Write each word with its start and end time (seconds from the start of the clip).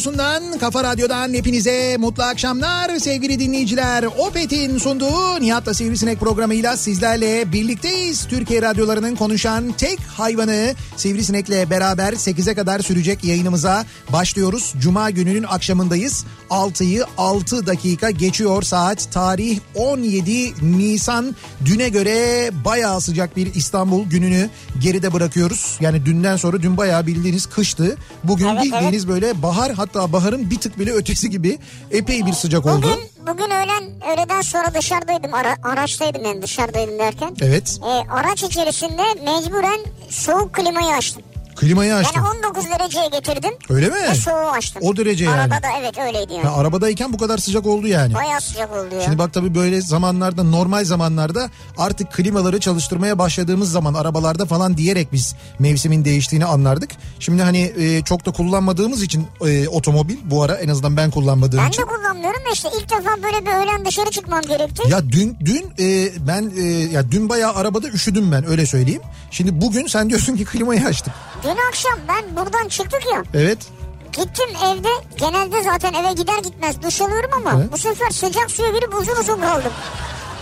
radyosundan, 0.00 0.58
kafa 0.58 0.84
radyodan 0.84 1.34
hepinize 1.34 1.96
mutlu 1.96 2.22
akşamlar 2.22 2.98
sevgili 2.98 3.38
dinleyiciler. 3.38 4.04
Opet'in 4.04 4.78
sunduğu 4.78 5.40
Nihat'la 5.40 5.74
Sivrisinek 5.74 6.20
programıyla 6.20 6.76
sizlerle 6.76 7.52
birlikteyiz. 7.52 8.26
Türkiye 8.28 8.62
radyolarının 8.62 9.16
konuşan 9.16 9.72
tek 9.72 10.00
hayvanı 10.00 10.74
Sivrisinek'le 10.96 11.70
beraber 11.70 12.12
8'e 12.12 12.54
kadar 12.54 12.80
sürecek 12.80 13.24
yayınımıza 13.24 13.84
başlıyoruz. 14.12 14.74
Cuma 14.78 15.10
gününün 15.10 15.42
akşamındayız. 15.42 16.24
6'yı 16.50 17.04
6 17.18 17.66
dakika 17.66 18.10
geçiyor 18.10 18.62
saat. 18.62 19.12
Tarih 19.12 19.58
17 19.74 20.52
Nisan. 20.78 21.36
Düne 21.64 21.88
göre 21.88 22.50
bayağı 22.64 23.00
sıcak 23.00 23.36
bir 23.36 23.54
İstanbul 23.54 24.04
gününü 24.04 24.50
geride 24.82 25.12
bırakıyoruz. 25.12 25.76
Yani 25.80 26.06
dünden 26.06 26.36
sonra 26.36 26.62
dün 26.62 26.76
bayağı 26.76 27.06
bildiğiniz 27.06 27.46
kıştı. 27.46 27.96
Bugün 28.24 28.46
Evet, 28.46 28.62
bildiğiniz 28.62 29.08
böyle 29.08 29.42
bahar 29.42 29.72
hatta 29.72 29.89
baharın 29.94 30.50
bir 30.50 30.58
tık 30.58 30.78
bile 30.78 30.92
ötesi 30.92 31.30
gibi 31.30 31.58
epey 31.90 32.26
bir 32.26 32.32
sıcak 32.32 32.66
oldu. 32.66 32.76
Bugün, 32.76 33.26
bugün 33.34 33.44
öğlen, 33.50 33.84
öğleden 34.14 34.40
sonra 34.40 34.74
dışarıdaydım. 34.74 35.34
Ara, 35.34 35.56
araçtaydım 35.62 36.24
yani 36.24 36.42
dışarıdaydım 36.42 36.98
derken. 36.98 37.36
Evet 37.40 37.78
E, 37.84 38.10
araç 38.12 38.42
içerisinde 38.42 39.02
mecburen 39.24 39.80
soğuk 40.08 40.52
klimayı 40.52 40.94
açtım. 40.94 41.22
Klimayı 41.60 41.94
açtım. 41.94 42.22
Yani 42.24 42.46
19 42.46 42.64
dereceye 42.64 43.08
getirdim. 43.08 43.50
Öyle 43.68 43.88
mi? 43.88 43.94
Ve 44.10 44.14
soğuğu 44.14 44.50
açtım. 44.50 44.82
O 44.84 44.96
derece 44.96 45.24
yani. 45.24 45.40
Arabada 45.40 45.66
evet 45.80 45.98
öyleydi 45.98 46.32
yani. 46.32 46.44
Ha, 46.44 46.56
arabadayken 46.56 47.12
bu 47.12 47.18
kadar 47.18 47.38
sıcak 47.38 47.66
oldu 47.66 47.86
yani. 47.86 48.14
Bayağı 48.14 48.40
sıcak 48.40 48.72
oldu 48.72 48.94
ya. 48.94 49.00
Şimdi 49.00 49.18
bak 49.18 49.32
tabii 49.32 49.54
böyle 49.54 49.80
zamanlarda 49.80 50.42
normal 50.42 50.84
zamanlarda 50.84 51.50
artık 51.78 52.12
klimaları 52.12 52.60
çalıştırmaya 52.60 53.18
başladığımız 53.18 53.72
zaman 53.72 53.94
arabalarda 53.94 54.46
falan 54.46 54.76
diyerek 54.76 55.12
biz 55.12 55.34
mevsimin 55.58 56.04
değiştiğini 56.04 56.44
anlardık. 56.44 56.90
Şimdi 57.20 57.42
hani 57.42 57.72
e, 57.78 58.02
çok 58.04 58.26
da 58.26 58.30
kullanmadığımız 58.32 59.02
için 59.02 59.26
e, 59.46 59.68
otomobil 59.68 60.16
bu 60.24 60.42
ara 60.42 60.54
en 60.54 60.68
azından 60.68 60.96
ben 60.96 61.10
kullanmadığım 61.10 61.58
ben 61.64 61.68
için. 61.68 61.82
de 61.82 61.86
kullanmıyorum 61.86 62.40
da 62.46 62.50
işte 62.54 62.68
ilk 62.80 62.90
defa 62.90 63.22
böyle 63.22 63.46
bir 63.46 63.50
öğlen 63.50 63.84
dışarı 63.86 64.10
çıkmam 64.10 64.40
gerekti. 64.40 64.82
Ya 64.90 65.08
dün 65.12 65.36
dün 65.44 65.64
e, 65.78 66.12
ben 66.26 66.52
e, 66.56 66.62
ya 66.92 67.10
dün 67.10 67.28
bayağı 67.28 67.54
arabada 67.54 67.88
üşüdüm 67.88 68.32
ben 68.32 68.48
öyle 68.50 68.66
söyleyeyim. 68.66 69.02
Şimdi 69.30 69.60
bugün 69.60 69.86
sen 69.86 70.08
diyorsun 70.10 70.36
ki 70.36 70.44
klimayı 70.44 70.86
açtık. 70.86 71.12
Dün 71.44 71.49
akşam 71.68 71.98
ben 72.08 72.36
buradan 72.36 72.68
çıktık 72.68 73.02
ya. 73.12 73.22
Evet. 73.34 73.58
Gittim 74.12 74.48
evde 74.66 74.88
genelde 75.16 75.62
zaten 75.62 75.92
eve 75.92 76.12
gider 76.12 76.38
gitmez 76.44 76.82
duş 76.82 77.00
alıyorum 77.00 77.30
ama 77.36 77.52
Evet. 77.60 77.72
bu 77.72 77.78
sefer 77.78 78.10
sıcak 78.10 78.50
suya 78.50 78.68
girip 78.70 78.94
uzun 78.94 79.16
uzun 79.16 79.40
kaldım. 79.40 79.72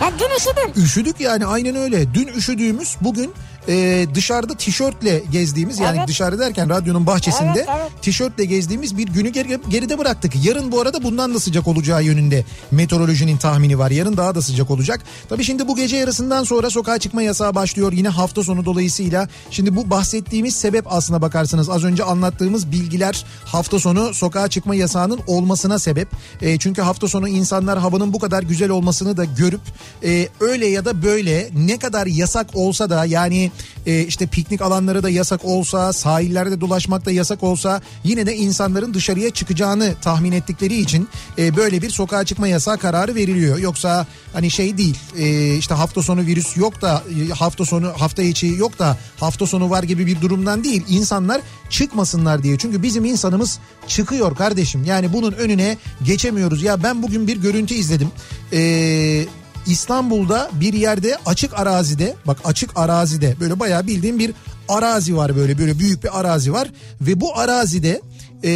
Ya 0.01 0.11
dün 0.19 0.35
üşüdüm. 0.37 0.83
Üşüdük 0.83 1.19
yani 1.19 1.45
aynen 1.45 1.75
öyle. 1.75 2.13
Dün 2.13 2.27
üşüdüğümüz 2.27 2.97
bugün 3.01 3.33
e, 3.69 4.05
dışarıda 4.15 4.53
tişörtle 4.53 5.23
gezdiğimiz 5.31 5.79
yani 5.79 5.97
Evet. 5.97 6.07
dışarı 6.07 6.39
derken 6.39 6.69
radyonun 6.69 7.07
bahçesinde 7.07 7.51
Evet, 7.55 7.67
evet. 7.81 7.91
tişörtle 8.01 8.45
gezdiğimiz 8.45 8.97
bir 8.97 9.07
günü 9.07 9.29
geri- 9.29 9.59
geride 9.69 9.97
bıraktık. 9.97 10.45
Yarın 10.45 10.71
bu 10.71 10.81
arada 10.81 11.03
bundan 11.03 11.33
da 11.33 11.39
sıcak 11.39 11.67
olacağı 11.67 12.03
yönünde 12.03 12.45
meteorolojinin 12.71 13.37
tahmini 13.37 13.79
var. 13.79 13.91
Yarın 13.91 14.17
daha 14.17 14.35
da 14.35 14.41
sıcak 14.41 14.71
olacak. 14.71 15.01
Tabii 15.29 15.43
şimdi 15.43 15.67
bu 15.67 15.75
gece 15.75 15.97
yarısından 15.97 16.43
sonra 16.43 16.69
sokağa 16.69 16.97
çıkma 16.99 17.21
yasağı 17.21 17.55
başlıyor. 17.55 17.91
Yine 17.93 18.09
hafta 18.09 18.43
sonu 18.43 18.65
dolayısıyla. 18.65 19.27
Şimdi 19.51 19.75
bu 19.75 19.89
bahsettiğimiz 19.89 20.55
sebep 20.55 20.93
aslına 20.93 21.21
bakarsanız 21.21 21.69
az 21.69 21.83
önce 21.83 22.03
anlattığımız 22.03 22.71
bilgiler 22.71 23.25
hafta 23.45 23.79
sonu 23.79 24.13
sokağa 24.13 24.47
çıkma 24.47 24.75
yasağının 24.75 25.19
olmasına 25.27 25.79
sebep. 25.79 26.07
E, 26.41 26.57
çünkü 26.59 26.81
hafta 26.81 27.07
sonu 27.07 27.27
insanlar 27.27 27.79
havanın 27.79 28.13
bu 28.13 28.19
kadar 28.19 28.43
güzel 28.43 28.69
olmasını 28.69 29.17
da 29.17 29.25
görüp 29.25 29.61
e, 30.03 30.27
öyle 30.39 30.67
ya 30.67 30.85
da 30.85 31.03
böyle 31.03 31.49
ne 31.57 31.79
kadar 31.79 32.07
yasak 32.07 32.47
olsa 32.53 32.89
da 32.89 33.05
yani 33.05 33.51
e, 33.85 34.01
işte 34.01 34.27
piknik 34.27 34.61
alanları 34.61 35.03
da 35.03 35.09
yasak 35.09 35.45
olsa 35.45 35.93
sahillerde 35.93 36.61
dolaşmak 36.61 37.05
da 37.05 37.11
yasak 37.11 37.43
olsa 37.43 37.81
yine 38.03 38.25
de 38.25 38.35
insanların 38.35 38.93
dışarıya 38.93 39.29
çıkacağını 39.29 39.95
tahmin 40.01 40.31
ettikleri 40.31 40.79
için 40.79 41.07
e, 41.37 41.55
böyle 41.55 41.81
bir 41.81 41.89
sokağa 41.89 42.23
çıkma 42.23 42.47
yasağı 42.47 42.77
kararı 42.77 43.15
veriliyor. 43.15 43.57
Yoksa 43.57 44.07
hani 44.33 44.51
şey 44.51 44.77
değil 44.77 44.97
e, 45.17 45.55
işte 45.55 45.73
hafta 45.73 46.03
sonu 46.03 46.21
virüs 46.21 46.57
yok 46.57 46.81
da 46.81 47.03
e, 47.29 47.33
hafta 47.33 47.65
sonu 47.65 47.93
hafta 47.97 48.21
içi 48.21 48.47
yok 48.47 48.79
da 48.79 48.97
hafta 49.19 49.45
sonu 49.45 49.69
var 49.69 49.83
gibi 49.83 50.07
bir 50.07 50.21
durumdan 50.21 50.63
değil. 50.63 50.83
İnsanlar 50.87 51.41
çıkmasınlar 51.69 52.43
diye. 52.43 52.57
Çünkü 52.57 52.83
bizim 52.83 53.05
insanımız 53.05 53.59
çıkıyor 53.87 54.35
kardeşim. 54.35 54.83
Yani 54.83 55.13
bunun 55.13 55.31
önüne 55.31 55.77
geçemiyoruz. 56.03 56.63
Ya 56.63 56.83
ben 56.83 57.03
bugün 57.03 57.27
bir 57.27 57.37
görüntü 57.37 57.73
izledim. 57.73 58.11
Eee 58.51 59.27
İstanbul'da 59.69 60.49
bir 60.53 60.73
yerde 60.73 61.17
açık 61.25 61.59
arazide 61.59 62.15
bak 62.27 62.37
açık 62.43 62.69
arazide 62.77 63.35
böyle 63.39 63.59
bayağı 63.59 63.87
bildiğim 63.87 64.19
bir 64.19 64.31
arazi 64.69 65.17
var 65.17 65.35
böyle 65.35 65.57
böyle 65.57 65.79
büyük 65.79 66.03
bir 66.03 66.19
arazi 66.19 66.53
var 66.53 66.67
ve 67.01 67.21
bu 67.21 67.37
arazide 67.37 68.01
eee, 68.43 68.51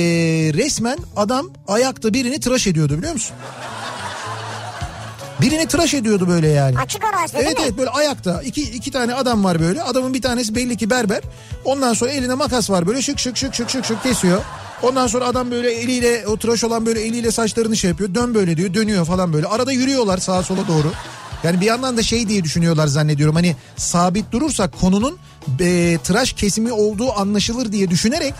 resmen 0.53 0.97
adam 1.15 1.49
ayakta 1.67 2.13
birini 2.13 2.39
tıraş 2.39 2.67
ediyordu 2.67 2.97
biliyor 2.97 3.13
musun? 3.13 3.35
Birini 5.43 5.67
tıraş 5.67 5.93
ediyordu 5.93 6.27
böyle 6.27 6.47
yani. 6.47 6.77
Açık 6.79 7.03
arazide 7.03 7.37
Evet 7.37 7.47
değil 7.47 7.57
mi? 7.59 7.63
evet 7.67 7.77
böyle 7.77 7.89
ayakta 7.89 8.41
iki, 8.41 8.61
iki 8.61 8.91
tane 8.91 9.13
adam 9.13 9.43
var 9.43 9.59
böyle 9.59 9.83
adamın 9.83 10.13
bir 10.13 10.21
tanesi 10.21 10.55
belli 10.55 10.77
ki 10.77 10.89
berber 10.89 11.21
ondan 11.65 11.93
sonra 11.93 12.11
eline 12.11 12.33
makas 12.33 12.69
var 12.69 12.87
böyle 12.87 13.01
şık 13.01 13.19
şık 13.19 13.37
şık 13.37 13.53
şık 13.55 13.69
şık 13.69 13.85
şık 13.85 14.03
kesiyor. 14.03 14.41
Ondan 14.83 15.07
sonra 15.07 15.25
adam 15.25 15.51
böyle 15.51 15.71
eliyle 15.73 16.27
o 16.27 16.37
tıraş 16.37 16.63
olan 16.63 16.85
böyle 16.85 17.01
eliyle 17.01 17.31
saçlarını 17.31 17.77
şey 17.77 17.89
yapıyor 17.89 18.15
dön 18.15 18.35
böyle 18.35 18.57
diyor 18.57 18.73
dönüyor 18.73 19.05
falan 19.05 19.33
böyle 19.33 19.47
arada 19.47 19.71
yürüyorlar 19.71 20.17
sağa 20.17 20.43
sola 20.43 20.67
doğru. 20.67 20.91
Yani 21.43 21.61
bir 21.61 21.65
yandan 21.65 21.97
da 21.97 22.03
şey 22.03 22.27
diye 22.29 22.43
düşünüyorlar 22.43 22.87
zannediyorum 22.87 23.35
hani 23.35 23.55
sabit 23.77 24.31
durursak 24.31 24.79
konunun 24.81 25.17
e, 25.59 25.97
tıraş 26.03 26.33
kesimi 26.33 26.71
olduğu 26.71 27.13
anlaşılır 27.19 27.71
diye 27.71 27.89
düşünerek 27.89 28.33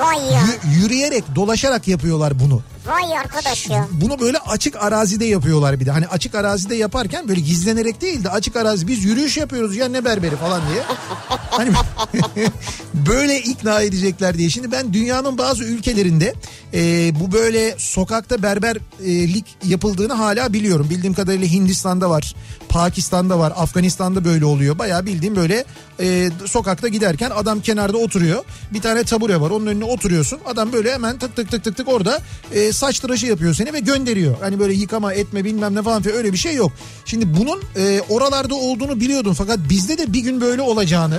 Vay 0.00 0.16
ya. 0.32 0.40
yü- 0.40 0.80
yürüyerek 0.82 1.24
dolaşarak 1.34 1.88
yapıyorlar 1.88 2.40
bunu. 2.40 2.62
Vay 2.86 3.18
arkadaş 3.18 3.70
ya. 3.70 3.88
Bunu 3.92 4.20
böyle 4.20 4.38
açık 4.38 4.76
arazide 4.76 5.24
yapıyorlar 5.24 5.80
bir 5.80 5.86
de. 5.86 5.90
Hani 5.90 6.06
açık 6.06 6.34
arazide 6.34 6.74
yaparken 6.74 7.28
böyle 7.28 7.40
gizlenerek 7.40 8.00
değil 8.00 8.24
de 8.24 8.30
açık 8.30 8.56
arazi 8.56 8.88
biz 8.88 9.04
yürüyüş 9.04 9.36
yapıyoruz 9.36 9.76
ya 9.76 9.88
ne 9.88 10.04
berberi 10.04 10.36
falan 10.36 10.62
diye. 10.72 10.82
Hani 11.50 11.70
böyle 12.94 13.40
ikna 13.40 13.80
edecekler 13.80 14.38
diye. 14.38 14.50
Şimdi 14.50 14.72
ben 14.72 14.92
dünyanın 14.92 15.38
bazı 15.38 15.64
ülkelerinde 15.64 16.34
e, 16.74 17.12
bu 17.20 17.32
böyle 17.32 17.74
sokakta 17.78 18.42
berberlik 18.42 19.44
yapıldığını 19.64 20.12
hala 20.12 20.52
biliyorum. 20.52 20.86
Bildiğim 20.90 21.14
kadarıyla 21.14 21.48
Hindistan'da 21.48 22.10
var, 22.10 22.34
Pakistan'da 22.68 23.38
var, 23.38 23.52
Afganistan'da 23.56 24.24
böyle 24.24 24.44
oluyor. 24.44 24.78
Bayağı 24.78 25.06
bildiğim 25.06 25.36
böyle 25.36 25.64
e, 26.00 26.30
sokakta 26.46 26.88
giderken 26.88 27.30
adam 27.30 27.60
kenarda 27.60 27.98
oturuyor. 27.98 28.44
Bir 28.72 28.80
tane 28.80 29.04
tabure 29.04 29.40
var 29.40 29.50
onun 29.50 29.66
önüne 29.66 29.84
oturuyorsun. 29.84 30.40
Adam 30.46 30.72
böyle 30.72 30.92
hemen 30.92 31.18
tık 31.18 31.36
tık 31.36 31.50
tık 31.50 31.64
tık 31.64 31.76
tık 31.76 31.88
orada 31.88 32.20
e, 32.54 32.72
saç 32.80 32.98
tıraşı 33.00 33.26
yapıyor 33.26 33.54
seni 33.54 33.72
ve 33.72 33.80
gönderiyor. 33.80 34.36
Hani 34.40 34.58
böyle 34.58 34.74
yıkama 34.74 35.12
etme 35.12 35.44
bilmem 35.44 35.74
ne 35.74 35.82
falan 35.82 36.02
filan 36.02 36.18
öyle 36.18 36.32
bir 36.32 36.38
şey 36.38 36.54
yok. 36.54 36.72
Şimdi 37.04 37.36
bunun 37.36 37.62
e, 37.76 38.00
oralarda 38.08 38.54
olduğunu 38.54 39.00
biliyordum 39.00 39.34
fakat 39.34 39.58
bizde 39.70 39.98
de 39.98 40.12
bir 40.12 40.20
gün 40.20 40.40
böyle 40.40 40.62
olacağını 40.62 41.18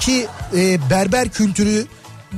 ki 0.00 0.26
e, 0.56 0.90
berber 0.90 1.28
kültürü 1.28 1.86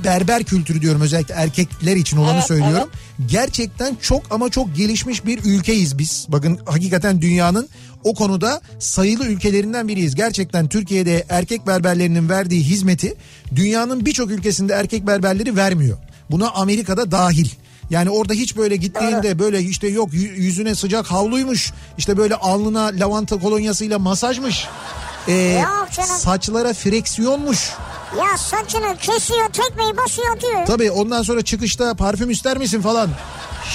berber 0.05 0.45
kültürü 0.45 0.81
diyorum 0.81 1.01
özellikle 1.01 1.35
erkekler 1.35 1.97
için 1.97 2.17
olanı 2.17 2.35
Evet, 2.35 2.47
söylüyorum. 2.47 2.91
Gerçekten 3.27 3.97
çok 4.03 4.23
ama 4.31 4.49
çok 4.49 4.77
gelişmiş 4.77 5.27
bir 5.27 5.45
ülkeyiz 5.45 5.99
biz. 5.99 6.27
Bakın 6.29 6.59
hakikaten 6.67 7.23
dünyanın 7.23 7.69
o 8.05 8.15
konuda 8.15 8.61
sayılı 8.79 9.27
ülkelerinden 9.27 9.89
biriyiz. 9.89 10.15
Gerçekten 10.15 10.69
Türkiye'de 10.69 11.25
erkek 11.29 11.67
berberlerinin 11.67 12.29
verdiği 12.29 12.63
hizmeti 12.63 13.15
dünyanın 13.55 14.07
birçok 14.07 14.31
ülkesinde 14.31 14.73
erkek 14.73 15.07
berberleri 15.07 15.57
vermiyor. 15.57 15.99
Buna 16.31 16.51
Amerika'da 16.51 17.11
dahil. 17.11 17.49
Yani 17.91 18.11
orada 18.11 18.33
hiç 18.33 18.57
böyle 18.57 18.77
gittiğinde 18.77 19.39
böyle 19.39 19.61
işte 19.61 19.89
yok 19.89 20.13
yü- 20.15 20.35
yüzüne 20.35 20.75
sıcak 20.75 21.07
havluymuş. 21.07 21.73
işte 21.99 22.17
böyle 22.17 22.35
alnına 22.35 22.85
lavanta 22.85 23.39
kolonyasıyla 23.39 23.99
masajmış. 23.99 24.67
Ee, 25.29 25.63
saçlara 26.19 26.73
freksiyonmuş. 26.75 27.71
Ya 28.19 28.39
saçını 28.39 28.97
kesiyor 28.97 29.49
tekmeyi 29.53 29.97
basıyor 29.97 30.41
diyor. 30.41 30.67
Tabii 30.67 30.91
ondan 30.91 31.23
sonra 31.23 31.43
çıkışta 31.43 31.95
parfüm 31.95 32.31
ister 32.31 32.59
misin 32.59 32.83
falan. 32.83 33.11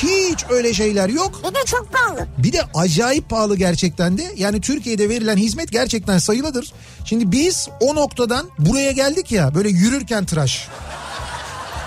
Hiç 0.03 0.45
öyle 0.50 0.73
şeyler 0.73 1.09
yok. 1.09 1.41
Bir 1.50 1.56
de 1.56 1.65
çok 1.65 1.94
pahalı. 1.94 2.27
Bir 2.38 2.53
de 2.53 2.62
acayip 2.73 3.29
pahalı 3.29 3.56
gerçekten 3.57 4.17
de. 4.17 4.33
Yani 4.38 4.62
Türkiye'de 4.62 5.09
verilen 5.09 5.38
hizmet 5.38 5.71
gerçekten 5.71 6.17
sayılıdır. 6.17 6.73
Şimdi 7.06 7.31
biz 7.31 7.69
o 7.79 7.95
noktadan 7.95 8.45
buraya 8.59 8.91
geldik 8.91 9.31
ya 9.31 9.56
böyle 9.56 9.69
yürürken 9.69 10.25
tıraş. 10.25 10.67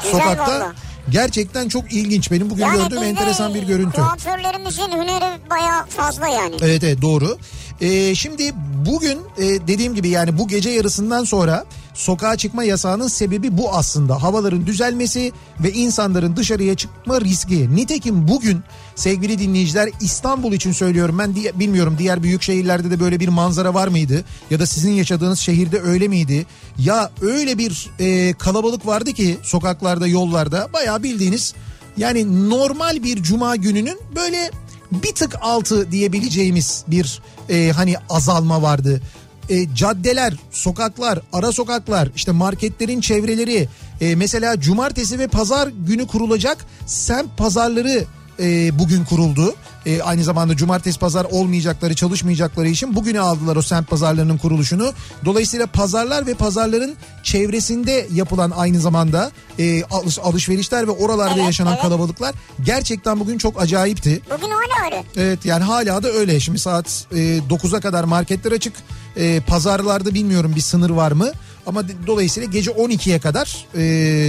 Güzel 0.02 0.20
Sokakta 0.20 0.52
valla. 0.54 0.72
Gerçekten 1.10 1.69
çok 1.69 1.93
ilginç. 1.93 2.31
Benim 2.31 2.50
bugün 2.50 2.66
gördüğüm 2.66 2.90
bizde 2.90 3.08
enteresan 3.08 3.55
bir 3.55 3.62
görüntü. 3.62 3.96
Kuaförlerimizin 4.00 4.93
hüneri 4.93 5.50
baya 5.50 5.87
fazla 5.88 6.28
yani. 6.28 6.56
Evet 6.62 6.84
evet 6.84 7.02
doğru. 7.02 7.38
Ee, 7.81 8.14
şimdi 8.14 8.52
bugün 8.87 9.19
e, 9.38 9.43
dediğim 9.69 9.94
gibi 9.94 10.08
yani 10.08 10.38
bu 10.38 10.49
gece 10.49 10.70
yarısından 10.70 11.25
sonra 11.25 11.64
sokağa 11.94 12.37
çıkma 12.37 12.64
yasağının 12.64 13.08
sebebi 13.08 13.58
bu 13.58 13.75
aslında. 13.75 14.23
Havaların 14.23 14.67
düzelmesi 14.67 15.32
ve 15.61 15.73
insanların 15.73 16.37
dışarıya 16.37 16.75
çıkma 16.75 17.20
riski. 17.20 17.76
Nitekim 17.76 18.29
bugün 18.29 18.61
sevgili 18.94 19.38
dinleyiciler 19.38 19.88
İstanbul 20.00 20.52
için 20.52 20.73
söylüyorum 20.73 21.19
ben 21.19 21.35
diye, 21.35 21.58
bilmiyorum 21.58 21.96
diğer 21.99 22.23
büyük 22.23 22.43
şehirlerde 22.43 22.90
de 22.90 23.00
böyle 23.00 23.20
bir 23.20 23.29
manzara 23.29 23.75
var 23.75 23.88
mıydı? 23.88 24.25
Ya 24.50 24.61
da 24.61 24.67
sizin 24.67 24.93
yaşadığınız 24.93 25.38
şehirde 25.38 25.81
öyle 25.81 26.08
miydi? 26.08 26.46
Ya 26.79 27.11
öyle 27.23 27.58
bir 27.58 27.90
e, 27.99 28.32
kalabalık 28.32 28.87
vardı 28.87 29.12
ki 29.12 29.38
sokaklarda 29.43 30.06
yollarda 30.06 30.69
bayağı 30.73 31.02
bildiğiniz 31.02 31.55
yani 31.96 32.50
normal 32.50 33.02
bir 33.02 33.23
cuma 33.23 33.56
gününün 33.56 33.99
böyle 34.17 34.50
bir 34.93 35.14
tık 35.14 35.37
altı 35.40 35.93
diyebileceğimiz 35.93 36.85
bir 36.88 37.23
e, 37.49 37.73
hani 37.73 37.94
azalma 38.11 38.62
vardı. 38.62 39.02
E, 39.50 39.74
caddeler, 39.74 40.34
sokaklar, 40.50 41.18
ara 41.32 41.52
sokaklar, 41.52 42.08
işte 42.16 42.32
marketlerin 42.32 43.00
çevreleri, 43.00 43.68
e, 44.00 44.14
mesela 44.14 44.60
cumartesi 44.60 45.18
ve 45.18 45.28
pazar 45.28 45.68
günü 45.86 46.06
kurulacak 46.06 46.66
semt 46.86 47.36
pazarları 47.36 48.04
e, 48.40 48.79
bugün 48.79 49.05
kuruldu. 49.05 49.55
E, 49.87 50.02
aynı 50.02 50.25
zamanda 50.25 50.56
cumartesi 50.56 50.99
pazar 50.99 51.25
olmayacakları, 51.25 51.94
çalışmayacakları 51.94 52.69
için 52.69 52.94
bugüne 52.96 53.20
aldılar 53.20 53.56
o 53.56 53.62
semt 53.62 53.90
pazarlarının 53.90 54.38
kuruluşunu. 54.38 54.93
Dolayısıyla 55.25 55.67
pazarlar 55.67 56.26
ve 56.26 56.35
pazarların 56.35 56.96
çevresinde 57.23 58.06
yapılan 58.12 58.50
aynı 58.50 58.81
zamanda 58.81 59.31
e, 59.58 59.82
alış, 59.85 60.19
alışverişler 60.19 60.87
ve 60.87 60.90
oralarda 60.90 61.35
Evet, 61.35 61.44
yaşanan 61.44 61.73
evet. 61.73 61.82
kalabalıklar 61.82 62.35
gerçekten 62.64 63.20
bugün 63.20 63.38
çok 63.38 63.62
acayipti. 63.62 64.20
Bugün 64.37 64.50
hala 64.50 64.85
öyle. 64.87 65.05
Evet 65.17 65.44
yani 65.44 65.64
hala 65.64 66.02
da 66.02 66.08
öyle. 66.08 66.40
Şimdi 66.40 66.58
saat 66.58 67.06
e, 67.12 67.17
9'a 67.17 67.81
kadar 67.81 68.05
marketler 68.05 68.52
açık. 68.52 68.73
E, 69.17 69.40
pazarlarda 69.40 70.14
bilmiyorum 70.14 70.52
bir 70.56 70.61
sınır 70.61 70.90
var 70.90 71.12
mı? 71.12 71.32
Ama 71.68 71.82
dolayısıyla 72.06 72.48
gece 72.48 72.70
12'ye 72.70 73.18
kadar 73.18 73.66
e, 73.74 73.80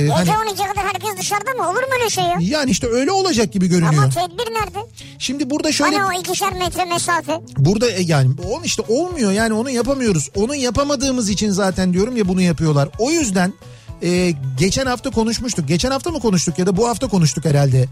Gece 0.01 0.13
hani 0.13 0.29
12'ye 0.49 0.67
kadar 0.67 0.85
herkes 0.85 1.17
dışarıda 1.19 1.51
mı? 1.51 1.69
Olur 1.69 1.79
mu 1.81 1.87
öyle 1.99 2.09
şey 2.09 2.23
ya? 2.23 2.37
yani 2.39 2.71
işte 2.71 2.87
öyle 2.87 3.11
olacak 3.11 3.53
gibi 3.53 3.67
görünüyor. 3.67 3.93
Ama 3.93 4.09
tedbir 4.09 4.53
nerede? 4.53 4.79
Şimdi 5.19 5.49
burada 5.49 5.71
şöyle 5.71 5.97
Hani 5.97 6.17
o 6.17 6.21
ikişer 6.21 6.53
metre 6.53 6.85
mesafe. 6.85 7.41
burada 7.57 7.91
e, 7.91 8.01
yani 8.01 8.29
on 8.49 8.63
işte 8.63 8.83
olmuyor 8.87 9.31
yani 9.31 9.53
onu 9.53 9.69
yapamıyoruz. 9.69 10.29
Onu 10.35 10.55
yapamadığımız 10.55 11.29
için 11.29 11.49
zaten 11.51 11.93
diyorum 11.93 12.17
ya 12.17 12.27
bunu 12.27 12.41
yapıyorlar. 12.41 12.89
O 12.99 13.11
yüzden 13.11 13.53
e, 14.03 14.33
geçen 14.57 14.85
hafta 14.85 15.09
konuşmuştuk. 15.09 15.67
Geçen 15.67 15.91
hafta 15.91 16.11
mı 16.11 16.19
konuştuk 16.19 16.59
ya 16.59 16.65
da 16.65 16.77
bu 16.77 16.87
hafta 16.87 17.07
konuştuk 17.07 17.45
herhalde. 17.45 17.85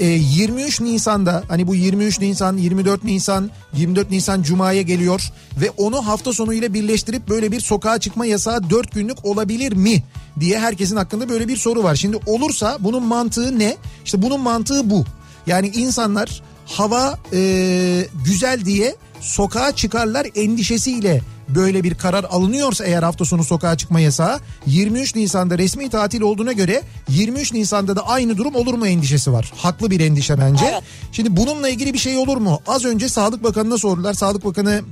E, 0.00 0.06
23 0.06 0.80
Nisan'da 0.80 1.42
hani 1.48 1.66
bu 1.66 1.74
23 1.74 2.20
Nisan, 2.20 2.56
24 2.56 3.04
Nisan, 3.04 3.50
24 3.74 4.10
Nisan 4.10 4.42
Cuma'ya 4.42 4.82
geliyor 4.82 5.22
ve 5.60 5.70
onu 5.70 6.06
hafta 6.06 6.32
sonu 6.32 6.54
ile 6.54 6.74
birleştirip 6.74 7.28
böyle 7.28 7.52
bir 7.52 7.60
sokağa 7.60 7.98
çıkma 7.98 8.26
yasağı 8.26 8.70
4 8.70 8.92
günlük 8.92 9.24
olabilir 9.24 9.72
mi 9.72 10.02
diye 10.40 10.58
herkesin 10.58 10.96
hakkında 10.96 11.28
böyle 11.28 11.48
bir 11.48 11.56
soru 11.56 11.82
var. 11.82 11.94
Şimdi 11.94 12.18
olursa 12.26 12.76
bunun 12.80 13.02
mantığı 13.02 13.58
ne? 13.58 13.76
İşte 14.04 14.22
bunun 14.22 14.40
mantığı 14.40 14.90
bu. 14.90 15.04
Yani 15.46 15.68
insanlar 15.68 16.42
hava 16.66 17.18
e, 17.32 18.06
güzel 18.24 18.64
diye 18.64 18.96
sokağa 19.20 19.72
çıkarlar 19.76 20.26
endişesiyle 20.34 21.20
böyle 21.54 21.84
bir 21.84 21.94
karar 21.94 22.24
alınıyorsa 22.24 22.84
eğer 22.84 23.02
hafta 23.02 23.24
sonu 23.24 23.44
sokağa 23.44 23.76
çıkma 23.76 24.00
yasağı 24.00 24.40
23 24.66 25.14
Nisan'da 25.14 25.58
resmi 25.58 25.90
tatil 25.90 26.20
olduğuna 26.20 26.52
göre 26.52 26.82
23 27.08 27.52
Nisan'da 27.52 27.96
da 27.96 28.08
aynı 28.08 28.36
durum 28.36 28.54
olur 28.54 28.74
mu 28.74 28.86
endişesi 28.86 29.32
var. 29.32 29.52
Haklı 29.56 29.90
bir 29.90 30.00
endişe 30.00 30.38
bence. 30.38 30.64
Evet. 30.72 30.82
Şimdi 31.12 31.36
bununla 31.36 31.68
ilgili 31.68 31.94
bir 31.94 31.98
şey 31.98 32.16
olur 32.16 32.36
mu? 32.36 32.60
Az 32.66 32.84
önce 32.84 33.08
Sağlık 33.08 33.44
Bakanı'na 33.44 33.78
sordular. 33.78 34.14
Sağlık 34.14 34.44
Bakanı 34.44 34.82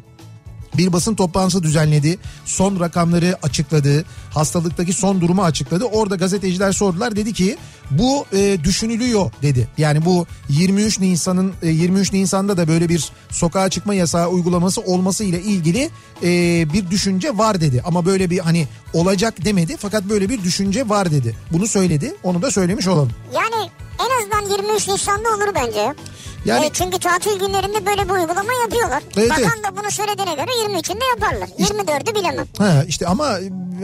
bir 0.78 0.92
basın 0.92 1.14
toplantısı 1.14 1.62
düzenledi. 1.62 2.18
Son 2.44 2.80
rakamları 2.80 3.36
açıkladı. 3.42 4.04
Hastalıktaki 4.30 4.92
son 4.92 5.20
durumu 5.20 5.42
açıkladı. 5.42 5.84
Orada 5.84 6.16
gazeteciler 6.16 6.72
sordular. 6.72 7.16
Dedi 7.16 7.32
ki 7.32 7.56
bu 7.90 8.26
e, 8.32 8.58
düşünülüyor 8.64 9.32
dedi. 9.42 9.68
Yani 9.78 10.04
bu 10.04 10.26
23 10.48 11.00
Nisan'ın 11.00 11.52
e, 11.62 11.68
23 11.68 12.12
Nisan'da 12.12 12.56
da 12.56 12.68
böyle 12.68 12.88
bir 12.88 13.12
sokağa 13.30 13.68
çıkma 13.68 13.94
yasağı 13.94 14.28
uygulaması 14.28 14.80
olması 14.80 15.24
ile 15.24 15.42
ilgili 15.42 15.90
e, 16.22 16.28
bir 16.72 16.90
düşünce 16.90 17.38
var 17.38 17.60
dedi. 17.60 17.82
Ama 17.84 18.06
böyle 18.06 18.30
bir 18.30 18.38
hani 18.38 18.68
olacak 18.92 19.44
demedi 19.44 19.76
fakat 19.76 20.04
böyle 20.04 20.28
bir 20.28 20.42
düşünce 20.42 20.88
var 20.88 21.10
dedi. 21.10 21.36
Bunu 21.52 21.66
söyledi. 21.66 22.14
Onu 22.22 22.42
da 22.42 22.50
söylemiş 22.50 22.88
olalım. 22.88 23.10
Yani 23.34 23.70
en 24.00 24.20
azından 24.20 24.56
23 24.56 24.88
Nisan'da 24.88 25.28
olur 25.28 25.54
bence. 25.54 25.94
Yani- 26.44 26.66
E, 26.66 26.70
çünkü 26.72 26.98
tatil 26.98 27.38
günlerinde 27.38 27.86
böyle 27.86 28.04
bir 28.04 28.10
uygulama 28.14 28.52
yapıyorlar. 28.62 29.02
Evet, 29.16 29.30
Bakan 29.30 29.64
da 29.64 29.76
bunu 29.82 29.90
söylediğine 29.90 30.34
göre 30.34 30.50
23'ünde 30.64 31.04
yaparlar. 31.10 31.48
24'ü 31.58 32.14
bilemem. 32.14 32.46
Ha 32.58 32.84
işte 32.88 33.06
ama 33.06 33.38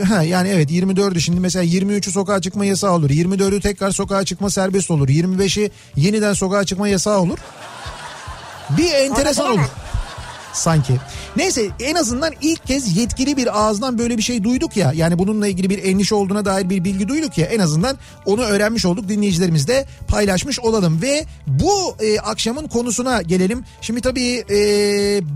ha 0.09 0.23
yani 0.23 0.49
evet 0.49 0.71
24'ü 0.71 1.21
şimdi 1.21 1.39
mesela 1.39 1.63
23'ü 1.65 2.11
sokağa 2.11 2.41
çıkma 2.41 2.65
yasağı 2.65 2.91
olur. 2.93 3.09
24'ü 3.09 3.61
tekrar 3.61 3.91
sokağa 3.91 4.25
çıkma 4.25 4.49
serbest 4.49 4.91
olur. 4.91 5.09
25'i 5.09 5.71
yeniden 5.95 6.33
sokağa 6.33 6.63
çıkma 6.63 6.87
yasağı 6.87 7.19
olur. 7.19 7.37
Bir 8.69 8.91
enteresan 8.91 9.51
olur. 9.51 9.59
Sanki. 10.53 10.93
Neyse 11.35 11.67
en 11.79 11.95
azından 11.95 12.33
ilk 12.41 12.67
kez 12.67 12.97
yetkili 12.97 13.37
bir 13.37 13.59
ağızdan 13.59 13.97
böyle 13.97 14.17
bir 14.17 14.21
şey 14.21 14.43
duyduk 14.43 14.77
ya. 14.77 14.91
Yani 14.95 15.19
bununla 15.19 15.47
ilgili 15.47 15.69
bir 15.69 15.83
endişe 15.83 16.15
olduğuna 16.15 16.45
dair 16.45 16.69
bir 16.69 16.83
bilgi 16.83 17.07
duyduk 17.07 17.37
ya. 17.37 17.45
En 17.45 17.59
azından 17.59 17.97
onu 18.25 18.41
öğrenmiş 18.41 18.85
olduk. 18.85 19.09
Dinleyicilerimizle 19.09 19.85
paylaşmış 20.07 20.59
olalım. 20.59 21.01
Ve 21.01 21.25
bu 21.47 21.95
e, 21.99 22.19
akşamın 22.19 22.67
konusuna 22.67 23.21
gelelim. 23.21 23.63
Şimdi 23.81 24.01
tabii 24.01 24.43
e, 24.49 24.57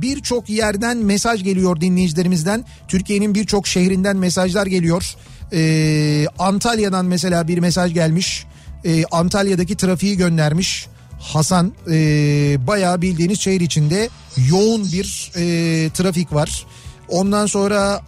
birçok 0.02 0.50
yerden 0.50 0.98
mesaj 0.98 1.44
geliyor 1.44 1.82
dinleyicilerimizden. 1.82 2.66
Türkiye'nin 2.88 3.36
birçok 3.36 3.68
şehrinden 3.68 4.18
mesajlar 4.18 4.68
geliyor. 4.68 5.16
E, 5.54 6.26
Antalya'dan 6.40 7.06
mesela 7.06 7.48
bir 7.48 7.58
mesaj 7.58 7.94
gelmiş. 7.94 8.46
E, 8.86 9.06
Antalya'daki 9.06 9.78
trafiği 9.78 10.18
göndermiş. 10.18 10.88
Hasan 11.22 11.72
e, 11.92 11.94
bayağı 12.68 13.02
bildiğiniz 13.02 13.40
şehir 13.40 13.62
içinde 13.62 14.10
yoğun 14.50 14.92
bir 14.92 15.32
e, 15.36 15.44
trafik 15.90 16.34
var. 16.34 16.66
Ondan 17.10 17.46
sonra 17.46 18.02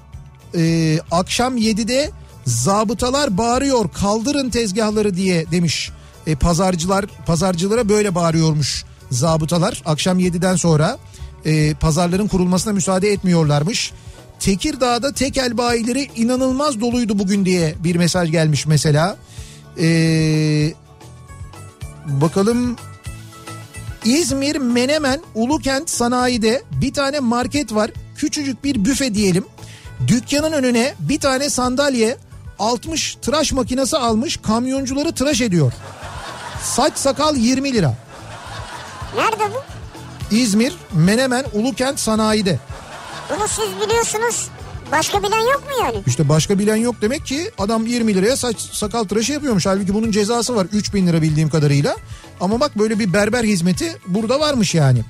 e, 0.56 1.00
akşam 1.12 1.58
7'de 1.58 2.12
zabıtalar 2.46 3.38
bağırıyor 3.38 3.90
kaldırın 3.90 4.50
tezgahları 4.50 5.16
diye 5.16 5.52
demiş 5.52 5.92
e, 6.28 6.36
pazarcılar 6.36 7.06
pazarcılara 7.26 7.90
böyle 7.90 8.16
bağırıyormuş 8.16 8.86
zabıtalar. 9.12 9.84
Akşam 9.86 10.20
7'den 10.20 10.56
sonra 10.56 10.98
e, 11.46 11.74
pazarların 11.74 12.28
kurulmasına 12.28 12.74
müsaade 12.74 13.12
etmiyorlarmış. 13.12 13.92
Tekirdağ'da 14.40 15.14
tekel 15.14 15.58
bayileri 15.58 16.10
inanılmaz 16.16 16.82
doluydu 16.82 17.20
bugün 17.20 17.46
diye 17.46 17.76
bir 17.84 17.96
mesaj 17.96 18.32
gelmiş 18.32 18.66
mesela. 18.66 19.18
Ee, 19.80 20.74
bakalım 22.06 22.76
İzmir 24.06 24.56
Menemen 24.56 25.22
Ulukent 25.36 25.90
Sanayi'de 25.90 26.64
bir 26.72 26.94
tane 26.94 27.20
market 27.20 27.76
var. 27.76 27.92
Küçücük 28.18 28.64
bir 28.64 28.86
büfe 28.86 29.14
diyelim. 29.14 29.46
Dükkanın 30.08 30.52
önüne 30.52 30.94
bir 31.00 31.20
tane 31.20 31.50
sandalye 31.50 32.18
60 32.60 33.16
tıraş 33.16 33.52
makinesi 33.52 33.98
almış 33.98 34.38
kamyoncuları 34.38 35.12
tıraş 35.12 35.42
ediyor. 35.42 35.74
Saç 36.64 36.98
sakal 36.98 37.36
20 37.36 37.74
lira. 37.74 37.94
Nerede 39.16 39.44
bu? 39.54 39.64
İzmir 40.36 40.74
Menemen 40.94 41.46
Ulukent 41.54 42.00
Sanayi'de. 42.00 42.60
Bunu 43.30 43.48
siz 43.48 43.88
biliyorsunuz. 43.88 44.48
Başka 44.94 45.24
bilen 45.24 45.42
yok 45.52 45.64
mu 45.66 45.86
yani? 45.86 46.04
İşte 46.08 46.30
başka 46.30 46.60
bilen 46.60 46.76
yok 46.76 46.96
demek 47.02 47.26
ki 47.26 47.52
adam 47.58 47.86
20 47.86 48.16
liraya 48.16 48.38
saç 48.38 48.58
sakal 48.60 49.04
tıraşı 49.04 49.34
yapıyormuş. 49.34 49.66
Halbuki 49.66 49.94
bunun 49.94 50.12
cezası 50.12 50.56
var 50.56 50.68
3000 50.72 51.08
lira 51.08 51.22
bildiğim 51.22 51.50
kadarıyla. 51.50 51.96
Ama 52.40 52.60
bak 52.60 52.80
böyle 52.80 53.00
bir 53.00 53.14
berber 53.14 53.44
hizmeti 53.44 53.98
burada 54.08 54.40
varmış 54.40 54.76
yani. 54.76 55.02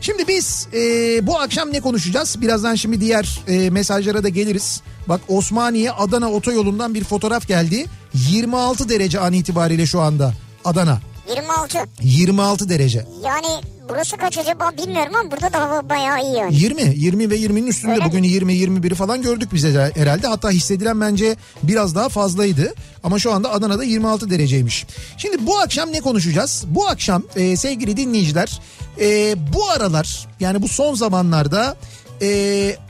Şimdi 0.00 0.28
biz 0.28 0.68
e, 0.74 0.78
bu 1.26 1.38
akşam 1.40 1.72
ne 1.72 1.80
konuşacağız? 1.80 2.40
Birazdan 2.40 2.74
şimdi 2.74 3.00
diğer 3.00 3.40
e, 3.48 3.70
mesajlara 3.70 4.22
da 4.22 4.28
geliriz. 4.28 4.82
Bak 5.08 5.20
Osmaniye 5.28 5.90
Adana 5.90 6.30
otoyolundan 6.30 6.94
bir 6.94 7.04
fotoğraf 7.04 7.48
geldi. 7.48 7.86
26 8.14 8.88
derece 8.88 9.20
an 9.20 9.32
itibariyle 9.32 9.86
şu 9.86 10.00
anda 10.00 10.34
Adana. 10.64 11.00
26. 11.28 11.78
26 12.02 12.68
derece. 12.68 13.06
Yani 13.24 13.46
burası 13.88 14.16
kaç 14.16 14.38
acaba 14.38 14.72
bilmiyorum 14.78 15.12
ama 15.20 15.30
burada 15.30 15.52
da 15.52 15.60
hava 15.60 15.88
bayağı 15.88 16.22
iyi 16.22 16.34
yani. 16.34 16.56
20, 16.56 16.82
20 16.82 17.30
ve 17.30 17.36
20'nin 17.36 17.66
üstünde 17.66 17.92
Öyle 17.92 18.04
bugün 18.04 18.22
20, 18.22 18.52
21'i 18.52 18.94
falan 18.94 19.22
gördük 19.22 19.48
biz 19.52 19.64
de 19.64 19.92
herhalde. 19.94 20.26
Hatta 20.26 20.50
hissedilen 20.50 21.00
bence 21.00 21.36
biraz 21.62 21.94
daha 21.94 22.08
fazlaydı. 22.08 22.74
Ama 23.02 23.18
şu 23.18 23.32
anda 23.32 23.52
Adana'da 23.52 23.84
26 23.84 24.30
dereceymiş. 24.30 24.86
Şimdi 25.16 25.46
bu 25.46 25.58
akşam 25.58 25.92
ne 25.92 26.00
konuşacağız? 26.00 26.64
Bu 26.66 26.88
akşam 26.88 27.22
e, 27.36 27.56
sevgili 27.56 27.96
dinleyiciler 27.96 28.60
e, 29.00 29.34
bu 29.52 29.70
aralar 29.70 30.28
yani 30.40 30.62
bu 30.62 30.68
son 30.68 30.94
zamanlarda 30.94 31.76
e, 32.22 32.26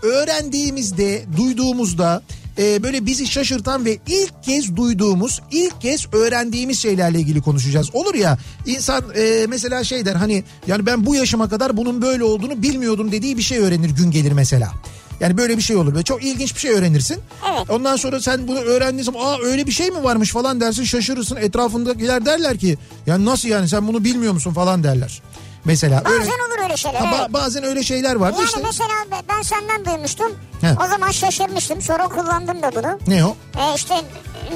öğrendiğimizde, 0.02 1.24
duyduğumuzda 1.36 2.22
e, 2.58 2.82
böyle 2.82 3.06
bizi 3.06 3.26
şaşırtan 3.26 3.84
ve 3.84 3.98
ilk 4.06 4.42
kez 4.42 4.76
duyduğumuz, 4.76 5.42
ilk 5.50 5.80
kez 5.80 6.06
öğrendiğimiz 6.12 6.78
şeylerle 6.78 7.20
ilgili 7.20 7.42
konuşacağız. 7.42 7.94
Olur 7.94 8.14
ya 8.14 8.38
insan 8.66 9.04
e, 9.16 9.46
mesela 9.48 9.84
şey 9.84 10.04
der 10.04 10.14
hani 10.14 10.44
yani 10.66 10.86
ben 10.86 11.06
bu 11.06 11.14
yaşıma 11.14 11.48
kadar 11.48 11.76
bunun 11.76 12.02
böyle 12.02 12.24
olduğunu 12.24 12.62
bilmiyordum 12.62 13.12
dediği 13.12 13.36
bir 13.36 13.42
şey 13.42 13.58
öğrenir 13.58 13.90
gün 13.90 14.10
gelir 14.10 14.32
mesela. 14.32 14.72
Yani 15.20 15.36
böyle 15.36 15.56
bir 15.56 15.62
şey 15.62 15.76
olur 15.76 15.94
ve 15.94 16.02
çok 16.02 16.24
ilginç 16.24 16.54
bir 16.54 16.60
şey 16.60 16.70
öğrenirsin. 16.70 17.18
Evet. 17.50 17.70
Ondan 17.70 17.96
sonra 17.96 18.20
sen 18.20 18.48
bunu 18.48 18.58
öğrendiğin 18.58 19.04
zaman 19.04 19.20
aa 19.20 19.38
öyle 19.42 19.66
bir 19.66 19.72
şey 19.72 19.90
mi 19.90 20.04
varmış 20.04 20.30
falan 20.30 20.60
dersin 20.60 20.84
şaşırırsın. 20.84 21.36
Etrafındakiler 21.36 22.26
derler 22.26 22.58
ki 22.58 22.78
yani 23.06 23.24
nasıl 23.24 23.48
yani 23.48 23.68
sen 23.68 23.88
bunu 23.88 24.04
bilmiyor 24.04 24.32
musun 24.32 24.52
falan 24.52 24.84
derler. 24.84 25.22
Mesela 25.64 26.04
Bazen 26.04 26.20
öyle, 26.20 26.30
olur 26.32 26.62
öyle 26.62 26.76
şeyler. 26.76 27.00
Ha, 27.00 27.04
ba- 27.06 27.20
evet. 27.20 27.32
bazen 27.32 27.64
öyle 27.64 27.82
şeyler 27.82 28.14
vardı 28.14 28.36
Yani 28.38 28.46
işte. 28.46 28.60
mesela 28.64 28.94
ben 29.28 29.42
senden 29.42 29.84
duymuştum. 29.84 30.32
He. 30.60 30.76
O 30.84 30.88
zaman 30.88 31.10
şaşırmıştım. 31.10 31.82
Sonra 31.82 32.08
kullandım 32.08 32.62
da 32.62 32.70
bunu. 32.74 32.98
Ne 33.06 33.24
o? 33.24 33.36
E 33.58 33.74
işte 33.76 33.94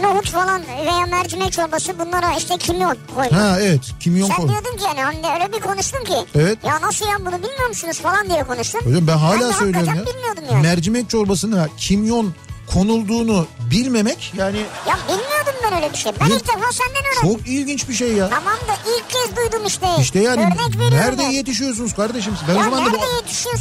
nohut 0.03 0.31
falan 0.31 0.63
veya 0.87 1.07
mercimek 1.07 1.53
çorbası 1.53 1.99
bunlara 1.99 2.35
işte 2.39 2.57
kimyon 2.59 2.97
koyma. 3.15 3.39
Ha 3.39 3.59
evet 3.61 3.81
kimyon 4.01 4.27
Sen 4.29 4.37
koy. 4.37 4.49
diyordun 4.49 4.77
ki 4.77 4.85
yani 4.85 5.01
hani 5.01 5.35
öyle 5.41 5.53
bir 5.53 5.61
konuştun 5.61 6.05
ki. 6.05 6.15
Evet. 6.35 6.59
Ya 6.65 6.81
nasıl 6.83 7.07
ya 7.07 7.17
bunu 7.21 7.35
bilmiyor 7.43 7.69
musunuz 7.69 7.99
falan 8.01 8.29
diye 8.31 8.45
konuştun. 8.45 8.81
Hocam 8.81 9.07
ben 9.07 9.17
hala 9.19 9.41
ben 9.41 9.51
söylüyorum 9.51 9.95
ya. 9.97 10.07
bilmiyordum 10.07 10.45
yani. 10.53 10.63
Mercimek 10.63 11.11
çorbasına 11.11 11.69
kimyon 11.77 12.35
konulduğunu 12.75 13.47
bilmemek 13.71 14.33
yani 14.37 14.59
Ya 14.89 14.99
bilmiyordum 15.09 15.55
ben 15.65 15.77
öyle 15.77 15.93
bir 15.93 15.99
şey. 15.99 16.13
Ben 16.21 16.27
ilk 16.27 16.49
defa 16.49 16.73
senden 16.73 17.03
öğrendim. 17.13 17.39
çok 17.39 17.49
ilginç 17.49 17.89
bir 17.89 17.95
şey 17.95 18.13
ya. 18.13 18.29
Tamam 18.31 18.55
da 18.69 18.75
ilk 18.97 19.11
kez 19.11 19.37
duydum 19.37 19.67
işte. 19.67 19.87
İşte 20.01 20.21
yani 20.21 20.41
Örnek 20.43 20.91
nerede 20.93 21.23
ya. 21.23 21.31
yetişiyorsunuz 21.31 21.95
kardeşim? 21.95 22.35
Ben 22.49 22.55
Ya 22.55 22.61
o 22.61 22.65
zaman 22.65 22.87
da 22.87 22.93
bu, 22.93 23.03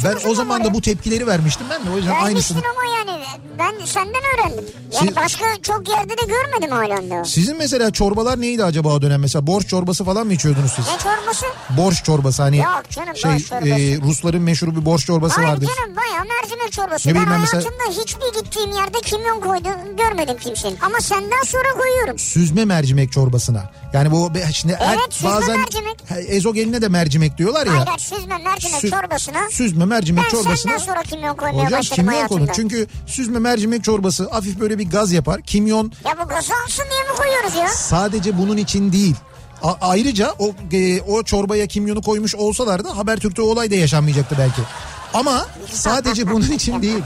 ben 0.04 0.30
o 0.30 0.34
zaman 0.34 0.64
da 0.64 0.74
bu 0.74 0.80
tepkileri 0.80 1.26
vermiştim 1.26 1.66
ben 1.70 1.86
de 1.86 1.90
o 1.90 1.96
yüzden 1.96 2.10
aynısını. 2.24 2.56
Vermiştin 2.62 2.80
ama 2.80 3.12
yani 3.12 3.24
ben 3.58 3.84
senden 3.86 4.22
öğrendim. 4.34 4.64
Yani 4.92 5.06
Siz- 5.08 5.16
başka 5.16 5.44
çok 5.62 5.88
yerde 5.88 6.10
de 6.18 6.22
görmedim 6.26 6.70
daha. 6.70 7.24
Sizin 7.24 7.56
mesela 7.58 7.90
çorbalar 7.90 8.40
neydi 8.40 8.64
acaba 8.64 8.88
o 8.88 9.02
dönem? 9.02 9.20
Mesela 9.20 9.46
borş 9.46 9.66
çorbası 9.66 10.04
falan 10.04 10.26
mı 10.26 10.32
içiyordunuz 10.32 10.72
siz? 10.72 10.84
Ne 10.86 10.98
çorbası? 10.98 11.46
Borş 11.70 12.04
çorbası 12.04 12.42
hani 12.42 12.58
Yok 12.58 12.82
canım, 12.90 13.16
şey 13.16 13.30
borş 13.32 13.46
çorbası. 13.48 13.68
e, 13.68 14.00
Rusların 14.00 14.42
meşhur 14.42 14.76
bir 14.76 14.84
borş 14.84 15.06
çorbası 15.06 15.34
Hayır 15.34 15.48
vardır. 15.48 15.68
canım 15.76 15.96
bayağı 15.96 16.24
mercimek 16.24 16.72
çorbası. 16.72 17.08
Ne 17.08 17.14
ben 17.14 17.22
bileyim 17.22 17.32
ben 17.32 17.40
mesela- 17.40 17.62
hayatımda 17.62 18.02
hiçbir 18.02 18.40
gittiğim 18.40 18.72
yerde 18.72 18.97
kimyon 19.04 19.40
koydu 19.40 19.68
görmedim 19.98 20.36
kimsenin. 20.40 20.78
Ama 20.82 21.00
senden 21.00 21.42
sonra 21.46 21.72
koyuyorum. 21.78 22.18
Süzme 22.18 22.64
mercimek 22.64 23.12
çorbasına. 23.12 23.70
Yani 23.92 24.10
bu 24.10 24.30
şimdi 24.52 24.74
her- 24.76 24.94
Evet, 24.94 25.06
süzme 25.14 25.30
bazen 25.30 25.60
mercimek. 25.60 25.96
ezogeline 26.28 26.82
de 26.82 26.88
mercimek 26.88 27.38
diyorlar 27.38 27.66
ya. 27.66 27.72
Hayır 27.86 27.98
süzme 27.98 28.38
mercimek 28.38 28.84
Sü- 28.84 28.90
çorbasına. 28.90 29.38
Süzme 29.50 29.84
mercimek 29.84 30.24
Ben 30.24 30.30
çorbasına. 30.30 30.56
senden 30.56 30.78
sonra 30.78 31.02
kimyon 31.02 31.36
koymaya 31.36 31.64
Hocam 31.66 31.78
başladım 31.80 31.96
kimyon 31.96 32.12
hayatımda. 32.12 32.40
konur. 32.44 32.52
Çünkü 32.56 32.86
süzme 33.06 33.38
mercimek 33.38 33.84
çorbası 33.84 34.28
hafif 34.30 34.60
böyle 34.60 34.78
bir 34.78 34.90
gaz 34.90 35.12
yapar. 35.12 35.42
Kimyon 35.42 35.92
Ya 36.04 36.12
bu 36.24 36.28
gazı 36.28 36.52
alsın 36.64 36.84
diye 36.90 37.02
mi 37.02 37.16
koyuyoruz 37.18 37.54
ya? 37.54 37.68
sadece 37.68 38.38
bunun 38.38 38.56
için 38.56 38.92
değil. 38.92 39.14
A- 39.62 39.76
ayrıca 39.80 40.34
o 40.38 40.52
e, 40.72 41.00
o 41.00 41.22
çorbaya 41.22 41.66
kimyonu 41.66 42.02
koymuş 42.02 42.34
olsalar 42.34 42.84
da 42.84 42.96
Habertürk'te 42.96 43.42
o 43.42 43.44
olay 43.44 43.70
da 43.70 43.74
yaşanmayacaktı 43.74 44.36
belki. 44.38 44.60
Ama 45.14 45.46
sadece 45.72 46.30
bunun 46.30 46.50
için 46.50 46.82
değil. 46.82 47.02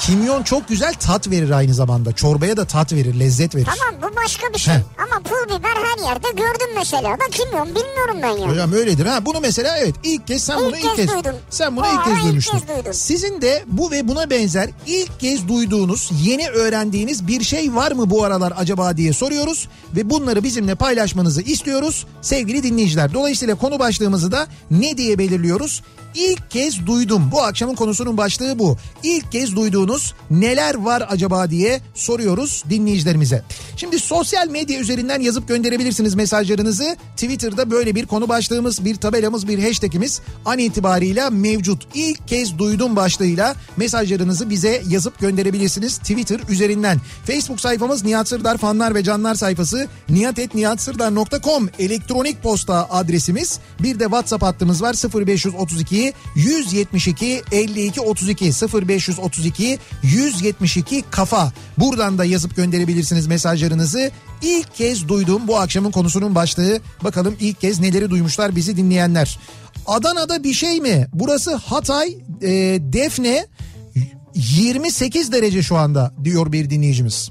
Kimyon 0.00 0.42
çok 0.42 0.68
güzel 0.68 0.94
tat 0.94 1.30
verir 1.30 1.50
aynı 1.50 1.74
zamanda. 1.74 2.12
Çorbaya 2.12 2.56
da 2.56 2.64
tat 2.64 2.92
verir, 2.92 3.18
lezzet 3.20 3.54
verir. 3.54 3.66
Tamam 3.66 4.02
bu 4.12 4.16
başka 4.16 4.52
bir 4.54 4.58
şey. 4.58 4.74
Heh. 4.74 4.80
Ama 4.98 5.22
pul 5.22 5.58
biber 5.58 5.68
her 5.68 6.04
yerde 6.08 6.28
gördüm 6.30 6.68
mesela. 6.76 7.08
Da 7.08 7.24
kimyon 7.30 7.66
bilmiyorum 7.66 8.16
ben 8.22 8.28
ya. 8.42 8.48
Hocam 8.48 8.72
öyledir 8.72 9.06
ha. 9.06 9.26
Bunu 9.26 9.40
mesela 9.40 9.76
evet 9.78 9.94
ilk 10.02 10.26
kez 10.26 10.42
sen 10.42 10.58
İlk 10.58 10.64
bunu 10.66 10.76
ilk 10.76 10.82
kez 10.82 10.96
kez 10.96 11.08
duydum. 11.08 11.34
sen 11.50 11.76
bunu 11.76 11.84
Aa, 11.86 11.92
ilk 11.94 12.04
kez 12.04 12.24
duymuştun. 12.24 12.58
kez 12.58 12.68
duydum. 12.68 12.94
Sizin 12.94 13.40
de 13.42 13.64
bu 13.66 13.90
ve 13.90 14.08
buna 14.08 14.30
benzer 14.30 14.70
ilk 14.86 15.20
kez 15.20 15.48
duyduğunuz, 15.48 16.10
yeni 16.22 16.48
öğrendiğiniz 16.48 17.26
bir 17.26 17.42
şey 17.44 17.74
var 17.74 17.92
mı 17.92 18.10
bu 18.10 18.24
aralar 18.24 18.52
acaba 18.56 18.96
diye 18.96 19.12
soruyoruz 19.12 19.68
ve 19.96 20.10
bunları 20.10 20.42
bizimle 20.44 20.74
paylaşmanızı 20.74 21.42
istiyoruz 21.42 22.06
sevgili 22.22 22.62
dinleyiciler. 22.62 23.14
Dolayısıyla 23.14 23.54
konu 23.54 23.78
başlığımızı 23.78 24.32
da 24.32 24.46
ne 24.70 24.96
diye 24.98 25.18
belirliyoruz? 25.18 25.82
İlk 26.14 26.50
kez 26.50 26.86
duydum. 26.86 27.28
Bu 27.32 27.42
akşamın 27.42 27.74
konusunun 27.74 28.16
başlığı 28.16 28.58
bu. 28.58 28.76
İlk 29.02 29.32
kez 29.32 29.56
duyduğunuz 29.56 30.14
neler 30.30 30.74
var 30.74 31.06
acaba 31.08 31.50
diye 31.50 31.80
soruyoruz 31.94 32.64
dinleyicilerimize. 32.70 33.42
Şimdi 33.76 33.98
sosyal 33.98 34.48
medya 34.48 34.80
üzerinden 34.80 35.20
yazıp 35.20 35.48
gönderebilirsiniz 35.48 36.14
mesajlarınızı. 36.14 36.96
Twitter'da 37.16 37.70
böyle 37.70 37.94
bir 37.94 38.06
konu 38.06 38.28
başlığımız, 38.28 38.84
bir 38.84 38.96
tabelamız, 38.96 39.48
bir 39.48 39.64
hashtagimiz 39.64 40.20
an 40.44 40.58
itibarıyla 40.58 41.30
mevcut. 41.30 41.88
İlk 41.94 42.28
kez 42.28 42.58
duydum 42.58 42.96
başlığıyla 42.96 43.54
mesajlarınızı 43.76 44.50
bize 44.50 44.82
yazıp 44.88 45.18
gönderebilirsiniz 45.18 45.98
Twitter 45.98 46.40
üzerinden. 46.48 47.00
Facebook 47.24 47.60
sayfamız 47.60 48.04
Nihat 48.04 48.28
Sırdar 48.28 48.58
fanlar 48.58 48.94
ve 48.94 49.02
canlar 49.02 49.34
sayfası 49.34 49.88
nihatetnihatsırdar.com 50.08 51.68
elektronik 51.78 52.42
posta 52.42 52.86
adresimiz. 52.90 53.58
Bir 53.82 54.00
de 54.00 54.04
WhatsApp 54.04 54.42
hattımız 54.42 54.82
var 54.82 54.94
0532 55.26 55.97
172 56.34 57.42
52 57.52 58.00
32 58.00 58.44
0532 58.44 59.78
172 60.02 61.04
kafa. 61.10 61.52
Buradan 61.78 62.18
da 62.18 62.24
yazıp 62.24 62.56
gönderebilirsiniz 62.56 63.26
mesajlarınızı. 63.26 64.10
İlk 64.42 64.74
kez 64.74 65.08
duydum 65.08 65.42
bu 65.48 65.58
akşamın 65.58 65.90
konusunun 65.90 66.34
başlığı. 66.34 66.80
Bakalım 67.04 67.36
ilk 67.40 67.60
kez 67.60 67.80
neleri 67.80 68.10
duymuşlar 68.10 68.56
bizi 68.56 68.76
dinleyenler. 68.76 69.38
Adana'da 69.86 70.44
bir 70.44 70.54
şey 70.54 70.80
mi? 70.80 71.06
Burası 71.12 71.54
Hatay, 71.54 72.08
e, 72.42 72.48
Defne 72.80 73.46
28 74.34 75.32
derece 75.32 75.62
şu 75.62 75.76
anda 75.76 76.14
diyor 76.24 76.52
bir 76.52 76.70
dinleyicimiz. 76.70 77.30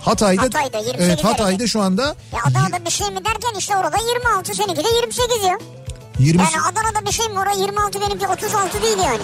Hatay'da, 0.00 0.42
Hatay'da 0.42 0.78
28 0.78 1.06
evet, 1.06 1.24
Hatay'da 1.24 1.58
derece. 1.58 1.66
şu 1.66 1.80
anda 1.80 2.02
Ya 2.32 2.40
Adana'da 2.46 2.84
bir 2.84 2.90
şey 2.90 3.10
mi 3.10 3.24
derken 3.24 3.58
işte 3.58 3.76
orada 3.76 3.96
26 3.96 4.54
seninki 4.54 4.84
de 4.84 4.88
28 4.96 5.44
ya. 5.44 5.58
20 6.20 6.42
Yani 6.42 6.62
Adana'da 6.72 7.06
bir 7.06 7.12
şey 7.12 7.26
mi 7.28 7.38
orada 7.38 7.50
26 7.50 8.00
benimki 8.00 8.26
36 8.28 8.82
değil 8.82 8.98
yani. 8.98 9.22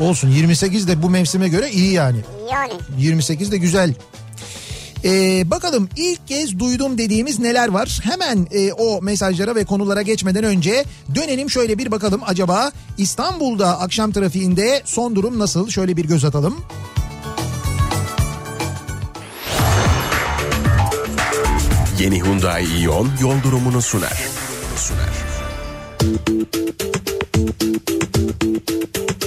olsun 0.00 0.28
28 0.30 0.88
de 0.88 1.02
bu 1.02 1.10
mevsime 1.10 1.48
göre 1.48 1.70
iyi 1.70 1.92
yani. 1.92 2.18
Yani 2.52 2.72
28 2.98 3.52
de 3.52 3.56
güzel. 3.58 3.94
Ee, 5.04 5.50
bakalım 5.50 5.88
ilk 5.96 6.28
kez 6.28 6.58
duydum 6.58 6.98
dediğimiz 6.98 7.38
neler 7.38 7.68
var? 7.68 8.00
Hemen 8.02 8.46
e, 8.50 8.72
o 8.72 9.02
mesajlara 9.02 9.54
ve 9.54 9.64
konulara 9.64 10.02
geçmeden 10.02 10.44
önce 10.44 10.84
dönelim 11.14 11.50
şöyle 11.50 11.78
bir 11.78 11.90
bakalım 11.90 12.20
acaba 12.26 12.72
İstanbul'da 12.98 13.80
akşam 13.80 14.12
trafiğinde 14.12 14.82
son 14.84 15.16
durum 15.16 15.38
nasıl? 15.38 15.70
Şöyle 15.70 15.96
bir 15.96 16.04
göz 16.04 16.24
atalım. 16.24 16.56
Yeni 22.00 22.22
Hyundai 22.22 22.64
Ion 22.82 23.10
yol 23.20 23.42
durumunu 23.42 23.82
sunar. 23.82 24.22
sunar. 24.76 25.15
Thank 26.06 26.28
you. 29.22 29.25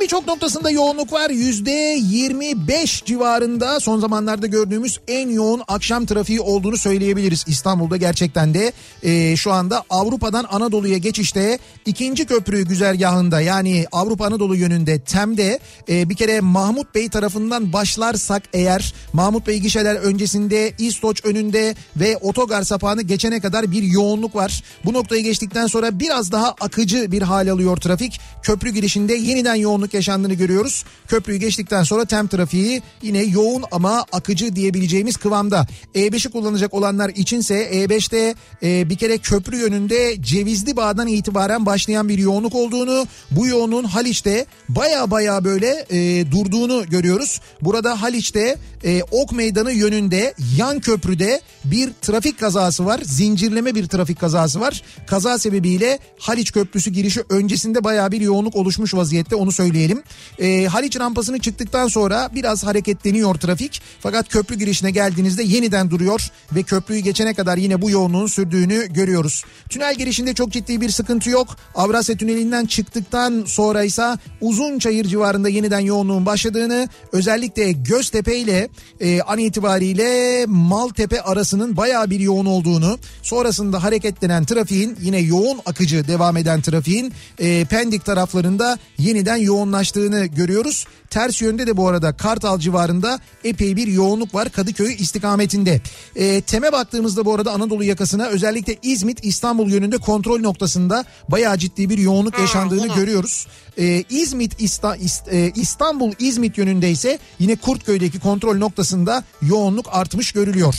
İstanbul'un 0.00 0.24
birçok 0.24 0.26
noktasında 0.26 0.70
yoğunluk 0.70 1.12
var. 1.12 1.30
Yüzde 1.30 1.70
25 1.70 3.04
civarında 3.04 3.80
son 3.80 4.00
zamanlarda 4.00 4.46
gördüğümüz 4.46 5.00
en 5.08 5.28
yoğun 5.28 5.62
akşam 5.68 6.06
trafiği 6.06 6.40
olduğunu 6.40 6.76
söyleyebiliriz. 6.76 7.44
İstanbul'da 7.46 7.96
gerçekten 7.96 8.54
de 8.54 8.72
e, 9.02 9.36
şu 9.36 9.52
anda 9.52 9.84
Avrupa'dan 9.90 10.46
Anadolu'ya 10.50 10.98
geçişte 10.98 11.58
ikinci 11.86 12.26
köprü 12.26 12.62
güzergahında 12.62 13.40
yani 13.40 13.86
Avrupa 13.92 14.26
Anadolu 14.26 14.56
yönünde 14.56 14.98
Tem'de 14.98 15.58
e, 15.88 16.08
bir 16.08 16.14
kere 16.14 16.40
Mahmut 16.40 16.94
Bey 16.94 17.08
tarafından 17.08 17.72
başlarsak 17.72 18.42
eğer 18.52 18.94
Mahmut 19.12 19.46
Bey 19.46 19.58
gişeler 19.58 19.94
öncesinde 19.94 20.72
İstoç 20.78 21.24
önünde 21.24 21.74
ve 21.96 22.16
otogar 22.16 22.62
sapağını 22.62 23.02
geçene 23.02 23.40
kadar 23.40 23.72
bir 23.72 23.82
yoğunluk 23.82 24.34
var. 24.34 24.62
Bu 24.84 24.92
noktayı 24.92 25.22
geçtikten 25.22 25.66
sonra 25.66 26.00
biraz 26.00 26.32
daha 26.32 26.54
akıcı 26.60 27.12
bir 27.12 27.22
hal 27.22 27.48
alıyor 27.48 27.76
trafik. 27.76 28.20
Köprü 28.42 28.70
girişinde 28.70 29.14
yeniden 29.14 29.54
yoğunluk 29.54 29.89
yaşandığını 29.94 30.34
görüyoruz. 30.34 30.84
Köprüyü 31.08 31.38
geçtikten 31.38 31.82
sonra 31.82 32.04
tem 32.04 32.28
trafiği 32.28 32.82
yine 33.02 33.22
yoğun 33.22 33.64
ama 33.72 34.04
akıcı 34.12 34.56
diyebileceğimiz 34.56 35.16
kıvamda. 35.16 35.66
E5'i 35.94 36.30
kullanacak 36.30 36.74
olanlar 36.74 37.08
içinse 37.08 37.70
E5'te 37.72 38.34
e, 38.62 38.90
bir 38.90 38.96
kere 38.96 39.18
köprü 39.18 39.56
yönünde 39.56 40.22
Cevizli 40.22 40.76
Bağ'dan 40.76 41.08
itibaren 41.08 41.66
başlayan 41.66 42.08
bir 42.08 42.18
yoğunluk 42.18 42.54
olduğunu, 42.54 43.06
bu 43.30 43.46
yoğunluğun 43.46 43.84
Haliç'te 43.84 44.46
baya 44.68 45.10
baya 45.10 45.44
böyle 45.44 45.86
e, 45.90 46.30
durduğunu 46.30 46.86
görüyoruz. 46.90 47.40
Burada 47.62 48.02
Haliç'te 48.02 48.56
e, 48.84 49.02
Ok 49.10 49.32
Meydanı 49.32 49.72
yönünde 49.72 50.34
yan 50.56 50.80
köprüde 50.80 51.40
bir 51.64 51.90
trafik 52.02 52.40
kazası 52.40 52.86
var. 52.86 53.00
Zincirleme 53.04 53.74
bir 53.74 53.86
trafik 53.86 54.20
kazası 54.20 54.60
var. 54.60 54.82
Kaza 55.06 55.38
sebebiyle 55.38 55.98
Haliç 56.18 56.52
Köprüsü 56.52 56.90
girişi 56.90 57.22
öncesinde 57.28 57.84
baya 57.84 58.12
bir 58.12 58.20
yoğunluk 58.20 58.56
oluşmuş 58.56 58.94
vaziyette 58.94 59.36
onu 59.36 59.52
söyleyelim. 59.80 60.02
E, 60.38 60.66
Haliç 60.66 61.00
rampasını 61.00 61.38
çıktıktan 61.38 61.88
sonra 61.88 62.30
biraz 62.34 62.64
hareketleniyor 62.64 63.34
trafik. 63.34 63.82
Fakat 64.00 64.28
köprü 64.28 64.54
girişine 64.58 64.90
geldiğinizde 64.90 65.42
yeniden 65.42 65.90
duruyor 65.90 66.30
ve 66.52 66.62
köprüyü 66.62 67.00
geçene 67.00 67.34
kadar 67.34 67.56
yine 67.56 67.82
bu 67.82 67.90
yoğunluğun 67.90 68.26
sürdüğünü 68.26 68.92
görüyoruz. 68.92 69.44
Tünel 69.68 69.94
girişinde 69.94 70.34
çok 70.34 70.52
ciddi 70.52 70.80
bir 70.80 70.90
sıkıntı 70.90 71.30
yok. 71.30 71.56
Avrasya 71.74 72.16
Tüneli'nden 72.16 72.66
çıktıktan 72.66 73.44
sonra 73.46 73.84
ise 73.84 74.16
Uzunçayır 74.40 75.04
civarında 75.04 75.48
yeniden 75.48 75.80
yoğunluğun 75.80 76.26
başladığını 76.26 76.88
özellikle 77.12 77.72
Göztepe 77.72 78.36
ile 78.36 78.68
e, 79.00 79.20
an 79.22 79.38
itibariyle 79.38 80.44
Maltepe 80.46 81.22
arasının 81.22 81.76
bayağı 81.76 82.10
bir 82.10 82.20
yoğun 82.20 82.46
olduğunu 82.46 82.98
sonrasında 83.22 83.82
hareketlenen 83.82 84.44
trafiğin 84.44 84.96
yine 85.00 85.18
yoğun 85.18 85.60
akıcı 85.66 86.08
devam 86.08 86.36
eden 86.36 86.60
trafiğin 86.60 87.12
e, 87.38 87.64
Pendik 87.64 88.04
taraflarında 88.04 88.78
yeniden 88.98 89.36
yoğunlaştığını 89.70 90.26
görüyoruz. 90.26 90.86
Ters 91.10 91.42
yönde 91.42 91.66
de 91.66 91.76
bu 91.76 91.88
arada 91.88 92.12
Kartal 92.16 92.58
civarında 92.58 93.20
epey 93.44 93.76
bir 93.76 93.86
yoğunluk 93.86 94.34
var 94.34 94.48
Kadıköy 94.48 94.94
istikametinde. 94.98 95.80
E, 96.16 96.40
teme 96.40 96.72
baktığımızda 96.72 97.24
bu 97.24 97.34
arada 97.34 97.52
Anadolu 97.52 97.84
yakasına 97.84 98.26
özellikle 98.26 98.76
İzmit 98.82 99.24
İstanbul 99.24 99.70
yönünde 99.70 99.98
kontrol 99.98 100.40
noktasında 100.40 101.04
bayağı 101.28 101.58
ciddi 101.58 101.90
bir 101.90 101.98
yoğunluk 101.98 102.34
Ha, 102.34 102.40
yaşandığını 102.40 102.82
yine. 102.86 102.94
görüyoruz. 102.94 103.46
E, 103.80 104.04
İzmit 104.10 104.60
İsta, 104.60 104.96
İst- 104.96 105.28
e, 105.32 105.52
İstanbul 105.54 106.12
İzmit 106.18 106.58
yönünde 106.58 106.90
ise 106.90 107.18
yine 107.38 107.56
Kurtköy'deki 107.56 108.20
kontrol 108.20 108.56
noktasında 108.58 109.24
yoğunluk 109.42 109.86
artmış 109.92 110.32
görülüyor. 110.32 110.74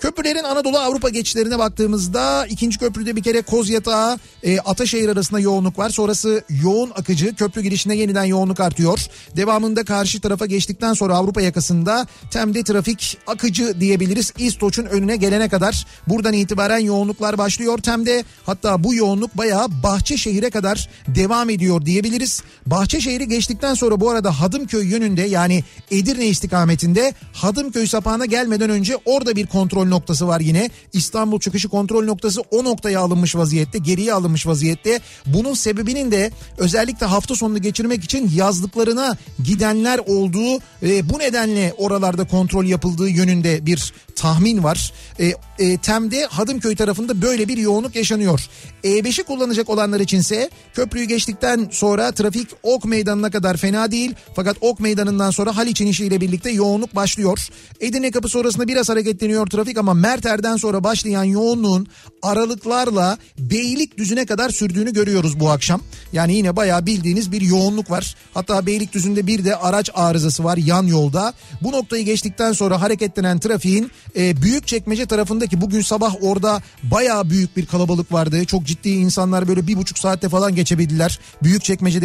Köprülerin 0.00 0.44
Anadolu 0.44 0.78
Avrupa 0.78 1.08
geçişlerine 1.08 1.58
baktığımızda 1.58 2.46
ikinci 2.46 2.78
köprüde 2.78 3.16
bir 3.16 3.22
kere 3.22 3.42
Kozyatağı 3.42 4.18
e, 4.42 4.58
Ataşehir 4.58 5.08
arasında 5.08 5.40
yoğunluk 5.40 5.78
var. 5.78 5.90
Sonrası 5.90 6.42
yoğun 6.62 6.90
akıcı 6.90 7.34
köprü 7.34 7.62
girişinde 7.62 7.94
yeniden 7.94 8.24
yoğunluk 8.24 8.60
artıyor. 8.60 8.98
Devamında 9.36 9.84
karşı 9.84 10.20
tarafa 10.20 10.46
geçtikten 10.46 10.92
sonra 10.92 11.16
Avrupa 11.16 11.40
yakasında 11.42 12.06
Tem'de 12.30 12.62
trafik 12.62 13.18
akıcı 13.26 13.80
diyebiliriz. 13.80 14.32
İstoç'un 14.38 14.84
önüne 14.84 15.16
gelene 15.16 15.48
kadar 15.48 15.86
buradan 16.06 16.32
itibaren 16.32 16.78
yoğunluklar 16.78 17.38
başlıyor 17.38 17.78
Tem'de. 17.78 18.24
Hatta 18.46 18.84
bu 18.84 18.94
yoğunluk 18.94 19.36
bayağı 19.36 19.68
Bahçeşehir'e 19.82 20.50
kadar 20.50 20.88
devam 21.08 21.50
ediyor 21.50 21.84
diyebiliriz. 21.86 22.37
Bahçeşehir'i 22.66 23.28
geçtikten 23.28 23.74
sonra 23.74 24.00
bu 24.00 24.10
arada 24.10 24.40
Hadımköy 24.40 24.86
yönünde 24.86 25.22
yani 25.22 25.64
Edirne 25.90 26.26
istikametinde 26.26 27.14
Hadımköy 27.32 27.86
sapağına 27.86 28.26
gelmeden 28.26 28.70
önce 28.70 28.96
orada 29.04 29.36
bir 29.36 29.46
kontrol 29.46 29.86
noktası 29.86 30.28
var 30.28 30.40
yine. 30.40 30.70
İstanbul 30.92 31.40
çıkışı 31.40 31.68
kontrol 31.68 32.04
noktası 32.04 32.40
o 32.50 32.64
noktaya 32.64 33.00
alınmış 33.00 33.36
vaziyette, 33.36 33.78
geriye 33.78 34.12
alınmış 34.12 34.46
vaziyette. 34.46 35.00
Bunun 35.26 35.54
sebebinin 35.54 36.10
de 36.10 36.30
özellikle 36.58 37.06
hafta 37.06 37.34
sonunu 37.34 37.62
geçirmek 37.62 38.04
için 38.04 38.30
yazlıklarına 38.34 39.16
gidenler 39.44 40.00
olduğu 40.06 40.60
ve 40.82 41.10
bu 41.10 41.18
nedenle 41.18 41.74
oralarda 41.78 42.26
kontrol 42.28 42.64
yapıldığı 42.64 43.08
yönünde 43.08 43.66
bir 43.66 43.92
tahmin 44.16 44.64
var. 44.64 44.92
E, 45.20 45.32
e, 45.58 45.78
Tem'de 45.78 46.26
Hadımköy 46.26 46.76
tarafında 46.76 47.22
böyle 47.22 47.48
bir 47.48 47.56
yoğunluk 47.56 47.96
yaşanıyor. 47.96 48.48
E5'i 48.84 49.24
kullanacak 49.24 49.68
olanlar 49.68 50.00
içinse 50.00 50.50
köprüyü 50.74 51.04
geçtikten 51.04 51.68
sonra 51.72 52.12
trafik 52.18 52.48
Ok 52.62 52.84
Meydanı'na 52.84 53.30
kadar 53.30 53.56
fena 53.56 53.90
değil. 53.90 54.14
Fakat 54.36 54.56
Ok 54.60 54.80
Meydanı'ndan 54.80 55.30
sonra 55.30 55.56
Haliç 55.56 55.80
inişiyle 55.80 56.20
birlikte 56.20 56.50
yoğunluk 56.50 56.96
başlıyor. 56.96 57.48
Edirne 57.80 58.10
kapı 58.10 58.28
sonrasında 58.28 58.68
biraz 58.68 58.88
hareketleniyor 58.88 59.46
trafik 59.46 59.78
ama 59.78 59.94
Merter'den 59.94 60.56
sonra 60.56 60.84
başlayan 60.84 61.24
yoğunluğun 61.24 61.86
aralıklarla 62.22 63.18
Beylikdüzü'ne 63.38 64.26
kadar 64.26 64.50
sürdüğünü 64.50 64.92
görüyoruz 64.92 65.40
bu 65.40 65.50
akşam. 65.50 65.80
Yani 66.12 66.34
yine 66.34 66.56
bayağı 66.56 66.86
bildiğiniz 66.86 67.32
bir 67.32 67.40
yoğunluk 67.40 67.90
var. 67.90 68.16
Hatta 68.34 68.66
Beylikdüzü'nde 68.66 69.26
bir 69.26 69.44
de 69.44 69.56
araç 69.56 69.90
arızası 69.94 70.44
var 70.44 70.56
yan 70.56 70.86
yolda. 70.86 71.32
Bu 71.62 71.72
noktayı 71.72 72.04
geçtikten 72.04 72.52
sonra 72.52 72.80
hareketlenen 72.80 73.38
trafiğin 73.38 73.90
e, 74.16 74.42
Büyükçekmece 74.42 75.06
tarafındaki 75.06 75.60
bugün 75.60 75.80
sabah 75.80 76.14
orada 76.22 76.62
bayağı 76.82 77.30
büyük 77.30 77.56
bir 77.56 77.66
kalabalık 77.66 78.12
vardı. 78.12 78.44
Çok 78.44 78.64
ciddi 78.64 78.88
insanlar 78.90 79.48
böyle 79.48 79.66
bir 79.66 79.76
buçuk 79.76 79.98
saatte 79.98 80.28
falan 80.28 80.54
geçebildiler. 80.54 81.18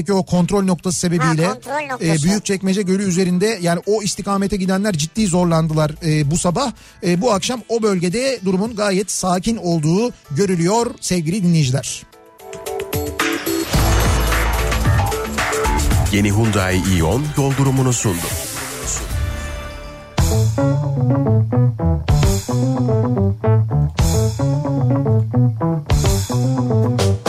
Büyükçekmece'deki 0.04 0.14
o 0.14 0.24
kontrol 0.24 0.64
noktası 0.64 1.00
sebebiyle. 1.00 1.46
Ha, 1.46 1.54
kontrol 1.54 1.88
noktası. 1.90 2.26
E, 2.26 2.30
Büyükçekmece 2.30 2.82
Gölü 2.82 3.04
üzerinde 3.04 3.60
yani 3.62 3.82
o 3.86 4.04
istikamete 4.04 4.58
gidenler 4.58 4.94
ciddi 4.94 5.28
zorlandılar 5.28 5.92
e, 6.06 6.32
bu 6.32 6.38
sabah. 6.38 6.72
E, 7.04 7.22
bu 7.22 7.32
akşam 7.32 7.62
o 7.70 7.82
bölgede 7.82 8.40
durumun 8.46 8.76
gayet 8.76 9.12
sakin 9.12 9.58
olduğu 9.58 10.12
görülüyor 10.32 10.96
sevgili 11.02 11.44
dinleyiciler. 11.44 12.04
Yeni 16.12 16.32
Hyundai 16.32 16.82
Ion 16.98 17.24
yol 17.38 17.58
durumunu 17.58 17.94
sundu. 17.94 18.28
Kafa 26.34 27.23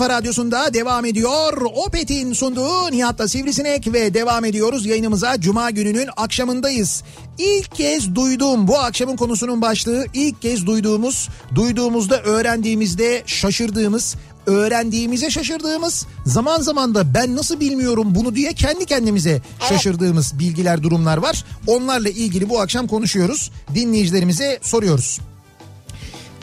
kafa 0.00 0.14
radyosunda 0.14 0.74
devam 0.74 1.04
ediyor. 1.04 1.62
Opet'in 1.86 2.32
sunduğu 2.32 2.90
Nihat'la 2.90 3.28
Sivrisinek 3.28 3.92
ve 3.92 4.14
devam 4.14 4.44
ediyoruz 4.44 4.86
yayınımıza. 4.86 5.40
Cuma 5.40 5.70
gününün 5.70 6.08
akşamındayız. 6.16 7.02
İlk 7.38 7.74
kez 7.74 8.14
duyduğum 8.14 8.68
bu 8.68 8.78
akşamın 8.78 9.16
konusunun 9.16 9.62
başlığı 9.62 10.04
ilk 10.14 10.42
kez 10.42 10.66
duyduğumuz, 10.66 11.28
duyduğumuzda 11.54 12.22
öğrendiğimizde 12.22 13.22
şaşırdığımız, 13.26 14.16
öğrendiğimize 14.46 15.30
şaşırdığımız, 15.30 16.06
zaman 16.26 16.60
zaman 16.60 16.94
da 16.94 17.14
ben 17.14 17.36
nasıl 17.36 17.60
bilmiyorum 17.60 18.14
bunu 18.14 18.34
diye 18.34 18.52
kendi 18.52 18.86
kendimize 18.86 19.42
şaşırdığımız 19.68 20.38
bilgiler, 20.38 20.82
durumlar 20.82 21.16
var. 21.16 21.44
Onlarla 21.66 22.08
ilgili 22.08 22.48
bu 22.48 22.60
akşam 22.60 22.86
konuşuyoruz. 22.86 23.50
Dinleyicilerimize 23.74 24.58
soruyoruz. 24.62 25.20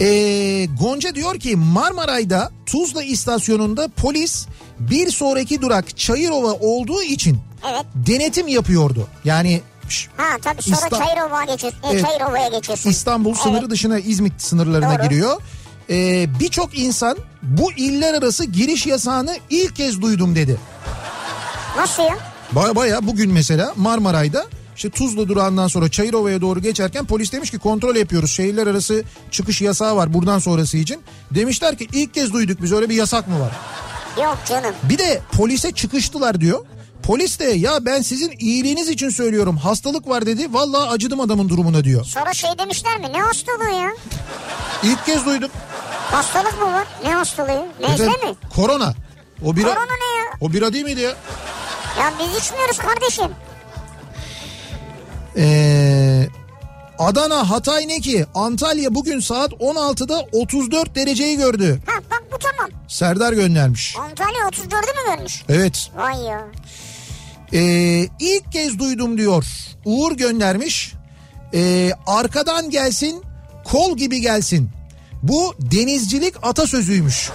Ee, 0.02 0.68
Gonca 0.80 1.16
diyor 1.16 1.40
ki 1.40 1.56
Marmaray'da 1.56 2.52
Tuzla 2.66 3.04
istasyonunda 3.04 3.88
polis 3.88 4.46
bir 4.80 5.12
sonraki 5.12 5.62
durak 5.62 5.98
Çayırova 5.98 6.52
olduğu 6.52 7.02
için 7.04 7.38
Evet. 7.72 7.86
denetim 7.96 8.48
yapıyordu. 8.48 9.08
Yani 9.26 9.62
Ha 10.18 10.24
tabii 10.42 10.62
sonra 10.62 10.76
İsta- 10.78 10.98
Çayırova'ya 10.98 11.46
geçiyorsun. 11.46 11.80
Evet. 11.92 12.06
Çayırova'ya 12.06 12.48
geçiyorsun. 12.48 12.90
İstanbul 12.90 13.34
sınırı 13.34 13.60
Evet. 13.60 13.70
dışına 13.70 14.00
İzmit 14.00 14.34
sınırlarına 14.42 15.00
Doğru. 15.00 15.04
giriyor. 15.10 15.42
Ee, 15.90 16.28
Birçok 16.40 16.78
insan 16.80 17.18
bu 17.44 17.72
iller 17.72 18.14
arası 18.14 18.46
giriş 18.46 18.86
yasağını 18.86 19.38
ilk 19.50 19.76
kez 19.76 20.02
duydum 20.02 20.36
dedi. 20.36 20.58
Nasıl 21.78 22.04
ya? 22.04 22.18
Baya 22.52 22.76
baya 22.76 23.08
bugün 23.08 23.32
mesela 23.34 23.74
Marmaray'da 23.76 24.46
işte 24.78 24.90
Tuzla 24.90 25.28
durağından 25.28 25.68
sonra 25.68 25.92
Çayırova'ya 25.92 26.42
doğru 26.42 26.62
geçerken 26.62 27.06
polis 27.06 27.32
demiş 27.32 27.52
ki 27.52 27.60
kontrol 27.60 27.96
yapıyoruz. 27.96 28.32
Şehirler 28.32 28.68
arası 28.68 29.04
çıkış 29.32 29.62
yasağı 29.62 29.96
var 29.96 30.14
buradan 30.14 30.40
sonrası 30.40 30.78
için. 30.78 31.02
Demişler 31.32 31.78
ki 31.78 31.88
ilk 31.94 32.14
kez 32.14 32.34
duyduk 32.34 32.62
biz 32.62 32.72
öyle 32.72 32.90
bir 32.90 32.96
yasak 32.96 33.28
mı 33.28 33.40
var? 33.40 33.52
Yok 34.24 34.38
canım. 34.50 34.76
Bir 34.84 34.98
de 34.98 35.22
polise 35.32 35.72
çıkıştılar 35.72 36.42
diyor. 36.42 36.66
Polis 37.04 37.40
de 37.40 37.46
ya 37.46 37.86
ben 37.86 38.02
sizin 38.02 38.32
iyiliğiniz 38.40 38.90
için 38.90 39.10
söylüyorum 39.10 39.58
hastalık 39.58 40.08
var 40.08 40.26
dedi. 40.26 40.54
Vallahi 40.54 40.90
acıdım 40.90 41.20
adamın 41.20 41.50
durumuna 41.50 41.84
diyor. 41.84 42.04
Sonra 42.06 42.34
şey 42.34 42.50
demişler 42.60 43.00
mi? 43.00 43.08
Ne 43.14 43.22
hastalığı 43.22 43.82
ya? 43.82 43.90
İlk 44.84 45.06
kez 45.06 45.26
duydum. 45.26 45.50
Hastalık 46.12 46.62
mı 46.62 46.74
var? 46.74 46.88
Ne 47.04 47.14
hastalığı? 47.14 47.66
Nezle 47.82 48.06
mi? 48.06 48.36
Korona. 48.56 48.94
O 49.46 49.56
bira, 49.56 49.68
Korona 49.74 49.86
ne 49.86 50.18
ya? 50.22 50.26
O 50.42 50.54
bira 50.54 50.74
değil 50.74 50.86
miydi 50.86 51.02
ya? 51.02 51.16
Ya 52.00 52.14
biz 52.20 52.44
içmiyoruz 52.44 52.78
kardeşim. 52.78 53.28
Ee, 55.38 56.28
Adana, 57.00 57.50
Hatay 57.50 57.88
ne 57.88 58.00
ki? 58.00 58.26
Antalya 58.36 58.96
bugün 58.96 59.20
saat 59.20 59.52
16'da 59.52 60.26
34 60.32 60.96
dereceyi 60.96 61.38
gördü. 61.38 61.80
Ha 61.86 62.00
bak 62.12 62.24
bu 62.32 62.38
tamam. 62.38 62.72
Serdar 62.88 63.34
göndermiş. 63.34 63.96
Antalya 64.00 64.42
34'ü 64.44 64.72
mü 64.72 65.16
görmüş? 65.16 65.44
Evet. 65.50 65.90
Vay 65.96 66.22
ya. 66.24 66.48
Ee, 67.54 67.60
ilk 68.20 68.52
kez 68.52 68.80
duydum 68.80 69.18
diyor. 69.18 69.46
Uğur 69.86 70.12
göndermiş. 70.12 70.94
Ee, 71.54 71.92
arkadan 72.08 72.70
gelsin, 72.70 73.24
kol 73.66 73.98
gibi 73.98 74.22
gelsin. 74.22 74.70
Bu 75.24 75.54
denizcilik 75.60 76.36
atasözüymüş. 76.42 77.30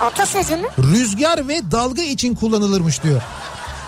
Atasözü 0.00 0.56
mü? 0.56 0.68
Rüzgar 0.78 1.48
ve 1.48 1.60
dalga 1.70 2.02
için 2.02 2.34
kullanılırmış 2.34 3.02
diyor. 3.02 3.22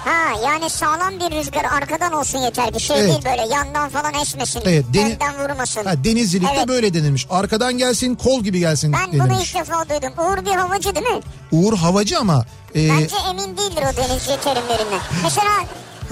Ha 0.04 0.40
yani 0.44 0.70
sağlam 0.70 1.14
bir 1.20 1.36
rüzgar 1.36 1.64
arkadan 1.64 2.12
olsun 2.12 2.38
yeter 2.38 2.72
ki 2.72 2.80
şey 2.80 2.96
Evet. 3.00 3.08
değil 3.08 3.24
böyle 3.38 3.54
yandan 3.54 3.88
falan 3.88 4.14
esmesin. 4.14 4.60
Evet, 4.64 4.84
deni- 4.94 5.10
Elden 5.12 5.34
vurmasın. 5.38 5.84
Ha, 5.84 6.04
denizcilikte 6.04 6.54
Evet. 6.56 6.68
böyle 6.68 6.94
denilmiş. 6.94 7.26
Arkadan 7.30 7.78
gelsin, 7.78 8.14
kol 8.14 8.42
gibi 8.44 8.58
gelsin 8.58 8.92
Ben 8.92 9.12
bunu 9.12 9.28
denilmiş. 9.30 9.54
ilk 9.54 9.60
defa 9.60 9.88
duydum. 9.88 10.12
Uğur 10.18 10.44
bir 10.46 10.50
havacı 10.50 10.94
değil 10.94 11.06
mi? 11.06 11.20
Uğur 11.52 11.76
havacı 11.76 12.18
ama 12.18 12.44
e, 12.74 12.88
Bence 12.88 13.16
emin 13.30 13.56
değildir 13.56 13.82
o 13.92 13.96
denizci 13.96 14.40
terimlerinden. 14.44 15.00
Mesela 15.24 15.52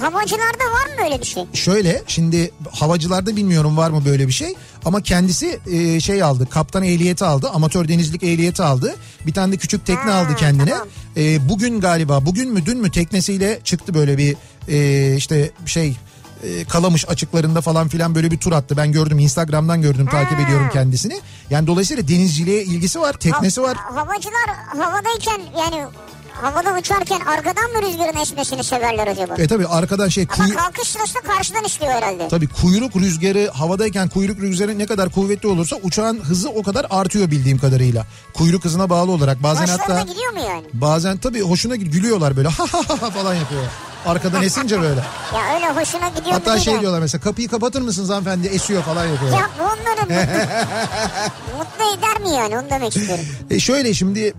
havacılarda 0.01 0.65
var 0.65 0.87
mı 0.87 1.03
böyle 1.05 1.21
bir 1.21 1.27
şey? 1.27 1.45
Şöyle 1.53 2.03
şimdi 2.07 2.51
havacılarda 2.73 3.37
bilmiyorum 3.37 3.77
var 3.77 3.91
mı 3.91 4.05
böyle 4.05 4.27
bir 4.29 4.33
şey 4.33 4.55
ama 4.85 5.01
kendisi 5.03 5.61
e, 5.73 6.01
şey 6.01 6.23
aldı 6.23 6.47
kaptan 6.51 6.83
ehliyeti 6.83 7.25
aldı 7.25 7.49
amatör 7.49 7.89
denizcilik 7.89 8.23
ehliyeti 8.23 8.63
aldı 8.63 8.97
bir 9.27 9.33
tane 9.33 9.53
de 9.53 9.57
küçük 9.57 9.87
tekne 9.87 10.11
Ha, 10.11 10.15
aldı 10.15 10.37
kendine 10.37 10.71
tamam. 10.71 10.89
E, 11.17 11.49
bugün 11.49 11.81
galiba 11.81 12.27
bugün 12.27 12.53
mü 12.53 12.67
dün 12.67 12.79
mü 12.79 12.91
teknesiyle 12.91 13.61
çıktı 13.65 13.95
böyle 13.95 14.19
bir 14.19 14.37
e, 14.69 15.17
işte 15.17 15.51
şey 15.67 15.97
e, 16.43 16.65
Kalamış 16.65 17.09
açıklarında 17.09 17.61
falan 17.61 17.89
filan 17.89 18.15
böyle 18.15 18.31
bir 18.31 18.39
tur 18.39 18.53
attı 18.53 18.77
ben 18.77 18.93
gördüm 18.93 19.19
Instagram'dan 19.19 19.83
gördüm 19.83 20.07
takip 20.07 20.39
Ha. 20.39 20.43
ediyorum 20.43 20.71
kendisini 20.73 21.21
yani 21.51 21.67
dolayısıyla 21.67 22.09
denizciliğe 22.09 22.63
ilgisi 22.65 23.01
var 23.01 23.13
teknesi 23.13 23.61
Ha- 23.61 23.67
var 23.67 23.77
Havacılar 23.77 24.47
havadayken 24.79 25.41
yani 25.59 25.85
havada 26.33 26.79
uçarken 26.79 27.21
arkadan 27.21 27.71
mı 27.73 27.83
rüzgarın 27.89 28.17
esmesini 28.21 28.65
severler 28.65 29.07
acaba? 29.07 29.35
e 29.39 29.47
tabi 29.47 29.67
arkadan 29.67 30.09
şey 30.09 30.27
Ama 30.31 30.45
kuyu, 30.45 30.57
kalkış 30.57 30.89
sırasında 30.89 31.23
karşıdan 31.23 31.65
istiyor 31.65 31.93
herhalde. 31.93 32.29
Tabii 32.29 32.49
kuyruk 32.49 32.97
rüzgarı 32.97 33.51
havadayken 33.53 34.09
kuyruk 34.09 34.39
rüzgarı 34.41 34.79
ne 34.79 34.87
kadar 34.87 35.09
kuvvetli 35.11 35.49
olursa 35.49 35.77
uçağın 35.83 36.21
hızı 36.21 36.49
o 36.51 36.63
kadar 36.63 36.87
artıyor 36.91 37.31
bildiğim 37.31 37.59
kadarıyla. 37.59 38.07
Kuyruk 38.35 38.65
hızına 38.65 38.91
bağlı 38.91 39.11
olarak 39.13 39.43
bazen 39.43 39.63
Başlarına 39.63 39.83
hatta 39.99 40.13
gidiyor 40.13 40.33
mu 40.33 40.39
yani? 40.49 40.63
bazen 40.73 41.17
tabii 41.19 41.41
hoşuna 41.41 41.77
gülüyorlar 41.77 42.37
böyle 42.37 42.49
ha 42.59 42.65
ha 42.73 42.79
ha 42.89 43.03
ha 43.03 43.11
falan 43.11 43.35
yapıyor. 43.35 43.63
Arkadan 44.07 44.43
esince 44.43 44.81
böyle. 44.81 45.01
Ya 45.35 45.55
öyle 45.55 45.81
hoşuna 45.81 46.09
gidiyor 46.09 46.33
Hatta 46.33 46.59
şey 46.59 46.81
diyorlar 46.81 47.01
mesela 47.01 47.23
kapıyı 47.23 47.49
kapatır 47.49 47.83
mısınız 47.83 48.11
hanımefendi 48.11 48.49
esiyor 48.49 48.83
falan 48.83 49.07
yapıyor. 49.07 49.33
Ya 49.33 49.51
bu 49.59 49.63
onları 49.63 50.01
mutlu, 50.01 51.59
mutlu 51.59 51.99
eder 51.99 52.21
mi 52.21 52.37
yani 52.37 52.59
onu 52.59 52.71
demek 52.71 52.97
istiyorum. 52.97 53.25
E 53.51 53.61
şöyle 53.61 53.95
şimdi 53.95 54.35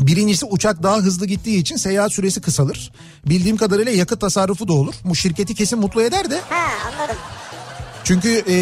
Birincisi 0.00 0.46
uçak 0.46 0.82
daha 0.82 0.96
hızlı 0.96 1.26
gittiği 1.26 1.58
için 1.58 1.76
seyahat 1.76 2.12
süresi 2.12 2.40
kısalır. 2.40 2.92
Bildiğim 3.26 3.56
kadarıyla 3.56 3.92
yakıt 3.92 4.20
tasarrufu 4.20 4.68
da 4.68 4.72
olur. 4.72 4.94
Bu 5.04 5.14
şirketi 5.14 5.54
kesin 5.54 5.78
mutlu 5.78 6.02
eder 6.02 6.30
de 6.30 6.40
Ha 6.48 6.68
anladım. 6.92 7.16
Çünkü 8.04 8.44
e, 8.48 8.56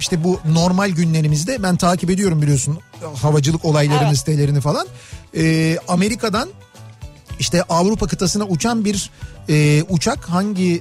işte 0.00 0.24
bu 0.24 0.40
normal 0.44 0.90
günlerimizde 0.90 1.62
ben 1.62 1.76
takip 1.76 2.10
ediyorum 2.10 2.42
biliyorsun 2.42 2.78
havacılık 3.22 3.64
olaylarını 3.64 4.08
Evet. 4.08 4.18
sitelerini 4.18 4.60
falan. 4.60 4.86
E, 5.36 5.76
Amerika'dan 5.88 6.48
işte 7.38 7.62
Avrupa 7.62 8.06
kıtasına 8.06 8.44
uçan 8.44 8.84
bir 8.84 9.10
e, 9.48 9.82
uçak 9.88 10.28
hangi 10.28 10.80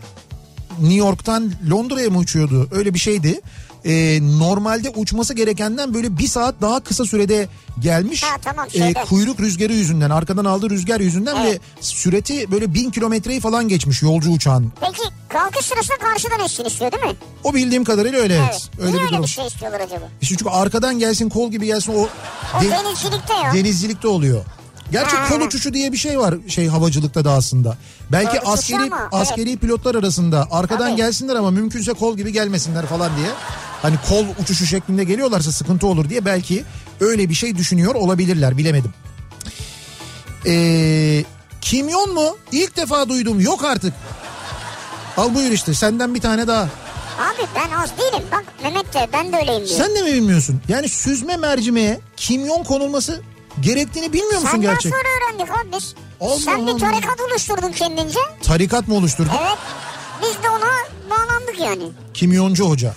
New 0.79 0.95
York'tan 0.95 1.51
Londra'ya 1.69 2.09
mı 2.09 2.17
uçuyordu 2.17 2.67
öyle 2.71 2.93
bir 2.93 2.99
şeydi. 2.99 3.41
E, 3.85 4.19
normalde 4.39 4.89
uçması 4.89 5.33
gerekenden 5.33 5.93
böyle 5.93 6.17
bir 6.17 6.27
saat 6.27 6.55
daha 6.61 6.79
kısa 6.79 7.05
sürede 7.05 7.47
gelmiş. 7.79 8.23
Ha, 8.23 8.37
tamam, 8.41 8.67
E, 8.73 8.93
kuyruk 8.93 9.39
rüzgarı 9.39 9.73
yüzünden 9.73 10.09
arkadan 10.09 10.45
aldığı 10.45 10.69
rüzgar 10.69 10.99
yüzünden 10.99 11.35
Evet. 11.41 11.55
ve 11.55 11.59
süreti 11.81 12.51
böyle 12.51 12.73
bin 12.73 12.91
kilometreyi 12.91 13.39
falan 13.39 13.67
geçmiş 13.67 14.01
yolcu 14.01 14.31
uçağın. 14.31 14.73
Peki 14.81 15.01
kalkış 15.29 15.65
sırasında 15.65 15.97
karşıdan 15.97 16.39
essin 16.45 16.65
istiyor 16.65 16.91
değil 16.91 17.03
mi? 17.03 17.15
O 17.43 17.53
bildiğim 17.53 17.83
kadarıyla 17.83 18.19
öyle 18.19 18.35
evet. 18.35 18.49
Evet. 18.51 18.69
Öyle 18.79 18.91
Niye 18.91 18.97
bir 18.99 19.03
öyle 19.03 19.11
durum. 19.11 19.23
bir 19.23 19.27
şey 19.29 19.47
istiyorlar 19.47 19.79
acaba? 19.79 20.09
İşte 20.21 20.35
çünkü 20.37 20.49
arkadan 20.51 20.99
gelsin 20.99 21.29
kol 21.29 21.51
gibi 21.51 21.65
gelsin 21.65 21.93
o, 21.93 21.97
O 21.97 22.61
de- 22.61 22.69
denizcilikte 22.71 23.33
ya. 23.33 23.53
denizcilikte 23.53 24.07
oluyor. 24.07 24.45
Gerçi 24.91 25.15
Ha. 25.15 25.29
kol 25.29 25.41
uçuşu 25.41 25.73
diye 25.73 25.91
bir 25.91 25.97
şey 25.97 26.19
var 26.19 26.35
şey 26.47 26.67
havacılıkta 26.67 27.25
da 27.25 27.31
aslında. 27.31 27.77
Belki 28.11 28.37
uçuşu 28.37 28.51
askeri 28.51 28.81
ama, 28.81 29.09
askeri 29.11 29.57
pilotlar 29.57 29.95
arasında 29.95 30.47
arkadan 30.51 30.87
Tabii. 30.87 30.95
gelsinler 30.95 31.35
ama 31.35 31.51
mümkünse 31.51 31.93
kol 31.93 32.17
gibi 32.17 32.33
gelmesinler 32.33 32.85
falan 32.85 33.11
diye. 33.17 33.29
Hani 33.81 33.95
kol 34.09 34.25
uçuşu 34.43 34.65
şeklinde 34.65 35.03
geliyorlarsa 35.03 35.51
sıkıntı 35.51 35.87
olur 35.87 36.09
diye 36.09 36.25
belki 36.25 36.63
öyle 36.99 37.29
bir 37.29 37.33
şey 37.33 37.55
düşünüyor 37.57 37.95
olabilirler 37.95 38.57
bilemedim. 38.57 38.93
Ee, 40.45 41.23
kimyon 41.61 42.13
mu? 42.13 42.37
İlk 42.51 42.77
defa 42.77 43.09
duydum 43.09 43.39
yok 43.39 43.65
artık. 43.65 43.93
Al 45.17 45.35
buyur 45.35 45.51
işte 45.51 45.73
senden 45.73 46.15
bir 46.15 46.21
tane 46.21 46.47
daha. 46.47 46.61
Abi 46.61 47.47
ben 47.55 47.69
az 47.77 47.89
değilim. 47.97 48.27
Bak 48.31 48.45
Mehmet 48.63 48.93
de 48.93 49.07
ben 49.13 49.33
de 49.33 49.37
öyleyim 49.37 49.65
diyor. 49.65 49.77
Sen 49.77 49.95
de 49.95 50.01
mi 50.01 50.13
bilmiyorsun? 50.13 50.61
Yani 50.67 50.89
süzme 50.89 51.37
mercimeğe 51.37 51.99
kimyon 52.17 52.63
konulması 52.63 53.21
gerektiğini 53.61 54.13
bilmiyor 54.13 54.33
musun 54.41 54.47
Senden 54.51 54.71
gerçek? 54.71 54.91
sonra 54.91 55.03
öğrendik 55.17 55.55
abi 55.55 55.77
biz. 55.77 55.95
Allah 56.21 56.37
Sen 56.39 56.67
bir 56.67 56.71
Allah. 56.71 56.79
tarikat 56.79 57.21
oluşturdun 57.31 57.71
kendince. 57.71 58.19
Tarikat 58.43 58.87
mı 58.87 58.95
oluşturdun? 58.95 59.31
Evet. 59.41 59.57
Biz 60.21 60.43
de 60.43 60.49
ona 60.49 60.71
bağlandık 61.09 61.59
yani. 61.59 61.83
Kimyoncu 62.13 62.69
hoca. 62.69 62.93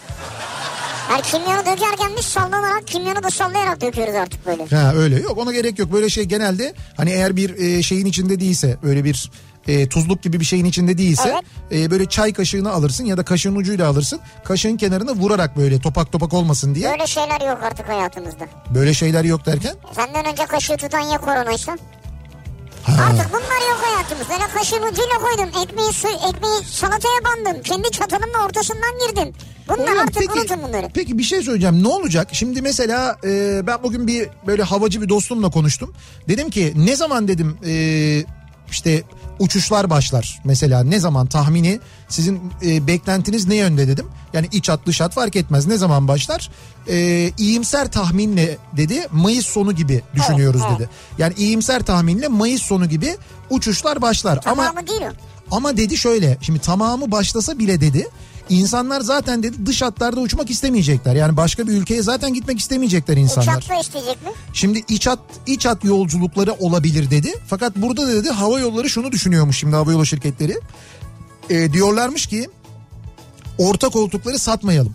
Yani 1.10 1.22
kimyonu 1.22 1.58
dökerken 1.60 2.10
biz 2.18 2.24
sallanarak 2.24 2.86
kimyonu 2.86 3.22
da 3.22 3.30
sallayarak 3.30 3.80
döküyoruz 3.80 4.14
artık 4.14 4.46
böyle. 4.46 4.66
Ha 4.66 4.92
öyle 4.96 5.16
yok 5.20 5.38
ona 5.38 5.52
gerek 5.52 5.78
yok. 5.78 5.92
Böyle 5.92 6.08
şey 6.10 6.24
genelde 6.24 6.74
hani 6.96 7.10
eğer 7.10 7.36
bir 7.36 7.58
e, 7.58 7.82
şeyin 7.82 8.06
içinde 8.06 8.40
değilse 8.40 8.76
öyle 8.82 9.04
bir 9.04 9.30
e, 9.68 9.88
tuzluk 9.88 10.22
gibi 10.22 10.40
bir 10.40 10.44
şeyin 10.44 10.64
içinde 10.64 10.98
değilse 10.98 11.42
e, 11.72 11.90
böyle 11.90 12.06
çay 12.06 12.32
kaşığını 12.32 12.72
alırsın 12.72 13.04
ya 13.04 13.16
da 13.16 13.24
kaşığın 13.24 13.56
ucuyla 13.56 13.88
alırsın. 13.88 14.20
Kaşığın 14.44 14.76
kenarına 14.76 15.12
vurarak 15.12 15.56
böyle 15.56 15.80
topak 15.80 16.12
topak 16.12 16.32
olmasın 16.34 16.74
diye. 16.74 16.90
Böyle 16.90 17.06
şeyler 17.06 17.40
yok 17.40 17.58
artık 17.62 17.88
hayatımızda. 17.88 18.48
Böyle 18.74 18.94
şeyler 18.94 19.24
yok 19.24 19.46
derken. 19.46 19.74
Senden 19.92 20.24
önce 20.32 20.46
kaşığı 20.46 20.76
tutan 20.76 21.00
ya 21.00 21.18
koronaysa? 21.18 21.78
Ha. 22.82 23.02
Artık 23.02 23.32
bunlar 23.32 23.70
yok 23.70 23.80
hayatımızda. 23.82 24.34
Öyle 24.34 24.44
kaşığın 24.54 24.82
ucuyla 24.82 25.18
koydun. 25.18 25.62
Ekmeği, 25.62 25.92
su, 25.92 26.08
ekmeği 26.08 26.64
salataya 26.70 27.20
bandın. 27.24 27.62
Kendi 27.62 27.90
çatalınla 27.90 28.44
ortasından 28.46 28.90
girdin. 29.08 29.34
Bunlar 29.68 29.88
Oğlum, 29.88 29.98
artık 29.98 30.36
unutun 30.36 30.62
bunları. 30.62 30.88
Peki 30.94 31.18
bir 31.18 31.22
şey 31.22 31.42
söyleyeceğim. 31.42 31.82
Ne 31.82 31.88
olacak? 31.88 32.28
Şimdi 32.32 32.62
mesela 32.62 33.18
e, 33.24 33.60
ben 33.66 33.82
bugün 33.82 34.06
bir 34.06 34.28
böyle 34.46 34.62
havacı 34.62 35.02
bir 35.02 35.08
dostumla 35.08 35.50
konuştum. 35.50 35.94
Dedim 36.28 36.50
ki 36.50 36.72
ne 36.76 36.96
zaman 36.96 37.28
dedim 37.28 37.58
e, 37.66 37.72
işte 38.70 39.02
uçuşlar 39.38 39.90
başlar 39.90 40.40
mesela 40.44 40.84
ne 40.84 41.00
zaman 41.00 41.26
tahmini 41.26 41.80
sizin 42.08 42.40
e, 42.62 42.86
beklentiniz 42.86 43.46
ne 43.46 43.54
yönde 43.54 43.88
dedim. 43.88 44.06
Yani 44.32 44.48
iç 44.52 44.68
hat 44.68 44.80
dış 44.86 45.00
hat 45.00 45.14
fark 45.14 45.36
etmez 45.36 45.66
ne 45.66 45.76
zaman 45.76 46.08
başlar. 46.08 46.50
E, 46.88 47.30
iyimser 47.38 47.90
tahminle 47.92 48.58
dedi 48.76 49.06
Mayıs 49.12 49.46
sonu 49.46 49.72
gibi 49.72 50.02
düşünüyoruz 50.14 50.62
evet. 50.68 50.78
dedi. 50.78 50.88
Yani 51.18 51.34
iyimser 51.36 51.82
tahminle 51.82 52.28
Mayıs 52.28 52.62
sonu 52.62 52.88
gibi 52.88 53.16
uçuşlar 53.50 54.02
başlar. 54.02 54.40
Ama 54.46 54.66
Tamamı 54.66 54.86
değil 54.86 55.02
o. 55.02 55.56
ama 55.56 55.76
dedi 55.76 55.96
şöyle 55.96 56.38
şimdi 56.40 56.58
tamamı 56.58 57.10
başlasa 57.10 57.58
bile 57.58 57.80
dedi 57.80 58.08
insanlar 58.48 59.00
zaten 59.00 59.42
dedi 59.42 59.66
dış 59.66 59.82
hatlarda 59.82 60.20
uçmak 60.20 60.50
istemeyecekler. 60.50 61.14
Yani 61.14 61.36
başka 61.36 61.66
bir 61.66 61.72
ülkeye 61.72 62.02
zaten 62.02 62.34
gitmek 62.34 62.58
istemeyecekler 62.58 63.16
insanlar. 63.16 63.56
Uçakla 63.58 63.80
isteyecek 63.80 64.22
mi? 64.22 64.30
Şimdi 64.52 64.84
iç 64.88 65.06
hat, 65.06 65.18
iç 65.46 65.66
hat 65.66 65.84
yolculukları 65.84 66.52
olabilir 66.52 67.10
dedi. 67.10 67.34
Fakat 67.46 67.76
burada 67.76 68.06
da 68.06 68.12
dedi 68.12 68.30
hava 68.30 68.60
yolları 68.60 68.90
şunu 68.90 69.12
düşünüyormuş 69.12 69.58
şimdi 69.58 69.76
hava 69.76 69.92
yolu 69.92 70.06
şirketleri. 70.06 70.58
E, 71.50 71.72
diyorlarmış 71.72 72.26
ki 72.26 72.48
orta 73.58 73.88
koltukları 73.88 74.38
satmayalım. 74.38 74.94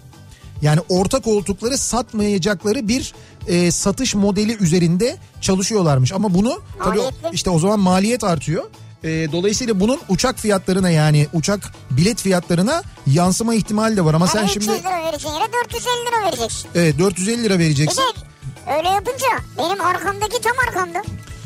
Yani 0.62 0.80
orta 0.90 1.20
koltukları 1.20 1.78
satmayacakları 1.78 2.88
bir 2.88 3.14
e, 3.48 3.72
satış 3.72 4.16
modeli 4.16 4.58
üzerinde 4.58 5.18
çalışıyorlarmış. 5.42 6.12
Ama 6.14 6.34
bunu 6.34 6.62
tabii 6.84 7.00
işte 7.34 7.50
o 7.50 7.60
zaman 7.60 7.80
maliyet 7.80 8.24
artıyor. 8.24 8.64
E, 9.06 9.32
dolayısıyla 9.32 9.80
bunun 9.80 10.00
uçak 10.10 10.40
fiyatlarına 10.40 10.90
yani 10.90 11.28
uçak 11.34 11.72
bilet 11.92 12.22
fiyatlarına 12.22 12.84
yansıma 13.08 13.56
ihtimali 13.56 13.98
de 13.98 14.06
var 14.06 14.14
ama 14.14 14.26
Yani 14.26 14.34
sen 14.34 14.44
300 14.46 14.66
şimdi 14.66 14.80
lira 14.80 15.02
vereceksin 15.04 15.30
yere 15.30 15.54
450 15.54 16.06
lira 16.08 16.26
vereceksin. 16.28 16.70
evet 16.76 17.00
450 17.00 17.44
lira 17.44 17.54
Bir 17.54 17.60
vereceksin. 17.66 18.02
de 18.02 18.72
öyle 18.78 18.90
yapınca 18.90 19.28
benim 19.58 19.82
arkamdaki 19.82 20.42
tam 20.42 20.54
arkamda. 20.68 21.04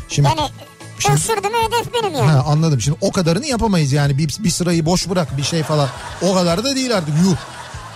Şimdi 0.09 0.27
Yani 0.27 0.49
Şimdi- 0.99 1.17
hedef 1.17 1.93
benim 1.93 2.13
yani. 2.15 2.31
Ha, 2.31 2.43
anladım. 2.47 2.81
Şimdi 2.81 2.97
o 3.01 3.11
kadarını 3.11 3.45
yapamayız 3.45 3.91
yani 3.91 4.17
bir, 4.17 4.35
bir 4.39 4.49
sırayı 4.49 4.85
boş 4.85 5.09
bırak 5.09 5.37
bir 5.37 5.43
şey 5.43 5.63
falan. 5.63 5.89
O 6.21 6.33
kadar 6.33 6.63
da 6.63 6.75
değil 6.75 6.97
artık 6.97 7.13
yuh. 7.25 7.35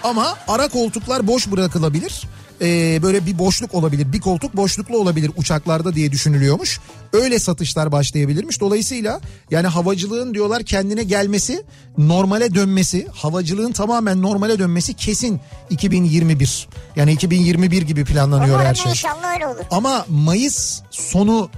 Ama 0.03 0.37
ara 0.47 0.67
koltuklar 0.67 1.27
boş 1.27 1.51
bırakılabilir. 1.51 2.23
Ee, 2.63 2.99
böyle 3.03 3.25
bir 3.25 3.37
boşluk 3.37 3.73
olabilir. 3.73 4.13
Bir 4.13 4.21
koltuk 4.21 4.55
boşluklu 4.55 4.97
olabilir 4.97 5.31
uçaklarda 5.37 5.95
diye 5.95 6.11
düşünülüyormuş. 6.11 6.79
Öyle 7.13 7.39
satışlar 7.39 7.91
başlayabilirmiş. 7.91 8.59
Dolayısıyla 8.59 9.21
yani 9.51 9.67
havacılığın 9.67 10.33
diyorlar 10.33 10.63
kendine 10.63 11.03
gelmesi, 11.03 11.63
normale 11.97 12.55
dönmesi, 12.55 13.07
havacılığın 13.13 13.71
tamamen 13.71 14.21
normale 14.21 14.59
dönmesi 14.59 14.93
kesin 14.93 15.39
2021. 15.69 16.67
Yani 16.95 17.11
2021 17.11 17.81
gibi 17.81 18.05
planlanıyor 18.05 18.55
her 18.59 18.61
Umarım 18.63 18.75
şey. 18.75 18.91
inşallah 18.91 19.33
öyle 19.33 19.47
olur. 19.47 19.63
Ama 19.71 20.05
Mayıs 20.09 20.81
sonu 20.91 21.49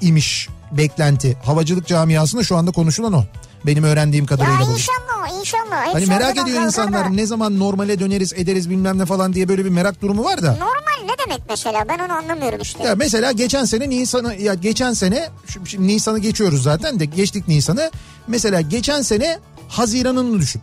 imiş 0.00 0.48
beklenti. 0.72 1.36
Havacılık 1.44 1.86
camiasında 1.86 2.42
şu 2.42 2.56
anda 2.56 2.70
konuşulan 2.70 3.12
o. 3.12 3.24
Benim 3.66 3.84
öğrendiğim 3.84 4.26
kadarıyla 4.26 4.60
Ya 4.60 4.66
bu. 4.66 4.72
inşallah 4.72 5.40
inşallah. 5.40 5.94
Hani 5.94 6.06
merak 6.06 6.36
ediyor 6.36 6.62
insanlar 6.62 7.16
ne 7.16 7.26
zaman 7.26 7.58
normale 7.58 7.98
döneriz 8.00 8.32
ederiz 8.32 8.70
bilmem 8.70 8.98
ne 8.98 9.06
falan 9.06 9.32
diye 9.32 9.48
böyle 9.48 9.64
bir 9.64 9.70
merak 9.70 10.02
durumu 10.02 10.24
var 10.24 10.42
da. 10.42 10.52
Normal 10.52 11.04
ne 11.12 11.12
demek 11.26 11.40
mesela 11.48 11.84
ben 11.88 11.98
onu 11.98 12.12
anlamıyorum 12.12 12.60
işte. 12.60 12.84
Ya 12.84 12.94
mesela 12.94 13.32
geçen 13.32 13.64
sene 13.64 13.90
Nisan'ı 13.90 14.34
ya 14.34 14.54
geçen 14.54 14.92
sene 14.92 15.28
şimdi 15.66 15.86
Nisan'ı 15.86 16.18
geçiyoruz 16.18 16.62
zaten 16.62 17.00
de 17.00 17.04
geçtik 17.04 17.48
Nisan'ı. 17.48 17.90
Mesela 18.28 18.60
geçen 18.60 19.02
sene 19.02 19.38
Haziran'ını 19.68 20.40
düşün. 20.40 20.62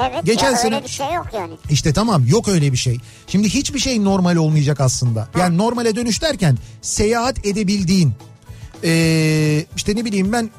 evet 0.00 0.24
geçen 0.24 0.50
ya 0.50 0.56
sene- 0.56 0.74
öyle 0.74 0.84
bir 0.84 0.90
şey 0.90 1.12
yok 1.12 1.26
yani. 1.34 1.52
İşte 1.70 1.92
tamam 1.92 2.26
yok 2.26 2.48
öyle 2.48 2.72
bir 2.72 2.76
şey. 2.76 2.98
Şimdi 3.26 3.48
hiçbir 3.48 3.78
şey 3.78 4.04
normal 4.04 4.36
olmayacak 4.36 4.80
aslında. 4.80 5.28
Yani 5.38 5.58
normale 5.58 5.96
dönüş 5.96 6.22
derken 6.22 6.58
seyahat 6.82 7.46
edebildiğin 7.46 8.12
ee, 8.84 9.64
işte 9.76 9.96
ne 9.96 10.04
bileyim 10.04 10.32
ben 10.32 10.50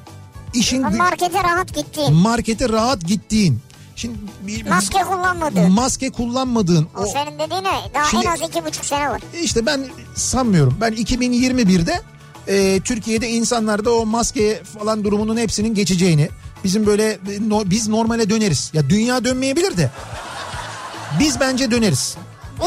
işin 0.53 0.97
Markete 0.97 1.43
rahat 1.43 1.73
gittiğin. 1.75 2.13
markete 2.13 2.69
rahat 2.69 3.01
gittiğin. 3.05 3.59
Şimdi 3.95 4.17
bir- 4.41 4.65
Maske 4.69 5.01
kullanmadığın. 5.01 5.71
maske 5.71 6.09
kullanmadığın 6.09 6.87
O 6.97 7.01
o 7.01 7.05
senin 7.05 7.39
dediğine 7.39 7.71
daha 7.93 8.05
Şimdi- 8.05 8.25
en 8.25 8.31
az 8.31 8.41
iki 8.49 8.65
buçuk 8.65 8.85
sene 8.85 9.09
var. 9.09 9.21
işte 9.43 9.65
ben 9.65 9.85
sanmıyorum. 10.15 10.77
Ben 10.81 10.91
2021'de 10.91 12.01
e, 12.47 12.79
Türkiye'de 12.79 13.29
insanlarda 13.29 13.91
o 13.93 14.05
maske 14.05 14.63
falan 14.79 15.03
durumunun 15.03 15.37
hepsinin 15.37 15.73
geçeceğini 15.75 16.29
bizim 16.63 16.85
böyle 16.85 17.11
e, 17.11 17.19
no- 17.49 17.63
biz 17.69 17.87
normale 17.87 18.29
döneriz. 18.29 18.69
Ya 18.73 18.89
dünya 18.89 19.23
dönmeyebilir 19.25 19.77
de 19.77 19.91
biz 21.19 21.39
bence 21.39 21.71
döneriz. 21.71 22.17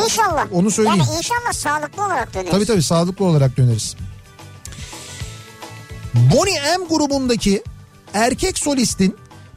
İnşallah. 0.05 0.47
Onu 0.53 0.71
söyleyeyim. 0.71 0.99
Yani 1.09 1.19
inşallah 1.19 1.53
sağlıklı 1.53 2.07
olarak 2.07 2.35
döneriz. 2.35 2.51
Tabii 2.51 2.67
tabii 2.67 2.83
sağlıklı 2.83 3.25
olarak 3.25 3.57
döneriz. 3.57 3.97
Bonnie 6.15 6.61
M 6.79 6.85
grubundaki 6.89 7.63
erkek 8.15 8.59
solistin 8.59 9.17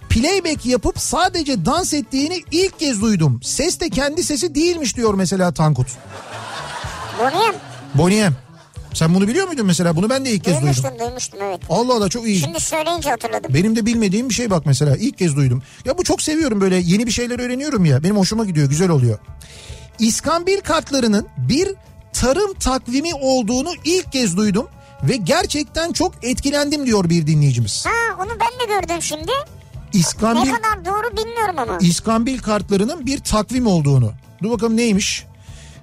playback 0.10 0.66
yapıp 0.66 1.00
sadece 1.00 1.66
dans 1.66 1.94
ettiğini 1.94 2.44
ilk 2.52 2.80
kez 2.80 3.02
duydum. 3.02 3.40
Ses 3.44 3.80
de 3.80 3.90
kendi 3.90 4.24
sesi 4.24 4.56
değilmiş 4.56 4.96
diyor 4.98 5.14
mesela 5.14 5.54
Tankut. 5.54 5.88
Boniem. 7.20 7.56
Bonnie 7.96 8.30
M. 8.30 8.34
Sen 8.94 9.16
bunu 9.16 9.28
biliyor 9.28 9.48
muydun 9.48 9.66
mesela? 9.66 9.96
Bunu 9.96 10.10
ben 10.10 10.26
de 10.26 10.32
ilk 10.32 10.44
kez 10.44 10.54
duydum. 10.54 10.62
Duymuştum 10.74 11.00
duymuştum 11.00 11.40
evet. 11.44 11.60
Allah 11.70 11.94
Allah 11.94 12.10
çok 12.10 12.28
iyi. 12.28 12.40
Şimdi 12.40 12.60
söyleyince 12.60 13.10
hatırladım. 13.10 13.54
Benim 13.54 13.76
de 13.76 13.86
bilmediğim 13.86 14.30
bir 14.30 14.34
şey 14.34 14.50
bak 14.50 14.66
mesela 14.66 14.98
ilk 14.98 15.18
kez 15.18 15.36
duydum. 15.36 15.64
Ya 15.86 15.98
bu 15.98 16.04
çok 16.04 16.22
seviyorum 16.22 16.62
böyle 16.62 16.76
yeni 16.76 17.06
bir 17.06 17.12
şeyler 17.12 17.40
öğreniyorum 17.40 17.86
ya. 17.86 18.04
Benim 18.04 18.18
hoşuma 18.18 18.46
gidiyor 18.46 18.70
güzel 18.70 18.90
oluyor. 18.90 19.20
İskambil 20.00 20.60
kartlarının 20.60 21.28
bir 21.38 21.70
tarım 22.14 22.54
takvimi 22.54 23.14
olduğunu 23.14 23.70
ilk 23.86 24.12
kez 24.12 24.38
duydum. 24.38 24.68
Ve 25.04 25.16
gerçekten 25.16 25.92
çok 25.92 26.14
etkilendim 26.22 26.86
diyor 26.86 27.10
bir 27.10 27.28
dinleyicimiz. 27.28 27.86
Ha 27.86 28.24
onu 28.24 28.30
ben 28.30 28.60
de 28.60 28.74
gördüm 28.74 29.02
şimdi. 29.02 29.32
Ne 29.94 30.00
İskambil, 30.00 30.52
kadar 30.52 30.86
doğru 30.86 31.18
bilmiyorum 31.18 31.56
ama. 31.58 31.78
İskambil 31.82 32.40
kartlarının 32.40 33.06
bir 33.06 33.20
takvim 33.20 33.68
olduğunu. 33.68 34.12
Dur 34.44 34.52
bakalım 34.52 34.78
neymiş? 34.78 35.26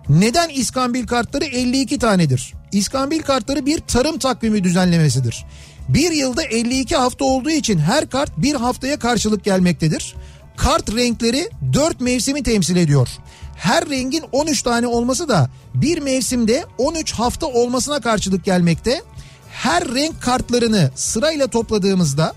Neden 0.09 0.49
İskambil 0.49 1.07
kartları 1.07 1.45
52 1.45 1.99
tanedir? 1.99 2.55
İskambil 2.73 3.23
kartları 3.23 3.67
bir 3.67 3.79
tarım 3.79 4.19
takvimi 4.19 4.65
düzenlemesidir. 4.65 5.45
Bir 5.89 6.13
yılda 6.13 6.43
52 6.43 6.97
hafta 6.97 7.25
olduğu 7.25 7.51
için 7.51 7.79
her 7.79 8.11
kart 8.11 8.39
bir 8.39 8.55
haftaya 8.55 8.99
karşılık 8.99 9.45
gelmektedir. 9.45 10.15
Kart 10.57 10.95
renkleri 10.95 11.51
4 11.73 12.01
mevsimi 12.01 12.43
temsil 12.43 12.77
ediyor. 12.77 13.09
Her 13.57 13.91
rengin 13.91 14.25
13 14.33 14.63
tane 14.63 14.87
olması 14.87 15.29
da 15.29 15.51
bir 15.75 15.99
mevsimde 15.99 16.65
13 16.79 17.13
hafta 17.13 17.47
olmasına 17.47 18.01
karşılık 18.01 18.45
gelmekte. 18.45 19.03
Her 19.51 19.95
renk 19.95 20.23
kartlarını 20.23 20.91
sırayla 20.95 21.47
topladığımızda 21.47 22.35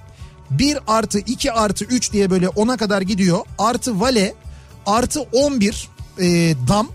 1 0.51 0.77
artı 0.88 1.19
2 1.19 1.51
artı 1.51 1.86
3 1.86 2.13
diye 2.13 2.29
böyle 2.29 2.45
10'a 2.45 2.77
kadar 2.77 3.01
gidiyor. 3.01 3.39
Artı 3.58 3.99
vale 3.99 4.34
artı 4.86 5.21
11 5.21 5.89
e, 6.19 6.55
dam 6.67 6.88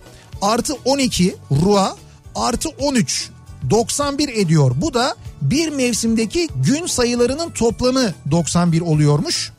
artı 0.43 0.75
12 0.85 1.37
rua 1.51 1.97
artı 2.35 2.69
13 2.69 3.31
91 3.71 4.29
ediyor. 4.29 4.73
Bu 4.77 4.95
da 4.95 5.17
bir 5.43 5.69
mevsimdeki 5.69 6.49
gün 6.57 6.87
sayılarının 6.87 7.51
toplamı 7.51 8.13
91 8.31 8.81
oluyormuş. 8.81 9.53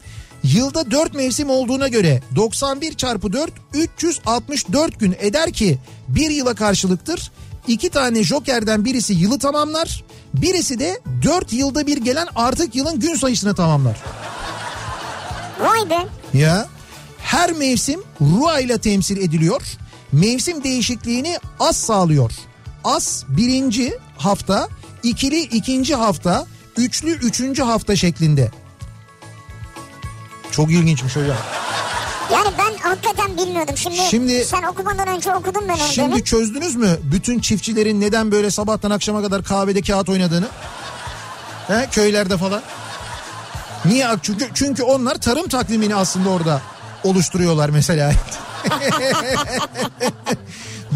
Yılda 0.53 0.91
4 0.91 1.13
mevsim 1.13 1.49
olduğuna 1.49 1.88
göre 1.88 2.21
91 2.36 2.93
çarpı 2.93 3.34
4 3.34 3.51
364 3.73 4.99
gün 4.99 5.15
eder 5.19 5.53
ki 5.53 5.77
bir 6.08 6.29
yıla 6.29 6.55
karşılıktır. 6.55 7.31
İki 7.67 7.89
tane 7.89 8.23
jokerden 8.23 8.86
birisi 8.86 9.13
yılı 9.13 9.39
tamamlar. 9.39 10.03
Birisi 10.34 10.79
de 10.79 11.01
4 11.23 11.53
yılda 11.53 11.88
bir 11.88 11.97
gelen 11.97 12.27
artık 12.36 12.75
yılın 12.75 12.99
gün 12.99 13.15
sayısını 13.15 13.55
tamamlar. 13.55 13.97
Vay 15.60 15.89
be. 15.89 16.08
Ya 16.34 16.67
her 17.17 17.53
mevsim 17.53 18.03
Rua 18.21 18.60
ile 18.60 18.77
temsil 18.77 19.17
ediliyor. 19.17 19.62
Mevsim 20.12 20.63
değişikliğini 20.63 21.39
az 21.60 21.77
sağlıyor. 21.77 22.31
As 22.84 23.23
birinci 23.27 23.97
hafta, 24.17 24.69
ikili 25.03 25.41
ikinci 25.41 25.95
hafta, 25.95 26.45
üçlü 26.77 27.12
üçüncü 27.12 27.63
hafta 27.63 27.95
şeklinde. 27.95 28.51
Çok 30.55 30.71
ilginçmiş 30.71 31.15
hocam. 31.15 31.37
Yani 32.33 32.47
ben 32.57 32.89
hakikaten 32.89 33.37
bilmiyordum. 33.37 33.77
Şimdi, 33.77 33.97
Şimdi- 34.09 34.45
sen 34.45 34.63
okumadan 34.63 35.07
önce 35.07 35.33
okudum 35.33 35.63
ben 35.69 35.73
onu 35.73 35.87
Şimdi 35.91 36.11
demin. 36.11 36.23
çözdünüz 36.23 36.75
mü 36.75 36.89
bütün 37.03 37.39
çiftçilerin 37.39 38.01
neden 38.01 38.31
böyle 38.31 38.51
sabahtan 38.51 38.91
akşama 38.91 39.21
kadar 39.21 39.43
kahvede 39.43 39.81
kağıt 39.81 40.09
oynadığını? 40.09 40.47
He, 41.67 41.87
köylerde 41.91 42.37
falan. 42.37 42.61
Niye? 43.85 44.07
Çünkü, 44.21 44.49
çünkü 44.53 44.83
onlar 44.83 45.15
tarım 45.15 45.47
takvimini 45.47 45.95
aslında 45.95 46.29
orada 46.29 46.61
oluşturuyorlar 47.03 47.69
mesela. 47.69 48.11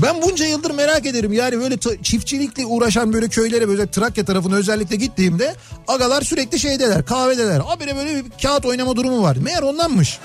ben 0.01 0.21
bunca 0.21 0.45
yıldır 0.45 0.71
merak 0.71 1.05
ederim 1.05 1.33
yani 1.33 1.59
böyle 1.59 1.77
çiftçilikle 2.03 2.65
uğraşan 2.65 3.13
böyle 3.13 3.29
köylere 3.29 3.67
böyle 3.67 3.91
Trakya 3.91 4.25
tarafına 4.25 4.55
özellikle 4.55 4.95
gittiğimde 4.95 5.55
agalar 5.87 6.21
sürekli 6.21 6.59
şeydeler 6.59 7.05
kahvedeler. 7.05 7.59
Habire 7.59 7.95
böyle 7.95 8.15
bir 8.15 8.31
kağıt 8.41 8.65
oynama 8.65 8.95
durumu 8.95 9.23
var. 9.23 9.35
Meğer 9.35 9.61
ondanmış. 9.61 10.19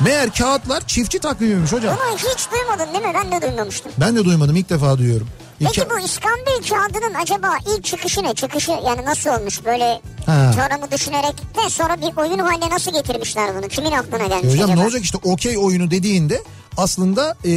Meğer 0.00 0.30
kağıtlar 0.34 0.86
çiftçi 0.86 1.18
takvimiymiş 1.18 1.72
hocam. 1.72 1.96
Bunu 1.96 2.16
hiç 2.18 2.48
duymadın 2.52 2.94
değil 2.94 3.04
mi? 3.04 3.12
Ben 3.14 3.32
de 3.40 3.46
duymamıştım. 3.46 3.92
Ben 4.00 4.16
de 4.16 4.24
duymadım 4.24 4.56
ilk 4.56 4.70
defa 4.70 4.98
duyuyorum. 4.98 5.28
Peki 5.60 5.80
İlk- 5.80 5.90
bu 5.90 5.98
İskambil 5.98 6.68
kağıdının 6.68 7.14
acaba 7.14 7.48
ilk 7.76 7.84
çıkışı 7.84 8.22
ne? 8.22 8.34
Çıkışı 8.34 8.70
yani 8.70 9.04
nasıl 9.04 9.30
olmuş? 9.30 9.64
Böyle 9.64 10.00
Ha. 10.26 10.50
tarımı 10.56 10.90
düşünerek 10.90 11.34
de 11.56 11.70
sonra 11.70 11.96
bir 12.00 12.16
oyun 12.16 12.38
haline 12.38 12.70
nasıl 12.70 12.92
getirmişler 12.92 13.50
bunu? 13.58 13.68
Kimin 13.68 13.92
aklına 13.92 14.26
gelmiş 14.26 14.44
E 14.44 14.48
hocam 14.52 14.64
acaba? 14.64 14.74
ne 14.80 14.84
olacak 14.84 15.02
işte 15.04 15.18
okey 15.24 15.58
oyunu 15.58 15.90
dediğinde 15.90 16.42
aslında 16.76 17.36
ee, 17.44 17.50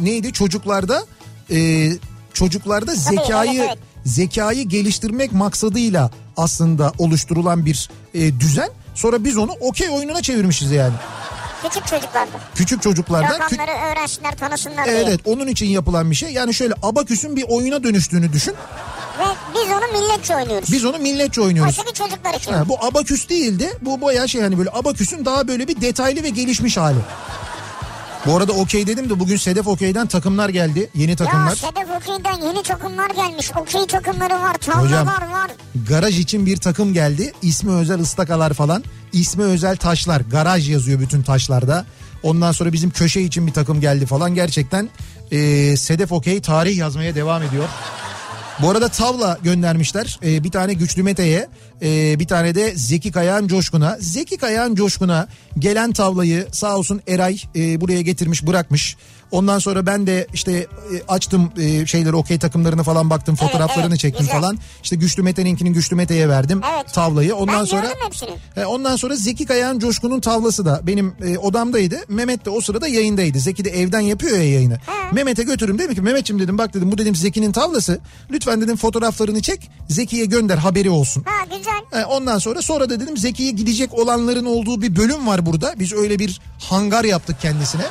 neydi 0.00 0.32
çocuklarda 0.32 1.04
ee, 1.50 1.90
çocuklarda 2.32 2.94
zekayı 2.94 3.60
evet, 3.60 3.68
evet. 3.68 3.78
zekayı 4.04 4.68
geliştirmek 4.68 5.32
maksadıyla 5.32 6.10
aslında 6.36 6.92
oluşturulan 6.98 7.66
bir 7.66 7.90
ee, 8.14 8.40
düzen. 8.40 8.70
Sonra 8.94 9.24
biz 9.24 9.36
onu 9.38 9.52
okey 9.60 9.88
oyununa 9.90 10.22
çevirmişiz 10.22 10.70
yani. 10.70 10.94
Küçük 11.62 11.86
çocuklarda. 11.86 12.30
Küçük 12.54 12.82
çocuklarda 12.82 13.26
kü- 13.26 13.40
Rakamları 13.40 13.70
öğrensinler, 13.92 14.36
tanısınlar 14.36 14.84
diye. 14.84 14.96
Evet 14.96 15.20
onun 15.24 15.46
için 15.46 15.66
yapılan 15.66 16.10
bir 16.10 16.16
şey. 16.16 16.30
Yani 16.32 16.54
şöyle 16.54 16.74
abaküsün 16.82 17.36
bir 17.36 17.44
oyuna 17.48 17.82
dönüştüğünü 17.82 18.32
düşün. 18.32 18.54
Ve 19.18 19.24
biz 19.54 19.62
onu 19.72 20.00
milletçe 20.02 20.36
oynuyoruz. 20.36 20.72
Biz 20.72 20.84
onu 20.84 20.98
milletçe 20.98 21.40
oynuyoruz. 21.40 21.76
Ki 21.76 21.92
çocuklar 21.94 22.34
için. 22.34 22.52
Ha, 22.52 22.68
bu 22.68 22.84
abaküs 22.84 23.28
değildi. 23.28 23.70
Bu 23.80 24.00
bayağı 24.00 24.28
şey 24.28 24.42
hani 24.42 24.58
böyle 24.58 24.70
abaküsün 24.72 25.24
daha 25.24 25.48
böyle 25.48 25.68
bir 25.68 25.80
detaylı 25.80 26.22
ve 26.22 26.28
gelişmiş 26.28 26.76
hali. 26.76 26.98
Bu 28.26 28.36
arada 28.36 28.52
okey 28.52 28.86
dedim 28.86 29.10
de 29.10 29.20
bugün 29.20 29.36
Sedef 29.36 29.66
Okey'den 29.66 30.06
takımlar 30.06 30.48
geldi. 30.48 30.90
Yeni 30.94 31.10
Ya 31.10 31.16
takımlar. 31.16 31.56
Sedef 31.56 31.90
Okey'den 31.96 32.46
yeni 32.46 32.62
takımlar 32.62 33.10
gelmiş. 33.10 33.50
Okey 33.56 33.86
takımları 33.86 34.34
var, 34.34 34.56
Hocam. 34.66 35.06
tavlalar 35.06 35.30
var. 35.32 35.50
Garaj 35.88 36.18
için 36.18 36.46
bir 36.46 36.56
takım 36.56 36.92
geldi. 36.94 37.32
İsmi 37.42 37.72
özel 37.72 38.00
ıstakalar 38.00 38.52
falan. 38.52 38.84
İsmi 39.12 39.42
özel 39.44 39.76
taşlar. 39.76 40.20
Garaj 40.20 40.70
yazıyor 40.70 41.00
bütün 41.00 41.22
taşlarda. 41.22 41.86
Ondan 42.22 42.52
sonra 42.52 42.72
bizim 42.72 42.90
köşe 42.90 43.20
için 43.20 43.46
bir 43.46 43.52
takım 43.52 43.80
geldi 43.80 44.06
falan. 44.06 44.34
Gerçekten 44.34 44.90
e, 45.32 45.76
Sedef 45.76 46.12
Okey 46.12 46.40
tarih 46.40 46.76
yazmaya 46.76 47.14
devam 47.14 47.42
ediyor. 47.42 47.68
Bu 48.62 48.70
arada 48.70 48.88
tavla 48.88 49.38
göndermişler. 49.42 50.18
Ee, 50.24 50.44
bir 50.44 50.50
tane 50.50 50.74
Güçlü 50.74 51.02
Mete'ye, 51.02 51.48
e, 51.82 52.18
bir 52.18 52.26
tane 52.26 52.54
de 52.54 52.72
Zeki 52.76 53.12
Kayağan 53.12 53.46
Coşkun'a. 53.46 53.96
Zeki 54.00 54.36
Kayağan 54.36 54.74
Coşkun'a 54.74 55.28
gelen 55.58 55.92
tavlayı 55.92 56.46
sağ 56.52 56.76
olsun 56.76 57.00
Eray 57.08 57.42
e, 57.56 57.80
buraya 57.80 58.02
getirmiş, 58.02 58.46
bırakmış. 58.46 58.96
Ondan 59.32 59.58
sonra 59.58 59.86
ben 59.86 60.06
de 60.06 60.26
işte 60.34 60.52
e, 60.52 60.66
açtım 61.08 61.52
e, 61.58 61.86
şeyleri 61.86 62.16
okey 62.16 62.38
takımlarını 62.38 62.82
falan 62.82 63.10
baktım 63.10 63.36
fotoğraflarını 63.36 63.88
evet, 63.88 64.00
çektim 64.00 64.26
güzel. 64.26 64.40
falan. 64.40 64.58
İşte 64.82 64.96
Güçlü 64.96 65.22
Mete'ninkini 65.22 65.72
Güçlü 65.72 65.96
Mete'ye 65.96 66.28
verdim 66.28 66.60
Evet. 66.74 66.94
tavlayı. 66.94 67.34
Ondan 67.36 67.60
Ben 67.60 67.64
sonra. 67.64 67.86
He, 68.54 68.66
ondan 68.66 68.96
sonra 68.96 69.16
Zeki 69.16 69.46
Kayağan 69.46 69.78
Coşkun'un 69.78 70.20
tavlası 70.20 70.64
da 70.64 70.80
benim 70.82 71.14
e, 71.24 71.38
odamdaydı. 71.38 71.96
Mehmet 72.08 72.44
de 72.44 72.50
o 72.50 72.60
sırada 72.60 72.88
yayındaydı. 72.88 73.38
Zeki 73.38 73.64
de 73.64 73.70
evden 73.70 74.00
yapıyor 74.00 74.36
ya 74.36 74.52
yayını. 74.52 74.78
Mehmet'e 75.12 75.42
götürüm 75.42 75.78
dedim 75.78 75.94
ki 75.94 76.02
Mehmet'ciğim 76.02 76.42
dedim 76.42 76.58
bak 76.58 76.74
dedim 76.74 76.92
bu 76.92 76.98
dedim 76.98 77.14
Zeki'nin 77.14 77.52
tavlası. 77.52 78.00
Lütfen 78.30 78.60
dedim 78.60 78.76
fotoğraflarını 78.76 79.42
çek 79.42 79.70
Zeki'ye 79.88 80.24
gönder 80.24 80.58
haberi 80.58 80.90
olsun. 80.90 81.24
Ha 81.26 81.56
güzel. 81.56 82.00
He, 82.00 82.06
ondan 82.06 82.38
sonra 82.38 82.62
sonra 82.62 82.90
da 82.90 83.00
dedim 83.00 83.16
Zeki'ye 83.16 83.50
gidecek 83.50 83.94
olanların 83.98 84.44
olduğu 84.44 84.82
bir 84.82 84.96
bölüm 84.96 85.26
var 85.26 85.46
burada. 85.46 85.74
Biz 85.78 85.92
öyle 85.92 86.18
bir 86.18 86.40
hangar 86.58 87.04
yaptık 87.04 87.40
kendisine. 87.40 87.84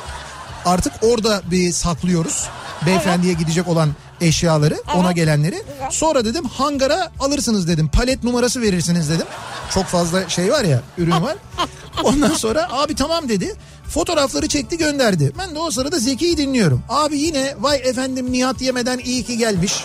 Artık 0.64 0.92
orada 1.02 1.42
bir 1.50 1.72
saklıyoruz. 1.72 2.48
Beyefendiye 2.86 3.32
gidecek 3.32 3.68
olan 3.68 3.90
eşyaları, 4.20 4.82
ona 4.94 5.12
gelenleri. 5.12 5.62
Sonra 5.90 6.24
dedim 6.24 6.44
hangara 6.44 7.10
alırsınız 7.20 7.68
dedim. 7.68 7.88
Palet 7.88 8.24
numarası 8.24 8.60
verirsiniz 8.60 9.10
dedim. 9.10 9.26
Çok 9.74 9.84
fazla 9.84 10.28
şey 10.28 10.52
var 10.52 10.64
ya, 10.64 10.82
ürün 10.98 11.22
var. 11.22 11.36
Ondan 12.04 12.34
sonra 12.34 12.68
abi 12.72 12.94
tamam 12.94 13.28
dedi. 13.28 13.54
Fotoğrafları 13.88 14.48
çekti 14.48 14.78
gönderdi. 14.78 15.32
Ben 15.38 15.54
de 15.54 15.58
o 15.58 15.70
sırada 15.70 15.98
Zeki'yi 15.98 16.36
dinliyorum. 16.36 16.82
Abi 16.88 17.18
yine 17.18 17.54
vay 17.60 17.76
efendim 17.84 18.32
Nihat 18.32 18.62
yemeden 18.62 18.98
iyi 18.98 19.24
ki 19.24 19.38
gelmiş. 19.38 19.84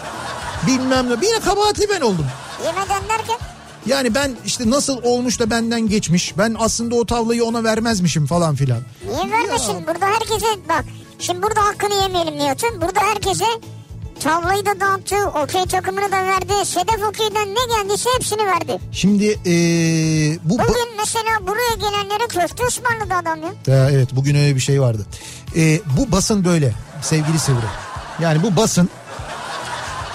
Bilmem 0.67 1.09
ne. 1.09 1.13
Yine 1.27 1.39
kabahatli 1.39 1.85
ben 1.89 2.01
oldum. 2.01 2.25
Yemeden 2.65 3.09
derken 3.09 3.37
Yani 3.87 4.15
ben 4.15 4.35
işte 4.45 4.69
nasıl 4.69 5.03
olmuş 5.03 5.39
da 5.39 5.49
benden 5.49 5.89
geçmiş. 5.89 6.37
Ben 6.37 6.55
aslında 6.59 6.95
o 6.95 7.05
tavlayı 7.05 7.43
ona 7.43 7.63
vermezmişim 7.63 8.25
falan 8.25 8.55
filan. 8.55 8.79
niye 9.05 9.31
vermesin? 9.31 9.87
Burada 9.87 10.05
herkese 10.05 10.45
bak. 10.69 10.85
Şimdi 11.19 11.41
burada 11.41 11.61
hakkını 11.61 11.93
yemeyelim 12.01 12.37
Nihat'ın. 12.37 12.81
Burada 12.81 12.99
herkese 12.99 13.45
tavlayı 14.19 14.65
da 14.65 14.79
dağıttı. 14.79 15.15
Okey 15.43 15.65
takımını 15.65 16.11
da 16.11 16.25
verdi. 16.25 16.65
Sedef 16.65 17.03
Okey'den 17.09 17.47
ne 17.49 17.75
geldiyse 17.75 18.09
hepsini 18.15 18.45
verdi. 18.45 18.79
Şimdi 18.91 19.25
ee, 19.25 20.39
bu... 20.43 20.59
Bugün 20.59 20.97
mesela 20.97 21.47
buraya 21.47 21.89
gelenlere 21.89 22.27
köfte 22.27 22.65
ısmarladı 22.65 23.13
adam 23.13 23.39
ya. 23.41 23.75
Ya 23.75 23.89
evet 23.91 24.09
bugün 24.15 24.35
öyle 24.35 24.55
bir 24.55 24.59
şey 24.59 24.81
vardı. 24.81 25.05
Ee, 25.55 25.79
bu 25.97 26.11
basın 26.11 26.45
böyle 26.45 26.73
sevgili 27.01 27.39
Sivri. 27.39 27.65
Yani 28.19 28.43
bu 28.43 28.55
basın 28.55 28.89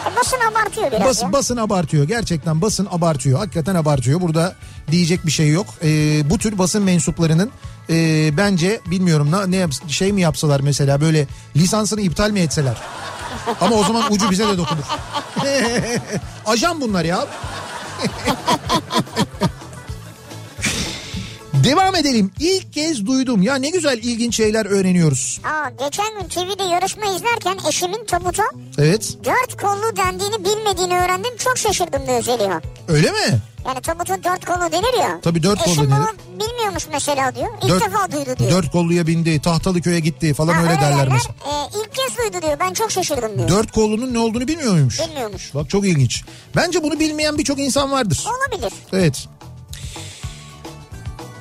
E 0.07 0.17
basın 0.17 0.41
abartıyor 0.51 0.93
biraz 0.93 1.07
bas, 1.07 1.23
ya. 1.23 1.33
basın 1.33 1.57
abartıyor. 1.57 2.05
Gerçekten 2.05 2.61
basın 2.61 2.89
abartıyor. 2.91 3.39
Hakikaten 3.39 3.75
abartıyor. 3.75 4.21
Burada 4.21 4.55
diyecek 4.91 5.27
bir 5.27 5.31
şey 5.31 5.49
yok. 5.49 5.67
Ee, 5.85 6.31
bu 6.31 6.39
tür 6.39 6.59
basın 6.59 6.83
mensuplarının 6.83 7.51
e, 7.91 8.31
bence 8.37 8.81
bilmiyorum 8.87 9.33
ne, 9.33 9.61
ne 9.61 9.71
şey 9.89 10.13
mi 10.13 10.21
yapsalar 10.21 10.61
mesela 10.61 11.01
böyle 11.01 11.27
lisansını 11.57 12.01
iptal 12.01 12.31
mi 12.31 12.41
etseler? 12.41 12.77
Ama 13.61 13.77
o 13.77 13.85
zaman 13.85 14.13
ucu 14.13 14.31
bize 14.31 14.49
de 14.49 14.59
dokunur. 14.59 14.85
Ajan 16.47 16.81
bunlar 16.81 17.05
ya. 17.05 17.27
Devam 21.65 21.95
edelim. 21.97 22.31
İlk 22.41 22.73
kez 22.73 23.07
duydum. 23.07 23.43
Ya 23.43 23.55
ne 23.57 23.71
güzel 23.71 23.99
ilginç 23.99 24.37
şeyler 24.37 24.67
öğreniyoruz. 24.67 25.41
Aa, 25.45 25.71
geçen 25.85 26.07
gün 26.21 26.29
TV'de 26.29 26.63
yarışma 26.63 27.07
izlerken 27.07 27.59
eşimin 27.69 28.05
tabuta 28.05 28.43
Evet. 28.79 29.17
dört 29.25 29.61
kollu 29.63 29.97
dendiğini 29.97 30.45
bilmediğini 30.45 30.95
öğrendim. 30.95 31.37
Çok 31.39 31.59
şaşırdım 31.59 32.07
diyor 32.07 32.23
Zeliha. 32.23 32.61
Öyle 32.89 33.11
mi? 33.11 33.19
Yani 33.67 33.81
tabutun 33.81 34.25
dört 34.25 34.45
kolu 34.45 34.73
denir 34.73 34.99
ya. 35.01 35.21
Tabii 35.23 35.43
dört 35.43 35.63
Eşim 35.67 35.75
kollu 35.77 35.91
denir. 35.91 36.01
bunu 36.31 36.41
bilmiyormuş 36.49 36.83
mesela 36.93 37.35
diyor. 37.35 37.49
İlk 37.63 37.71
Dört- 37.71 37.85
defa 37.87 38.13
duydu 38.13 38.39
diyor. 38.39 38.51
Dört 38.51 38.71
kolluya 38.73 39.07
bindi, 39.07 39.41
tahtalı 39.43 39.81
köye 39.83 40.01
gitti 40.01 40.35
falan 40.35 40.55
Ha, 40.55 40.61
öyle 40.63 40.71
derler 40.71 40.93
derler. 40.93 41.09
mesela. 41.13 41.35
Ee, 41.47 41.79
ilk 41.79 41.95
kez 41.95 42.17
duydu 42.19 42.43
diyor. 42.47 42.57
Ben 42.61 42.73
çok 42.73 42.91
şaşırdım 42.91 43.39
diyor. 43.39 43.49
Dört 43.49 43.73
kollunun 43.73 44.15
ne 44.15 44.19
olduğunu 44.19 44.49
bilmiyor 44.49 44.73
muymuş? 44.73 45.01
Bilmiyormuş. 45.01 45.55
Bak 45.55 45.71
çok 45.71 45.87
ilginç. 45.87 46.25
Bence 46.57 46.83
bunu 46.83 47.01
bilmeyen 47.01 47.39
birçok 47.39 47.59
insan 47.59 47.91
vardır. 47.93 48.25
Olabilir. 48.27 48.73
Evet. 48.93 49.29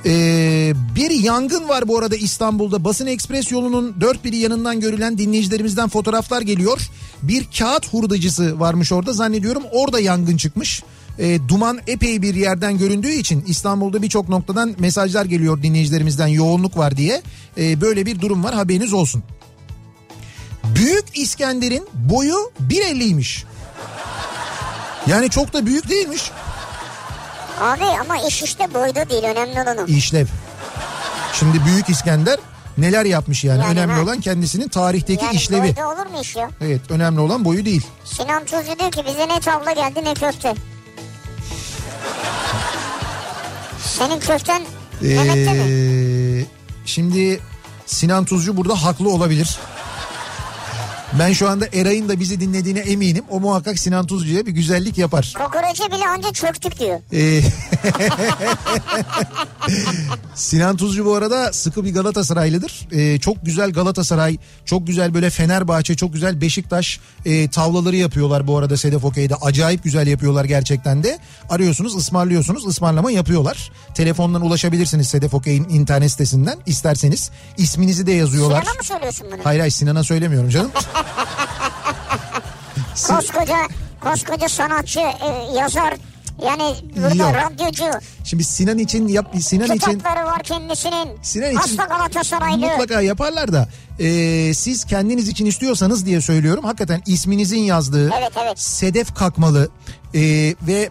Ee, 0.05 0.73
bir 0.95 1.11
yangın 1.11 1.69
var 1.69 1.87
bu 1.87 1.97
arada 1.97 2.15
İstanbul'da. 2.15 2.83
Basın 2.83 3.07
Ekspres 3.07 3.51
yolunun 3.51 3.95
dört 4.01 4.23
biri 4.23 4.37
yanından 4.37 4.79
görülen 4.79 5.17
dinleyicilerimizden 5.17 5.89
fotoğraflar 5.89 6.41
geliyor. 6.41 6.89
Bir 7.21 7.47
kağıt 7.59 7.93
hurdacısı 7.93 8.59
varmış 8.59 8.91
orada 8.91 9.13
zannediyorum. 9.13 9.63
Orada 9.71 9.99
yangın 9.99 10.37
çıkmış. 10.37 10.83
Ee, 11.19 11.39
duman 11.47 11.79
epey 11.87 12.21
bir 12.21 12.35
yerden 12.35 12.77
göründüğü 12.77 13.11
için 13.11 13.43
İstanbul'da 13.47 14.01
birçok 14.01 14.29
noktadan 14.29 14.75
mesajlar 14.79 15.25
geliyor 15.25 15.63
dinleyicilerimizden 15.63 16.27
yoğunluk 16.27 16.77
var 16.77 16.97
diye. 16.97 17.21
Ee, 17.57 17.81
böyle 17.81 18.05
bir 18.05 18.19
durum 18.21 18.43
var 18.43 18.53
haberiniz 18.53 18.93
olsun. 18.93 19.23
Büyük 20.75 21.05
İskender'in 21.13 21.87
boyu 21.93 22.51
1.50'ymiş. 22.69 23.43
Yani 25.07 25.29
çok 25.29 25.53
da 25.53 25.65
büyük 25.65 25.89
değilmiş. 25.89 26.31
Abi 27.59 27.83
ama 28.01 28.17
iş 28.27 28.43
işte 28.43 28.73
boyda 28.73 29.09
değil. 29.09 29.23
Önemli 29.23 29.61
olan 29.61 29.77
o. 29.77 29.85
işlev. 29.85 30.27
Şimdi 31.33 31.65
Büyük 31.65 31.89
İskender 31.89 32.37
neler 32.77 33.05
yapmış 33.05 33.43
yani, 33.43 33.61
Yani 33.61 33.71
önemli 33.71 33.93
ha. 33.93 34.01
olan 34.01 34.21
kendisinin 34.21 34.67
tarihteki 34.67 35.25
Yani 35.25 35.35
işlevi. 35.35 35.61
boyda 35.61 35.87
olur 35.89 36.05
mu 36.05 36.21
iş 36.21 36.35
ya? 36.35 36.49
Evet 36.61 36.81
önemli 36.89 37.19
olan 37.19 37.45
boyu 37.45 37.65
değil. 37.65 37.87
Sinan 38.05 38.45
Tuzcu 38.45 38.79
diyor 38.79 38.91
ki 38.91 39.03
bize 39.07 39.27
ne 39.27 39.39
tavla 39.39 39.71
geldi 39.71 40.03
ne 40.03 40.13
köfte. 40.13 40.53
Senin 43.83 44.19
köften 44.19 44.61
Mehmet'te 45.01 45.53
mi? 45.53 45.63
Ee, 45.69 46.45
şimdi 46.85 47.39
Sinan 47.85 48.25
Tuzcu 48.25 48.57
burada 48.57 48.83
haklı 48.83 49.09
olabilir. 49.09 49.59
Ben 51.19 51.33
şu 51.33 51.49
anda 51.49 51.65
Eray'ın 51.73 52.09
da 52.09 52.19
bizi 52.19 52.39
dinlediğine 52.39 52.79
eminim. 52.79 53.23
O 53.29 53.39
muhakkak 53.39 53.79
Sinan 53.79 54.07
Tuzcu'ya 54.07 54.45
bir 54.45 54.51
güzellik 54.51 54.97
yapar. 54.97 55.33
Kokoreçe 55.37 55.91
bile 55.91 56.07
anca 56.07 56.33
çöktük 56.33 56.79
diyor. 56.79 56.99
Ee, 57.13 57.41
Sinan 60.41 60.77
Tuzcu 60.77 61.05
bu 61.05 61.15
arada 61.15 61.53
sıkı 61.53 61.85
bir 61.85 61.93
Galatasaraylıdır. 61.93 62.87
Ee, 62.91 63.19
çok 63.19 63.45
güzel 63.45 63.71
Galatasaray, 63.71 64.37
çok 64.65 64.87
güzel 64.87 65.13
böyle 65.13 65.29
Fenerbahçe, 65.29 65.95
çok 65.95 66.13
güzel 66.13 66.41
Beşiktaş 66.41 66.99
e, 67.25 67.47
tavlaları 67.49 67.95
yapıyorlar 67.95 68.47
bu 68.47 68.57
arada 68.57 68.77
Sedef 68.77 69.05
Okey'de. 69.05 69.35
Acayip 69.35 69.83
güzel 69.83 70.07
yapıyorlar 70.07 70.45
gerçekten 70.45 71.03
de. 71.03 71.19
Arıyorsunuz, 71.49 71.95
ısmarlıyorsunuz, 71.95 72.67
ısmarlama 72.67 73.11
yapıyorlar. 73.11 73.71
Telefondan 73.93 74.41
ulaşabilirsiniz 74.41 75.07
Sedef 75.09 75.33
Okey'in 75.33 75.69
internet 75.69 76.11
sitesinden 76.11 76.57
isterseniz. 76.65 77.31
isminizi 77.57 78.07
de 78.07 78.11
yazıyorlar. 78.11 78.61
Sinan'a 78.61 78.77
mı 78.77 78.83
söylüyorsun 78.83 79.27
bunu? 79.31 79.39
Hayır 79.43 79.59
hayır 79.59 79.71
Sinan'a 79.71 80.03
söylemiyorum 80.03 80.49
canım. 80.49 80.71
Koskoca, 83.07 83.57
koskoca 83.99 84.49
sanatçı, 84.49 84.99
e, 84.99 85.57
yazar, 85.57 85.93
yani 86.45 86.75
burada 86.95 87.15
Yok. 87.15 87.35
radyocu, 87.35 87.83
Şimdi 88.23 88.43
Sinan 88.43 88.77
için 88.77 89.07
yap 89.07 89.35
Sinan 89.41 89.65
için 89.65 89.77
kitapları 89.77 90.25
var 90.25 90.43
kendisinin. 90.43 91.09
Sinan 91.21 91.49
için 91.49 91.57
Hasta 91.59 91.83
Galatasaraylı. 91.83 92.57
mutlaka 92.57 93.01
yaparlar 93.01 93.53
da 93.53 93.67
e, 93.99 94.53
siz 94.53 94.85
kendiniz 94.85 95.27
için 95.27 95.45
istiyorsanız 95.45 96.05
diye 96.05 96.21
söylüyorum. 96.21 96.63
Hakikaten 96.63 97.01
isminizin 97.05 97.59
yazdığı 97.59 98.09
Evet, 98.19 98.31
evet. 98.43 98.59
sedef 98.59 99.13
kakmalı 99.15 99.69
e, 100.15 100.21
ve 100.67 100.89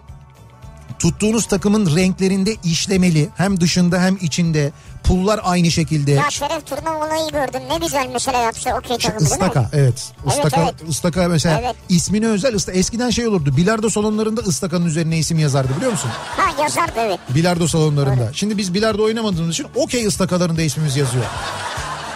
tuttuğunuz 0.98 1.46
takımın 1.46 1.96
renklerinde 1.96 2.54
işlemeli 2.64 3.28
hem 3.36 3.60
dışında 3.60 4.02
hem 4.02 4.16
içinde 4.20 4.72
pullar 5.04 5.40
aynı 5.42 5.70
şekilde. 5.70 6.10
Ya 6.12 6.30
Şeref 6.30 6.66
turnuvalayı 6.66 7.30
gördüm. 7.30 7.60
Ne 7.70 7.78
güzel 7.78 8.08
mesela 8.12 8.38
yapsa 8.38 8.78
okey 8.78 8.98
takımı 8.98 9.20
değil 9.20 9.30
mi? 9.30 9.34
ıstaka 9.46 9.68
evet. 9.72 10.12
Istaka, 10.26 10.62
evet. 10.62 10.74
ıstaka 10.88 11.28
mesela 11.28 11.60
Evet. 11.60 11.76
ismine 11.88 12.26
özel 12.26 12.54
ısta, 12.54 12.72
eskiden 12.72 13.10
şey 13.10 13.26
olurdu. 13.28 13.56
Bilardo 13.56 13.90
salonlarında 13.90 14.40
ıstakanın 14.40 14.86
üzerine 14.86 15.18
isim 15.18 15.38
yazardı 15.38 15.76
biliyor 15.76 15.92
musun? 15.92 16.10
Ha 16.36 16.62
yazardı 16.62 16.92
evet. 16.96 17.18
Bilardo 17.34 17.68
salonlarında. 17.68 18.32
Şimdi 18.32 18.58
biz 18.58 18.74
bilardo 18.74 19.04
oynamadığımız 19.04 19.54
için 19.54 19.66
okey 19.74 20.06
ıstakalarında 20.06 20.62
ismimiz 20.62 20.96
yazıyor. 20.96 21.24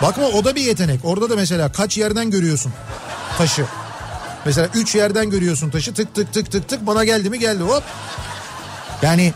Bakma 0.03 0.27
o 0.27 0.45
da 0.45 0.55
bir 0.55 0.61
yetenek. 0.63 1.01
Orada 1.05 1.31
da 1.31 1.37
mesela 1.37 1.73
kaç 1.73 1.99
yerden 1.99 2.31
görüyorsun 2.31 2.73
taşı. 3.39 3.65
Mesela 4.45 4.69
üç 4.75 4.95
yerden 4.95 5.31
görüyorsun 5.31 5.71
taşı 5.71 5.95
tık 5.95 6.15
tık 6.15 6.33
tık 6.33 6.53
tık 6.53 6.69
tık 6.69 6.87
bana 6.87 7.05
geldi 7.05 7.31
mi 7.31 7.39
geldi 7.39 7.63
hop. 7.63 7.83
Yani 9.03 9.33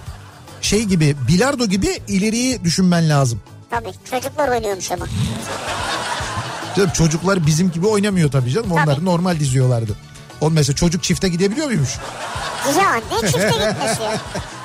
şey 0.62 0.84
gibi 0.84 1.16
bilardo 1.28 1.66
gibi 1.66 1.98
ileriyi 2.08 2.64
düşünmen 2.64 3.08
lazım. 3.08 3.40
Tabii 3.70 3.92
çocuklar 4.10 4.48
oynuyormuş 4.48 4.92
ama. 4.92 5.06
Canım 6.76 6.90
çocuklar 6.90 7.46
bizim 7.46 7.70
gibi 7.70 7.86
oynamıyor 7.86 8.30
tabii 8.30 8.50
canım. 8.50 8.72
Onlar 8.72 8.86
Tabii. 8.86 9.04
normal 9.04 9.40
diziyorlardı. 9.40 9.92
O 10.40 10.50
mesela 10.50 10.76
çocuk 10.76 11.02
çifte 11.02 11.28
gidebiliyor 11.28 11.66
muymuş? 11.66 11.88
Ya 12.78 12.94
ne 12.94 13.28
çifte 13.28 13.48
gitmesi 13.48 14.02
ya. 14.02 14.20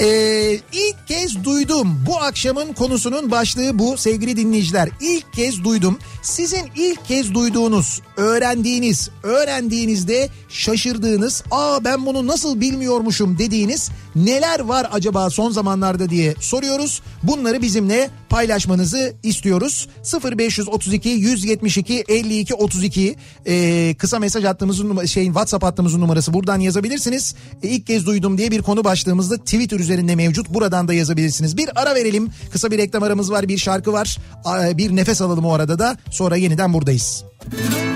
Ee, 0.00 0.60
ilk 0.72 1.08
kez 1.08 1.44
duydum. 1.44 2.02
Bu 2.06 2.16
akşamın 2.18 2.72
konusunun 2.72 3.30
başlığı 3.30 3.78
bu 3.78 3.96
sevgili 3.96 4.36
dinleyiciler. 4.36 4.88
İlk 5.00 5.32
kez 5.32 5.64
duydum. 5.64 5.98
Sizin 6.22 6.64
ilk 6.76 7.04
kez 7.06 7.34
duyduğunuz, 7.34 8.00
öğrendiğiniz, 8.16 9.10
öğrendiğinizde 9.22 10.28
şaşırdığınız, 10.48 11.44
aa 11.50 11.84
ben 11.84 12.06
bunu 12.06 12.26
nasıl 12.26 12.60
bilmiyormuşum 12.60 13.38
dediğiniz 13.38 13.90
neler 14.16 14.60
var 14.60 14.88
acaba 14.92 15.30
son 15.30 15.50
zamanlarda 15.50 16.10
diye 16.10 16.34
soruyoruz. 16.40 17.02
Bunları 17.22 17.62
bizimle 17.62 18.10
paylaşmanızı 18.28 19.14
istiyoruz. 19.22 19.88
0532 20.38 21.08
172 21.08 22.04
52 22.08 22.54
32 22.54 23.16
ee, 23.46 23.94
kısa 23.98 24.18
mesaj 24.18 24.44
hattımızın 24.44 24.90
numa- 24.90 25.06
şeyin 25.08 25.30
WhatsApp 25.30 25.64
hattımızın 25.64 26.00
numarası 26.00 26.34
buradan 26.34 26.60
yazabilirsiniz. 26.60 27.34
E, 27.62 27.68
ilk 27.68 27.86
kez 27.86 28.06
duydum 28.06 28.38
diye 28.38 28.50
bir 28.50 28.62
konu 28.62 28.84
başlığımızda 28.84 29.36
Twitter 29.38 29.78
üzerinde 29.80 30.14
mevcut. 30.14 30.48
Buradan 30.54 30.88
da 30.88 30.94
yazabilirsiniz. 30.94 31.56
Bir 31.56 31.82
ara 31.82 31.94
verelim. 31.94 32.28
Kısa 32.52 32.70
bir 32.70 32.78
reklam 32.78 33.02
aramız 33.02 33.30
var, 33.30 33.48
bir 33.48 33.58
şarkı 33.58 33.92
var. 33.92 34.18
Bir 34.72 34.96
nefes 34.96 35.22
alalım 35.22 35.44
o 35.44 35.52
arada 35.52 35.78
da. 35.78 35.96
Sonra 36.10 36.36
yeniden 36.36 36.72
buradayız. 36.72 37.24
Hüzünler 37.52 37.93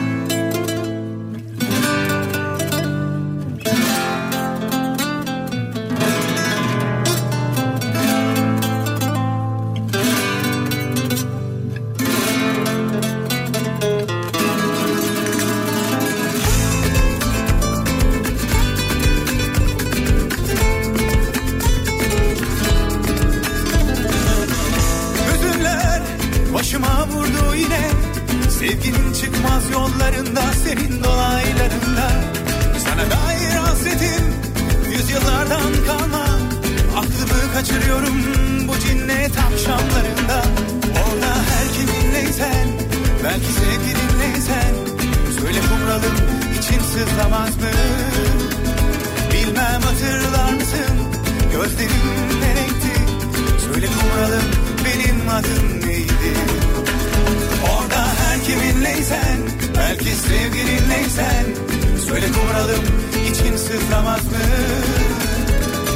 için 63.88 63.94
sızlamaz 63.94 64.24
mı 64.24 64.38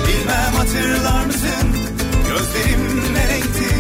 Bilmem 0.09 0.55
hatırlar 0.57 1.27
mısın? 1.27 1.69
Gözlerim 2.29 3.15
ne 3.15 3.29
renkti? 3.29 3.75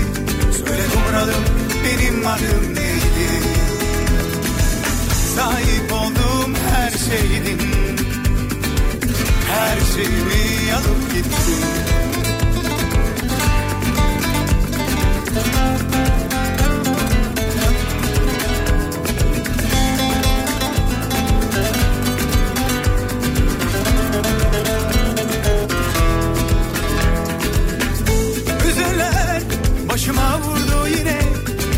Söyle 0.58 0.82
kumralım 0.94 1.44
benim 1.84 2.26
adım 2.26 2.74
neydi? 2.74 3.42
Sahip 5.36 5.92
olduğum 5.92 6.54
her 6.70 6.90
şeydin 6.90 7.60
Her 9.48 9.78
şeyimi 9.94 10.74
alıp 10.74 11.14
gittin 11.14 12.01
başıma 30.02 30.38
vurdu 30.38 30.88
yine. 30.98 31.20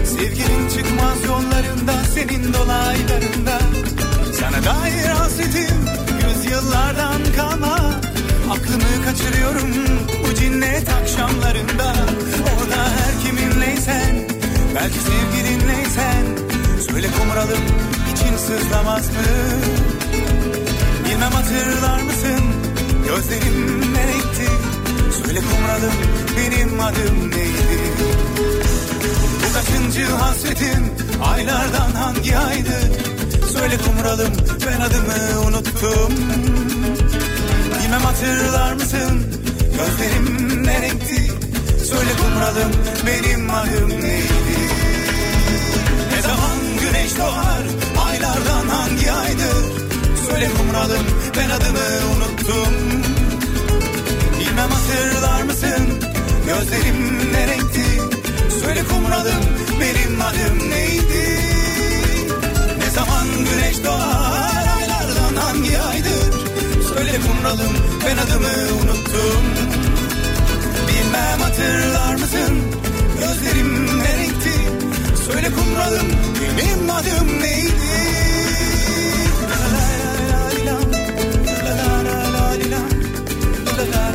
Sevginin 0.05 0.69
çıkmaz 0.69 1.25
yollarında 1.27 2.05
Senin 2.15 2.53
dolaylarında. 2.53 3.59
Sana 4.41 4.65
dair 4.65 5.09
hasretim 5.09 5.77
Yüzyıllardan 6.29 7.21
kalma. 7.37 7.75
Aklımı 8.51 9.05
kaçırıyorum 9.05 9.71
Bu 10.25 10.35
cinnet 10.35 10.89
akşamlarında. 10.89 11.95
Orada 12.45 12.83
her 12.97 13.23
kiminleysen 13.25 14.29
Belki 14.75 14.99
sevgilinleysen 14.99 16.25
Söyle 16.91 17.07
kumralım 17.19 17.65
için 18.13 18.37
sızlamaz 18.37 19.09
mı? 19.09 19.23
Bilmem 21.05 21.33
hatırlar 21.33 22.03
mısın 22.03 22.45
Gözlerim 23.09 23.81
ne 23.95 24.07
renkti? 24.07 24.51
Söyle 25.23 25.41
kumralım 25.41 26.24
benim 26.65 26.81
adım 26.81 27.31
neydi? 27.31 27.81
Bu 29.43 29.53
kaçıncı 29.55 30.07
hasretim? 30.07 30.91
Aylardan 31.25 31.91
hangi 31.91 32.39
aydı? 32.39 32.79
Söyle 33.53 33.77
kumralım 33.77 34.33
ben 34.67 34.81
adımı 34.81 35.41
unuttum. 35.47 36.13
Bilmem 37.83 38.01
hatırlar 38.01 38.73
mısın? 38.73 39.23
Gözlerim 39.61 40.67
ne 40.67 40.83
renkti? 40.83 41.33
Söyle 41.85 42.11
kumralım 42.21 42.73
benim 43.07 43.51
adım 43.51 43.91
neydi? 43.91 44.59
Ne 46.15 46.23
zaman 46.23 46.59
güneş 46.81 47.19
doğar? 47.19 47.65
Aylardan 48.09 48.69
hangi 48.69 49.13
aydır 49.13 49.65
Söyle 50.31 50.51
kumralım 50.59 51.07
ben 51.37 51.51
adımı 51.51 52.17
unuttum. 52.17 52.75
Bilmem 54.41 54.71
hatırlar 54.71 55.43
mısın 55.43 55.94
Gözlerim 56.47 57.33
ne 57.33 57.47
renkti 57.47 57.85
Söyle 58.61 58.85
kumralım 58.85 59.45
benim 59.81 60.21
adım 60.21 60.71
neydi 60.71 61.39
Ne 62.79 62.91
zaman 62.91 63.27
güneş 63.39 63.85
doğar 63.85 64.67
Aylardan 64.77 65.37
hangi 65.37 65.79
aydır 65.79 66.35
Söyle 66.89 67.13
kumralım 67.27 67.75
ben 68.07 68.17
adımı 68.17 68.75
unuttum 68.83 69.45
Bilmem 70.89 71.41
hatırlar 71.41 72.15
mısın 72.15 72.63
Gözlerim 73.21 73.87
ne 73.99 74.19
renkti 74.19 74.53
Söyle 75.27 75.51
kumralım 75.51 76.09
benim 76.59 76.91
adım 76.91 77.41
neydi 77.41 77.75
La 79.51 79.59
la 79.75 79.87
la 80.67 80.73
la 80.73 80.79
la 81.47 81.65
la 81.65 82.05
la 82.05 82.23
la 82.25 82.55
la 82.71 82.81
la 83.77 83.85
la 83.93 84.14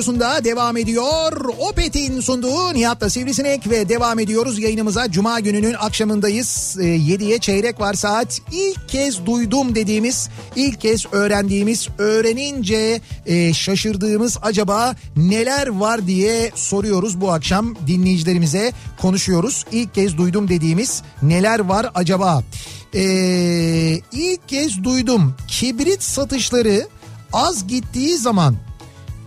radyosunda 0.00 0.44
devam 0.44 0.76
ediyor. 0.76 1.32
Opet'in 1.58 2.20
sunduğu 2.20 2.74
Nihat'la 2.74 3.10
Sivrisinek 3.10 3.70
ve 3.70 3.88
devam 3.88 4.18
ediyoruz 4.18 4.58
yayınımıza. 4.58 5.10
Cuma 5.10 5.40
gününün 5.40 5.74
akşamındayız. 5.74 6.76
Ee, 6.80 6.84
7'ye 6.84 7.38
çeyrek 7.38 7.80
var 7.80 7.94
saat. 7.94 8.40
İlk 8.52 8.88
kez 8.88 9.26
duydum 9.26 9.74
dediğimiz, 9.74 10.28
ilk 10.56 10.80
kez 10.80 11.06
öğrendiğimiz, 11.12 11.88
öğrenince 11.98 13.00
e, 13.26 13.52
şaşırdığımız 13.54 14.38
acaba 14.42 14.96
neler 15.16 15.66
var 15.68 16.06
diye 16.06 16.50
soruyoruz 16.54 17.20
bu 17.20 17.32
akşam 17.32 17.76
dinleyicilerimize 17.86 18.72
konuşuyoruz. 19.00 19.64
İlk 19.72 19.94
kez 19.94 20.18
duydum 20.18 20.48
dediğimiz 20.48 21.02
neler 21.22 21.60
var 21.60 21.90
acaba? 21.94 22.42
Ee, 22.94 24.00
ilk 24.12 24.48
kez 24.48 24.84
duydum 24.84 25.34
kibrit 25.48 26.02
satışları 26.02 26.88
az 27.32 27.66
gittiği 27.66 28.16
zaman 28.16 28.69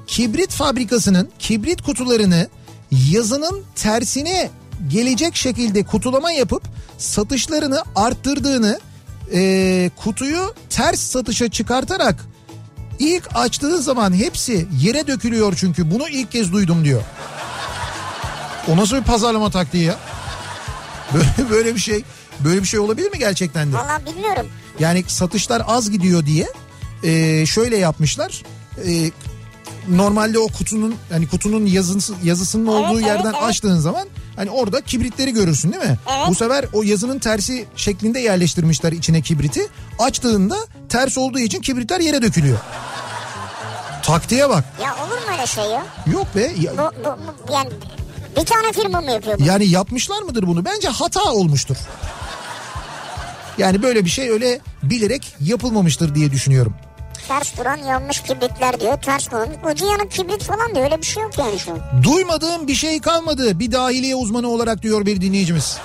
kibrit 0.07 0.51
fabrikasının 0.51 1.29
kibrit 1.39 1.81
kutularını 1.81 2.47
yazının 2.91 3.63
tersine 3.75 4.49
gelecek 4.87 5.35
şekilde 5.35 5.83
kutulama 5.83 6.31
yapıp 6.31 6.63
satışlarını 6.97 7.83
arttırdığını 7.95 8.79
e, 9.33 9.91
kutuyu 10.03 10.53
ters 10.69 10.99
satışa 10.99 11.49
çıkartarak 11.49 12.25
ilk 12.99 13.29
açtığı 13.35 13.81
zaman 13.81 14.13
hepsi 14.13 14.67
yere 14.81 15.07
dökülüyor 15.07 15.53
çünkü 15.57 15.91
bunu 15.91 16.09
ilk 16.09 16.31
kez 16.31 16.53
duydum 16.53 16.85
diyor. 16.85 17.01
O 18.67 18.77
nasıl 18.77 18.95
bir 18.95 19.03
pazarlama 19.03 19.49
taktiği 19.49 19.83
ya? 19.83 19.95
Böyle, 21.13 21.49
böyle 21.49 21.75
bir 21.75 21.79
şey 21.79 22.03
böyle 22.39 22.61
bir 22.61 22.67
şey 22.67 22.79
olabilir 22.79 23.11
mi 23.11 23.19
gerçekten 23.19 23.71
de? 23.71 23.75
Valla 23.75 24.01
bilmiyorum. 24.05 24.47
Yani 24.79 25.03
satışlar 25.07 25.61
az 25.67 25.91
gidiyor 25.91 26.25
diye 26.25 26.47
e, 27.03 27.45
şöyle 27.45 27.77
yapmışlar. 27.77 28.43
E, 28.87 29.11
normalde 29.89 30.39
o 30.39 30.47
kutunun 30.47 30.95
hani 31.11 31.27
kutunun 31.27 31.65
yazısı, 31.65 32.13
yazısının 32.23 32.67
olduğu 32.67 32.99
evet, 32.99 33.07
yerden 33.07 33.33
evet. 33.33 33.43
açtığın 33.43 33.79
zaman 33.79 34.07
hani 34.35 34.49
orada 34.49 34.81
kibritleri 34.81 35.33
görürsün 35.33 35.71
değil 35.71 35.83
mi? 35.83 35.97
Evet. 36.17 36.27
Bu 36.27 36.35
sefer 36.35 36.65
o 36.73 36.83
yazının 36.83 37.19
tersi 37.19 37.65
şeklinde 37.75 38.19
yerleştirmişler 38.19 38.91
içine 38.91 39.21
kibriti. 39.21 39.67
Açtığında 39.99 40.55
ters 40.89 41.17
olduğu 41.17 41.39
için 41.39 41.61
kibritler 41.61 41.99
yere 41.99 42.21
dökülüyor. 42.21 42.57
Taktiğe 44.03 44.49
bak. 44.49 44.63
Ya 44.83 44.95
olur 45.05 45.17
mu 45.17 45.33
öyle 45.33 45.47
şey 45.47 45.63
ya? 45.63 45.83
Yok 46.13 46.35
be. 46.35 46.51
ya- 46.59 46.73
Bu, 46.77 47.05
bu, 47.05 47.17
bu 47.47 47.53
yani 47.53 47.69
bir 48.37 48.45
tane 48.45 48.71
firma 48.71 49.01
mı 49.01 49.11
yapıyor 49.11 49.39
bunu? 49.39 49.47
Yani 49.47 49.67
yapmışlar 49.67 50.21
mıdır 50.21 50.47
bunu? 50.47 50.65
Bence 50.65 50.87
hata 50.87 51.23
olmuştur. 51.31 51.75
Yani 53.57 53.83
böyle 53.83 54.05
bir 54.05 54.09
şey 54.09 54.29
öyle 54.29 54.59
bilerek 54.83 55.35
yapılmamıştır 55.41 56.15
diye 56.15 56.31
düşünüyorum. 56.31 56.73
Ters 57.27 57.57
duran 57.57 57.77
yanmış 57.77 58.21
kibritler 58.21 58.79
diyor. 58.79 59.01
Ters 59.01 59.31
duran. 59.31 59.47
Ucu 59.71 59.85
yanık 59.85 60.11
kibrit 60.11 60.43
falan 60.43 60.75
diyor. 60.75 60.85
Öyle 60.85 60.97
bir 60.97 61.05
şey 61.05 61.23
yok 61.23 61.37
yani 61.37 61.59
şu 61.59 61.71
an. 61.71 61.79
Duymadığım 62.03 62.67
bir 62.67 62.75
şey 62.75 63.01
kalmadı 63.01 63.59
bir 63.59 63.71
dahiliye 63.71 64.15
uzmanı 64.15 64.47
olarak 64.47 64.81
diyor 64.81 65.05
bir 65.05 65.21
dinleyicimiz. 65.21 65.77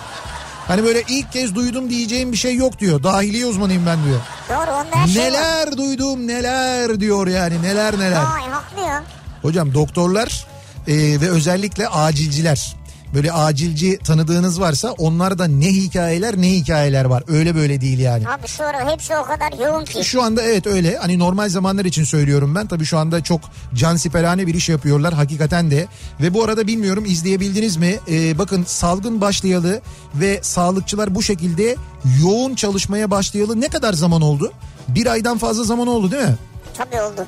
Hani 0.68 0.84
böyle 0.84 1.03
ilk 1.09 1.32
kez 1.32 1.55
duydum 1.55 1.91
diyeceğim 1.91 2.32
bir 2.32 2.36
şey 2.36 2.55
yok 2.55 2.78
diyor. 2.78 3.03
Dahiliye 3.03 3.47
uzmanıyım 3.47 3.86
ben 3.86 3.99
diyor. 4.05 4.20
Doğru 4.49 4.70
onda 4.76 4.97
her 4.97 5.09
şey 5.09 5.22
var. 5.22 5.28
Neler 5.28 5.76
duydum 5.76 6.26
neler 6.26 7.01
diyor 7.01 7.26
yani 7.26 7.62
neler 7.62 7.99
neler. 7.99 8.22
Vay 8.22 8.49
haklı 8.51 8.80
ya. 8.80 9.03
Hocam 9.43 9.74
doktorlar 9.74 10.47
e, 10.89 10.95
ve 11.20 11.30
özellikle 11.30 11.89
acilciler. 11.89 12.76
Böyle 13.14 13.32
acilci 13.32 13.98
tanıdığınız 13.98 14.61
varsa 14.61 14.90
onlarda 14.90 15.44
ne 15.46 15.66
hikayeler 15.66 16.36
ne 16.40 16.50
hikayeler 16.50 17.04
var. 17.04 17.22
Öyle 17.28 17.54
böyle 17.54 17.80
değil 17.80 17.98
yani. 17.98 18.28
Abi 18.28 18.48
şu 18.48 18.64
ara 18.64 18.92
hepsi 18.92 19.16
o 19.16 19.22
kadar 19.22 19.52
yoğun 19.66 19.84
ki. 19.84 20.04
Şu 20.04 20.22
anda 20.22 20.42
evet 20.42 20.66
öyle. 20.66 20.96
Hani 20.96 21.18
normal 21.18 21.48
zamanlar 21.48 21.84
için 21.84 22.04
söylüyorum 22.04 22.54
ben. 22.54 22.66
Tabii 22.66 22.84
şu 22.84 22.98
anda 22.98 23.22
çok 23.22 23.40
cansiperane 23.74 24.46
bir 24.46 24.54
iş 24.54 24.68
yapıyorlar 24.68 25.14
hakikaten 25.14 25.70
de. 25.70 25.86
Ve 26.20 26.34
bu 26.34 26.44
arada 26.44 26.66
bilmiyorum 26.66 27.04
izleyebildiniz 27.04 27.76
mi? 27.76 27.98
Ee, 28.11 28.38
bakın 28.38 28.64
salgın 28.66 29.20
başlayalı 29.20 29.80
ve 30.14 30.40
sağlıkçılar 30.42 31.14
bu 31.14 31.22
şekilde 31.22 31.76
yoğun 32.22 32.54
çalışmaya 32.54 33.11
başlayalı 33.11 33.61
ne 33.61 33.68
kadar 33.68 33.92
zaman 33.92 34.22
oldu? 34.22 34.52
Bir 34.88 35.06
aydan 35.06 35.38
fazla 35.38 35.64
zaman 35.64 35.86
oldu 35.88 36.11
değil 36.11 36.22
mi? 36.22 36.36
Tabii 36.76 37.00
oldu. 37.02 37.26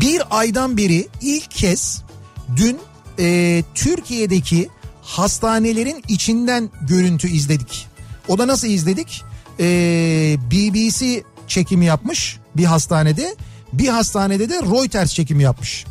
Bir 0.00 0.22
aydan 0.30 0.76
beri 0.76 1.08
ilk 1.20 1.50
kez 1.50 2.02
dün 2.56 2.78
e, 3.18 3.62
Türkiye'deki 3.74 4.68
hastanelerin 5.02 6.02
içinden 6.08 6.70
görüntü 6.88 7.28
izledik. 7.28 7.86
O 8.28 8.38
da 8.38 8.46
nasıl 8.46 8.68
izledik? 8.68 9.22
E, 9.60 9.64
BBC 10.50 11.22
çekimi 11.48 11.84
yapmış 11.84 12.38
bir 12.56 12.64
hastanede. 12.64 13.34
Bir 13.72 13.88
hastanede 13.88 14.48
de 14.48 14.54
Reuters 14.54 15.14
çekimi 15.14 15.42
yapmış. 15.42 15.84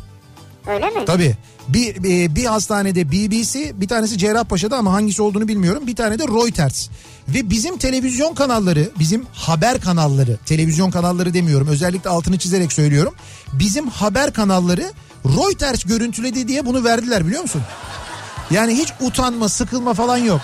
Öyle 0.66 0.86
mi? 0.90 1.04
Tabii. 1.06 1.36
Bir, 1.68 1.96
e, 1.96 2.34
bir 2.34 2.44
hastanede 2.44 3.12
BBC 3.12 3.80
bir 3.80 3.88
tanesi 3.88 4.18
Cerrahpaşa'da 4.18 4.76
ama 4.76 4.92
hangisi 4.92 5.22
olduğunu 5.22 5.48
bilmiyorum. 5.48 5.86
Bir 5.86 5.96
tane 5.96 6.18
de 6.18 6.24
Reuters. 6.24 6.88
Ve 7.28 7.50
bizim 7.50 7.78
televizyon 7.78 8.34
kanalları, 8.34 8.90
bizim 8.98 9.24
haber 9.32 9.80
kanalları, 9.80 10.38
televizyon 10.46 10.90
kanalları 10.90 11.34
demiyorum 11.34 11.68
özellikle 11.68 12.10
altını 12.10 12.38
çizerek 12.38 12.72
söylüyorum. 12.72 13.14
Bizim 13.52 13.88
haber 13.88 14.32
kanalları 14.32 14.92
Reuters 15.26 15.84
görüntüledi 15.84 16.48
diye 16.48 16.66
bunu 16.66 16.84
verdiler 16.84 17.26
biliyor 17.26 17.42
musun? 17.42 17.62
Yani 18.50 18.74
hiç 18.78 18.88
utanma, 19.00 19.48
sıkılma 19.48 19.94
falan 19.94 20.16
yok. 20.16 20.40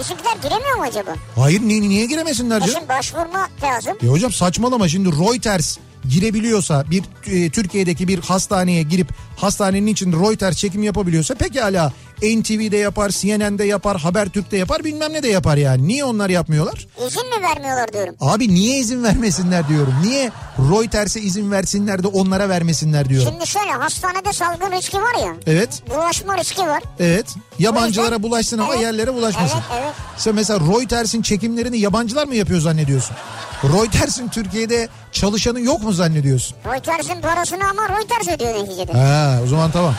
Bizimkiler 0.00 0.36
giremiyor 0.42 0.76
mu 0.76 0.82
acaba? 0.82 1.10
Hayır 1.36 1.60
niye, 1.60 1.80
niye 1.80 2.06
giremesinler 2.06 2.56
E 2.56 2.60
canım? 2.60 2.74
şimdi 2.74 2.88
başvurma 2.88 3.48
lazım. 3.62 3.96
Ya 4.02 4.08
hocam 4.10 4.32
saçmalama 4.32 4.88
şimdi 4.88 5.08
Reuters 5.08 5.78
girebiliyorsa 6.08 6.84
bir 6.90 7.02
e, 7.26 7.50
Türkiye'deki 7.50 8.08
bir 8.08 8.20
hastaneye 8.20 8.82
girip 8.82 9.08
hastanenin 9.36 9.86
için 9.86 10.12
Reuters 10.12 10.56
çekim 10.56 10.82
yapabiliyorsa 10.82 11.34
pekala 11.34 11.92
NTV'de 12.22 12.76
yapar, 12.76 13.10
CNN'de 13.10 13.64
yapar, 13.64 14.00
Habertürk'te 14.00 14.56
yapar 14.56 14.84
bilmem 14.84 15.12
ne 15.12 15.22
de 15.22 15.28
yapar 15.28 15.56
yani. 15.56 15.88
Niye 15.88 16.04
onlar 16.04 16.30
yapmıyorlar? 16.30 16.86
İzin 17.06 17.26
mi 17.26 17.42
vermiyorlar 17.42 17.92
diyorum. 17.92 18.14
Abi 18.20 18.48
niye 18.54 18.78
izin 18.78 19.04
vermesinler 19.04 19.68
diyorum. 19.68 19.94
Niye 20.04 20.30
Reuters'e 20.58 21.20
izin 21.20 21.50
versinler 21.50 22.02
de 22.02 22.06
onlara 22.06 22.48
vermesinler 22.48 23.08
diyorum. 23.08 23.28
Şimdi 23.32 23.46
şöyle 23.46 23.70
hastanede 23.70 24.32
salgın 24.32 24.72
riski 24.72 24.96
var 24.96 25.26
ya. 25.26 25.34
Evet, 25.46 25.82
Bulaşma 25.94 26.38
riski 26.38 26.62
var. 26.62 26.82
evet. 26.98 27.26
Yabancılara 27.58 28.06
yüzden- 28.06 28.22
bulaşsın 28.22 28.58
ama 28.58 28.72
Evet. 28.74 28.82
yerlere 28.82 29.14
bulaşmasın. 29.14 29.58
Evet, 29.72 29.82
evet. 29.84 29.94
Sen 30.16 30.34
mesela 30.34 30.60
Reuters'in 30.60 31.22
çekimlerini 31.22 31.78
yabancılar 31.78 32.26
mı 32.26 32.34
yapıyor 32.34 32.60
zannediyorsun? 32.60 33.16
Reuters'in 33.64 34.28
Türkiye'de 34.28 34.88
çalışanı 35.12 35.60
yok 35.60 35.82
mu 35.82 35.92
zannediyorsun? 35.92 36.56
Reuters'in 36.66 37.20
parasını 37.20 37.70
ama 37.70 37.88
Reuters 37.88 38.28
ödüyor 38.28 38.54
neticede. 38.54 38.92
Ha 38.92 39.40
o 39.44 39.46
zaman 39.46 39.70
tamam. 39.70 39.94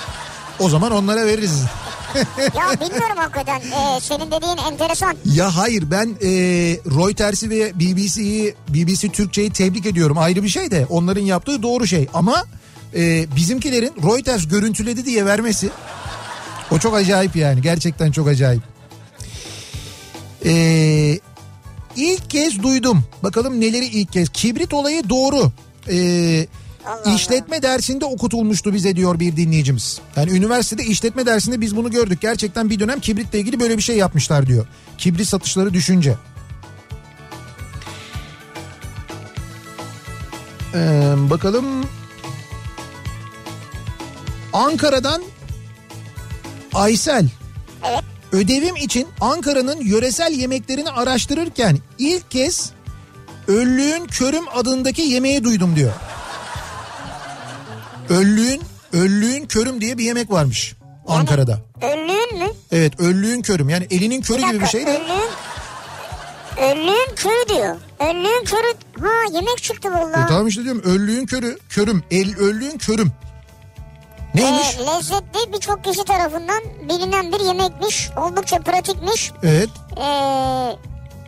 O 0.59 0.69
zaman 0.69 0.91
onlara 0.91 1.25
veririz. 1.25 1.63
ya 2.39 2.79
bilmiyorum 2.81 3.17
hakikaten. 3.17 3.59
Ee, 3.59 3.99
senin 4.01 4.31
dediğin 4.31 4.57
enteresan. 4.57 5.15
Ya 5.25 5.55
hayır 5.57 5.91
ben 5.91 6.07
e, 6.21 6.29
Reuters'i 6.97 7.49
ve 7.49 7.79
BBC'yi 7.79 8.55
BBC 8.69 9.09
Türkçe'yi 9.09 9.49
tebrik 9.51 9.85
ediyorum 9.85 10.17
ayrı 10.17 10.43
bir 10.43 10.49
şey 10.49 10.71
de 10.71 10.85
onların 10.89 11.21
yaptığı 11.21 11.63
doğru 11.63 11.87
şey 11.87 12.07
ama 12.13 12.45
e, 12.95 13.35
bizimkilerin 13.35 13.93
Reuters 14.03 14.47
görüntüledi 14.47 15.05
diye 15.05 15.25
vermesi 15.25 15.69
o 16.71 16.79
çok 16.79 16.95
acayip 16.95 17.35
yani 17.35 17.61
gerçekten 17.61 18.11
çok 18.11 18.27
acayip. 18.27 18.61
E, 20.45 20.51
ilk 21.95 22.29
kez 22.29 22.63
duydum 22.63 23.03
bakalım 23.23 23.61
neleri 23.61 23.85
ilk 23.85 24.13
kez 24.13 24.29
kibrit 24.29 24.73
olayı 24.73 25.09
doğru. 25.09 25.51
E, 25.89 26.47
Allah 26.85 27.01
Allah. 27.05 27.15
İşletme 27.15 27.61
dersinde 27.61 28.05
okutulmuştu 28.05 28.73
bize 28.73 28.95
diyor 28.95 29.19
bir 29.19 29.37
dinleyicimiz. 29.37 29.99
Yani 30.15 30.31
üniversitede 30.31 30.83
işletme 30.83 31.25
dersinde 31.25 31.61
biz 31.61 31.75
bunu 31.75 31.91
gördük. 31.91 32.21
Gerçekten 32.21 32.69
bir 32.69 32.79
dönem 32.79 32.99
kibritle 32.99 33.39
ilgili 33.39 33.59
böyle 33.59 33.77
bir 33.77 33.83
şey 33.83 33.97
yapmışlar 33.97 34.47
diyor. 34.47 34.67
Kibrit 34.97 35.27
satışları 35.27 35.73
düşünce. 35.73 36.15
Ee, 40.73 41.13
bakalım. 41.29 41.65
Ankara'dan 44.53 45.21
Aysel. 46.73 47.29
Evet. 47.89 48.03
Ödevim 48.31 48.75
için 48.75 49.07
Ankara'nın 49.21 49.81
yöresel 49.81 50.31
yemeklerini 50.33 50.89
araştırırken 50.89 51.77
ilk 51.97 52.31
kez 52.31 52.71
Öllüğün 53.47 54.05
Körüm 54.05 54.43
adındaki 54.53 55.01
yemeği 55.01 55.43
duydum 55.43 55.75
diyor. 55.75 55.91
Öllüğün, 58.09 58.61
Öllüğün 58.93 59.45
Körüm 59.45 59.81
diye 59.81 59.97
bir 59.97 60.03
yemek 60.03 60.31
varmış 60.31 60.75
Ankara'da. 61.07 61.59
Öllüğün 61.81 62.39
mü? 62.39 62.47
Evet 62.71 62.99
Öllüğün 62.99 63.41
Körüm 63.41 63.69
yani 63.69 63.87
elinin 63.91 64.21
körü 64.21 64.41
gibi 64.47 64.61
bir 64.61 64.67
şey 64.67 64.85
de. 64.85 64.89
Öllüğün, 64.97 65.29
öllüğün 66.71 67.15
körü 67.15 67.49
diyor. 67.49 67.75
Öllüğün 67.99 68.43
körü. 68.45 68.73
Ha 69.01 69.09
yemek 69.33 69.63
çıktı 69.63 69.87
E, 69.87 69.91
valla. 69.91 70.27
tamam 70.27 70.47
işte 70.47 70.63
diyorum 70.63 70.81
Öllüğün 70.85 71.25
Körü, 71.25 71.57
Körüm, 71.69 72.03
el, 72.11 72.35
Öllüğün 72.37 72.77
Körüm. 72.77 73.11
Neymiş? 74.35 74.77
Ee, 74.79 74.85
lezzetli 74.85 75.53
birçok 75.53 75.83
kişi 75.83 76.03
tarafından 76.05 76.63
bilinen 76.89 77.31
bir 77.31 77.39
yemekmiş. 77.39 78.09
Oldukça 78.17 78.59
pratikmiş. 78.59 79.31
Evet 79.43 79.69
Ee, 79.97 80.75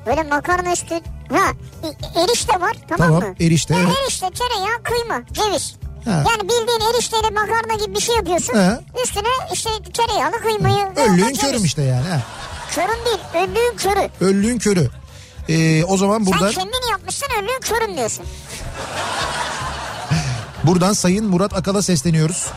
böyle 0.06 0.24
makarna 0.24 0.72
üstü. 0.74 0.95
Ha 1.30 1.51
e- 1.84 2.22
erişte 2.24 2.62
var 2.62 2.74
tamam, 2.89 3.08
Tamam, 3.08 3.24
mı? 3.24 3.36
erişte, 3.39 3.74
Ha, 3.74 3.80
evet. 3.84 3.97
Erişte, 4.04 4.28
tereyağı, 4.30 4.84
kıyma, 4.84 5.22
ceviz. 5.34 5.76
Ha. 6.06 6.12
Yani 6.12 6.41
bildiğin 6.43 6.93
erişteyle 6.93 7.30
makarna 7.30 7.86
gibi 7.86 7.95
bir 7.95 7.99
şey 8.01 8.16
yapıyorsun. 8.16 8.54
Ha. 8.54 8.80
Üstüne 9.04 9.28
işte 9.54 9.70
tereyağlı 9.93 10.41
kıymayı. 10.41 10.86
Öllüğün. 10.95 11.34
Körüm 11.36 11.66
işte 11.66 11.82
yani. 11.82 12.08
Ha. 12.08 12.20
Körüm 12.72 13.06
değil, 13.06 13.20
öllüğün 13.43 13.78
körü. 13.78 14.10
Öllüğün 14.22 14.60
Körü. 14.60 14.89
Ee, 15.49 15.84
o 15.84 15.97
zaman 15.97 16.26
buradan 16.26 16.51
Sen 16.51 16.51
kendin 16.51 16.91
yapmışsın 16.91 17.28
öllüğün 17.41 17.60
körüm 17.62 17.97
diyorsun. 17.97 18.26
buradan 20.64 20.93
Sayın 20.93 21.26
Murat 21.26 21.54
Akal'a 21.54 21.82
sesleniyoruz. 21.82 22.47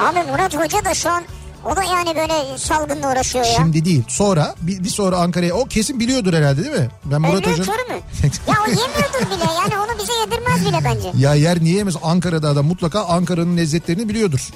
Abi 0.00 0.30
Murat 0.30 0.56
Hoca 0.56 0.84
da 0.84 0.94
şu 0.94 1.10
an 1.10 1.24
o 1.64 1.76
da 1.76 1.82
yani 1.82 2.16
böyle 2.16 2.58
salgınla 2.58 3.12
uğraşıyor 3.12 3.44
ya. 3.44 3.54
Şimdi 3.56 3.84
değil. 3.84 4.02
Sonra 4.08 4.54
bir, 4.60 4.84
bir 4.84 4.88
sonra 4.88 5.16
Ankara'ya 5.16 5.54
o 5.54 5.64
kesin 5.64 6.00
biliyordur 6.00 6.34
herhalde 6.34 6.64
değil 6.64 6.76
mi? 6.76 6.88
Ben 7.04 7.20
Murat 7.20 7.46
Hoca 7.46 7.64
körü 7.64 7.94
mü? 7.94 8.00
ya 8.48 8.54
o 8.66 8.70
yemiyordur 8.70 9.36
bile 9.36 9.52
yani 9.60 9.74
onu 9.78 9.98
bize 10.02 10.12
yedirmez 10.12 10.66
bile 10.66 10.84
bence. 10.84 11.12
Ya 11.18 11.34
yer 11.34 11.60
niye 11.64 11.76
yemez? 11.76 11.94
Ankara'da 12.02 12.48
adam 12.48 12.66
mutlaka 12.66 13.04
Ankara'nın 13.04 13.56
lezzetlerini 13.56 14.08
biliyordur. 14.08 14.48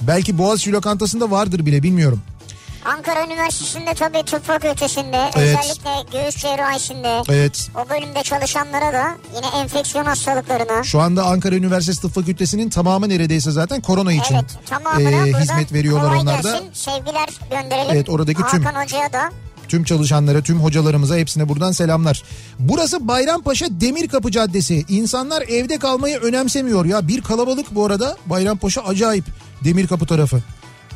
Belki 0.00 0.38
Boğaziçi 0.38 0.72
lokantasında 0.72 1.30
vardır 1.30 1.66
bile 1.66 1.82
bilmiyorum. 1.82 2.22
Ankara 2.84 3.26
Üniversitesi'nde 3.26 3.94
tabii 3.94 4.22
tıp 4.22 4.44
fakültesinde 4.44 5.30
Evet. 5.36 5.58
özellikle 5.58 6.18
göğüs 6.18 6.36
cerrahisinde 6.36 7.22
Evet. 7.28 7.70
o 7.74 7.90
bölümde 7.90 8.22
çalışanlara 8.22 8.92
da 8.92 9.16
yine 9.36 9.62
enfeksiyon 9.62 10.04
hastalıklarına 10.04 10.82
Şu 10.84 11.00
anda 11.00 11.24
Ankara 11.26 11.54
Üniversitesi 11.54 12.00
Tıp 12.02 12.14
Fakültesi'nin 12.14 12.70
tamamı 12.70 13.08
neredeyse 13.08 13.50
zaten 13.50 13.80
korona 13.80 14.12
için 14.12 14.34
evet 14.34 15.36
e, 15.36 15.40
hizmet 15.40 15.72
veriyorlar 15.72 16.14
onlar 16.16 16.42
da. 16.44 16.60
sevgiler 16.72 17.28
gönderelim. 17.50 17.90
Evet, 17.92 18.08
oradaki 18.08 18.42
tüm- 18.42 18.64
Hakan 18.64 18.82
Hoca'ya 18.82 19.12
da 19.12 19.30
Tüm 19.68 19.84
çalışanlara, 19.84 20.42
tüm 20.42 20.60
hocalarımıza 20.60 21.16
hepsine 21.16 21.48
buradan 21.48 21.72
selamlar. 21.72 22.22
Burası 22.58 23.08
Bayrampaşa 23.08 23.66
Demirkapı 23.70 24.30
Caddesi. 24.30 24.84
İnsanlar 24.88 25.42
evde 25.42 25.78
kalmayı 25.78 26.18
önemsemiyor 26.18 26.84
ya. 26.84 27.08
Bir 27.08 27.20
kalabalık 27.20 27.74
bu 27.74 27.86
arada 27.86 28.16
Bayrampaşa 28.26 28.80
acayip 28.80 29.24
Demirkapı 29.64 30.06
tarafı. 30.06 30.40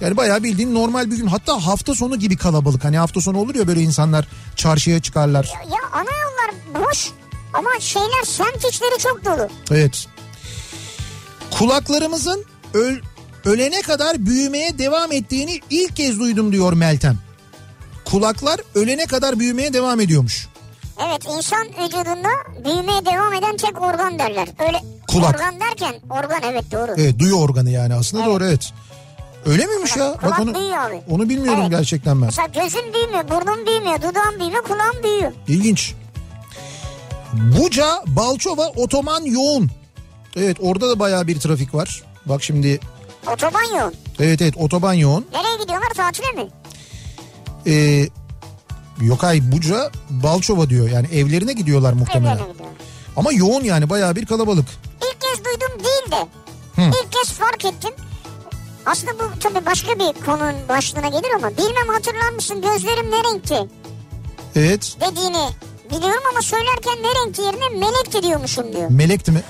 Yani 0.03 0.17
bayağı 0.17 0.43
bildiğin 0.43 0.75
normal 0.75 1.11
bir 1.11 1.17
gün 1.17 1.27
hatta 1.27 1.67
hafta 1.67 1.95
sonu 1.95 2.17
gibi 2.19 2.37
kalabalık. 2.37 2.85
Hani 2.85 2.99
hafta 2.99 3.21
sonu 3.21 3.39
olur 3.39 3.55
ya 3.55 3.69
böyle 3.69 3.81
insanlar 3.81 4.29
çarşıya 4.57 5.01
çıkarlar. 5.03 5.45
ya 5.71 5.79
ana 5.93 6.01
yollar 6.03 6.85
boş 6.89 7.11
ama 7.53 7.71
şeyler 7.81 8.23
semt 8.25 8.65
içleri 8.75 8.99
çok 8.99 9.25
dolu. 9.25 9.49
Evet. 9.71 10.07
Kulaklarımızın 11.51 12.45
öl, 12.75 12.97
ölene 13.45 13.83
kadar 13.83 14.27
büyümeye 14.27 14.79
devam 14.79 15.13
ettiğini 15.13 15.61
ilk 15.71 15.97
kez 15.97 16.21
duydum 16.21 16.53
diyor 16.53 16.73
Meltem. 16.73 17.19
Kulaklar 18.05 18.61
ölene 18.75 19.07
kadar 19.07 19.39
büyümeye 19.39 19.73
devam 19.73 20.01
ediyormuş. 20.01 20.49
Evet 21.09 21.25
insan 21.37 21.67
vücudunda 21.69 22.29
büyümeye 22.65 23.05
devam 23.07 23.33
eden 23.35 23.57
tek 23.57 23.83
organ 23.83 24.19
derler. 24.19 24.49
Öyle 24.67 24.81
Kulak. 25.09 25.35
organ 25.35 25.61
derken 25.61 25.95
organ 26.11 26.41
evet 26.53 26.65
doğru. 26.73 26.95
Evet 26.99 27.19
duyu 27.19 27.35
organı 27.35 27.71
yani 27.71 27.95
aslında 27.95 28.23
Evet. 28.23 28.33
doğru 28.33 28.45
evet. 28.45 28.73
Öyle 29.47 29.67
miymiş 29.67 29.97
ya? 29.97 30.13
Kulak 30.17 30.23
Bak 30.33 30.41
onu, 30.41 30.55
büyüyor 30.55 30.79
abi. 30.79 31.01
onu 31.11 31.29
bilmiyordum 31.29 31.63
Evet. 31.63 31.71
gerçekten 31.71 32.21
ben. 32.23 32.27
Mesela 32.27 32.49
gözün 32.63 32.95
büyümüyor, 32.95 33.29
burnun 33.31 33.67
büyümüyor, 33.67 33.99
dudağın 33.99 34.39
büyümüyor, 34.39 34.63
kulağın 34.65 35.03
büyüyor. 35.03 35.33
İlginç. 35.49 35.95
Buca, 37.33 37.87
Balçova 38.07 38.67
otoman 38.69 39.23
yoğun. 39.25 39.71
Evet 40.37 40.57
orada 40.61 40.89
da 40.91 40.99
bayağı 40.99 41.27
bir 41.27 41.41
trafik 41.41 41.75
var. 41.75 42.03
Bak 42.27 42.43
şimdi 42.43 42.81
Otoban 43.33 43.79
yoğun. 43.79 43.95
evet 44.21 44.43
evet 44.43 44.55
otoban 44.57 44.93
yoğun. 44.93 45.27
Nereye 45.33 45.63
gidiyorlar 45.63 45.89
tatile 45.97 46.33
mi? 46.43 46.49
Ee, 47.67 48.09
Yokay 49.01 49.53
Buca, 49.53 49.91
Balçova 50.11 50.71
diyor. 50.71 50.91
Yani 50.91 51.07
evlerine 51.07 51.53
gidiyorlar 51.53 51.93
muhtemelen. 51.93 52.35
Evlerine 52.37 52.53
gidiyorlar. 52.53 52.77
Ama 53.17 53.33
yoğun 53.33 53.65
yani 53.65 53.91
bayağı 53.91 54.17
bir 54.17 54.27
kalabalık. 54.27 54.67
İlk 55.03 55.21
kez 55.21 55.45
duydum 55.45 55.85
değil 55.85 56.11
de 56.11 56.29
Hı. 56.83 56.89
ilk 56.89 57.13
kez 57.13 57.33
fark 57.33 57.65
ettim. 57.65 57.91
Aslında 58.87 59.13
bu 59.19 59.39
tabii 59.41 59.67
başka 59.67 59.99
bir 59.99 60.25
konunun 60.27 60.55
başlığına 60.69 61.09
gelir 61.09 61.31
ama 61.37 61.51
bilmem 61.51 61.89
hatırlar 61.89 62.31
mısın 62.31 62.63
gözlerim 62.63 63.11
ne 63.11 63.17
renkti 63.17 63.59
Evet. 64.57 64.97
dediğini 65.01 65.49
biliyorum 65.91 66.23
ama 66.33 66.43
söylerken 66.43 66.95
ne 67.03 67.09
renkti 67.27 67.43
yerine 67.43 67.69
melekti 67.69 68.23
diyormuşum 68.23 68.73
diyor. 68.73 68.91
Melekti 68.91 69.33
mi? 69.33 69.43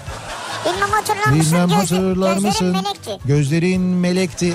Bilmem 0.65 0.91
hatırlar 0.91 1.27
mısın? 1.27 1.53
Bilmem 1.53 1.69
Gözle- 1.69 1.75
hatırlar 1.77 2.33
gözlerim 2.33 2.49
mısın? 2.49 2.73
melekti. 2.73 3.19
Gözlerin 3.25 3.81
melekti. 3.83 4.55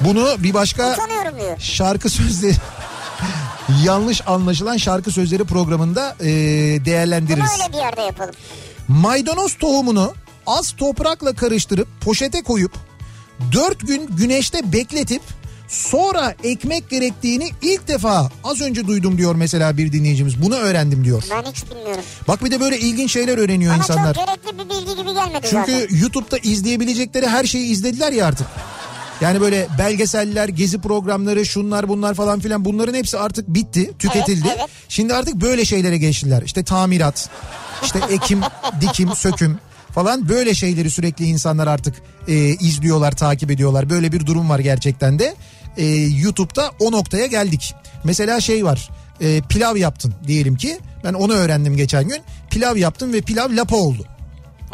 Bunu 0.00 0.28
bir 0.38 0.54
başka 0.54 0.92
Utanıyorum 0.92 1.40
diyor. 1.40 1.58
şarkı 1.58 2.08
sözleri 2.10 2.54
yanlış 3.84 4.22
anlaşılan 4.28 4.76
şarkı 4.76 5.10
sözleri 5.10 5.44
programında 5.44 6.08
e, 6.20 6.24
Bunu 6.24 6.84
değerlendiririz. 6.84 7.50
öyle 7.60 7.72
bir 7.72 7.78
yerde 7.78 8.00
yapalım. 8.00 8.34
Maydanoz 8.88 9.58
tohumunu 9.58 10.14
az 10.46 10.72
toprakla 10.72 11.32
karıştırıp 11.32 11.88
poşete 12.00 12.42
koyup 12.42 12.72
4 13.52 13.86
gün 13.86 14.06
güneşte 14.16 14.72
bekletip 14.72 15.22
sonra 15.68 16.34
ekmek 16.44 16.90
gerektiğini 16.90 17.50
ilk 17.62 17.88
defa 17.88 18.30
az 18.44 18.60
önce 18.60 18.86
duydum 18.86 19.18
diyor 19.18 19.34
mesela 19.34 19.76
bir 19.76 19.92
dinleyicimiz. 19.92 20.42
Bunu 20.42 20.54
öğrendim 20.54 21.04
diyor. 21.04 21.22
Ben 21.30 21.50
hiç 21.50 21.70
bilmiyorum. 21.70 22.04
Bak 22.28 22.44
bir 22.44 22.50
de 22.50 22.60
böyle 22.60 22.78
ilginç 22.78 23.12
şeyler 23.12 23.38
öğreniyor 23.38 23.72
Bana 23.72 23.78
insanlar. 23.78 24.14
çok 24.14 24.26
gerekli 24.26 24.58
bir 24.58 24.70
bilgi 24.70 24.96
gibi 25.02 25.14
gelmedi 25.14 25.46
Çünkü 25.50 25.72
zaten. 25.72 25.96
YouTube'da 25.96 26.38
izleyebilecekleri 26.38 27.28
her 27.28 27.44
şeyi 27.44 27.66
izlediler 27.70 28.12
ya 28.12 28.26
artık. 28.26 28.46
Yani 29.20 29.40
böyle 29.40 29.68
belgeseller, 29.78 30.48
gezi 30.48 30.80
programları, 30.80 31.46
şunlar 31.46 31.88
bunlar 31.88 32.14
falan 32.14 32.40
filan 32.40 32.64
bunların 32.64 32.94
hepsi 32.94 33.18
artık 33.18 33.48
bitti, 33.48 33.92
tüketildi. 33.98 34.46
Evet, 34.48 34.56
evet. 34.60 34.70
Şimdi 34.88 35.14
artık 35.14 35.34
böyle 35.34 35.64
şeylere 35.64 35.98
geçtiler. 35.98 36.42
İşte 36.42 36.64
tamirat, 36.64 37.30
işte 37.82 38.00
ekim, 38.10 38.40
dikim, 38.80 39.16
söküm 39.16 39.58
falan 39.94 40.28
böyle 40.28 40.54
şeyleri 40.54 40.90
sürekli 40.90 41.24
insanlar 41.24 41.66
artık 41.66 41.94
e, 42.28 42.34
izliyorlar, 42.34 43.12
takip 43.16 43.50
ediyorlar. 43.50 43.90
Böyle 43.90 44.12
bir 44.12 44.26
durum 44.26 44.50
var 44.50 44.58
gerçekten 44.58 45.18
de. 45.18 45.34
E, 45.76 45.86
YouTube'da 45.96 46.70
o 46.80 46.92
noktaya 46.92 47.26
geldik. 47.26 47.74
Mesela 48.04 48.40
şey 48.40 48.64
var. 48.64 48.90
e, 49.20 49.40
pilav 49.48 49.76
yaptın 49.76 50.14
diyelim 50.26 50.56
ki. 50.56 50.78
Ben 51.04 51.12
onu 51.14 51.32
öğrendim 51.32 51.76
geçen 51.76 52.08
gün. 52.08 52.18
Pilav 52.50 52.76
yaptım 52.76 53.12
ve 53.12 53.20
pilav 53.20 53.56
lapa 53.56 53.76
oldu. 53.76 54.06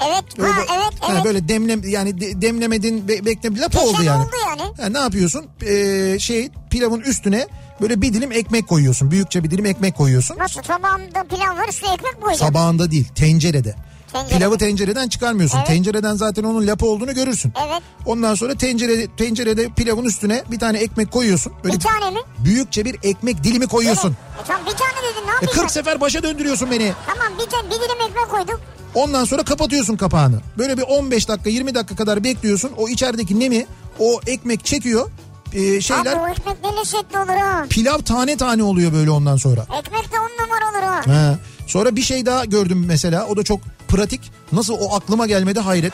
Evet, 0.09 0.25
Öyle, 0.39 0.53
ha, 0.53 0.61
evet, 0.77 1.01
evet. 1.13 1.25
böyle 1.25 1.49
demlem 1.49 1.89
yani 1.89 2.21
de- 2.21 2.43
demlemedin 2.43 3.09
be, 3.09 3.25
bekle 3.25 3.57
lapa 3.59 3.81
oldu 3.81 4.03
yani. 4.03 4.23
oldu 4.23 4.31
yani. 4.49 4.63
Ha, 4.81 4.89
ne 4.89 4.99
yapıyorsun? 4.99 5.47
Ee, 5.67 6.17
şey 6.21 6.51
pilavın 6.71 7.01
üstüne 7.01 7.47
böyle 7.81 8.03
bir 8.03 8.13
dilim 8.15 8.33
ekmek 8.33 8.69
koyuyorsun. 8.69 9.11
Büyükçe 9.11 9.45
bir 9.45 9.51
dilim 9.51 9.67
ekmek 9.67 9.97
koyuyorsun. 9.97 10.39
Nasıl 10.39 10.63
tabağımda 10.63 11.25
pilav 11.25 11.57
var 11.57 11.69
üstüne 11.69 11.93
ekmek 11.95 12.23
koyacağım. 12.23 12.53
Tabağında 12.53 12.91
değil, 12.91 13.09
tencerede. 13.15 13.75
Tencerede. 14.13 14.39
Pilavı 14.39 14.59
tencereden 14.59 15.09
çıkarmıyorsun. 15.09 15.59
Evet. 15.59 15.67
Tencereden 15.67 16.15
zaten 16.15 16.45
onun 16.45 16.67
lapa 16.67 16.87
olduğunu 16.87 17.15
görürsün. 17.15 17.53
Evet. 17.69 17.83
Ondan 18.07 18.35
sonra 18.35 18.55
tencere 18.55 19.07
tencerede 19.17 19.69
pilavın 19.69 20.05
üstüne 20.05 20.43
bir 20.51 20.59
tane 20.59 20.79
ekmek 20.79 21.13
koyuyorsun. 21.13 21.53
Böyle 21.65 21.75
Bir 21.75 21.81
tane 21.81 22.11
mi? 22.11 22.21
büyükçe 22.39 22.85
bir 22.85 22.97
ekmek 23.03 23.45
dilimi 23.45 23.67
koyuyorsun. 23.67 24.17
Evet. 24.37 24.45
E 24.45 24.47
tamam 24.47 24.63
bir 24.67 24.71
tane 24.77 24.93
dedin 25.13 25.27
ne 25.27 25.31
E, 25.31 25.35
yapayım 25.35 25.53
40 25.55 25.63
ben? 25.63 25.69
sefer 25.69 26.01
başa 26.01 26.23
döndürüyorsun 26.23 26.71
beni. 26.71 26.93
Tamam 27.07 27.33
bir, 27.39 27.51
tane, 27.51 27.67
bir 27.71 27.75
dilim 27.75 28.11
ekmek 28.11 28.31
koyduk. 28.31 28.61
Ondan 28.95 29.25
sonra 29.25 29.43
kapatıyorsun 29.45 29.97
kapağını. 29.97 30.41
Böyle 30.59 30.77
bir 30.77 30.83
15 30.83 31.29
dakika 31.29 31.51
20 31.51 31.75
dakika 31.75 31.97
kadar 31.97 32.25
bekliyorsun. 32.25 32.71
O 32.77 32.89
içerideki 32.89 33.41
nemi 33.41 33.67
o 33.99 34.21
ekmek 34.27 34.65
çekiyor. 34.65 35.11
Ee, 35.53 35.81
şeyler 35.81 36.13
Abi 36.13 36.21
o 36.21 36.29
ekmek 36.29 36.57
ne 36.65 36.77
lezzetli 36.81 37.19
olur 37.19 37.37
ha. 37.41 37.65
pilav 37.71 37.99
tane 37.99 38.37
tane 38.37 38.63
oluyor 38.63 38.93
böyle 38.93 39.11
ondan 39.11 39.37
sonra. 39.37 39.61
Ekmek 39.79 40.13
de 40.13 40.17
on 40.21 40.45
numara 40.45 40.71
olur 40.71 40.83
ha. 40.83 41.15
Ha. 41.15 41.39
Sonra 41.67 41.97
bir 41.97 42.03
şey 42.03 42.27
daha 42.27 42.45
gördüm 42.45 42.85
mesela. 42.87 43.27
O 43.27 43.37
da 43.37 43.43
çok 43.43 43.61
pratik. 43.89 44.21
Nasıl 44.53 44.75
o 44.81 44.95
aklıma 44.95 45.27
gelmedi 45.27 45.61
hayret. 45.61 45.93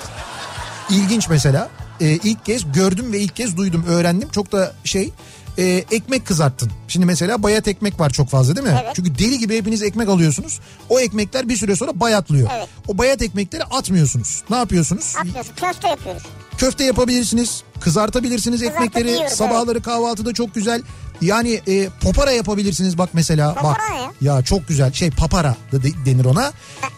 İlginç 0.90 1.28
mesela. 1.28 1.70
Ee, 2.00 2.06
ilk 2.06 2.44
kez 2.44 2.72
gördüm 2.72 3.12
ve 3.12 3.18
ilk 3.18 3.36
kez 3.36 3.56
duydum, 3.56 3.84
öğrendim. 3.88 4.28
Çok 4.28 4.52
da 4.52 4.72
şey 4.84 5.10
e, 5.58 5.64
ekmek 5.90 6.26
kızarttın. 6.26 6.70
Şimdi 6.88 7.06
mesela 7.06 7.42
bayat 7.42 7.68
ekmek 7.68 8.00
var 8.00 8.10
çok 8.10 8.28
fazla 8.28 8.56
değil 8.56 8.66
mi? 8.66 8.80
Evet. 8.84 8.92
Çünkü 8.96 9.18
deli 9.18 9.38
gibi 9.38 9.56
hepiniz 9.56 9.82
ekmek 9.82 10.08
alıyorsunuz. 10.08 10.60
O 10.88 11.00
ekmekler 11.00 11.48
bir 11.48 11.56
süre 11.56 11.76
sonra 11.76 12.00
bayatlıyor. 12.00 12.50
Evet. 12.56 12.68
O 12.88 12.98
bayat 12.98 13.22
ekmekleri 13.22 13.64
atmıyorsunuz. 13.64 14.42
Ne 14.50 14.56
yapıyorsunuz? 14.56 15.14
Atmıyorsun 15.18 15.54
köfte 15.56 15.88
yapıyoruz. 15.88 16.22
Köfte 16.58 16.84
yapabilirsiniz. 16.84 17.62
Kızartabilirsiniz 17.80 18.62
ekmekleri. 18.62 19.30
Sabahları 19.30 19.82
kahvaltıda 19.82 20.32
çok 20.34 20.54
güzel. 20.54 20.82
Yani 21.22 21.60
e, 21.68 21.88
popara 22.02 22.30
yapabilirsiniz 22.30 22.98
bak 22.98 23.10
mesela. 23.12 23.54
Popara 23.54 23.72
bak. 23.78 24.12
ya? 24.20 24.34
Ya 24.34 24.42
çok 24.42 24.68
güzel. 24.68 24.92
Şey 24.92 25.10
papara 25.10 25.56
da 25.72 25.82
de- 25.82 26.04
denir 26.06 26.24
ona. 26.24 26.52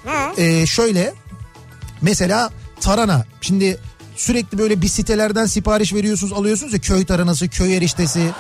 Ha. 0.05 0.33
E, 0.39 0.67
şöyle 0.67 1.15
mesela 2.03 2.51
tarhana. 2.81 3.25
Şimdi 3.41 3.79
sürekli 4.17 4.59
böyle 4.59 4.83
bir 4.83 4.89
sitelerden 4.89 5.47
sipariş 5.47 5.93
veriyorsunuz 5.95 6.33
alıyorsunuz 6.33 6.73
ya 6.73 6.79
köy 6.79 7.05
taranası, 7.05 7.49
köy 7.49 7.77
eriştesi. 7.77 8.31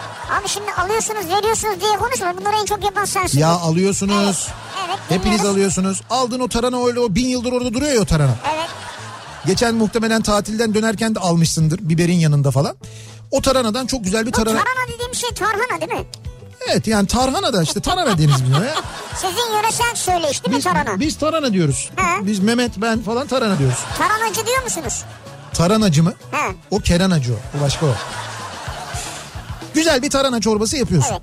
Abi 0.41 0.49
şimdi 0.49 0.73
alıyorsunuz 0.73 1.25
veriyorsunuz 1.37 1.81
diye 1.81 1.97
konuşma. 1.97 2.37
Bunları 2.41 2.57
en 2.61 2.65
çok 2.65 2.85
yapan 2.85 3.05
sensin. 3.05 3.39
Ya 3.39 3.49
alıyorsunuz. 3.49 4.49
Evet. 4.89 4.99
Hepiniz 5.09 5.25
dinliyoruz. 5.39 5.47
alıyorsunuz. 5.57 6.01
Aldın 6.11 6.41
o 6.41 6.49
tarhana 6.49 6.87
öyle 6.87 7.01
o 7.01 7.15
bin 7.15 7.27
yıldır 7.27 7.53
orada 7.53 7.75
duruyor 7.75 7.93
ya 7.93 8.01
o 8.01 8.05
tarhana. 8.05 8.35
Evet. 8.57 8.69
Geçen 9.47 9.75
muhtemelen 9.75 10.23
tatilden 10.23 10.75
dönerken 10.75 11.15
de 11.15 11.19
almışsındır 11.21 11.79
biberin 11.83 12.19
yanında 12.19 12.51
falan. 12.51 12.77
O 13.35 13.41
tarhanadan 13.43 13.87
çok 13.87 14.05
güzel 14.05 14.23
bir 14.27 14.33
Bu 14.33 14.37
tarhana. 14.37 14.59
tarhana 14.59 14.89
dediğim 14.95 15.15
şey 15.15 15.31
tarhana 15.31 15.81
değil 15.81 16.01
mi? 16.01 16.07
Evet 16.71 16.87
yani 16.87 17.07
tarhana 17.07 17.53
da 17.53 17.63
işte 17.63 17.81
tarhana 17.81 18.19
deniz 18.19 18.47
buna 18.47 18.65
ya. 18.65 18.75
Sizin 19.17 19.53
yöresel 19.57 19.95
söyleyiş 19.95 20.45
değil 20.45 20.53
mi 20.53 20.57
Biz, 20.59 20.65
tarhana? 20.65 21.01
biz 21.01 21.19
tarhana 21.19 21.53
diyoruz. 21.53 21.91
He. 21.97 22.27
Biz 22.27 22.39
Mehmet 22.39 22.73
ben 22.77 23.03
falan 23.03 23.27
tarhana 23.27 23.59
diyoruz. 23.59 23.79
Tarhanacı 23.99 24.47
diyor 24.47 24.63
musunuz? 24.63 25.03
Taranacı 25.53 26.03
mı? 26.03 26.13
He. 26.31 26.55
O 26.71 26.79
keranacı 26.79 27.33
o. 27.35 27.59
O 27.59 27.61
başka 27.61 27.87
o. 27.87 27.95
Güzel 29.75 30.03
bir 30.03 30.11
tarhana 30.11 30.41
çorbası 30.41 30.77
yapıyorsun. 30.77 31.11
Evet. 31.13 31.23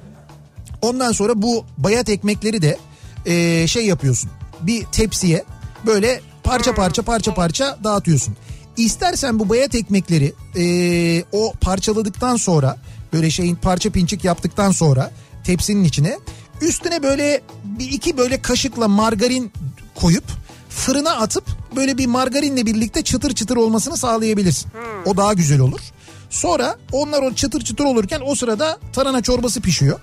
Ondan 0.81 1.11
sonra 1.11 1.41
bu 1.41 1.65
bayat 1.77 2.09
ekmekleri 2.09 2.61
de 2.61 2.77
eee, 3.25 3.67
şey 3.67 3.85
yapıyorsun. 3.85 4.31
Bir 4.61 4.85
tepsiye 4.85 5.43
böyle 5.85 6.21
parça 6.43 6.75
parça 6.75 7.01
parça 7.01 7.33
parça 7.33 7.77
dağıtıyorsun. 7.83 8.37
İstersen 8.77 9.39
bu 9.39 9.49
bayat 9.49 9.75
ekmekleri 9.75 10.33
eee, 10.55 11.23
o 11.31 11.53
parçaladıktan 11.61 12.35
sonra 12.35 12.77
böyle 13.13 13.29
şeyin 13.29 13.55
parça 13.55 13.89
pinçik 13.89 14.23
yaptıktan 14.25 14.71
sonra 14.71 15.11
tepsinin 15.43 15.83
içine 15.83 16.17
üstüne 16.61 17.03
böyle 17.03 17.41
bir 17.63 17.91
iki 17.91 18.17
böyle 18.17 18.41
kaşıkla 18.41 18.87
margarin 18.87 19.51
koyup 19.95 20.23
fırına 20.69 21.11
atıp 21.11 21.43
böyle 21.75 21.97
bir 21.97 22.05
margarinle 22.05 22.65
birlikte 22.65 23.01
çıtır 23.01 23.35
çıtır 23.35 23.57
olmasını 23.57 23.97
sağlayabilirsin. 23.97 24.71
O 25.05 25.17
daha 25.17 25.33
güzel 25.33 25.59
olur. 25.59 25.79
Sonra 26.29 26.77
onlar 26.91 27.21
o 27.21 27.33
çıtır 27.33 27.61
çıtır 27.61 27.83
olurken 27.83 28.21
o 28.25 28.35
sırada 28.35 28.79
tarhana 28.93 29.21
çorbası 29.21 29.61
pişiyor. 29.61 29.99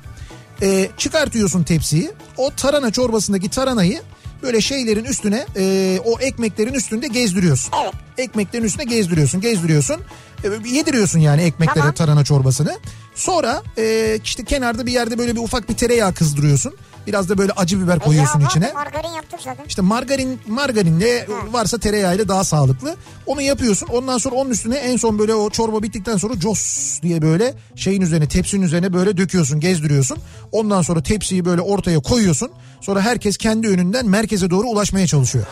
Ee, 0.63 0.89
çıkartıyorsun 0.97 1.63
tepsiyi. 1.63 2.11
O 2.37 2.51
tarhana 2.57 2.91
çorbasındaki 2.91 3.49
tarhanayı 3.49 4.03
böyle 4.43 4.61
şeylerin 4.61 5.05
üstüne 5.05 5.47
e, 5.57 5.99
o 6.05 6.21
ekmeklerin 6.21 6.75
üstünde 6.75 7.07
gezdiriyorsun. 7.09 7.73
Evet. 7.83 7.95
Ekmeklerin 8.19 8.65
üstüne 8.65 8.85
gezdiriyorsun 8.85 9.41
gezdiriyorsun. 9.41 10.01
E, 10.45 10.69
yediriyorsun 10.69 11.19
yani 11.19 11.43
ekmeklere 11.43 11.79
Tamam. 11.79 11.95
tarhana 11.95 12.25
çorbasını. 12.25 12.79
Sonra 13.15 13.63
e, 13.79 14.19
işte 14.25 14.45
kenarda 14.45 14.87
bir 14.87 14.93
yerde 14.93 15.19
böyle 15.19 15.35
bir 15.37 15.41
ufak 15.41 15.69
bir 15.69 15.75
tereyağı 15.75 16.15
kızdırıyorsun. 16.15 16.75
Biraz 17.07 17.29
da 17.29 17.39
böyle 17.39 17.53
acı 17.53 17.83
biber 17.83 17.99
koyuyorsun 17.99 18.41
E 18.41 18.43
ya, 18.43 18.49
içine. 18.49 18.73
Margarin 18.73 19.09
yaptık 19.09 19.41
zaten. 19.45 19.65
İşte 19.69 19.83
margarin 19.83 20.41
margarinle 20.47 21.27
varsa 21.51 21.79
tereyağıyla 21.79 22.29
daha 22.29 22.45
sağlıklı. 22.45 22.97
Onu 23.27 23.43
yapıyorsun. 23.43 23.87
Ondan 23.87 24.19
sonra 24.19 24.35
onun 24.35 24.51
üstüne 24.51 24.77
en 24.77 24.97
son 24.97 25.19
böyle 25.19 25.35
o 25.35 25.51
çorba 25.51 25.83
bittikten 25.83 26.17
sonra 26.17 26.39
cos 26.41 26.63
diye 27.03 27.23
böyle 27.23 27.55
şeyin 27.77 28.01
üzerine 28.01 28.29
tepsinin 28.29 28.63
üzerine 28.63 28.93
böyle 28.93 29.17
döküyorsun, 29.17 29.61
gezdiriyorsun. 29.61 30.19
Ondan 30.53 30.83
sonra 30.83 31.03
tepsiyi 31.03 31.45
böyle 31.45 31.61
ortaya 31.61 32.01
koyuyorsun. 32.01 32.51
Sonra 32.81 33.01
herkes 33.01 33.37
kendi 33.37 33.69
önünden 33.69 34.07
merkeze 34.07 34.51
doğru 34.51 34.67
ulaşmaya 34.67 35.07
çalışıyor. 35.07 35.45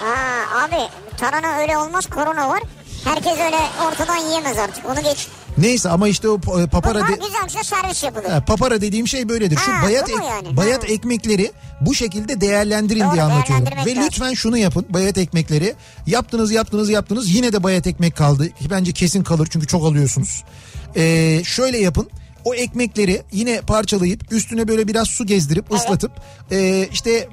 Ha 0.00 0.64
abi 0.64 0.76
tarhana 1.16 1.58
öyle 1.58 1.78
olmaz 1.78 2.06
korona 2.06 2.48
var. 2.48 2.60
Herkes 3.04 3.32
öyle 3.32 3.56
ortadan 3.88 4.16
yiyemez 4.16 4.58
artık 4.58 4.84
onu 4.90 5.02
geç. 5.02 5.28
Neyse 5.58 5.88
ama 5.88 6.08
işte 6.08 6.28
o 6.28 6.34
pa- 6.36 6.68
papara 6.68 7.00
de- 7.08 7.12
güzelce 7.12 7.62
servis 7.64 8.02
yapılıyor. 8.04 8.30
Ha, 8.30 8.44
papara 8.44 8.80
dediğim 8.80 9.08
şey 9.08 9.28
böyledir. 9.28 9.56
Şu 9.56 9.72
Ha, 9.72 9.82
bayat 9.82 10.10
ek- 10.10 10.24
yani? 10.24 10.56
bayat 10.56 10.82
Ha. 10.82 10.86
ekmekleri 10.92 11.52
bu 11.80 11.94
şekilde 11.94 12.40
değerlendirin 12.40 13.00
Doğru, 13.04 13.12
diye 13.12 13.22
anlatıyorum. 13.22 13.66
Ve 13.86 13.90
lazım. 13.90 14.02
lütfen 14.06 14.34
şunu 14.34 14.58
yapın. 14.58 14.86
Bayat 14.88 15.18
ekmekleri 15.18 15.74
yaptınız 16.06 16.50
yaptınız 16.52 16.90
yaptınız 16.90 17.34
yine 17.34 17.52
de 17.52 17.62
bayat 17.62 17.86
ekmek 17.86 18.16
kaldı. 18.16 18.48
Bence 18.70 18.92
kesin 18.92 19.22
kalır 19.24 19.48
çünkü 19.50 19.66
çok 19.66 19.84
alıyorsunuz. 19.84 20.44
Ee, 20.96 21.42
şöyle 21.44 21.78
yapın. 21.78 22.10
O 22.44 22.54
ekmekleri 22.54 23.22
yine 23.32 23.60
parçalayıp 23.60 24.32
üstüne 24.32 24.68
böyle 24.68 24.88
biraz 24.88 25.08
su 25.08 25.26
gezdirip 25.26 25.72
ıslatıp 25.72 26.12
e, 26.50 26.88
işte 26.92 27.10
e, 27.10 27.28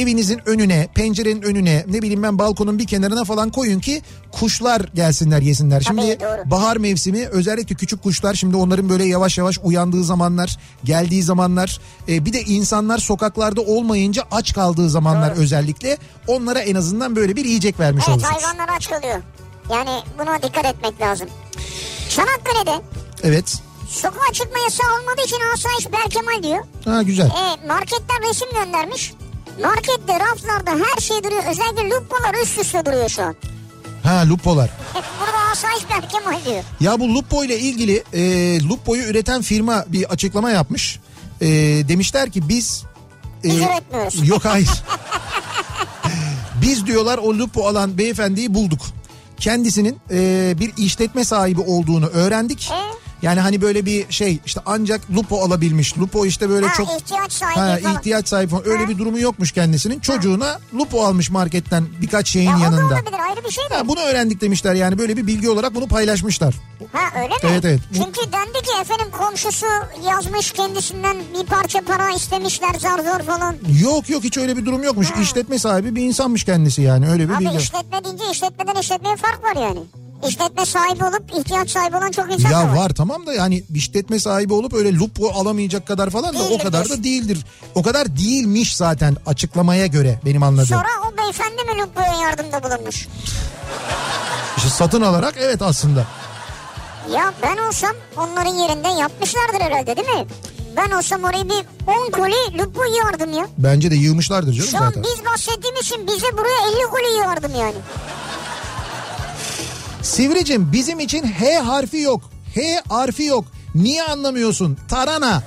evinizin 0.00 0.40
önüne, 0.46 0.88
pencerenin 0.94 1.42
önüne, 1.42 1.84
ne 1.88 2.02
bileyim 2.02 2.22
ben 2.22 2.38
balkonun 2.38 2.78
bir 2.78 2.86
kenarına 2.86 3.24
falan 3.24 3.50
koyun 3.50 3.80
ki 3.80 4.02
kuşlar 4.32 4.80
gelsinler 4.94 5.42
yesinler. 5.42 5.80
Şimdi 5.80 6.20
doğru. 6.20 6.50
bahar 6.50 6.76
mevsimi 6.76 7.26
özellikle 7.26 7.74
küçük 7.74 8.02
kuşlar 8.02 8.34
şimdi 8.34 8.56
onların 8.56 8.88
böyle 8.88 9.04
yavaş 9.04 9.38
yavaş 9.38 9.58
uyandığı 9.62 10.04
zamanlar, 10.04 10.58
geldiği 10.84 11.22
zamanlar, 11.22 11.80
e, 12.08 12.24
bir 12.24 12.32
de 12.32 12.42
insanlar 12.42 12.98
sokaklarda 12.98 13.60
olmayınca 13.60 14.22
aç 14.30 14.54
kaldığı 14.54 14.90
zamanlar 14.90 15.30
özellikle 15.30 15.98
onlara 16.26 16.60
en 16.60 16.74
azından 16.74 17.16
böyle 17.16 17.36
bir 17.36 17.44
yiyecek 17.44 17.80
vermiş 17.80 18.04
Evet 18.08 18.18
olursunuz. 18.18 18.42
hayvanlar 18.42 18.76
aç 18.76 18.88
kalıyor. 18.90 19.20
Yani 19.72 19.90
buna 20.18 20.42
dikkat 20.42 20.64
etmek 20.64 21.00
lazım. 21.00 21.28
Çanakkale'de 22.08 22.82
Evet. 23.22 23.62
Sokağa 23.90 24.32
çıkma 24.32 24.58
yasağı 24.58 24.86
olmadığı 25.00 25.22
için 25.26 25.38
asayiş 25.54 25.92
Berkemal 25.92 26.42
diyor. 26.42 26.64
Ha 26.84 27.02
güzel. 27.02 27.26
E, 27.26 27.66
marketten 27.66 28.28
resim 28.30 28.48
göndermiş. 28.54 29.12
Markette 29.62 30.20
raflarda 30.20 30.70
her 30.70 31.00
şey 31.00 31.24
duruyor. 31.24 31.42
Özellikle 31.50 31.90
lupalar 31.90 32.34
üst 32.42 32.58
üste 32.58 32.84
duruyor 32.86 33.08
şu 33.08 33.22
an. 33.22 33.36
Ha 34.02 34.24
lupolar. 34.28 34.70
Hep 34.94 35.04
burada 35.20 35.38
asayiş 35.52 35.90
Berkemal 35.90 36.44
diyor. 36.44 36.64
Ya 36.80 37.00
bu 37.00 37.14
Lupo 37.14 37.44
ile 37.44 37.58
ilgili 37.58 38.04
e, 38.12 38.22
Lupo'yu 38.68 39.02
üreten 39.02 39.42
firma 39.42 39.84
bir 39.88 40.04
açıklama 40.04 40.50
yapmış. 40.50 40.98
E, 41.40 41.46
demişler 41.88 42.30
ki 42.30 42.48
biz... 42.48 42.84
e, 43.44 43.48
Biz 43.48 43.56
üretmiyoruz. 43.58 44.28
Yok 44.28 44.44
hayır. 44.44 44.68
biz 46.62 46.86
diyorlar 46.86 47.18
o 47.18 47.34
Lupo 47.38 47.66
alan 47.68 47.98
beyefendiyi 47.98 48.54
bulduk. 48.54 48.80
Kendisinin 49.40 49.98
e, 50.10 50.54
bir 50.60 50.72
işletme 50.76 51.24
sahibi 51.24 51.60
olduğunu 51.60 52.06
öğrendik. 52.06 52.70
E? 52.70 52.80
Yani 53.22 53.40
hani 53.40 53.60
böyle 53.62 53.86
bir 53.86 54.12
şey 54.12 54.38
işte 54.46 54.60
ancak 54.66 55.00
Lupo 55.16 55.40
alabilmiş. 55.44 55.98
Lupo 55.98 56.26
işte 56.26 56.48
böyle 56.48 56.66
Ha, 56.66 56.74
çok 56.74 56.88
ihtiyaç 57.00 57.32
sahibi 57.32 57.58
ha, 57.60 57.78
falan. 57.82 57.96
ihtiyaç 57.96 58.28
sahibi 58.28 58.50
falan. 58.50 58.68
Öyle 58.68 58.82
Ha. 58.82 58.88
bir 58.88 58.98
durumu 58.98 59.18
yokmuş 59.20 59.52
kendisinin. 59.52 60.00
Çocuğuna 60.00 60.58
Lupo 60.74 61.04
almış 61.04 61.30
marketten 61.30 61.86
birkaç 62.02 62.28
şeyin 62.28 62.50
Ya 62.50 62.56
o 62.56 62.60
da 62.60 62.64
yanında. 62.64 62.84
olabilir 62.94 63.18
ayrı 63.30 63.44
bir 63.44 63.50
şey 63.50 63.64
de. 63.70 63.74
Ha, 63.74 63.88
bunu 63.88 64.00
öğrendik 64.00 64.40
demişler 64.40 64.74
yani 64.74 64.98
böyle 64.98 65.16
bir 65.16 65.26
bilgi 65.26 65.50
olarak 65.50 65.74
bunu 65.74 65.88
paylaşmışlar. 65.88 66.54
Ha 66.92 67.20
öyle 67.20 67.28
mi? 67.34 67.40
Evet, 67.42 67.64
evet. 67.64 67.80
Çünkü 67.94 68.32
dendi 68.32 68.52
ki 68.66 68.70
efendim 68.80 69.06
komşusu 69.18 69.66
yazmış 70.08 70.50
kendisinden 70.52 71.16
bir 71.40 71.46
parça 71.46 71.80
para 71.80 72.10
istemişler 72.10 72.74
zar 72.78 72.98
zor 72.98 73.24
falan. 73.26 73.56
Yok 73.82 74.10
yok 74.10 74.24
hiç 74.24 74.38
öyle 74.38 74.56
bir 74.56 74.66
durum 74.66 74.82
yokmuş. 74.82 75.08
İşletme 75.22 75.58
sahibi 75.58 75.94
bir 75.96 76.02
insanmış 76.02 76.44
kendisi 76.44 76.82
yani 76.82 77.08
öyle 77.10 77.28
bir 77.28 77.34
Abi 77.34 77.44
bilgi. 77.44 77.56
işletme 77.56 78.04
deyince 78.04 78.24
işletmeden 78.32 78.80
işletmeye 78.80 79.16
fark 79.16 79.44
var 79.44 79.62
yani. 79.62 79.80
İşletme 80.28 80.66
sahibi 80.66 81.04
olup 81.04 81.22
ihtiyaç 81.38 81.70
sahibi 81.70 81.96
olan 81.96 82.10
çok 82.10 82.32
insan 82.32 82.50
Ya 82.50 82.68
var. 82.68 82.76
var 82.76 82.88
tamam 82.90 83.26
da 83.26 83.32
yani 83.34 83.64
işletme 83.74 84.20
sahibi 84.20 84.52
olup 84.54 84.74
öyle 84.74 84.94
lupo 84.94 85.28
alamayacak 85.30 85.86
kadar 85.86 86.10
falan 86.10 86.34
da 86.38 86.42
o 86.42 86.58
kadar 86.58 86.88
da 86.88 87.04
değildir. 87.04 87.38
O 87.74 87.82
kadar 87.82 88.16
değilmiş 88.16 88.76
zaten 88.76 89.16
açıklamaya 89.26 89.86
göre 89.86 90.20
benim 90.24 90.42
anladığım. 90.42 90.66
Sonra 90.66 90.88
o 91.12 91.16
beyefendi 91.18 91.64
mi 91.64 91.78
Lupo'ya 91.82 92.14
yardımda 92.22 92.62
bulunmuş? 92.62 93.08
İşte 94.56 94.68
satın 94.68 95.02
alarak 95.02 95.34
evet 95.38 95.62
aslında. 95.62 96.06
Ya 97.14 97.32
ben 97.42 97.56
olsam 97.56 97.92
onların 98.16 98.54
yerinde 98.54 98.88
yapmışlardır 98.88 99.60
herhalde 99.60 99.96
değil 99.96 100.08
mi? 100.08 100.26
Ben 100.76 100.90
olsam 100.90 101.24
oraya 101.24 101.44
bir 101.48 101.64
10 101.86 102.10
koli 102.10 102.58
Lupo 102.58 102.80
yardım 102.84 103.32
ya. 103.32 103.46
Bence 103.58 103.90
de 103.90 103.94
yığmışlardır 103.94 104.52
canım 104.52 104.68
Şu 104.70 104.78
an 104.78 104.84
zaten. 104.86 105.02
biz 105.02 105.24
bahsettiğimiz 105.26 105.80
için 105.82 106.06
bize 106.06 106.32
buraya 106.38 106.68
50 106.82 106.90
koli 106.90 107.18
yardım 107.18 107.52
yani. 107.60 107.74
Sivricim 110.02 110.72
bizim 110.72 111.00
için 111.00 111.22
H 111.32 111.58
harfi 111.58 111.96
yok. 111.98 112.22
H 112.54 112.82
harfi 112.88 113.24
yok. 113.24 113.44
Niye 113.74 114.02
anlamıyorsun? 114.02 114.78
Tarana. 114.88 115.42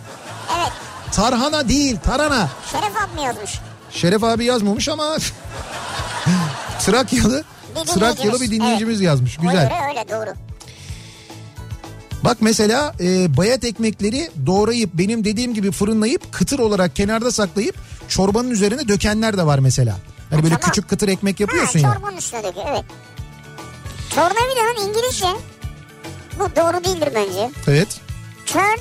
Evet 0.58 0.72
Tarhana 1.12 1.70
değil 1.70 1.97
tarana. 2.04 2.49
Şeref 2.72 2.97
abi 2.97 3.20
mi 3.20 3.26
yazmış? 3.26 3.60
Şeref 3.91 4.24
abi 4.24 4.45
yazmamış 4.45 4.89
ama 4.89 5.18
Trakyalı 6.80 7.43
Bir 7.76 7.86
Trakyalı 7.86 8.18
bir 8.18 8.24
dinleyicimiz. 8.24 8.51
dinleyicimiz 8.51 9.01
yazmış. 9.01 9.38
Güzel. 9.38 9.70
göre 9.70 9.80
öyle 9.89 10.06
doğru. 10.10 10.36
Bak 12.24 12.38
mesela 12.41 12.93
e, 12.99 13.38
bayat 13.38 13.64
ekmekleri 13.64 14.30
doğrayıp 14.45 14.89
benim 14.93 15.24
dediğim 15.24 15.54
gibi 15.54 15.72
fırınlayıp 15.72 16.34
kıtır 16.34 16.60
olarak 16.60 16.95
kenarda 16.95 17.32
saklayıp 17.32 17.76
çorbanın 18.08 18.49
üzerine 18.49 18.88
dökenler 18.88 19.38
de 19.38 19.45
var 19.45 19.60
mesela. 19.60 19.95
Hani 20.30 20.43
böyle 20.43 20.56
tamam. 20.56 20.70
küçük 20.70 20.89
kıtır 20.89 21.08
ekmek 21.08 21.39
yapıyorsun 21.39 21.80
ha, 21.80 21.88
ya. 21.88 21.93
çorbanın 21.93 22.18
üstüne 22.18 22.43
döküyor 22.43 22.66
evet. 22.70 22.84
Tornavidanın 24.16 24.89
İngilizce 24.89 25.28
bu 26.39 26.43
doğru 26.55 26.84
değildir 26.84 27.09
bence. 27.16 27.51
Evet. 27.68 27.88
Turn 28.45 28.80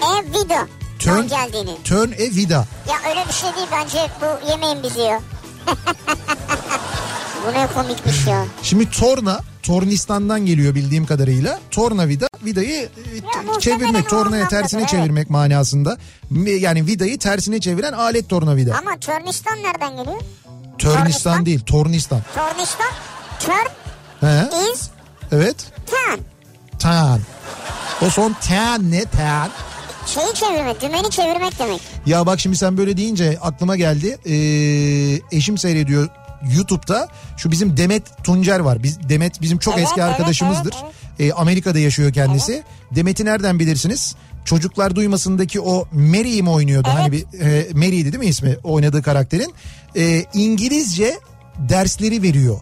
a 0.00 0.22
vida. 0.22 0.68
Turn- 0.98 1.28
geldiğini. 1.28 1.76
Turn 1.84 2.12
e 2.12 2.30
vida. 2.36 2.66
Ya 2.88 3.10
öyle 3.10 3.24
bir 3.28 3.32
şey 3.32 3.54
değil 3.56 3.68
bence 3.72 4.06
bu 4.20 4.50
yemeyin 4.50 4.82
bizi 4.82 5.00
ya. 5.00 5.20
bu 7.46 7.52
ne 7.52 7.66
komikmiş 7.66 8.26
ya. 8.26 8.44
Şimdi 8.62 8.90
torna 8.90 9.40
Tornistan'dan 9.62 10.46
geliyor 10.46 10.74
bildiğim 10.74 11.06
kadarıyla. 11.06 11.60
Torna 11.70 12.08
vida 12.08 12.28
vidayı 12.44 12.82
e, 12.82 13.50
o 13.56 13.60
çevirmek, 13.60 14.08
tornaya 14.08 14.48
tersine 14.48 14.80
evet. 14.80 14.90
çevirmek 14.90 15.30
manasında. 15.30 15.98
Yani 16.46 16.86
vidayı 16.86 17.18
tersine 17.18 17.60
çeviren 17.60 17.92
alet 17.92 18.28
tornavida. 18.28 18.78
Ama 18.78 19.00
Turnistan 19.00 19.62
nereden 19.62 19.96
geliyor? 19.96 20.20
Törnistan 20.78 21.02
Tornistan? 21.02 21.46
değil, 21.46 21.60
Tornistan. 21.60 22.22
Tornistan 22.34 22.90
turn 23.40 23.79
He? 24.20 24.48
is 24.72 24.90
Evet. 25.32 25.56
turn. 25.86 26.20
Tan. 26.78 27.20
O 28.06 28.10
son 28.10 28.36
tan 28.48 28.90
ne 28.90 29.04
tan? 29.04 29.48
Şeyi 30.06 30.34
çevirmek, 30.34 30.82
dümeni 30.82 31.10
çevirmek 31.10 31.58
demek. 31.58 31.80
Ya 32.06 32.26
bak 32.26 32.40
şimdi 32.40 32.56
sen 32.56 32.76
böyle 32.76 32.96
deyince 32.96 33.38
aklıma 33.42 33.76
geldi. 33.76 34.18
Ee, 34.26 35.36
eşim 35.36 35.58
seyrediyor 35.58 36.08
YouTube'da. 36.54 37.08
Şu 37.36 37.50
bizim 37.50 37.76
Demet 37.76 38.24
Tuncer 38.24 38.60
var. 38.60 38.82
Biz 38.82 39.08
Demet 39.08 39.40
bizim 39.40 39.58
çok 39.58 39.74
Evet, 39.74 39.84
eski 39.86 40.00
evet, 40.00 40.10
arkadaşımızdır. 40.10 40.74
evet, 40.84 40.94
Ee, 41.20 41.32
Amerika'da 41.32 41.78
yaşıyor 41.78 42.12
kendisi. 42.12 42.62
Demet'i 42.90 43.24
nereden 43.24 43.58
bilirsiniz? 43.58 44.14
Çocuklar 44.44 44.96
duymasındaki 44.96 45.60
o 45.60 45.86
Mary'i 45.92 46.42
mi 46.42 46.50
oynuyordu? 46.50 46.88
Evet. 46.92 47.00
Hani 47.02 47.12
bir 47.12 47.40
e, 47.40 47.68
Mary'di 47.74 48.04
değil 48.12 48.18
mi 48.24 48.26
ismi 48.26 48.56
oynadığı 48.64 49.02
karakterin? 49.02 49.54
Ee, 49.96 50.24
İngilizce 50.34 51.18
dersleri 51.58 52.22
veriyor 52.22 52.60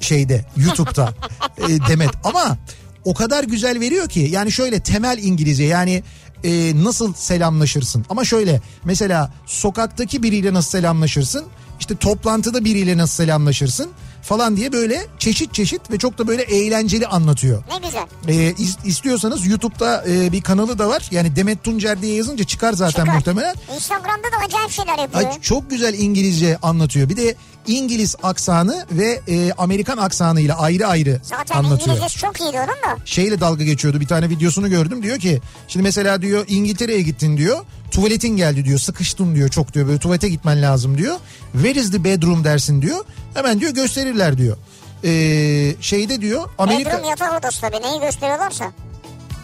şeyde 0.00 0.44
YouTube'da 0.56 1.14
e, 1.58 1.68
Demet 1.88 2.10
ama 2.24 2.56
o 3.04 3.14
kadar 3.14 3.44
güzel 3.44 3.80
veriyor 3.80 4.08
ki 4.08 4.20
yani 4.32 4.52
şöyle 4.52 4.80
temel 4.80 5.18
İngilizce 5.22 5.64
yani 5.64 6.02
e, 6.44 6.72
nasıl 6.84 7.14
selamlaşırsın 7.14 8.06
ama 8.08 8.24
şöyle 8.24 8.60
mesela 8.84 9.32
sokaktaki 9.46 10.22
biriyle 10.22 10.54
nasıl 10.54 10.70
selamlaşırsın 10.70 11.44
işte 11.80 11.96
toplantıda 11.96 12.64
biriyle 12.64 12.96
nasıl 12.96 13.14
selamlaşırsın 13.14 13.90
falan 14.22 14.56
diye 14.56 14.72
böyle 14.72 15.06
çeşit 15.18 15.54
çeşit 15.54 15.90
ve 15.90 15.98
çok 15.98 16.18
da 16.18 16.26
böyle 16.28 16.42
eğlenceli 16.42 17.06
anlatıyor. 17.06 17.62
Ne 17.72 17.86
güzel. 17.86 18.06
E, 18.28 18.52
is- 18.52 18.86
istiyorsanız 18.86 19.46
YouTube'da 19.46 20.04
e, 20.08 20.32
bir 20.32 20.40
kanalı 20.42 20.78
da 20.78 20.88
var 20.88 21.08
yani 21.10 21.36
Demet 21.36 21.64
Tuncer 21.64 22.02
diye 22.02 22.14
yazınca 22.14 22.44
çıkar 22.44 22.72
zaten 22.72 23.04
Çıkar. 23.04 23.14
muhtemelen. 23.16 23.54
Instagram'da 23.74 24.32
da 24.32 24.44
acayip 24.46 24.70
şeyler 24.70 24.98
yapıyor. 24.98 25.24
Ay, 25.30 25.40
çok 25.40 25.70
güzel 25.70 25.94
İngilizce 25.94 26.56
anlatıyor. 26.62 27.08
Bir 27.08 27.16
de 27.16 27.34
İngiliz 27.68 28.16
aksanı 28.22 28.86
ve 28.92 29.20
e, 29.28 29.52
Amerikan 29.52 29.96
aksanıyla 29.96 30.58
ayrı 30.58 30.86
ayrı 30.86 31.20
Zaten 31.22 31.56
anlatıyor. 31.58 31.80
İngilizcesi 31.96 32.18
çok 32.18 32.40
iyiydi 32.40 32.56
onun 32.56 32.66
da. 32.68 32.98
Şeyle 33.04 33.40
dalga 33.40 33.64
geçiyordu 33.64 34.00
bir 34.00 34.06
tane 34.06 34.28
videosunu 34.30 34.70
gördüm 34.70 35.02
diyor 35.02 35.18
ki 35.18 35.40
şimdi 35.68 35.82
mesela 35.82 36.22
diyor 36.22 36.44
İngiltere'ye 36.48 37.02
gittin 37.02 37.36
diyor 37.36 37.58
tuvaletin 37.90 38.36
geldi 38.36 38.64
diyor 38.64 38.78
sıkıştın 38.78 39.34
diyor 39.34 39.48
çok 39.48 39.74
diyor 39.74 39.86
böyle 39.86 39.98
tuvalete 39.98 40.28
gitmen 40.28 40.62
lazım 40.62 40.98
diyor. 40.98 41.16
Where 41.52 41.80
is 41.80 41.90
the 41.90 42.04
bedroom 42.04 42.44
dersin 42.44 42.82
diyor 42.82 43.04
hemen 43.34 43.60
diyor 43.60 43.72
gösterirler 43.74 44.38
diyor. 44.38 44.56
Ee, 45.04 45.74
şeyde 45.80 46.20
diyor 46.20 46.42
Amerika 46.58 46.90
Bedroom 46.90 47.04
yatak 47.08 47.38
odası 47.38 47.60
tabii 47.60 47.82
neyi 47.82 48.00
gösteriyorlarsa. 48.00 48.64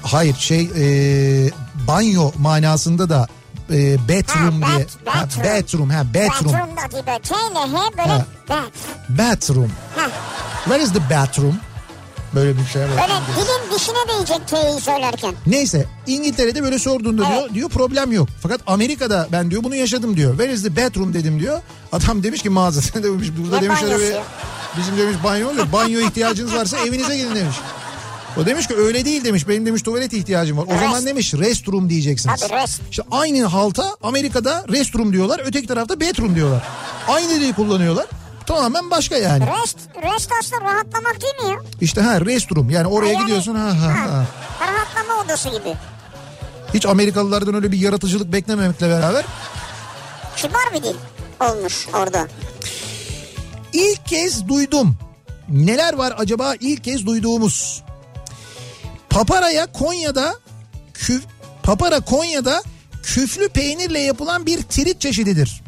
hayır 0.02 0.36
şey 0.36 0.70
e, 0.76 0.86
banyo 1.88 2.30
manasında 2.38 3.08
da 3.08 3.28
e, 3.70 4.08
bedroom 4.08 4.62
Ha, 4.62 4.68
diye 4.76 4.86
bed- 4.86 5.10
ha, 5.10 5.26
bedroom. 5.26 5.44
bedroom 5.44 5.90
ha 5.90 6.04
bedroom 6.14 6.54
Bedroom 7.06 7.54
da 7.54 7.98
böyle 7.98 8.08
Ha. 8.08 8.24
bed. 8.48 9.18
bathroom 9.18 9.70
Ha. 9.96 10.10
where 10.64 10.82
is 10.84 10.92
the 10.92 11.10
bathroom 11.10 11.58
böyle 12.34 12.58
bir 12.58 12.64
şey 12.66 12.82
var. 12.82 12.88
Böyle 12.90 13.12
dilin 13.36 13.76
dişine 13.78 13.96
değecek 14.08 14.48
T'yi 14.48 14.80
söylerken. 14.80 15.34
Neyse 15.46 15.86
İngiltere'de 16.06 16.62
böyle 16.62 16.78
sorduğunda 16.78 17.22
Evet. 17.26 17.32
diyor 17.40 17.54
diyor 17.54 17.68
problem 17.68 18.12
yok. 18.12 18.28
Fakat 18.42 18.60
Amerika'da 18.66 19.28
ben 19.32 19.50
diyor 19.50 19.64
bunu 19.64 19.74
yaşadım 19.76 20.16
diyor. 20.16 20.30
Where 20.30 20.52
is 20.52 20.62
the 20.62 20.76
bathroom 20.76 21.14
dedim 21.14 21.40
diyor. 21.40 21.60
Adam 21.92 22.22
demiş 22.22 22.42
ki 22.42 22.50
mağazasına 22.50 23.02
demiş 23.02 23.28
burada 23.38 23.56
Ne 23.56 23.62
demiş 23.62 23.82
öyle 23.82 23.98
bir- 23.98 24.14
bizim 24.78 24.98
demiş 24.98 25.16
banyo 25.24 25.50
oluyor. 25.50 25.72
Banyo 25.72 26.00
ihtiyacınız 26.00 26.54
varsa 26.54 26.78
evinize 26.78 27.16
gidin 27.16 27.34
demiş. 27.34 27.56
O 28.37 28.47
demiş 28.47 28.66
ki 28.66 28.74
öyle 28.76 29.05
değil 29.05 29.24
demiş. 29.24 29.49
Benim 29.49 29.66
demiş 29.66 29.82
tuvalet 29.82 30.12
ihtiyacım 30.12 30.59
var. 30.59 30.64
O 30.68 30.70
Rest. 30.70 30.80
zaman 30.82 31.07
demiş 31.07 31.35
restroom 31.35 31.89
diyeceksiniz. 31.91 32.41
Tabii, 32.41 32.62
rest. 32.62 32.80
İşte 32.91 33.03
aynı 33.11 33.45
halta 33.45 33.97
Amerika'da 34.03 34.64
restroom 34.68 35.12
diyorlar. 35.12 35.41
Öteki 35.45 35.66
tarafta 35.66 36.01
bathroom 36.01 36.35
diyorlar. 36.35 36.62
Aynı 37.09 37.30
dili 37.41 37.53
kullanıyorlar. 37.53 38.07
Tamamen 38.47 38.91
başka 38.91 39.16
yani. 39.16 39.45
Rest, 39.62 39.78
rest 40.03 40.30
aslında 40.41 40.61
rahatlamak 40.62 41.16
değil 41.22 41.35
mi 41.49 41.51
ya? 41.51 41.57
İşte 41.80 42.01
ha 42.01 42.20
restroom 42.20 42.70
yani 42.70 42.87
oraya 42.87 43.12
Yani- 43.12 43.22
gidiyorsun 43.24 43.55
ha 43.55 43.64
ha 43.66 44.11
ha. 44.12 44.26
Rahatlama 44.61 45.20
odası 45.24 45.49
gibi. 45.49 45.74
Hiç 46.74 46.87
Amerikalılardan 46.87 47.55
öyle 47.55 47.72
bir 47.72 47.78
yaratıcılık 47.78 48.32
beklememekle 48.32 48.89
beraber 48.89 49.24
Kibar 50.37 50.62
bir 50.74 50.82
dil 50.82 50.95
olmuş 51.41 51.89
orada. 51.95 52.28
İlk 53.72 54.07
kez 54.07 54.49
duydum. 54.49 54.97
Neler 55.49 55.95
var 55.95 56.14
acaba 56.18 56.55
ilk 56.61 56.85
kez 56.85 57.07
duyduğumuz? 57.07 57.84
Paparaya 59.14 59.66
Konya'da 59.72 60.34
küf, 60.94 61.22
papara 61.62 62.00
Konya'da 62.00 62.62
küflü 63.02 63.48
peynirle 63.48 63.98
yapılan 63.98 64.46
bir 64.46 64.62
tirit 64.62 65.00
çeşididir. 65.00 65.62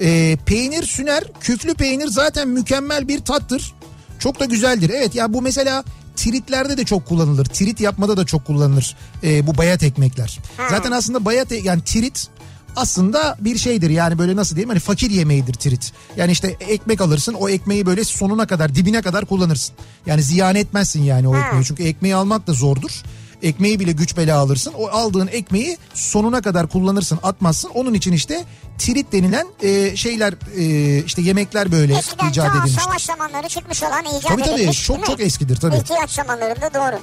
Ee, 0.00 0.38
peynir 0.46 0.82
süner, 0.82 1.24
küflü 1.40 1.74
peynir 1.74 2.06
zaten 2.06 2.48
mükemmel 2.48 3.08
bir 3.08 3.20
tattır. 3.20 3.74
Çok 4.18 4.40
da 4.40 4.44
güzeldir. 4.44 4.90
Evet 4.90 5.14
ya 5.14 5.32
bu 5.32 5.42
mesela 5.42 5.84
tiritlerde 6.16 6.76
de 6.76 6.84
çok 6.84 7.06
kullanılır. 7.06 7.44
Tirit 7.44 7.80
yapmada 7.80 8.16
da 8.16 8.26
çok 8.26 8.46
kullanılır 8.46 8.96
ee, 9.22 9.46
bu 9.46 9.58
bayat 9.58 9.82
ekmekler. 9.82 10.38
Zaten 10.70 10.92
aslında 10.92 11.24
bayat 11.24 11.52
e- 11.52 11.56
yani 11.56 11.84
tirit 11.84 12.28
aslında 12.76 13.36
bir 13.40 13.58
şeydir 13.58 13.90
yani 13.90 14.18
böyle 14.18 14.36
nasıl 14.36 14.56
diyeyim 14.56 14.68
hani 14.68 14.78
fakir 14.80 15.10
yemeğidir 15.10 15.54
tirit. 15.54 15.92
Yani 16.16 16.32
işte 16.32 16.56
ekmek 16.60 17.00
alırsın 17.00 17.34
o 17.34 17.48
ekmeği 17.48 17.86
böyle 17.86 18.04
sonuna 18.04 18.46
kadar 18.46 18.74
dibine 18.74 19.02
kadar 19.02 19.24
kullanırsın. 19.24 19.74
Yani 20.06 20.22
ziyan 20.22 20.54
etmezsin 20.56 21.02
yani 21.02 21.28
o 21.28 21.36
ekmeği 21.38 21.64
çünkü 21.64 21.82
ekmeği 21.84 22.14
almak 22.14 22.46
da 22.46 22.52
zordur. 22.52 23.02
Ekmeği 23.42 23.80
bile 23.80 23.92
güç 23.92 24.16
bela 24.16 24.38
alırsın. 24.38 24.72
O 24.78 24.88
aldığın 24.88 25.26
ekmeği 25.32 25.78
sonuna 25.94 26.42
kadar 26.42 26.66
kullanırsın, 26.66 27.18
atmazsın. 27.22 27.70
Onun 27.74 27.94
için 27.94 28.12
işte 28.12 28.44
tirit 28.78 29.12
denilen 29.12 29.46
e, 29.62 29.96
şeyler 29.96 30.34
e, 30.56 31.04
işte 31.04 31.22
yemekler 31.22 31.72
böyle 31.72 31.94
Eskiden 31.98 32.30
icat 32.30 32.46
ta 32.46 32.52
edilmiştir. 32.52 32.80
savaş 32.82 33.02
zamanları 33.04 33.48
çıkmış 33.48 33.82
olan 33.82 34.04
icat 34.04 34.22
Tabii 34.28 34.42
tabii 34.42 34.54
edilmiş. 34.54 34.84
çok 34.86 34.96
değil 34.96 35.06
çok 35.06 35.18
mi? 35.18 35.24
eskidir 35.24 35.56
tabii. 35.56 35.76
İhtiyaç 35.76 36.10
zamanlarında 36.10 36.74
doğru. 36.74 37.00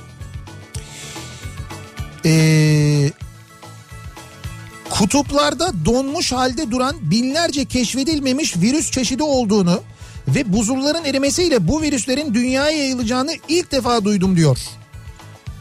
Ee, 2.26 2.30
kutuplarda 4.89 5.85
donmuş 5.85 6.31
halde 6.31 6.71
duran 6.71 6.95
binlerce 7.01 7.65
keşfedilmemiş 7.65 8.57
virüs 8.57 8.91
çeşidi 8.91 9.23
olduğunu 9.23 9.81
ve 10.27 10.53
buzulların 10.53 11.05
erimesiyle 11.05 11.67
bu 11.67 11.81
virüslerin 11.81 12.33
dünyaya 12.33 12.77
yayılacağını 12.77 13.31
ilk 13.47 13.71
defa 13.71 14.03
duydum 14.03 14.38
diyor. 14.38 14.57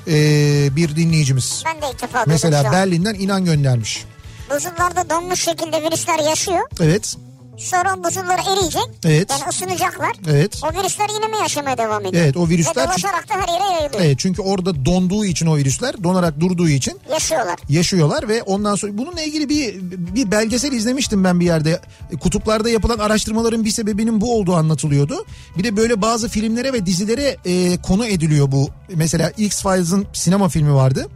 Ee, 0.09 0.77
bir 0.77 0.97
dinleyicimiz. 0.97 1.63
Ben 1.67 1.83
de 1.83 1.87
ilk 1.93 2.03
defa 2.03 2.25
Mesela. 2.27 2.73
Berlin'den 2.73 3.15
inan 3.15 3.45
göndermiş. 3.45 4.05
Buzullarda 4.51 5.11
donmuş 5.11 5.41
şekilde 5.45 5.83
virüsler 5.83 6.19
yaşıyor. 6.19 6.61
Evet. 6.81 7.17
Sonra 7.59 7.95
o 7.99 8.05
buzullar 8.05 8.39
eriyecek. 8.53 8.83
Evet. 9.05 9.31
Yani 9.31 9.43
ısınacaklar. 9.51 10.13
Evet. 10.31 10.61
O 10.65 10.81
virüsler 10.81 11.07
yine 11.15 11.27
mi 11.27 11.37
yaşamaya 11.43 11.79
devam 11.79 12.07
ediyor? 12.07 12.23
Evet, 12.25 12.37
o 12.37 12.49
virüsler- 12.49 12.83
Ve 12.83 12.89
dolaşarak 12.89 13.29
da 13.29 13.35
her 13.35 13.49
yere 13.49 13.73
yayılıyor. 13.73 14.03
Evet 14.05 14.19
çünkü 14.19 14.43
orada 14.43 14.85
donduğu 14.85 15.25
için 15.25 15.47
o 15.47 15.57
virüsler 15.57 16.05
donarak 16.05 16.41
durduğu 16.41 16.69
için 16.69 17.01
Yaşıyorlar. 17.13 17.57
yaşıyorlar 17.69 18.29
ve 18.29 18.43
ondan 18.43 18.75
sonra 18.75 18.99
bununla 18.99 19.23
ilgili 19.23 19.49
bir 19.49 19.75
bir 20.15 20.31
belgesel 20.31 20.73
izlemiştim 20.73 21.25
ben 21.25 21.41
bir 21.41 21.45
yerde. 21.45 21.81
Kutuplarda 22.21 22.69
yapılan 22.71 22.99
araştırmaların 22.99 23.65
bir 23.65 23.71
sebebinin 23.71 24.21
bu 24.21 24.35
olduğu 24.39 24.55
anlatılıyordu. 24.55 25.25
Bir 25.59 25.65
de 25.65 25.77
böyle 25.77 26.03
bazı 26.03 26.29
filmlere 26.29 26.73
ve 26.73 26.87
dizilere 26.87 27.37
e, 27.45 27.77
konu 27.83 28.07
ediliyor 28.07 28.53
bu. 28.53 28.69
Mesela 28.95 29.31
X-Files'ın 29.37 30.07
sinema 30.13 30.49
filmi 30.49 30.75
vardı. 30.75 31.07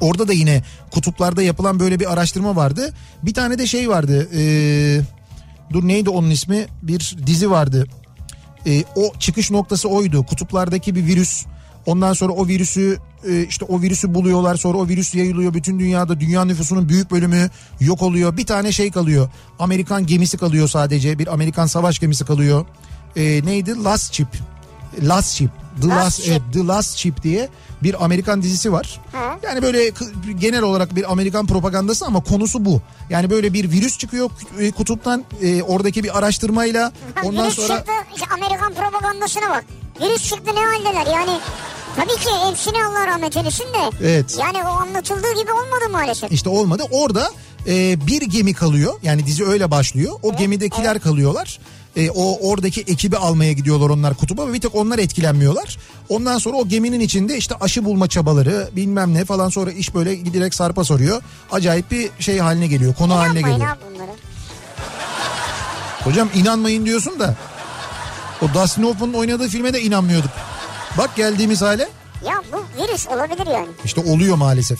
Orada 0.00 0.28
da 0.28 0.32
yine 0.32 0.62
kutuplarda 0.90 1.42
yapılan 1.42 1.80
böyle 1.80 2.00
bir 2.00 2.12
araştırma 2.12 2.56
vardı. 2.56 2.94
Bir 3.22 3.34
tane 3.34 3.58
de 3.58 3.66
şey 3.66 3.88
vardı. 3.88 4.28
e, 4.34 5.00
dur 5.72 5.88
neydi 5.88 6.10
onun 6.10 6.30
ismi? 6.30 6.66
Bir 6.82 7.16
dizi 7.26 7.50
vardı. 7.50 7.86
E, 8.66 8.84
o 8.96 9.12
çıkış 9.18 9.50
noktası 9.50 9.88
oydu. 9.88 10.26
Kutuplardaki 10.26 10.94
bir 10.94 11.06
virüs. 11.06 11.44
Ondan 11.86 12.12
sonra 12.12 12.32
o 12.32 12.48
virüsü 12.48 12.98
e, 13.28 13.42
işte 13.42 13.64
o 13.64 13.82
virüsü 13.82 14.14
buluyorlar. 14.14 14.56
Sonra 14.56 14.78
o 14.78 14.88
virüs 14.88 15.14
yayılıyor 15.14 15.54
bütün 15.54 15.78
dünyada. 15.78 16.20
Dünya 16.20 16.44
nüfusunun 16.44 16.88
büyük 16.88 17.10
bölümü 17.10 17.50
yok 17.80 18.02
oluyor. 18.02 18.36
Bir 18.36 18.46
tane 18.46 18.72
şey 18.72 18.90
kalıyor. 18.90 19.28
Amerikan 19.58 20.06
gemisi 20.06 20.38
kalıyor 20.38 20.68
sadece. 20.68 21.18
Bir 21.18 21.32
Amerikan 21.34 21.66
savaş 21.66 21.98
gemisi 21.98 22.24
kalıyor. 22.24 22.66
E, 23.16 23.22
neydi? 23.44 23.84
Last 23.84 24.14
Ship. 24.14 24.28
Last 25.02 25.36
Ship. 25.36 25.61
The 25.80 25.88
Last 25.88 26.04
Last, 26.04 26.28
evet, 26.28 26.42
The 26.52 26.66
Last 26.66 26.96
Ship 26.98 27.22
diye 27.22 27.48
bir 27.82 28.04
Amerikan 28.04 28.42
dizisi 28.42 28.72
var. 28.72 29.00
Yani 29.42 29.62
böyle 29.62 29.92
genel 30.38 30.62
olarak 30.62 30.96
bir 30.96 31.12
Amerikan 31.12 31.46
propagandası 31.46 32.06
ama 32.06 32.20
konusu 32.20 32.64
bu. 32.64 32.82
Yani 33.10 33.30
böyle 33.30 33.52
bir 33.52 33.70
virüs 33.70 33.98
çıkıyor 33.98 34.30
e, 34.58 34.70
kutuptan 34.70 35.24
e, 35.42 35.62
oradaki 35.62 36.04
bir 36.04 36.18
araştırmayla 36.18 36.92
ondan 37.24 37.44
virüs 37.44 37.56
sonra 37.56 37.76
çıktı 37.76 37.92
işte 38.14 38.26
Amerikan 38.34 38.74
propagandasına 38.74 39.50
bak. 39.50 39.64
Virüs 40.00 40.28
çıktı 40.28 40.50
ne 40.54 40.60
haldeler 40.60 41.12
yani. 41.12 41.38
Tabii 41.96 42.16
ki 42.16 42.30
hepsini 42.48 42.84
Allah 42.84 43.06
rahmet 43.06 43.36
eylesin 43.36 43.64
de. 43.64 43.90
Evet. 44.02 44.36
Yani 44.40 44.58
o 44.64 44.70
anlatıldığı 44.70 45.32
gibi 45.40 45.52
olmadı 45.52 45.88
maalesef. 45.92 46.32
İşte 46.32 46.48
olmadı. 46.48 46.82
Orada 46.90 47.30
e, 47.66 48.06
bir 48.06 48.22
gemi 48.22 48.54
kalıyor. 48.54 48.94
Yani 49.02 49.26
dizi 49.26 49.44
öyle 49.44 49.70
başlıyor. 49.70 50.12
O 50.22 50.36
gemidekiler 50.36 51.00
kalıyorlar. 51.00 51.58
E, 51.96 52.10
o 52.10 52.48
oradaki 52.50 52.80
ekibi 52.80 53.16
almaya 53.16 53.52
gidiyorlar 53.52 53.90
onlar 53.90 54.14
kutuba 54.14 54.48
ve 54.48 54.52
bir 54.52 54.60
tek 54.60 54.74
onlar 54.74 54.98
etkilenmiyorlar. 54.98 55.78
Ondan 56.08 56.38
sonra 56.38 56.56
o 56.56 56.68
geminin 56.68 57.00
içinde 57.00 57.36
işte 57.36 57.54
aşı 57.60 57.84
bulma 57.84 58.08
çabaları 58.08 58.68
bilmem 58.76 59.14
ne 59.14 59.24
falan 59.24 59.48
sonra 59.48 59.72
iş 59.72 59.94
böyle 59.94 60.14
giderek 60.14 60.54
sarpa 60.54 60.84
soruyor. 60.84 61.22
Acayip 61.52 61.90
bir 61.90 62.10
şey 62.18 62.38
haline 62.38 62.66
geliyor. 62.66 62.94
Konu 62.94 63.14
haline 63.14 63.38
Yapmayın 63.38 63.58
geliyor. 63.58 63.76
Hocam 66.04 66.28
inanmayın 66.34 66.86
diyorsun 66.86 67.20
da 67.20 67.36
o 68.42 68.54
Dustin 68.54 68.82
Hoffman'ın 68.82 69.12
oynadığı 69.12 69.48
filme 69.48 69.72
de 69.72 69.82
inanmıyorduk. 69.82 70.30
Bak 70.98 71.16
geldiğimiz 71.16 71.62
hale 71.62 71.88
Ya 72.26 72.42
bu 72.52 72.82
virüs 72.82 73.08
olabilir 73.08 73.46
yani. 73.46 73.68
İşte 73.84 74.00
oluyor 74.00 74.36
maalesef. 74.36 74.78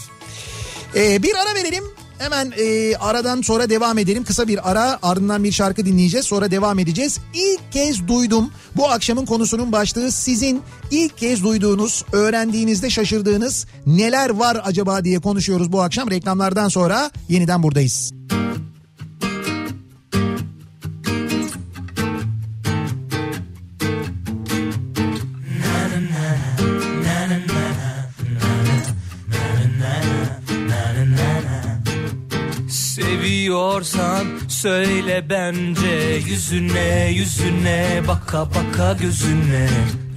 Ee, 0.95 1.23
bir 1.23 1.35
ara 1.35 1.55
verelim. 1.55 1.85
Hemen 2.23 2.53
e, 2.59 2.97
aradan 2.97 3.43
sonra 3.43 3.71
devam 3.71 3.99
edelim. 3.99 4.25
Kısa 4.25 4.49
bir 4.49 4.71
ara 4.71 4.99
ardından 5.03 5.45
bir 5.45 5.53
şarkı 5.53 5.87
dinleyeceğiz. 5.87 6.27
Sonra 6.27 6.51
devam 6.51 6.79
edeceğiz. 6.79 7.19
İlk 7.35 7.73
kez 7.73 8.09
duydum. 8.09 8.51
Bu 8.77 8.89
akşamın 8.89 9.27
konusunun 9.27 9.73
başlığı 9.73 10.13
sizin 10.13 10.63
ilk 10.91 11.19
kez 11.19 11.45
duyduğunuz, 11.45 12.05
öğrendiğinizde 12.13 12.91
şaşırdığınız 12.91 13.67
neler 13.87 14.31
var 14.31 14.61
acaba 14.65 15.05
diye 15.05 15.19
konuşuyoruz 15.19 15.73
bu 15.73 15.83
akşam. 15.83 16.11
Reklamlardan 16.11 16.69
sonra 16.69 17.11
yeniden 17.29 17.63
buradayız. 17.63 18.13
Seviyorsan 33.53 34.27
söyle 34.49 35.27
bence 35.31 36.21
Yüzüne 36.27 37.11
yüzüne 37.11 38.03
baka 38.09 38.47
baka 38.47 38.93
gözüne. 38.93 39.69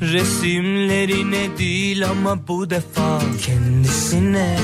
Resimlerine 0.02 1.58
değil 1.58 2.10
ama 2.10 2.48
bu 2.48 2.70
defa 2.70 3.20
kendisine. 3.46 4.58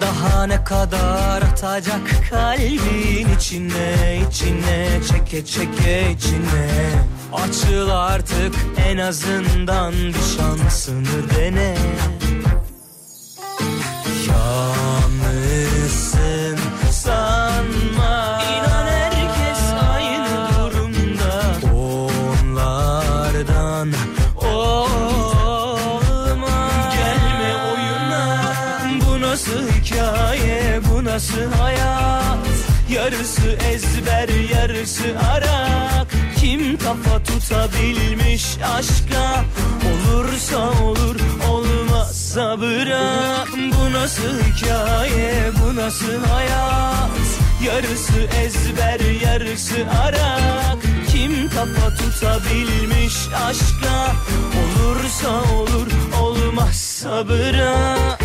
Daha 0.00 0.46
ne 0.46 0.64
kadar 0.64 1.42
atacak 1.42 2.30
kalbin 2.30 3.28
içine 3.36 4.20
içine 4.30 4.88
çeke 5.08 5.44
çeke 5.44 6.12
içine. 6.12 6.68
Açıl 7.32 7.88
artık 7.90 8.54
en 8.88 8.98
azından 8.98 9.92
bir 9.92 10.36
şansını 10.36 11.30
dene 11.36 11.74
kafa 36.92 37.22
tutabilmiş 37.24 38.56
aşka. 38.76 39.44
Olursa 39.88 40.82
olur 40.82 41.16
olmazsa 41.50 42.60
bırak. 42.60 43.48
Bu 43.56 43.92
nasıl 43.92 44.42
hikaye 44.42 45.50
bu 45.62 45.76
nasıl 45.76 46.24
hayat? 46.24 47.10
Yarısı 47.66 48.20
ezber 48.44 49.00
yarısı 49.22 49.76
arak. 50.04 50.78
Kim 51.12 51.50
kafa 51.50 51.96
tutabilmiş 51.96 53.14
aşka? 53.48 54.12
Olursa 54.62 55.30
olur 55.54 55.86
olmazsa 56.22 57.28
bırak 57.28 58.21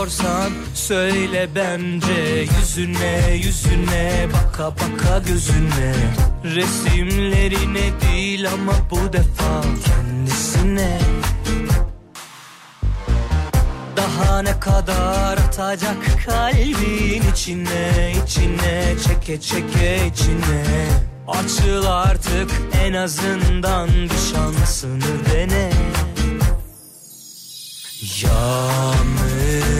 Seviyorsan 0.00 0.52
söyle 0.74 1.48
bence 1.54 2.46
Yüzüne 2.58 3.34
yüzüne 3.34 4.28
baka 4.32 4.64
baka 4.70 5.18
gözüne. 5.18 5.94
Resimlerine 6.44 8.00
değil 8.00 8.48
ama 8.52 8.72
bu 8.90 9.12
defa 9.12 9.62
kendisine. 9.84 10.98
Daha 13.96 14.42
ne 14.42 14.60
kadar 14.60 15.38
atacak 15.38 15.96
kalbin 16.26 17.22
içine 17.32 18.12
içine 18.24 18.94
çeke 19.06 19.40
çeke 19.40 20.06
içine. 20.06 20.64
Açıl 21.28 21.84
artık 21.86 22.50
en 22.84 22.92
azından 22.92 23.88
bir 23.88 24.32
şansını 24.32 25.24
dene 25.34 25.70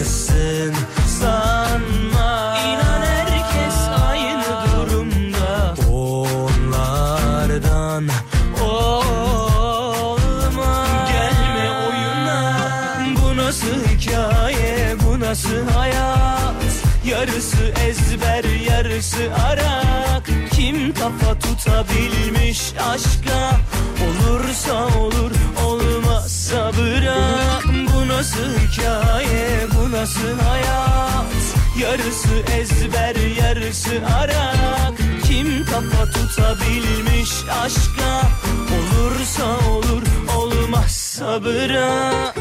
Yalnızsın 0.01 0.74
sanma. 1.20 2.57
İnan 2.66 3.03
herkes 3.03 3.76
aynı 4.09 4.44
durumda. 4.66 5.74
Onlardan 5.92 8.09
olma 8.62 10.86
Gelme 11.12 11.70
oyuna. 11.70 12.40
Bu 13.22 13.28
nasıl 13.36 13.84
hikaye? 13.88 14.96
Bu 15.05 15.20
nasıl 15.20 15.68
hayat? 15.68 16.55
Yarısı 17.05 17.72
ezber 17.86 18.44
yarısı 18.44 19.22
arak. 19.48 20.26
Kim 20.53 20.94
kafa 20.94 21.38
tutabilmiş 21.38 22.72
aşka? 22.92 23.61
Olursa 24.07 24.98
olur 24.98 25.30
olmazsa 25.64 26.72
bırak 26.78 27.09
nasıl 28.20 28.58
hikaye 28.58 29.66
bu 29.76 29.92
nasıl 29.92 30.38
hayat? 30.38 31.24
Yarısı 31.80 32.34
ezber 32.58 33.16
yarısı 33.42 33.90
arak 34.20 34.98
Kim 35.24 35.64
kafa 35.64 36.10
tutabilmiş 36.10 37.30
aşka? 37.64 38.22
Olursa 38.76 39.68
olur 39.70 40.02
olmazsa 40.36 41.44
bırak 41.44 42.38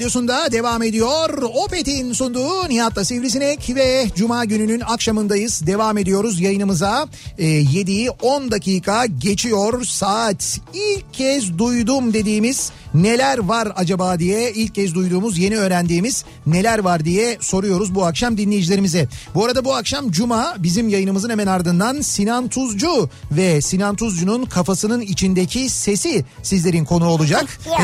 radyosunda 0.00 0.52
devam 0.52 0.82
ediyor. 0.82 1.42
Opet'in 1.42 2.12
sunduğu 2.12 2.68
Nihat'la 2.68 3.04
Sivrisinek 3.04 3.76
ve 3.76 4.06
Cuma 4.14 4.44
gününün 4.44 4.80
akşamındayız. 4.80 5.66
Devam 5.66 5.98
ediyoruz 5.98 6.40
yayınımıza. 6.40 7.08
E, 7.38 7.44
7'yi 7.44 8.10
10 8.10 8.50
dakika 8.50 9.06
geçiyor 9.06 9.84
saat. 9.84 10.60
İlk 10.74 11.14
kez 11.14 11.58
duydum 11.58 12.12
dediğimiz 12.12 12.72
neler 12.94 13.38
var 13.38 13.68
acaba 13.76 14.18
diye 14.18 14.52
ilk 14.52 14.74
kez 14.74 14.94
duyduğumuz 14.94 15.38
yeni 15.38 15.56
öğrendiğimiz 15.56 16.24
neler 16.46 16.78
var 16.78 17.04
diye 17.04 17.38
soruyoruz 17.40 17.94
bu 17.94 18.06
akşam 18.06 18.38
dinleyicilerimize. 18.38 19.08
Bu 19.34 19.44
arada 19.44 19.64
bu 19.64 19.74
akşam 19.74 20.10
Cuma 20.10 20.54
bizim 20.58 20.88
yayınımızın 20.88 21.30
hemen 21.30 21.46
ardından 21.46 22.00
Sinan 22.00 22.48
Tuzcu 22.48 23.10
ve 23.32 23.60
Sinan 23.60 23.96
Tuzcu'nun 23.96 24.44
kafasının 24.44 25.00
içindeki 25.00 25.68
sesi 25.68 26.24
sizlerin 26.42 26.84
konu 26.84 27.08
olacak. 27.08 27.60
Ya 27.66 27.78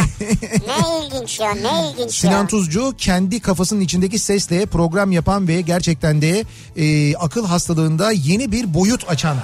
ne 0.66 1.06
ilginç 1.06 1.40
ya 1.40 1.54
ne 1.54 1.90
ilginç 1.90 2.14
Sinan 2.14 2.40
ya. 2.40 2.46
Tuzcu 2.46 2.94
kendi 2.98 3.40
kafasının 3.40 3.80
içindeki 3.80 4.18
sesle 4.18 4.66
program 4.66 5.12
yapan 5.12 5.48
ve 5.48 5.60
gerçekten 5.60 6.22
de 6.22 6.44
e, 6.76 7.16
akıl 7.16 7.46
hastalığında 7.46 8.12
yeni 8.12 8.52
bir 8.52 8.74
boyut 8.74 9.08
açan 9.10 9.36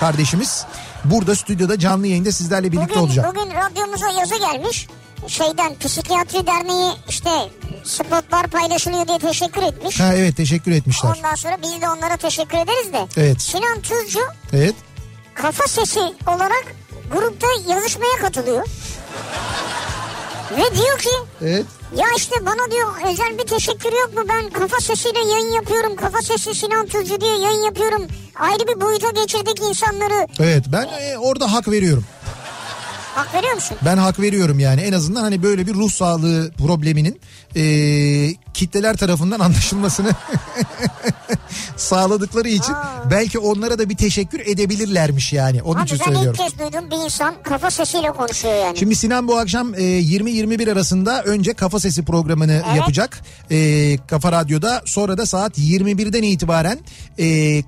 kardeşimiz. 0.00 0.64
Burada 1.04 1.34
stüdyoda 1.34 1.78
canlı 1.78 2.06
yayında 2.06 2.32
sizlerle 2.32 2.72
birlikte 2.72 2.90
Bugün, 2.90 3.00
olacak. 3.00 3.36
bugün 3.36 3.50
radyomuza 3.54 4.08
yazı 4.20 4.34
gelmiş. 4.38 4.88
Şeyden 5.28 5.78
Psikiyatri 5.78 6.46
Derneği 6.46 6.92
işte 7.08 7.30
spotlar 7.84 8.46
paylaşılıyor 8.46 9.08
diye 9.08 9.18
teşekkür 9.18 9.62
etmiş. 9.62 10.00
Ha 10.00 10.14
evet 10.14 10.36
teşekkür 10.36 10.72
etmişler. 10.72 11.10
Ondan 11.16 11.34
sonra 11.34 11.56
biz 11.62 11.80
de 11.82 11.88
onlara 11.88 12.16
teşekkür 12.16 12.58
ederiz 12.58 12.92
de. 12.92 13.06
Evet. 13.16 13.40
Sinan 13.42 13.80
Tuzcu 13.80 14.20
Evet. 14.52 14.74
kafa 15.34 15.66
sesi 15.66 16.00
olarak 16.26 16.64
grupta 17.12 17.46
yazışmaya 17.68 18.16
katılıyor. 18.20 18.66
Ve 20.52 20.76
diyor 20.76 20.98
ki 20.98 21.10
Evet. 21.42 21.64
ya 21.96 22.06
işte 22.16 22.46
bana 22.46 22.70
diyor 22.70 22.88
özel 23.12 23.38
bir 23.38 23.46
teşekkür 23.46 23.92
yok 23.92 24.14
mu 24.16 24.24
ben 24.28 24.50
kafa 24.50 24.80
sesiyle 24.80 25.18
yayın 25.18 25.52
yapıyorum. 25.52 25.96
Kafa 25.96 26.22
sesi 26.22 26.54
Sinan 26.54 26.86
Tuzcu 26.86 27.20
diye 27.20 27.38
yayın 27.38 27.64
yapıyorum. 27.64 28.06
Ayrı 28.38 28.68
bir 28.68 28.80
boyuta 28.80 29.10
geçirdik 29.10 29.60
insanları. 29.60 30.26
Evet 30.40 30.64
ben 30.72 30.88
e, 31.00 31.18
orada 31.18 31.52
hak 31.52 31.68
veriyorum. 31.68 32.04
Hak 33.14 33.34
veriyor 33.34 33.54
musun? 33.54 33.76
Ben 33.84 33.96
hak 33.96 34.20
veriyorum 34.20 34.58
yani 34.58 34.80
en 34.80 34.92
azından 34.92 35.22
hani 35.22 35.42
böyle 35.42 35.66
bir 35.66 35.74
ruh 35.74 35.90
sağlığı 35.90 36.50
probleminin 36.58 37.20
e, 37.56 37.62
kitleler 38.54 38.96
tarafından 38.96 39.40
anlaşılmasını 39.40 40.10
sağladıkları 41.76 42.48
için 42.48 42.72
Aa. 42.72 43.10
belki 43.10 43.38
onlara 43.38 43.78
da 43.78 43.88
bir 43.88 43.96
teşekkür 43.96 44.40
edebilirlermiş 44.40 45.32
yani. 45.32 45.62
Onun 45.62 45.78
Abi 45.80 45.84
için 45.84 45.98
ben 46.00 46.04
söylüyorum. 46.04 46.40
ilk 46.40 46.50
kez 46.50 46.58
duydum 46.58 46.90
bir 46.90 47.04
insan 47.04 47.34
kafa 47.42 47.70
sesiyle 47.70 48.10
konuşuyor 48.12 48.54
yani. 48.54 48.78
Şimdi 48.78 48.94
Sinan 48.96 49.28
bu 49.28 49.38
akşam 49.38 49.74
e, 49.74 49.78
20-21 49.78 50.72
arasında 50.72 51.22
önce 51.22 51.54
Kafa 51.54 51.80
Sesi 51.80 52.04
programını 52.04 52.62
Evet. 52.66 52.76
yapacak. 52.76 53.20
E, 53.50 53.98
Kafa 54.08 54.32
Radyo'da 54.32 54.82
sonra 54.84 55.18
da 55.18 55.26
saat 55.26 55.58
21'den 55.58 56.22
itibaren 56.22 56.78
e, 57.18 57.62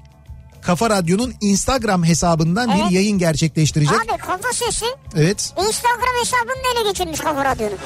Kafa 0.63 0.91
Radyo'nun 0.91 1.35
Instagram 1.41 2.05
hesabından 2.05 2.69
Evet. 2.71 2.81
bir 2.91 2.95
yayın 2.95 3.19
gerçekleştirecek. 3.19 3.95
Abi 4.01 4.19
kafa 4.19 4.53
sesi 4.53 4.85
Evet. 5.17 5.55
Instagram 5.67 6.15
hesabını 6.21 6.53
ele 6.75 6.89
geçirmiş 6.89 7.21
kafa 7.21 7.45
radyonun. 7.45 7.79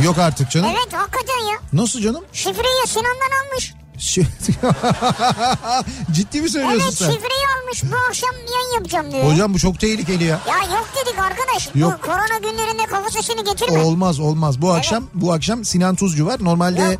Yok 0.00 0.18
artık 0.18 0.50
canım. 0.50 0.70
Evet 0.70 0.92
hakikaten 0.92 1.38
ya. 1.52 1.58
Nasıl 1.72 2.00
canım? 2.00 2.24
Şifreyi 2.32 2.86
Sinan'dan 2.86 3.46
almış. 3.46 3.74
Ciddi 6.12 6.40
mi 6.42 6.50
söylüyorsun 6.50 6.80
Evet 6.84 6.94
sen? 6.94 7.10
şifreyi 7.10 7.44
almış 7.60 7.82
bu 7.84 7.96
akşam 8.08 8.30
yayın 8.34 8.74
yapacağım 8.74 9.12
diyor. 9.12 9.32
Hocam 9.32 9.54
bu 9.54 9.58
çok 9.58 9.80
tehlikeli 9.80 10.24
ya. 10.24 10.40
Ya 10.48 10.58
yok 10.76 10.88
dedik 11.00 11.18
arkadaş. 11.18 11.68
Yok. 11.74 11.98
Bu 11.98 12.02
korona 12.06 12.38
günlerinde 12.38 12.86
kafa 12.86 13.10
sesini 13.10 13.44
getirme. 13.44 13.78
Olmaz 13.78 14.20
olmaz. 14.20 14.62
Bu 14.62 14.72
akşam 14.72 15.04
bu 15.14 15.32
akşam 15.32 15.64
Sinan 15.64 15.94
Tuzcu 15.94 16.26
var. 16.26 16.44
Normalde 16.44 16.80
Yok, 16.80 16.92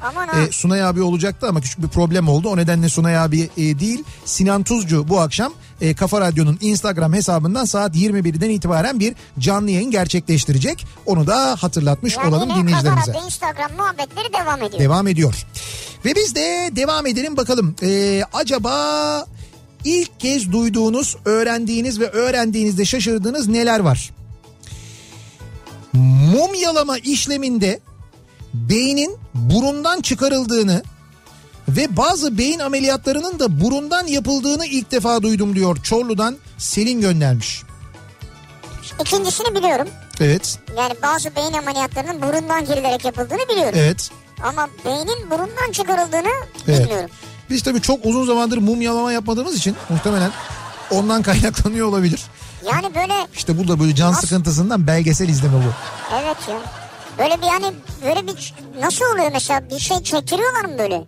e, 0.49 0.53
Sunay 0.53 0.85
abi 0.85 1.03
olacaktı 1.03 1.49
ama 1.49 1.61
küçük 1.61 1.83
bir 1.83 1.89
problem 1.89 2.29
oldu. 2.29 2.49
O 2.49 2.57
nedenle 2.57 2.89
Sunay 2.89 3.19
abi 3.19 3.51
e, 3.57 3.79
değil 3.79 4.05
Sinan 4.25 4.63
Tuzcu 4.63 5.09
bu 5.09 5.21
akşam 5.21 5.53
e, 5.81 5.95
Kafa 5.95 6.21
Radyo'nun 6.21 6.59
Instagram 6.61 7.13
hesabından 7.13 7.65
saat 7.65 7.97
21'den 7.97 8.51
itibaren 8.51 9.01
bir 9.01 9.15
canlı 9.39 9.71
yayın 9.71 9.91
gerçekleştirecek. 9.91 10.87
Onu 11.07 11.27
da 11.27 11.57
hatırlatmış 11.61 12.17
yani 12.17 12.29
olalım 12.29 12.51
dinleyicilerimize. 12.51 13.13
Kafa 13.13 13.19
Radyo 13.19 13.27
Instagram 13.27 13.73
muhabbetleri 13.77 14.33
devam 14.33 14.63
ediyor. 14.63 14.81
Devam 14.81 15.07
ediyor. 15.09 15.47
Ve 16.05 16.15
biz 16.15 16.35
de 16.35 16.71
devam 16.77 17.07
edelim 17.07 17.37
bakalım. 17.37 17.75
Ee, 17.83 18.23
acaba 18.33 19.27
ilk 19.85 20.21
kez 20.21 20.53
duyduğunuz, 20.53 21.17
öğrendiğiniz 21.25 22.01
ve 22.01 22.11
öğrendiğinizde 22.11 22.85
şaşırdığınız 22.85 23.49
neler 23.49 23.81
var? 23.81 24.11
Mumyalama 26.33 26.99
işleminde 26.99 27.81
beynin 28.55 29.17
burundan 29.35 30.01
çıkarıldığını 30.01 30.83
ve 31.69 31.97
bazı 31.97 32.39
beyin 32.39 32.59
ameliyatlarının 32.59 33.39
da 33.39 33.61
burundan 33.61 34.07
yapıldığını 34.07 34.67
ilk 34.67 34.91
defa 34.91 35.23
duydum 35.23 35.55
diyor. 35.55 35.77
Çorlu'dan 35.83 36.37
Selin 36.59 37.01
göndermiş. 37.01 37.63
İkincisini 39.01 39.55
biliyorum. 39.55 39.89
Evet, 40.21 40.59
Yani 40.79 40.95
bazı 41.03 41.37
beyin 41.37 41.53
ameliyatlarının 41.53 42.23
burundan 42.23 42.65
girilerek 42.65 43.05
yapıldığını 43.05 43.49
biliyorum. 43.53 43.75
evet. 43.79 44.11
Ama 44.43 44.69
beynin 44.85 45.31
burundan 45.31 45.73
çıkarıldığını 45.73 46.29
Evet. 46.69 46.81
bilmiyorum. 46.85 47.11
Biz 47.51 47.63
tabii 47.63 47.81
çok 47.81 48.07
uzun 48.07 48.27
zamandır 48.27 48.59
mumyalama 48.59 49.13
yapmadığımız 49.13 49.57
için 49.57 49.77
muhtemelen 49.89 50.31
ondan 50.91 51.23
kaynaklanıyor 51.29 51.87
olabilir. 51.89 52.23
Yani 52.73 52.95
böyle 52.95 53.15
İşte 53.35 53.59
bu 53.59 53.69
da 53.69 53.81
böyle 53.81 53.95
can 53.95 54.13
Nasıl? 54.13 54.27
sıkıntısından 54.29 54.87
belgesel 54.87 55.29
izleme 55.29 55.55
bu. 55.55 55.73
evet 56.23 56.37
ya. 56.49 56.57
Böyle 57.19 57.43
bir 57.43 57.47
hani 57.47 57.75
böyle 58.05 58.27
bir 58.27 58.55
nasıl 58.81 59.05
oluyor 59.05 59.31
mesela 59.33 59.71
bir 59.71 59.79
şey 59.79 60.03
çektiriyorlar 60.03 60.65
mı 60.65 60.79
böyle? 60.79 61.05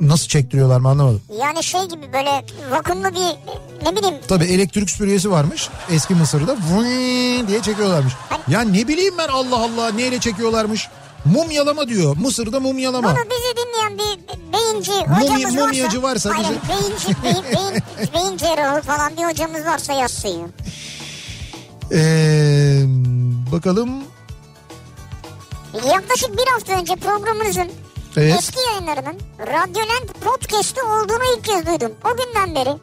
Nasıl 0.00 0.28
çektiriyorlar 0.28 0.80
mı 0.80 0.88
anlamadım. 0.88 1.22
Yani 1.40 1.64
şey 1.64 1.84
gibi 1.84 2.12
böyle 2.12 2.44
vakumlu 2.70 3.04
bir 3.14 3.36
ne 3.86 3.96
bileyim 3.96 4.14
Tabii 4.28 4.44
elektrik 4.44 4.90
süpürgesi 4.90 5.30
varmış 5.30 5.68
eski 5.90 6.14
Mısır'da 6.14 6.52
vıy 6.56 7.48
diye 7.48 7.62
çekiyorlarmış. 7.62 8.12
Ya 8.48 8.60
ne 8.60 8.88
bileyim 8.88 9.14
ben 9.18 9.28
Allah 9.28 9.56
Allah 9.56 9.90
neyle 9.92 10.20
çekiyorlarmış. 10.20 10.88
Mumyalama 11.24 11.88
diyor. 11.88 12.16
Mısır'da 12.16 12.60
mumyalama. 12.60 13.08
Bunu 13.16 13.24
bizi 13.24 13.56
dinleyen 13.56 13.98
bir 13.98 14.28
beyinci 14.52 14.92
hocamız 14.92 15.44
varsa. 15.56 15.60
mumyacı 15.66 16.02
varsa 16.02 16.30
Hayır, 16.34 16.48
bizi- 16.48 16.68
beyinci, 16.68 17.22
beyin, 17.22 17.44
beyin, 17.44 17.82
beyin 18.14 18.36
cerrahı 18.56 18.82
falan 18.82 19.16
bir 19.16 19.24
hocamız 19.24 19.64
varsa 19.66 19.92
yazsın 19.92 20.28
ya. 20.28 20.46
Ee, 21.92 22.82
bakalım. 23.52 23.90
Yaklaşık 25.74 26.32
bir 26.32 26.46
hafta 26.52 26.72
önce 26.72 26.96
programınızın 26.96 27.68
Evet. 28.18 28.34
eski 28.38 28.58
yayınlarının 28.60 29.20
Radyolent 29.38 30.14
Podcast'ı 30.24 30.80
olduğunu 30.86 31.36
ilk 31.36 31.44
kez 31.44 31.66
duydum. 31.66 31.92
O 32.04 32.16
günden 32.16 32.54
beri 32.54 32.76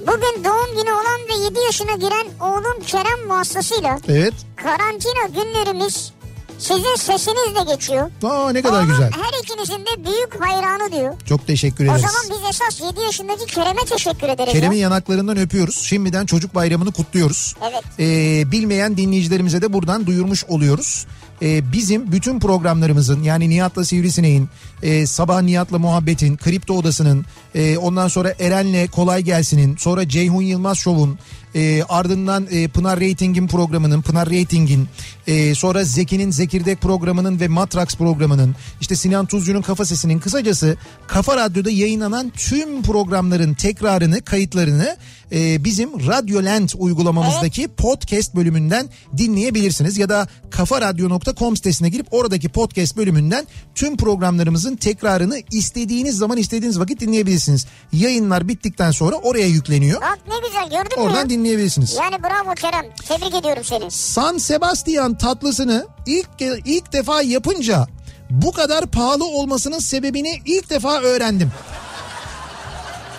bugün 0.00 0.44
doğum 0.44 0.76
günü 0.76 0.92
olan 0.92 1.20
ve 1.30 1.44
7 1.44 1.58
yaşına 1.66 1.92
giren 1.96 2.26
oğlum 2.40 2.82
Kerem 2.86 3.28
vasıtasıyla 3.30 3.98
Evet. 4.08 4.34
karantina 4.56 5.26
günlerimiz 5.34 6.12
sizin 6.58 6.96
sesinizle 6.96 7.74
geçiyor. 7.74 8.10
Aa 8.22 8.52
ne 8.52 8.62
kadar 8.62 8.78
Oğlum 8.78 8.88
güzel. 8.90 9.10
her 9.12 9.42
ikinizin 9.42 9.86
de 9.86 10.04
büyük 10.04 10.40
hayranı 10.40 10.92
diyor. 10.92 11.14
Çok 11.28 11.46
teşekkür 11.46 11.88
O 11.88 11.90
ederiz. 11.90 12.00
zaman 12.10 12.22
biz 12.40 12.48
esas 12.50 12.80
7 12.80 13.00
yaşındaki 13.00 13.46
Kerem'e 13.46 13.84
teşekkür 13.84 14.28
ederiz. 14.28 14.52
Kerem'in 14.52 14.76
ya. 14.76 14.82
yanaklarından 14.82 15.36
öpüyoruz. 15.38 15.76
Şimdiden 15.76 16.26
çocuk 16.26 16.54
bayramını 16.54 16.92
kutluyoruz. 16.92 17.54
Evet. 17.70 17.82
Ee, 17.98 18.50
bilmeyen 18.52 18.96
dinleyicilerimize 18.96 19.62
de 19.62 19.72
buradan 19.72 20.06
duyurmuş 20.06 20.44
oluyoruz. 20.44 21.06
Ee, 21.42 21.72
bizim 21.72 22.12
bütün 22.12 22.40
programlarımızın 22.40 23.22
yani 23.22 23.50
Nihat'la 23.50 23.84
Sivrisineğin, 23.84 24.48
e, 24.82 25.06
Sabah 25.06 25.42
Nihat'la 25.42 25.78
Muhabbet'in, 25.78 26.36
Kripto 26.36 26.74
Odası'nın, 26.74 27.26
e, 27.54 27.78
ondan 27.78 28.08
sonra 28.08 28.34
Eren'le 28.40 28.86
Kolay 28.86 29.22
Gelsin'in, 29.22 29.76
sonra 29.76 30.08
Ceyhun 30.08 30.42
Yılmaz 30.42 30.78
Show'un, 30.78 31.18
e, 31.54 31.82
ardından 31.88 32.46
e, 32.50 32.68
Pınar 32.68 33.00
Rating'in 33.00 33.48
programının, 33.48 34.02
Pınar 34.02 34.26
Rating'in, 34.30 34.88
e, 35.26 35.54
sonra 35.54 35.84
Zeki'nin 35.84 36.30
Zekirdek 36.30 36.80
programının 36.80 37.40
ve 37.40 37.48
Matrax 37.48 37.96
programının, 37.96 38.56
işte 38.80 38.96
Sinan 38.96 39.26
Tuzcu'nun 39.26 39.62
Kafa 39.62 39.84
Sesi'nin 39.84 40.18
kısacası 40.18 40.76
Kafa 41.06 41.36
Radyo'da 41.36 41.70
yayınlanan 41.70 42.32
tüm 42.36 42.82
programların 42.82 43.54
tekrarını, 43.54 44.24
kayıtlarını 44.24 44.96
e, 45.32 45.64
bizim 45.64 46.06
Radyoland 46.06 46.68
uygulamamızdaki 46.78 47.68
podcast 47.68 48.34
bölümünden 48.34 48.88
dinleyebilirsiniz. 49.16 49.98
Ya 49.98 50.08
da 50.08 50.28
kafaradyo.com 50.50 51.56
sitesine 51.56 51.88
girip 51.88 52.06
oradaki 52.10 52.48
podcast 52.48 52.96
bölümünden 52.96 53.46
tüm 53.74 53.96
programlarımızın 53.96 54.76
tekrarını 54.76 55.42
istediğiniz 55.52 56.16
zaman 56.16 56.38
istediğiniz 56.38 56.80
vakit 56.80 57.00
dinleyebilirsiniz. 57.00 57.66
Yayınlar 57.92 58.48
bittikten 58.48 58.90
sonra 58.90 59.16
oraya 59.16 59.46
yükleniyor. 59.46 60.00
Bak 60.00 60.18
ne 60.28 60.48
güzel 60.48 60.82
gördün 60.82 60.98
mü? 60.98 61.04
Oradan? 61.04 61.30
Dinleyebilirsiniz. 61.40 61.96
Yani 62.02 62.22
bravo 62.22 62.54
Kerem. 62.54 62.86
Tebrik 63.08 63.34
ediyorum 63.34 63.64
seni. 63.64 63.90
San 63.90 64.38
Sebastian 64.38 65.18
tatlısını 65.18 65.86
ilk 66.06 66.28
ilk 66.64 66.92
defa 66.92 67.22
yapınca 67.22 67.86
bu 68.30 68.52
kadar 68.52 68.86
pahalı 68.86 69.24
olmasının 69.24 69.78
sebebini 69.78 70.42
ilk 70.46 70.70
defa 70.70 71.00
öğrendim. 71.00 71.52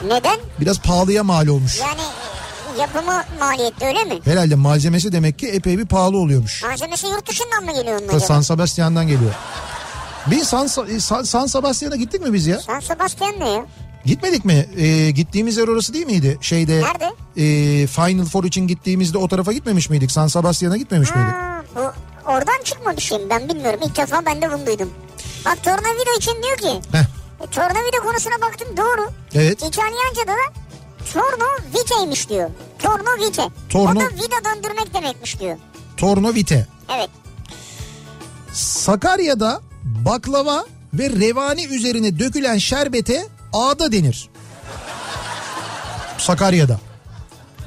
Neden? 0.08 0.38
Biraz 0.60 0.80
pahalıya 0.80 1.24
mal 1.24 1.48
olmuş. 1.48 1.80
Yani 1.80 2.02
e, 2.78 2.82
yapımı 2.82 3.24
maliyetli 3.40 3.86
öyle 3.86 4.04
mi? 4.04 4.20
Herhalde 4.26 4.56
malzemesi 4.56 5.12
demek 5.12 5.40
ki 5.40 5.48
epey 5.48 5.78
bir 5.78 5.86
pahalı 5.86 6.18
oluyormuş. 6.18 6.64
Malzemesi 6.64 7.08
yurt 7.08 7.30
dışından 7.30 7.64
mı 7.66 7.74
geliyor 7.74 8.02
acaba? 8.04 8.20
San 8.20 8.42
Sebastian'dan 8.42 9.08
geliyor. 9.08 9.32
Bir 10.28 10.44
San, 10.44 10.68
San, 10.68 11.24
San 11.24 11.46
Sebastian'a 11.46 11.96
gittik 11.96 12.22
mi 12.22 12.34
biz 12.34 12.48
ya? 12.48 12.60
San 12.60 12.80
Sebastian 12.80 13.40
ne 13.40 13.50
ya? 13.50 13.66
Gitmedik 14.06 14.46
mi? 14.46 14.66
Ee, 14.78 15.12
gittiğimiz 15.12 15.58
yer 15.58 15.68
orası 15.68 15.94
değil 15.94 16.06
miydi? 16.06 16.38
Şeyde 16.42 16.82
Nerede? 16.82 17.06
e, 17.38 17.88
Final 17.88 18.26
Four 18.26 18.44
için 18.44 18.68
gittiğimizde 18.68 19.18
o 19.18 19.28
tarafa 19.28 19.54
gitmemiş 19.54 19.90
miydik? 19.90 20.12
San 20.12 20.28
Sebastian'a 20.28 20.78
gitmemiş 20.78 21.16
miydik? 21.16 21.34
Ha, 21.34 21.64
bu 21.76 21.80
oradan 22.32 22.64
çıkma 22.64 22.98
bir 22.98 23.02
şey 23.02 23.18
mi? 23.18 23.24
Ben 23.30 23.50
bilmiyorum. 23.50 23.80
İlk 23.86 23.98
defa 23.98 24.26
ben 24.26 24.42
de 24.42 24.52
bunu 24.52 24.66
duydum. 24.66 24.90
Bak 25.46 25.64
tornavida 25.64 26.16
için 26.18 26.32
diyor 26.44 26.58
ki. 26.58 26.88
Heh, 26.92 27.00
E, 27.44 27.48
tornavida 27.52 27.98
konusuna 28.04 28.42
baktım 28.42 28.68
doğru. 28.78 29.10
evet. 29.34 29.64
İtalyanca'da 29.64 30.32
da 30.32 30.62
torno 31.14 31.46
viteymiş 31.80 32.30
diyor. 32.30 32.50
Torno 32.80 33.26
vite. 33.28 33.48
Torno- 33.70 33.98
O 33.98 34.02
da 34.02 34.10
vida 34.16 34.56
döndürmek 34.56 34.94
demekmiş 34.94 35.40
diyor. 35.40 35.58
Tornovite. 35.98 36.68
Evet. 36.98 37.10
Sakarya'da 38.54 39.62
baklava 39.84 40.66
ve 40.94 41.10
revani 41.10 41.66
üzerine 41.66 42.20
dökülen 42.20 42.58
şerbete 42.58 43.28
ağda 43.54 43.92
denir. 43.92 44.30
Sakarya'da. 46.18 46.80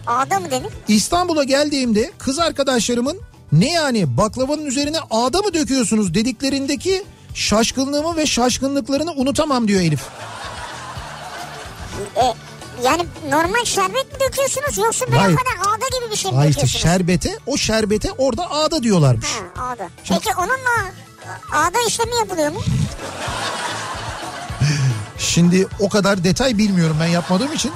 Ağda 0.07 0.41
mı 0.41 0.51
denir? 0.51 0.73
İstanbul'a 0.89 1.45
geldiğimde 1.45 2.13
kız 2.19 2.39
arkadaşlarımın 2.39 3.21
ne 3.53 3.71
yani 3.73 4.17
baklavanın 4.17 4.65
üzerine 4.67 4.99
ağda 5.11 5.39
mı 5.39 5.55
döküyorsunuz 5.55 6.15
dediklerindeki 6.15 7.05
şaşkınlığımı 7.35 8.17
ve 8.17 8.27
şaşkınlıklarını 8.27 9.13
unutamam 9.13 9.69
diyor 9.69 9.81
Elif. 9.81 10.01
E, 12.17 12.25
yani 12.85 13.07
normal 13.31 13.65
şerbet 13.65 14.13
mi 14.13 14.19
döküyorsunuz 14.21 14.79
yoksa 14.79 15.07
böyle 15.07 15.19
Hayır. 15.19 15.37
kadar 15.37 15.53
ağda 15.69 15.99
gibi 16.01 16.11
bir 16.13 16.17
şey 16.17 16.31
mi 16.31 16.37
Hayır 16.37 16.51
işte 16.51 16.63
döküyorsunuz? 16.63 16.83
şerbete 16.93 17.39
o 17.47 17.57
şerbete 17.57 18.13
orada 18.13 18.51
ağda 18.51 18.83
diyorlarmış. 18.83 19.27
Ha, 19.57 19.63
ağda. 19.65 19.89
Şimdi- 20.05 20.21
Peki 20.25 20.37
onunla 20.39 20.93
ağda 21.53 21.79
işlemi 21.89 22.17
yapılıyor 22.17 22.53
mu? 22.53 22.61
Şimdi 25.35 25.67
o 25.81 25.89
kadar 25.89 26.25
detay 26.25 26.59
bilmiyorum 26.59 26.97
ben 27.01 27.07
yapmadığım 27.07 27.53
için. 27.53 27.73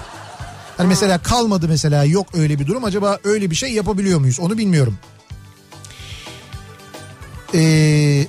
Hani 0.77 0.89
mesela 0.89 1.19
kalmadı 1.19 1.69
mesela 1.69 2.05
yok 2.05 2.27
öyle 2.35 2.59
bir 2.59 2.67
durum. 2.67 2.85
Acaba 2.85 3.19
öyle 3.25 3.51
bir 3.51 3.55
şey 3.57 3.73
yapabiliyor 3.73 4.21
muyuz? 4.21 4.41
Onu 4.41 4.59
bilmiyorum. 4.59 4.99
Ee, 7.55 8.27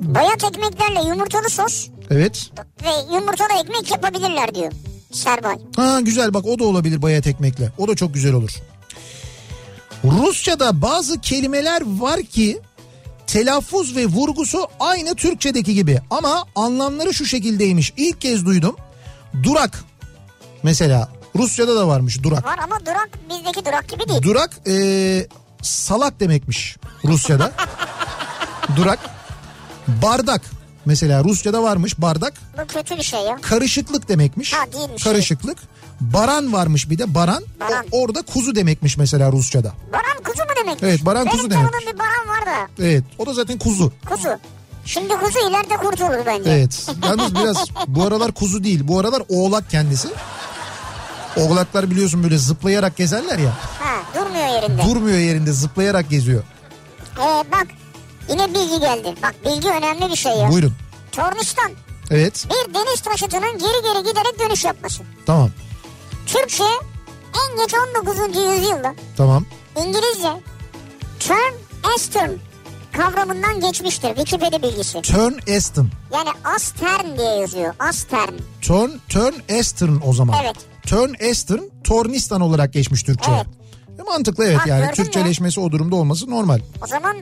Bayat 0.00 0.44
ekmeklerle 0.44 1.08
yumurtalı 1.08 1.50
sos 1.50 1.88
evet. 2.10 2.50
ve 2.84 3.14
yumurtalı 3.14 3.60
ekmek 3.60 3.90
yapabilirler 3.90 4.54
diyor. 4.54 4.72
Serbay. 5.12 5.56
Ha 5.76 6.00
güzel 6.00 6.34
bak 6.34 6.46
o 6.46 6.58
da 6.58 6.64
olabilir 6.64 7.02
bayat 7.02 7.26
ekmekle. 7.26 7.72
O 7.78 7.88
da 7.88 7.94
çok 7.94 8.14
güzel 8.14 8.32
olur. 8.32 8.56
Rusça'da 10.04 10.82
bazı 10.82 11.20
kelimeler 11.20 11.82
var 11.86 12.22
ki 12.22 12.60
telaffuz 13.32 13.96
ve 13.96 14.06
vurgusu 14.06 14.68
aynı 14.80 15.14
Türkçedeki 15.14 15.74
gibi 15.74 16.00
ama 16.10 16.44
anlamları 16.54 17.14
şu 17.14 17.26
şekildeymiş. 17.26 17.92
İlk 17.96 18.20
kez 18.20 18.46
duydum. 18.46 18.76
Durak 19.42 19.84
mesela 20.62 21.08
Rusça'da 21.36 21.76
da 21.76 21.88
varmış 21.88 22.22
durak. 22.22 22.44
Var 22.44 22.58
ama 22.64 22.80
durak 22.80 23.10
bizdeki 23.30 23.64
durak 23.64 23.88
gibi 23.88 24.08
değil. 24.08 24.22
Durak 24.22 24.60
e, 24.66 25.26
salak 25.62 26.20
demekmiş 26.20 26.76
Rusça'da. 27.04 27.52
Durak. 28.76 28.98
Bardak 29.88 30.42
mesela 30.84 31.24
Rusça'da 31.24 31.62
varmış 31.62 31.98
bardak. 32.00 32.32
Bu 32.62 32.66
kötü 32.66 32.96
bir 32.96 33.02
şey 33.02 33.20
ya. 33.20 33.38
Karışıklık 33.42 34.08
demekmiş. 34.08 34.52
Ha, 34.52 34.72
değilmiş. 34.72 35.04
Karışıklık. 35.04 35.58
Baran 36.00 36.52
varmış 36.52 36.90
bir 36.90 36.98
de 36.98 37.14
baran. 37.14 37.44
Baran. 37.60 37.84
O- 37.92 38.00
orada 38.02 38.22
kuzu 38.22 38.54
demekmiş 38.54 38.96
mesela 38.96 39.32
Rusça'da. 39.32 39.72
Baran 39.92 40.22
kuzu 40.24 40.42
mu 40.42 40.50
demek? 40.64 40.82
Evet, 40.82 41.06
baran 41.06 41.26
Benim 41.26 41.36
kuzu 41.36 41.48
tanıdığım 41.48 41.72
demekmiş. 41.72 41.94
bir 41.94 41.98
baran 41.98 42.28
var 42.28 42.46
da 42.46 42.84
Evet 42.84 43.04
o 43.18 43.26
da 43.26 43.34
zaten 43.34 43.58
kuzu. 43.58 43.92
kuzu. 44.08 44.28
Şimdi 44.84 45.14
kuzu 45.14 45.38
ileride 45.50 45.76
kurt 45.76 46.00
olur 46.00 46.26
bence. 46.26 46.50
Evet. 46.50 46.86
Yalnız 47.04 47.34
biraz 47.34 47.64
bu 47.86 48.02
aralar 48.04 48.32
kuzu 48.32 48.64
değil. 48.64 48.80
Bu 48.88 48.98
aralar 48.98 49.22
oğlak 49.28 49.70
kendisi. 49.70 50.08
Oğlaklar 51.36 51.90
biliyorsun 51.90 52.22
böyle 52.22 52.38
zıplayarak 52.38 52.96
gezerler 52.96 53.38
ya. 53.38 53.50
Ha, 53.78 54.02
durmuyor 54.14 54.46
yerinde. 54.62 54.82
Durmuyor 54.84 55.18
yerinde 55.18 55.52
zıplayarak 55.52 56.10
geziyor. 56.10 56.42
Ee, 57.18 57.44
bak 57.52 57.66
yine 58.30 58.54
bilgi 58.54 58.80
geldi. 58.80 59.14
Bak 59.22 59.34
bilgi 59.44 59.68
önemli 59.68 60.10
bir 60.10 60.16
şey 60.16 60.32
ya. 60.32 60.50
Buyurun. 60.50 60.72
Tornistan 61.12 61.70
Evet 62.10 62.46
bir 62.50 62.74
deniz 62.74 63.00
taşıtının 63.00 63.58
geri 63.58 63.82
geri 63.82 64.08
giderek 64.08 64.38
dönüş 64.38 64.64
yapması. 64.64 65.02
tamam 65.26 65.50
Türkçe 66.26 66.64
en 67.24 67.56
geç 67.56 67.74
19. 67.96 68.18
yüzyılda 68.36 68.94
tamam. 69.16 69.44
İngilizce 69.76 70.28
turn 71.18 71.54
astern 71.94 72.30
kavramından 72.92 73.60
geçmiştir. 73.60 74.08
Wikipedia 74.16 74.62
bilgisi. 74.62 75.02
Turn 75.02 75.56
Aston. 75.56 75.90
Yani 76.12 76.28
astern 76.44 77.18
diye 77.18 77.34
yazıyor. 77.34 77.74
Astern. 77.78 78.34
Turn, 78.62 78.90
turn 79.08 79.32
Eastern 79.48 79.96
o 80.04 80.12
zaman. 80.12 80.36
Evet. 80.44 80.56
Turn 80.86 81.14
Eastern 81.20 81.60
Tornistan 81.84 82.40
olarak 82.40 82.72
geçmiş 82.72 83.02
Türkçe. 83.02 83.30
Evet. 83.34 83.46
E, 84.00 84.02
mantıklı 84.02 84.44
evet 84.44 84.58
Bak, 84.58 84.66
yani? 84.66 84.92
Türkçeleşmesi 84.92 85.60
o 85.60 85.72
durumda 85.72 85.96
olması 85.96 86.30
normal. 86.30 86.60
O 86.84 86.86
zaman 86.86 87.16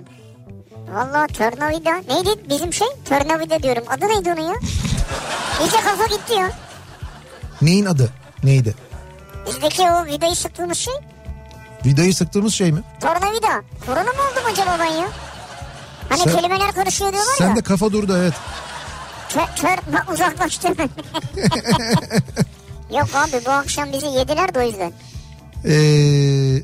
Valla 0.93 1.27
tornavida 1.27 1.97
neydi 1.97 2.31
bizim 2.51 2.73
şey? 2.73 2.89
Tornavida 3.09 3.63
diyorum. 3.63 3.85
Adı 3.89 4.09
neydi 4.09 4.33
onun 4.33 4.49
ya? 4.49 4.55
İyice 5.61 5.77
kafa 5.77 6.07
gitti 6.07 6.33
ya. 6.35 6.51
Neyin 7.63 7.85
adı? 7.87 8.13
Neydi? 8.45 8.75
Bizdeki 9.47 9.83
o 9.83 10.05
vidayı 10.07 10.37
sıktığımız 10.37 10.79
şey. 10.79 10.95
Vidayı 11.87 12.15
sıktığımız 12.15 12.55
şey 12.55 12.73
mi? 12.73 12.83
Tornavida. 13.01 13.63
Korona 13.87 14.03
mı 14.03 14.21
oldum 14.33 14.53
acaba 14.53 14.77
ben 14.81 14.85
ya? 14.97 15.09
Hani 16.09 16.21
Sen- 16.21 16.37
kelimeler 16.37 16.73
karışıyor 16.73 17.13
diyorlar 17.13 17.35
Sen 17.39 17.49
ya. 17.49 17.57
de 17.57 17.63
kafa 17.63 17.93
durdu 17.93 18.17
evet. 18.19 18.35
Tör, 19.57 19.79
bak 19.93 20.07
uzaklaştım. 20.13 20.75
Yok 22.99 23.09
abi 23.15 23.45
bu 23.47 23.51
akşam 23.51 23.93
bizi 23.93 24.07
yediler 24.07 24.55
de 24.55 24.59
o 24.59 24.63
yüzden. 24.63 24.93
Ee, 25.65 26.63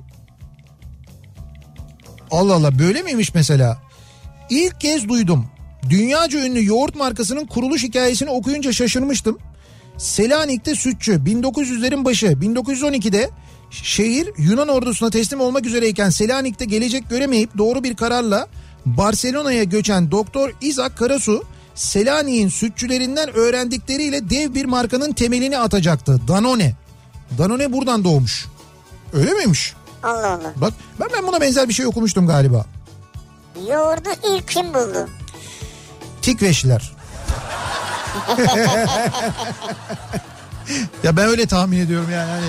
Allah 2.31 2.55
Allah 2.55 2.79
böyle 2.79 3.03
miymiş 3.03 3.35
mesela? 3.35 3.79
İlk 4.55 4.81
kez 4.81 5.09
duydum. 5.09 5.47
Dünyaca 5.91 6.47
ünlü 6.47 6.67
yoğurt 6.67 6.95
markasının 6.95 7.47
kuruluş 7.47 7.83
hikayesini 7.83 8.31
okuyunca 8.31 8.73
şaşırmıştım. 8.73 9.39
Selanik'te 9.99 10.75
sütçü 10.75 11.13
1900'lerin 11.13 12.05
başı 12.05 12.27
1912'de 12.27 13.31
şehir 13.71 14.31
Yunan 14.39 14.69
ordusuna 14.69 15.11
teslim 15.11 15.41
olmak 15.41 15.67
üzereyken 15.67 16.11
Selanik'te 16.11 16.65
gelecek 16.65 17.11
göremeyip 17.11 17.59
doğru 17.59 17.85
bir 17.85 17.97
kararla 17.97 18.47
Barcelona'ya 18.87 19.65
göçen 19.65 20.11
Doktor 20.11 20.51
İzak 20.61 20.99
Karasu 20.99 21.45
Selanik'in 21.75 22.49
sütçülerinden 22.49 23.37
öğrendikleriyle 23.37 24.31
dev 24.31 24.55
bir 24.55 24.65
markanın 24.65 25.13
temelini 25.13 25.59
atacaktı. 25.59 26.21
Danone. 26.29 26.75
Danone 27.39 27.73
buradan 27.73 28.05
doğmuş. 28.05 28.47
Öyle 29.13 29.33
miymiş? 29.33 29.75
Allah 30.03 30.29
Allah. 30.29 30.53
Bak 30.57 30.73
ben, 31.01 31.09
ben 31.17 31.27
buna 31.27 31.41
benzer 31.41 31.69
bir 31.69 31.75
şey 31.75 31.87
okumuştum 31.87 32.27
galiba. 32.27 32.67
Yoğurdu 33.69 34.09
ilk 34.29 34.49
kim 34.49 34.75
buldu? 34.75 35.09
Tikveşliler. 36.23 36.93
ya 41.03 41.17
ben 41.17 41.29
öyle 41.29 41.47
tahmin 41.47 41.79
ediyorum 41.81 42.11
yani. 42.13 42.31
Hani 42.31 42.47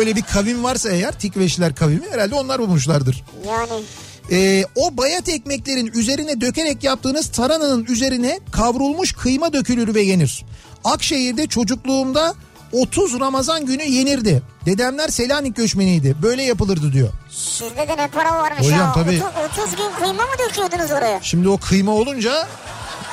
öyle 0.00 0.16
bir 0.16 0.22
kavim 0.22 0.64
varsa 0.64 0.90
eğer 0.90 1.12
Tikveşliler 1.18 1.74
kavimi 1.74 2.10
herhalde 2.10 2.34
onlar 2.34 2.58
bulmuşlardır. 2.58 3.24
Yani 3.46 3.82
Ee, 4.30 4.64
o 4.74 4.96
bayat 4.96 5.28
ekmeklerin 5.28 5.86
üzerine 5.86 6.40
dökerek 6.40 6.84
yaptığınız 6.84 7.28
tarananın 7.28 7.84
üzerine 7.84 8.40
kavrulmuş 8.52 9.12
kıyma 9.12 9.52
dökülür 9.52 9.94
ve 9.94 10.00
yenir. 10.02 10.44
Akşehir'de 10.84 11.46
çocukluğumda 11.46 12.34
30 12.72 13.20
Ramazan 13.20 13.66
günü 13.66 13.82
yenirdi. 13.82 14.42
Dedemler 14.66 15.08
Selanik 15.08 15.56
göçmeniydi. 15.56 16.16
Böyle 16.22 16.42
yapılırdı 16.42 16.92
diyor. 16.92 17.08
sizde 17.30 17.88
de 17.88 17.96
ne 17.96 18.08
para 18.08 18.34
varmış 18.34 18.58
Hocam 18.66 18.78
ya. 18.78 18.92
tabii. 18.92 19.22
30, 19.50 19.64
30 19.64 19.76
gün 19.76 19.90
kıyma 20.04 20.22
mı 20.22 20.32
döküyordunuz 20.48 20.90
oraya? 20.90 21.20
Şimdi 21.22 21.48
o 21.48 21.58
kıyma 21.58 21.92
olunca 21.92 22.48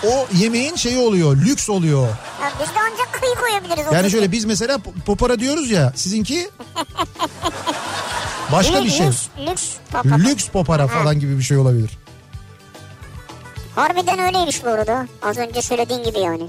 o 0.07 0.27
yemeğin 0.37 0.75
şeyi 0.75 0.97
oluyor, 0.97 1.37
lüks 1.37 1.69
oluyor. 1.69 2.07
Ya 2.41 2.51
biz 2.59 2.67
de 2.67 2.79
ancak 2.93 3.13
kıyı 3.21 3.35
koyabiliriz. 3.35 3.85
30 3.87 3.93
Yani 3.93 4.11
şöyle 4.11 4.31
biz 4.31 4.45
mesela 4.45 4.75
po- 4.75 5.01
popara 5.05 5.39
diyoruz 5.39 5.71
ya 5.71 5.93
sizinki 5.95 6.49
başka 8.51 8.83
bir 8.83 8.89
şey. 8.89 9.07
Lüks, 9.07 9.27
lüks 9.47 9.63
papa. 9.91 10.09
Lüks 10.15 10.47
popara 10.47 10.87
falan 10.87 11.19
gibi 11.19 11.37
bir 11.37 11.43
şey 11.43 11.57
olabilir. 11.57 11.89
Harbiden 13.75 14.19
öyleymiş 14.19 14.65
bu 14.65 14.69
arada. 14.69 15.07
Az 15.21 15.37
önce 15.37 15.61
söylediğin 15.61 16.03
gibi 16.03 16.19
yani. 16.19 16.43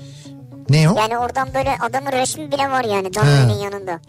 Ne 0.69 0.91
o? 0.91 0.99
Yani 0.99 1.19
oradan 1.19 1.49
böyle 1.55 1.77
adamın 1.81 2.12
resmi 2.12 2.53
bile 2.53 2.70
var 2.70 2.85
yani 2.85 3.15
Danone'nin 3.15 3.62
yanında. 3.62 4.01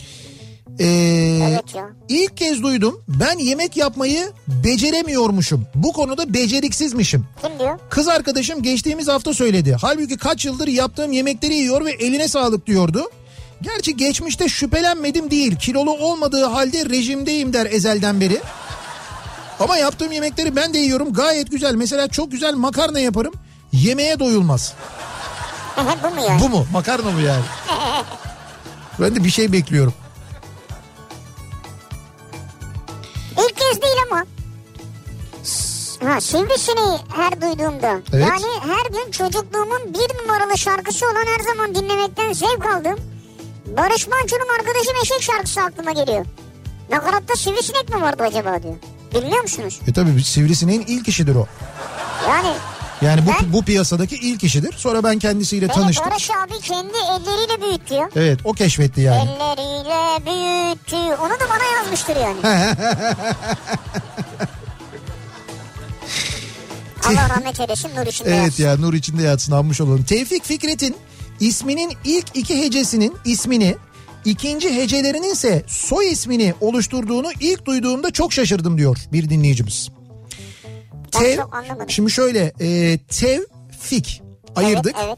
Ee, 0.79 1.39
Evet 1.51 1.75
ya. 1.75 1.89
İlk 2.09 2.37
kez 2.37 2.63
duydum 2.63 3.03
ben 3.07 3.37
yemek 3.37 3.77
yapmayı 3.77 4.31
beceremiyormuşum. 4.47 5.65
Bu 5.75 5.93
konuda 5.93 6.33
beceriksizmişim. 6.33 7.25
Kim 7.41 7.59
diyor? 7.59 7.79
Kız 7.89 8.07
arkadaşım 8.07 8.61
geçtiğimiz 8.63 9.07
hafta 9.07 9.33
söyledi. 9.33 9.77
Halbuki 9.81 10.17
kaç 10.17 10.45
yıldır 10.45 10.67
yaptığım 10.67 11.11
yemekleri 11.11 11.53
yiyor 11.53 11.85
ve 11.85 11.91
eline 11.91 12.27
sağlık 12.27 12.67
diyordu. 12.67 13.09
Gerçi 13.61 13.97
geçmişte 13.97 14.49
şüphelenmedim 14.49 15.31
değil. 15.31 15.55
Kilolu 15.55 15.91
olmadığı 15.91 16.45
halde 16.45 16.85
rejimdeyim 16.89 17.53
der 17.53 17.65
ezelden 17.65 18.21
beri. 18.21 18.39
Ama 19.59 19.77
yaptığım 19.77 20.11
yemekleri 20.11 20.55
ben 20.55 20.73
de 20.73 20.77
yiyorum. 20.77 21.13
Gayet 21.13 21.51
güzel. 21.51 21.75
Mesela 21.75 22.07
çok 22.07 22.31
güzel 22.31 22.53
makarna 22.53 22.99
yaparım. 22.99 23.33
Yemeğe 23.71 24.19
doyulmaz. 24.19 24.73
Bu 25.77 26.09
mu 26.15 26.21
yani? 26.27 26.41
Bu 26.41 26.49
mu? 26.49 26.65
Makarna 26.71 27.11
mı 27.11 27.21
yani? 27.21 27.43
Ben 28.99 29.15
de 29.15 29.23
bir 29.23 29.29
şey 29.29 29.51
bekliyorum. 29.51 29.93
İlk 33.31 33.57
kez 33.57 33.81
değil 33.81 33.95
ama. 34.11 34.25
Ha, 36.03 36.21
sivrisineği 36.21 36.97
her 37.15 37.41
duyduğumda. 37.41 37.99
Evet. 38.13 38.27
Yani 38.27 38.45
her 38.73 38.91
gün 39.03 39.11
çocukluğumun 39.11 39.93
bir 39.93 40.23
numaralı 40.23 40.57
şarkısı 40.57 41.05
olan 41.05 41.25
her 41.37 41.43
zaman 41.43 41.75
dinlemekten 41.75 42.33
zevk 42.33 42.65
aldım. 42.65 42.99
Barış 43.77 44.07
Manço'nun 44.07 44.59
arkadaşım 44.59 44.93
eşek 45.03 45.21
şarkısı 45.21 45.61
aklıma 45.61 45.91
geliyor. 45.91 46.25
Nakaratta 46.91 47.35
sivrisinek 47.35 47.89
mi 47.89 48.01
vardı 48.01 48.23
acaba 48.23 48.63
diyor. 48.63 48.75
Bilmiyor 49.15 49.41
musunuz? 49.41 49.79
E 49.87 49.93
tabii 49.93 50.23
sivrisineğin 50.23 50.81
ilk 50.87 51.07
işidir 51.07 51.35
o. 51.35 51.47
Yani 52.29 52.53
Yani 53.01 53.21
bu 53.25 53.29
Ben- 53.29 53.53
bu 53.53 53.61
piyasadaki 53.63 54.15
ilk 54.15 54.43
işidir. 54.43 54.73
Sonra 54.77 55.03
ben 55.03 55.19
kendisiyle 55.19 55.67
beni 55.69 55.75
tanıştım. 55.75 56.05
Barış 56.11 56.29
abi 56.31 56.59
kendi 56.61 56.93
elleriyle 56.97 57.61
büyüttü 57.61 57.93
ya. 57.93 58.09
Evet 58.15 58.39
o 58.43 58.53
keşfetti 58.53 59.01
yani. 59.01 59.17
Elleriyle 59.21 60.25
büyüttü. 60.25 60.95
Onu 60.95 61.33
da 61.33 61.49
bana 61.49 61.63
yazmıştır 61.77 62.15
yani. 62.15 62.37
Allah 67.09 67.29
rahmet 67.29 67.59
eylesin 67.59 67.89
nur 67.95 68.07
içinde 68.07 68.29
Evet 68.29 68.43
yatsın. 68.43 68.63
ya 68.63 68.77
nur 68.77 68.93
içinde 68.93 69.23
yatsın 69.23 69.51
anmış 69.51 69.81
olalım. 69.81 70.03
Tevfik 70.03 70.43
Fikret'in 70.45 70.95
isminin 71.39 71.93
ilk 72.03 72.25
iki 72.33 72.61
hecesinin 72.61 73.17
ismini 73.25 73.75
ikinci 74.25 74.75
hecelerinin 74.75 75.33
ise 75.33 75.63
soy 75.67 76.11
ismini 76.11 76.53
oluşturduğunu 76.61 77.31
ilk 77.39 77.65
duyduğumda 77.65 78.11
çok 78.11 78.33
şaşırdım 78.33 78.77
diyor 78.77 78.97
bir 79.13 79.29
dinleyicimiz. 79.29 79.89
Tev, 81.19 81.35
çok 81.35 81.55
anlamadım. 81.55 81.89
şimdi 81.89 82.11
şöyle 82.11 82.53
e, 82.59 82.97
Tevfik 82.97 84.21
ayırdık. 84.55 84.95
Evet, 85.05 85.17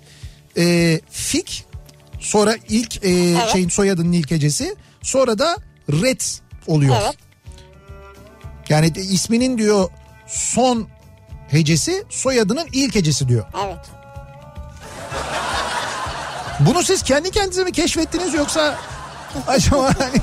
evet. 0.56 0.68
E, 0.68 1.02
Fik 1.12 1.66
sonra 2.20 2.56
ilk 2.70 3.06
e, 3.06 3.36
şeyin 3.52 3.70
soyadının 3.70 4.12
ilk 4.12 4.32
hecesi 4.32 4.76
sonra 5.02 5.40
da 5.40 5.56
Ret 5.92 6.42
oluyor. 6.68 6.96
Evet. 7.04 7.16
Yani 8.70 8.96
de 8.96 9.02
isminin 9.02 9.58
diyor 9.58 9.90
son 10.28 10.88
hecesi 11.48 12.04
soyadının 12.10 12.68
ilk 12.74 12.96
hecesi 12.96 13.28
diyor. 13.28 13.46
Evet. 13.66 13.86
Bunu 16.60 16.84
siz 16.84 17.04
kendi 17.04 17.32
kendinize 17.32 17.64
mi 17.64 17.72
keşfettiniz 17.72 18.34
yoksa 18.34 18.78
acaba 19.48 19.84
hani 20.00 20.22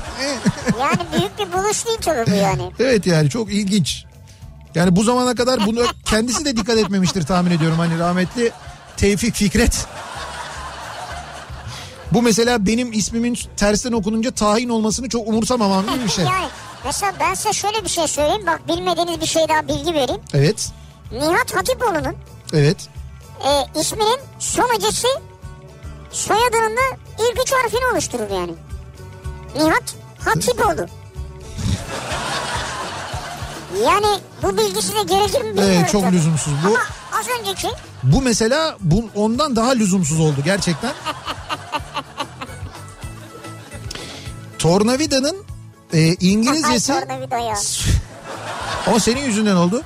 Yani 0.79 0.99
büyük 1.17 1.39
bir 1.39 1.53
buluş 1.53 1.85
değil 1.85 1.97
tabii 2.01 2.31
bu 2.31 2.35
yani. 2.35 2.71
evet 2.79 3.07
yani 3.07 3.29
çok 3.29 3.53
ilginç. 3.53 4.05
Yani 4.75 4.95
bu 4.95 5.03
zamana 5.03 5.35
kadar 5.35 5.65
bunu 5.65 5.85
kendisi 6.05 6.45
de 6.45 6.57
dikkat 6.57 6.77
etmemiştir 6.77 7.23
tahmin 7.25 7.51
ediyorum 7.51 7.79
hani 7.79 7.99
rahmetli 7.99 8.51
Tevfik 8.97 9.35
Fikret. 9.35 9.85
Bu 12.11 12.21
mesela 12.21 12.65
benim 12.65 12.93
ismimin 12.93 13.37
tersten 13.57 13.91
okununca 13.91 14.31
tahin 14.31 14.69
olmasını 14.69 15.09
çok 15.09 15.27
umursamamam 15.27 15.85
gibi 15.95 16.03
bir 16.03 16.09
şey. 16.09 16.25
Yani 16.35 16.47
Mesela 16.85 17.13
ben 17.19 17.33
size 17.33 17.53
şöyle 17.53 17.83
bir 17.83 17.89
şey 17.89 18.07
söyleyeyim. 18.07 18.45
Bak 18.47 18.67
bilmediğiniz 18.67 19.21
bir 19.21 19.25
şey 19.25 19.49
daha 19.49 19.67
bilgi 19.67 19.93
vereyim. 19.93 20.21
Evet. 20.33 20.71
Nihat 21.11 21.55
Hatipoğlu'nun 21.55 22.15
Evet. 22.53 22.77
e, 23.45 23.79
isminin 23.79 24.19
son 24.39 24.69
öcesi 24.77 25.07
soyadının 26.11 26.77
da 26.77 26.97
ilk 27.19 27.41
üç 27.41 27.53
harfini 27.53 27.85
oluşturur 27.93 28.29
yani. 28.29 28.53
Nihat 29.55 29.83
Hatipoğlu. 30.19 30.87
Yani 33.83 34.19
bu 34.43 34.57
bilgi 34.57 34.81
size 34.81 35.03
gerekir 35.03 35.41
mi 35.41 35.49
bilmiyorum. 35.49 35.73
Evet 35.79 35.91
çok 35.91 36.03
tabii. 36.03 36.15
lüzumsuz. 36.15 36.53
Bu 36.63 36.67
Ama 36.67 36.79
az 37.19 37.25
önceki 37.39 37.67
bu 38.03 38.21
mesela 38.21 38.77
bu 38.79 39.09
ondan 39.15 39.55
daha 39.55 39.71
lüzumsuz 39.71 40.19
oldu 40.19 40.41
gerçekten. 40.45 40.91
Tornavidanın 44.59 45.37
e, 45.93 46.13
İngilizcesi 46.13 46.93
o 48.93 48.99
senin 48.99 49.21
yüzünden 49.21 49.55
oldu. 49.55 49.81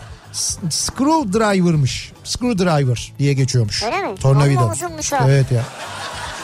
Screwdriver'mış. 0.70 2.12
Screwdriver 2.24 3.14
diye 3.20 3.34
geçiyormuş. 3.34 3.84
Öyle 3.84 4.02
mi? 4.02 4.16
Tornavida. 4.16 4.60
Amma 4.60 4.74
uzunmuş 4.74 5.14
o. 5.14 5.18
Evet 5.28 5.52
ya. 5.52 5.64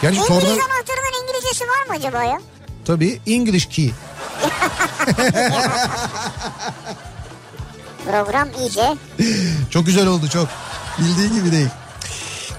Gerçi 0.01 0.17
İngiliz 0.17 0.27
torna 0.27 0.49
anahtarının 0.49 1.23
İngilizcesi 1.23 1.63
var 1.63 1.85
mı 1.87 1.93
acaba 1.93 2.23
ya? 2.23 2.41
tabii 2.85 3.21
English 3.27 3.65
key. 3.65 3.91
Program 8.05 8.47
iyice. 8.59 8.95
Çok 9.69 9.85
güzel 9.85 10.07
oldu 10.07 10.29
çok. 10.33 10.47
Bildiğin 10.99 11.33
gibi 11.33 11.51
değil. 11.51 11.69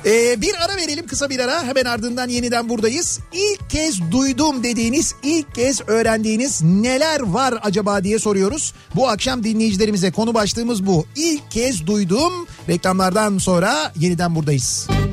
Ee, 0.07 0.41
bir 0.41 0.55
ara 0.65 0.77
verelim 0.77 1.07
kısa 1.07 1.31
bir 1.31 1.39
ara 1.41 1.63
hemen 1.63 1.85
ardından 1.85 2.29
yeniden 2.29 2.69
buradayız. 2.69 3.21
İlk 3.33 3.71
kez 3.71 4.11
duydum 4.11 4.63
dediğiniz, 4.63 5.15
ilk 5.23 5.55
kez 5.55 5.81
öğrendiğiniz 5.87 6.63
neler 6.63 7.21
var 7.21 7.55
acaba 7.63 8.05
diye 8.05 8.19
soruyoruz. 8.19 8.75
Bu 8.95 9.09
akşam 9.09 9.45
dinleyicilerimize 9.45 10.11
konu 10.11 10.35
başlığımız 10.35 10.87
bu. 10.87 11.07
İlk 11.17 11.51
kez 11.51 11.87
duydum. 11.87 12.33
Reklamlardan 12.69 13.39
sonra 13.39 13.93
yeniden 13.97 14.35
buradayız. 14.35 14.87
Kafa 14.89 15.06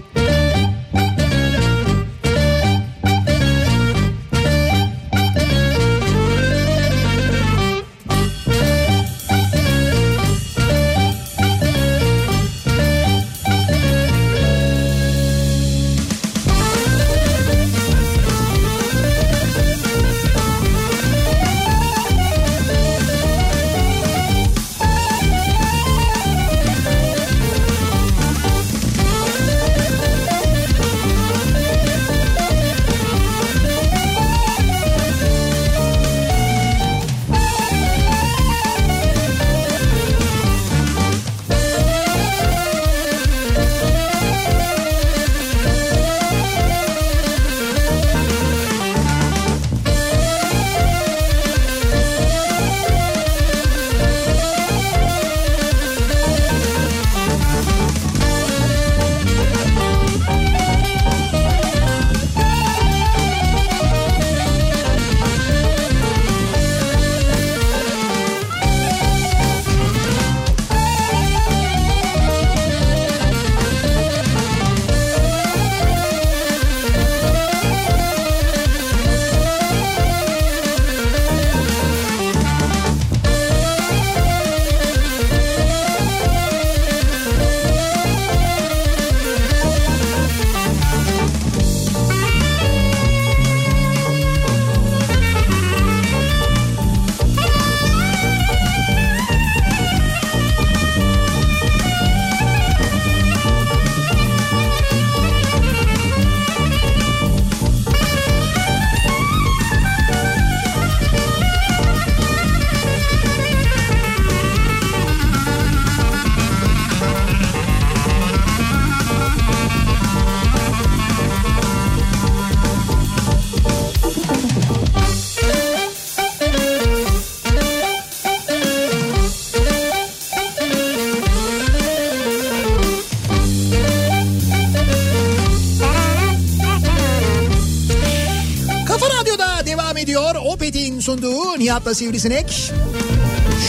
Nihat'la 141.73 141.95
Sivrisinek. 141.95 142.71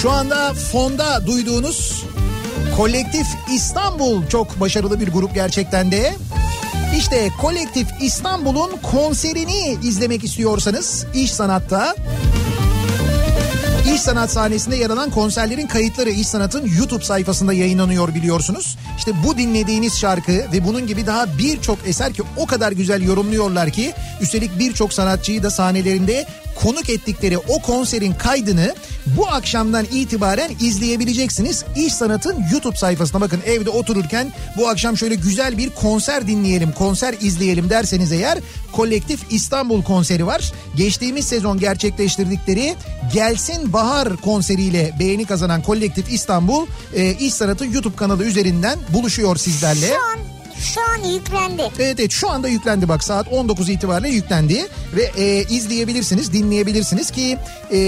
Şu 0.02 0.10
anda 0.10 0.54
fonda 0.54 1.26
duyduğunuz 1.26 2.04
Kolektif 2.76 3.26
İstanbul 3.54 4.26
çok 4.26 4.60
başarılı 4.60 5.00
bir 5.00 5.08
grup 5.08 5.34
gerçekten 5.34 5.92
de. 5.92 6.14
İşte 6.98 7.30
Kolektif 7.40 7.86
İstanbul'un 8.00 8.70
konserini 8.82 9.76
izlemek 9.82 10.24
istiyorsanız 10.24 11.06
İş 11.14 11.32
Sanat'ta 11.32 11.96
İş 13.94 14.00
Sanat 14.00 14.30
sahnesinde 14.30 14.76
yer 14.76 14.90
alan 14.90 15.10
konserlerin 15.10 15.66
kayıtları 15.66 16.10
İş 16.10 16.26
Sanat'ın 16.26 16.70
YouTube 16.78 17.04
sayfasında 17.04 17.52
yayınlanıyor 17.52 18.14
biliyorsunuz. 18.14 18.76
İşte 18.98 19.12
bu 19.26 19.38
dinlediğiniz 19.38 19.98
şarkı 19.98 20.32
ve 20.32 20.64
bunun 20.66 20.86
gibi 20.86 21.06
daha 21.06 21.38
birçok 21.38 21.78
eser 21.86 22.12
ki 22.12 22.22
o 22.36 22.46
kadar 22.46 22.72
güzel 22.72 23.02
yorumluyorlar 23.02 23.70
ki 23.70 23.92
üstelik 24.20 24.58
birçok 24.58 24.92
sanatçıyı 24.92 25.42
da 25.42 25.50
sahnelerinde 25.50 26.26
konuk 26.64 26.90
ettikleri 26.90 27.38
o 27.38 27.62
konserin 27.62 28.14
kaydını 28.14 28.74
bu 29.06 29.28
akşamdan 29.28 29.86
itibaren 29.92 30.50
izleyebileceksiniz. 30.60 31.64
İş 31.76 31.94
Sanat'ın 31.94 32.44
YouTube 32.52 32.76
sayfasına 32.76 33.20
bakın 33.20 33.40
evde 33.46 33.70
otururken 33.70 34.32
bu 34.56 34.68
akşam 34.68 34.96
şöyle 34.96 35.14
güzel 35.14 35.58
bir 35.58 35.70
konser 35.70 36.26
dinleyelim, 36.26 36.72
konser 36.72 37.14
izleyelim 37.20 37.70
derseniz 37.70 38.12
eğer 38.12 38.38
Kolektif 38.72 39.20
İstanbul 39.30 39.82
konseri 39.82 40.26
var. 40.26 40.52
Geçtiğimiz 40.76 41.26
sezon 41.26 41.58
gerçekleştirdikleri 41.58 42.74
Gelsin 43.12 43.72
Bahar 43.72 44.16
konseriyle 44.16 44.92
beğeni 45.00 45.24
kazanan 45.24 45.62
Kolektif 45.62 46.12
İstanbul 46.12 46.66
e, 46.94 47.14
İş 47.14 47.34
Sanat'ın 47.34 47.72
YouTube 47.72 47.96
kanalı 47.96 48.24
üzerinden 48.24 48.78
buluşuyor 48.92 49.36
sizlerle. 49.36 49.86
Şu 49.86 49.94
an 49.94 50.18
şu 50.64 50.80
an 50.80 51.08
yüklendi. 51.08 51.62
Evet 51.78 52.00
evet 52.00 52.10
şu 52.10 52.30
anda 52.30 52.48
yüklendi 52.48 52.88
bak 52.88 53.04
saat 53.04 53.32
19 53.32 53.68
itibariyle 53.68 54.08
yüklendi 54.08 54.66
ve 54.96 55.10
e, 55.16 55.42
izleyebilirsiniz 55.42 56.32
dinleyebilirsiniz 56.32 57.10
ki 57.10 57.38
e, 57.72 57.78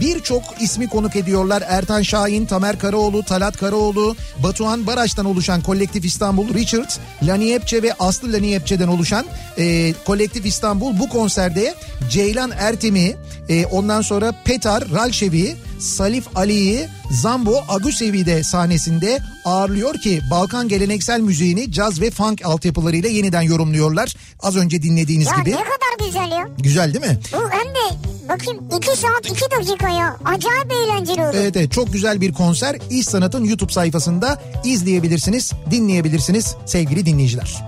birçok 0.00 0.42
ismi 0.60 0.88
konuk 0.88 1.16
ediyorlar. 1.16 1.62
Ertan 1.66 2.02
Şahin, 2.02 2.46
Tamer 2.46 2.78
Karaoğlu, 2.78 3.22
Talat 3.22 3.56
Karaoğlu, 3.56 4.16
Batuhan 4.42 4.86
Baraç'tan 4.86 5.26
oluşan 5.26 5.60
Kolektif 5.62 6.04
İstanbul, 6.04 6.54
Richard, 6.54 6.90
Laniyepçe 7.22 7.82
ve 7.82 7.92
Aslı 7.98 8.32
Laniyepçe'den 8.32 8.88
oluşan 8.88 9.26
e, 9.58 9.94
Kolektif 10.06 10.46
İstanbul 10.46 10.98
bu 10.98 11.08
konserde 11.08 11.74
Ceylan 12.10 12.50
Ertem'i, 12.58 13.16
e, 13.48 13.66
ondan 13.66 14.00
sonra 14.00 14.34
Petar 14.44 14.84
Ralşevi, 14.92 15.56
Salif 15.78 16.36
Ali'yi 16.36 16.88
Zambo 17.10 17.64
Agusevi 17.68 18.26
de 18.26 18.42
sahnesinde 18.42 19.18
ağırlıyor 19.44 19.94
ki 19.94 20.20
Balkan 20.30 20.68
geleneksel 20.68 21.20
müziğini 21.20 21.72
caz 21.72 22.00
ve 22.00 22.10
funk 22.10 22.44
altyapılarıyla 22.44 23.08
yeniden 23.08 23.42
yorumluyorlar. 23.42 24.16
Az 24.40 24.56
önce 24.56 24.82
dinlediğiniz 24.82 25.26
Ya 25.26 25.34
gibi. 25.40 25.50
ne 25.50 25.56
kadar 25.56 25.85
güzel 26.04 26.30
ya. 26.32 26.48
Güzel 26.58 26.94
değil 26.94 27.04
mi? 27.04 27.18
Bu 27.32 27.50
hem 27.50 27.66
de 27.74 27.96
bakayım 28.28 28.64
2 28.76 28.86
saat 29.00 29.26
2 29.30 29.50
dakika 29.58 29.88
ya. 29.88 30.16
Acayip 30.24 30.72
eğlenceli 30.72 31.22
olur. 31.22 31.34
Evet 31.34 31.56
evet 31.56 31.72
çok 31.72 31.92
güzel 31.92 32.20
bir 32.20 32.32
konser. 32.32 32.76
İş 32.90 33.06
Sanat'ın 33.06 33.44
YouTube 33.44 33.72
sayfasında 33.72 34.42
izleyebilirsiniz, 34.64 35.52
dinleyebilirsiniz 35.70 36.54
sevgili 36.66 37.06
dinleyiciler. 37.06 37.64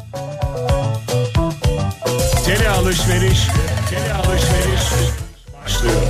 Tele 2.47 2.69
alışveriş. 2.69 3.39
Tele 3.91 4.13
alışveriş 4.15 4.83
başlıyor. 5.65 6.03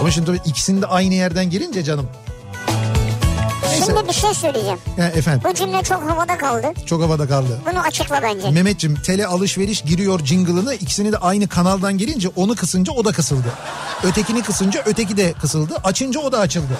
Ama 0.00 0.10
şimdi 0.10 0.26
tabii 0.26 0.40
ikisini 0.44 0.82
de 0.82 0.86
aynı 0.86 1.14
yerden 1.14 1.50
gelince 1.50 1.84
canım. 1.84 2.08
Neyse. 3.80 3.92
Şimdi 3.96 4.08
bir 4.08 4.14
şey 4.14 4.34
söyleyeceğim. 4.34 4.78
Efendim 4.98 5.40
Bu 5.50 5.54
cümle 5.54 5.82
çok 5.82 6.10
havada 6.10 6.38
kaldı. 6.38 6.66
çok 6.86 7.02
havada 7.02 7.28
kaldı. 7.28 7.60
Bunu 7.70 7.80
açıkla 7.80 8.22
bence. 8.22 8.50
Mehmetçim 8.50 8.96
tele 8.96 9.26
alışveriş 9.26 9.82
giriyor 9.82 10.24
jingle'ını 10.24 10.74
ikisini 10.74 11.12
de 11.12 11.16
aynı 11.18 11.48
kanaldan 11.48 11.98
gelince 11.98 12.28
onu 12.36 12.54
kısınca 12.54 12.92
o 12.92 13.04
da 13.04 13.12
kısıldı. 13.12 13.48
Ötekini 14.04 14.42
kısınca 14.42 14.82
öteki 14.86 15.16
de 15.16 15.32
kısıldı. 15.32 15.76
Açınca 15.84 16.20
o 16.20 16.32
da 16.32 16.38
açıldı. 16.38 16.78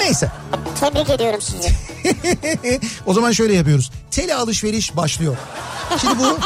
Neyse 0.00 0.30
Tebrik 0.80 1.10
ediyorum 1.10 1.40
sizi. 1.40 1.68
o 3.06 3.14
zaman 3.14 3.32
şöyle 3.32 3.54
yapıyoruz. 3.54 3.90
Tele 4.10 4.34
alışveriş 4.34 4.96
başlıyor. 4.96 5.36
Şimdi 6.00 6.14
bu, 6.18 6.38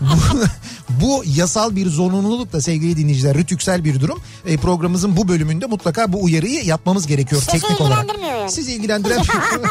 bu, 0.00 0.44
bu 0.88 1.22
yasal 1.36 1.76
bir 1.76 1.90
zorunluluk 1.90 2.52
da 2.52 2.60
sevgili 2.60 2.96
dinleyiciler 2.96 3.34
rütüksel 3.34 3.84
bir 3.84 4.00
durum. 4.00 4.20
E, 4.46 4.56
programımızın 4.56 5.16
bu 5.16 5.28
bölümünde 5.28 5.66
mutlaka 5.66 6.12
bu 6.12 6.22
uyarıyı 6.24 6.64
yapmamız 6.64 7.06
gerekiyor 7.06 7.42
Sizi 7.42 7.52
teknik 7.52 7.80
olarak. 7.80 8.06
yani. 8.22 8.50
Sizi 8.52 8.72
ilgilendiren... 8.72 9.16
Olur 9.18 9.60
mu 9.60 9.68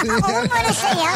öyle 0.60 0.74
şey 0.74 1.04
ya? 1.04 1.12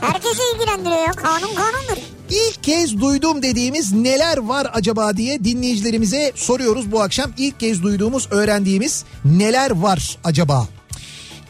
Herkesi 0.00 0.40
ilgilendiriyor 0.54 1.06
ya. 1.06 1.12
Kanun 1.12 1.54
kanundur. 1.54 2.02
İlk 2.30 2.62
kez 2.62 3.00
duydum 3.00 3.42
dediğimiz 3.42 3.92
neler 3.92 4.38
var 4.38 4.70
acaba 4.72 5.16
diye 5.16 5.44
dinleyicilerimize 5.44 6.32
soruyoruz 6.34 6.92
bu 6.92 7.02
akşam. 7.02 7.30
İlk 7.38 7.60
kez 7.60 7.82
duyduğumuz, 7.82 8.28
öğrendiğimiz 8.30 9.04
neler 9.24 9.70
var 9.70 10.18
acaba? 10.24 10.68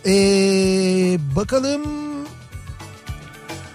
Ee, 0.06 1.18
bakalım 1.36 1.82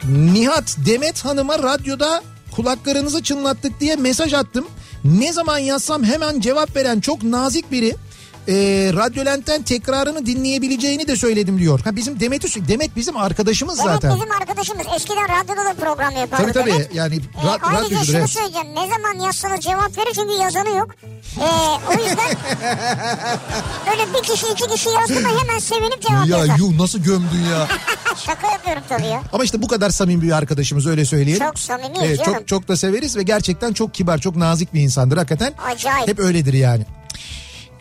Nihat 0.10 0.78
Demet 0.86 1.26
Hanım'a 1.26 1.60
radyoda 1.60 2.24
kulaklarınızı 2.56 3.24
çınlattık 3.24 3.80
diye 3.80 3.96
mesaj 3.96 4.34
attım. 4.34 4.66
Ne 5.04 5.34
zaman 5.34 5.58
yazsam 5.58 6.04
hemen 6.04 6.40
cevap 6.40 6.76
veren 6.76 7.00
çok 7.00 7.24
nazik 7.24 7.72
biri. 7.72 7.96
Ee, 8.48 8.92
Radyolent'ten 8.96 9.64
tekrarını 9.64 10.26
dinleyebileceğini 10.26 11.08
de 11.08 11.16
söyledim 11.16 11.60
diyor. 11.60 11.80
Ha 11.80 11.96
bizim 11.96 12.20
Demet 12.20 12.68
Demet 12.68 12.96
bizim 12.96 13.18
arkadaşımız 13.18 13.80
Evet 13.80 13.90
zaten. 13.94 14.16
bizim 14.16 14.32
arkadaşımız. 14.32 14.86
Eskiden 14.96 15.24
radyoda 15.42 15.66
da 15.66 15.74
program 15.74 16.12
yapardı. 16.16 16.44
Tabii 16.44 16.54
tabii 16.54 16.72
Demet. 16.72 16.96
yani 16.96 17.16
Ee, 17.16 17.46
ra- 17.48 17.60
ayrıca 17.62 17.86
radyocudur 17.86 18.06
şunu 18.06 18.18
evet. 18.18 18.30
söyleyeceğim. 18.30 18.68
Ne 18.76 18.88
zaman 18.90 19.26
yazsanız 19.26 19.60
cevap 19.60 19.98
verir 19.98 20.12
çünkü 20.16 20.34
yazanı 20.44 20.70
yok. 20.78 20.96
Ee, 21.40 21.44
o 21.90 21.94
yüzden 21.94 22.18
böyle 23.92 24.14
bir 24.14 24.24
kişi 24.24 24.46
iki 24.48 24.68
kişi 24.68 24.90
yazdı 24.90 25.14
mı 25.22 25.30
hemen 25.42 25.60
sevinip 25.60 26.02
cevap 26.02 26.28
Ya 26.28 26.38
yazar. 26.38 26.58
yuh 26.58 26.80
nasıl 26.80 27.00
gömdün 27.00 27.44
ya. 27.52 27.68
Şaka 28.26 28.52
yapıyorum 28.52 28.84
tabii 28.90 29.06
ya. 29.08 29.22
Ama 29.34 29.44
işte 29.44 29.62
bu 29.62 29.68
kadar 29.68 29.90
samimi 29.90 30.22
bir 30.22 30.32
arkadaşımız 30.32 30.88
öyle 30.88 31.06
söyleyelim. 31.06 31.46
Çok 31.48 31.60
samimiyiz 31.60 32.04
Evet, 32.04 32.20
canım. 32.26 32.34
çok 32.40 32.48
çok 32.48 32.68
da 32.68 32.78
severiz 32.78 33.18
ve 33.18 33.24
gerçekten 33.24 33.74
çok 33.74 33.94
kibar, 33.94 34.18
çok 34.18 34.36
nazik 34.36 34.74
bir 34.74 34.82
insandır 34.82 35.18
hakikaten. 35.18 35.54
Acayip. 35.68 36.08
Hep 36.08 36.20
öyledir 36.20 36.54
yani. 36.54 36.86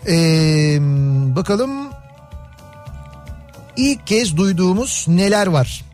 Ee, 0.09 0.79
bakalım 1.37 1.71
ilk 3.77 4.07
kez 4.07 4.37
duyduğumuz 4.37 5.05
neler 5.09 5.47
var? 5.47 5.85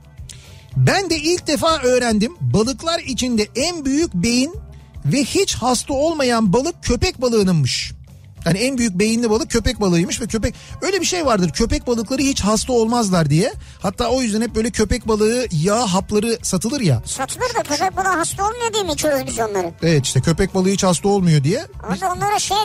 Ben 0.77 1.11
de 1.11 1.17
ilk 1.17 1.47
defa 1.47 1.79
öğrendim 1.79 2.33
balıklar 2.41 2.99
içinde 2.99 3.49
en 3.57 3.85
büyük 3.85 4.15
beyin 4.15 4.55
ve 5.05 5.25
hiç 5.25 5.55
hasta 5.55 5.95
olmayan 5.95 6.53
balık 6.53 6.83
köpek 6.83 7.21
balığınınmış. 7.21 7.93
Yani 8.47 8.59
en 8.59 8.79
büyük 8.79 8.95
beyinli 8.95 9.31
balık 9.31 9.51
köpek 9.51 9.81
balığıymış 9.81 10.21
ve 10.21 10.27
köpek 10.27 10.55
öyle 10.83 11.01
bir 11.01 11.07
şey 11.07 11.27
vardır 11.27 11.51
köpek 11.51 11.87
balıkları 11.87 12.23
hiç 12.23 12.41
hasta 12.41 12.73
olmazlar 12.73 13.31
diye. 13.31 13.53
Hatta 13.83 14.09
o 14.09 14.23
yüzden 14.23 14.41
hep 14.41 14.55
böyle 14.55 14.71
köpek 14.71 15.09
balığı 15.09 15.47
yağ 15.53 15.93
hapları 15.95 16.39
satılır 16.43 16.81
ya. 16.81 17.03
Satılır 17.07 17.55
da 17.55 17.63
köpek 17.63 17.97
balığı 17.97 18.09
hasta 18.09 18.45
olmuyor 18.49 18.73
diye 18.73 18.83
mi 18.83 18.93
içiyoruz 18.93 19.27
biz 19.27 19.39
onları? 19.39 19.73
Evet 19.83 20.07
işte 20.07 20.21
köpek 20.21 20.55
balığı 20.55 20.69
hiç 20.69 20.85
hasta 20.85 21.09
olmuyor 21.09 21.45
diye. 21.45 21.67
Orada 21.91 22.13
onlara 22.17 22.39
şey 22.39 22.57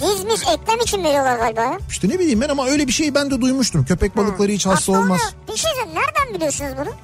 dizmiş 0.00 0.40
eklem 0.40 0.80
için 0.80 1.04
veriyorlar 1.04 1.36
galiba 1.38 1.60
ya. 1.60 1.78
İşte 1.90 2.08
ne 2.08 2.18
bileyim 2.18 2.40
ben 2.40 2.48
ama 2.48 2.66
öyle 2.66 2.86
bir 2.86 2.92
şeyi 2.92 3.14
ben 3.14 3.30
de 3.30 3.40
duymuştum. 3.40 3.84
Köpek 3.84 4.16
balıkları 4.16 4.52
hiç 4.52 4.66
hasta 4.66 4.92
olmaz. 4.92 5.02
olmuyor. 5.04 5.20
Bir 5.52 5.56
şey 5.56 5.70
söyleyeyim, 5.70 6.00
nereden 6.00 6.34
biliyorsunuz 6.34 6.70
bunu? 6.80 6.94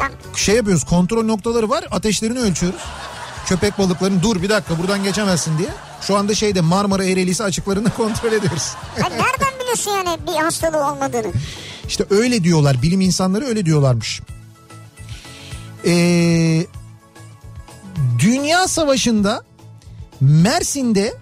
Ben, 0.00 0.10
Şey 0.36 0.56
yapıyoruz 0.56 0.84
kontrol 0.84 1.24
noktaları 1.24 1.70
var 1.70 1.84
ateşlerini 1.90 2.38
ölçüyoruz. 2.38 2.80
Köpek 3.46 3.78
balıklarının 3.78 4.22
dur 4.22 4.42
bir 4.42 4.48
dakika 4.48 4.78
buradan 4.78 5.02
geçemezsin 5.04 5.58
diye. 5.58 5.68
Şu 6.00 6.16
anda 6.16 6.34
şeyde 6.34 6.60
Marmara 6.60 7.04
Ereğlisi 7.04 7.44
açıklarını 7.44 7.90
kontrol 7.96 8.32
ediyoruz. 8.32 8.72
ben 8.96 9.10
nereden 9.10 9.60
biliyorsun 9.60 9.90
yani 9.90 10.18
bir 10.26 10.42
hastalığı 10.42 10.90
olmadığını? 10.90 11.32
İşte 11.88 12.04
öyle 12.10 12.44
diyorlar 12.44 12.82
bilim 12.82 13.00
insanları 13.00 13.44
öyle 13.44 13.66
diyorlarmış. 13.66 14.20
Ee, 15.86 16.66
Dünya 18.18 18.68
Savaşı'nda 18.68 19.44
Mersin'de 20.20 21.14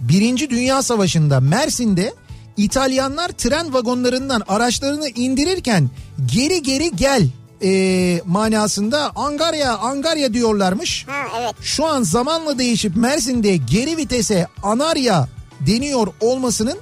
Birinci 0.00 0.50
Dünya 0.50 0.82
Savaşı'nda 0.82 1.40
Mersin'de 1.40 2.14
İtalyanlar 2.56 3.28
tren 3.28 3.74
vagonlarından 3.74 4.42
araçlarını 4.48 5.08
indirirken 5.08 5.90
geri 6.26 6.62
geri 6.62 6.96
gel 6.96 7.28
ee, 7.64 8.20
manasında 8.26 9.12
Angarya 9.16 9.76
Angarya 9.78 10.34
diyorlarmış. 10.34 11.06
Ha 11.08 11.38
evet. 11.40 11.54
Şu 11.60 11.86
an 11.86 12.02
zamanla 12.02 12.58
değişip 12.58 12.96
Mersin'de 12.96 13.56
geri 13.56 13.96
vitese 13.96 14.46
Anarya 14.62 15.28
deniyor 15.66 16.06
olmasının 16.20 16.78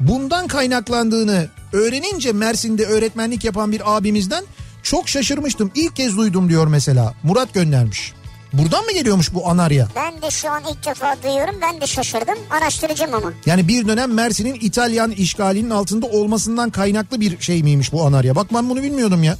bundan 0.00 0.46
kaynaklandığını 0.46 1.48
öğrenince 1.72 2.32
Mersin'de 2.32 2.86
öğretmenlik 2.86 3.44
yapan 3.44 3.72
bir 3.72 3.96
abimizden 3.96 4.44
çok 4.82 5.08
şaşırmıştım. 5.08 5.70
İlk 5.74 5.96
kez 5.96 6.16
duydum 6.16 6.48
diyor 6.48 6.66
mesela. 6.66 7.14
Murat 7.22 7.54
göndermiş. 7.54 8.12
Buradan 8.52 8.84
mı 8.84 8.92
geliyormuş 8.92 9.34
bu 9.34 9.48
Anarya? 9.48 9.88
Ben 9.96 10.22
de 10.22 10.30
şu 10.30 10.50
an 10.50 10.62
ilk 10.70 10.86
defa 10.86 11.16
duyuyorum. 11.22 11.54
Ben 11.62 11.80
de 11.80 11.86
şaşırdım. 11.86 12.38
Araştıracağım 12.50 13.14
ama. 13.14 13.32
Yani 13.46 13.68
bir 13.68 13.88
dönem 13.88 14.14
Mersin'in 14.14 14.54
İtalyan 14.54 15.10
işgalinin 15.10 15.70
altında 15.70 16.06
olmasından 16.06 16.70
kaynaklı 16.70 17.20
bir 17.20 17.40
şey 17.40 17.62
miymiş 17.62 17.92
bu 17.92 18.06
Anarya? 18.06 18.36
Bak 18.36 18.46
ben 18.54 18.70
bunu 18.70 18.82
bilmiyordum 18.82 19.22
ya. 19.22 19.36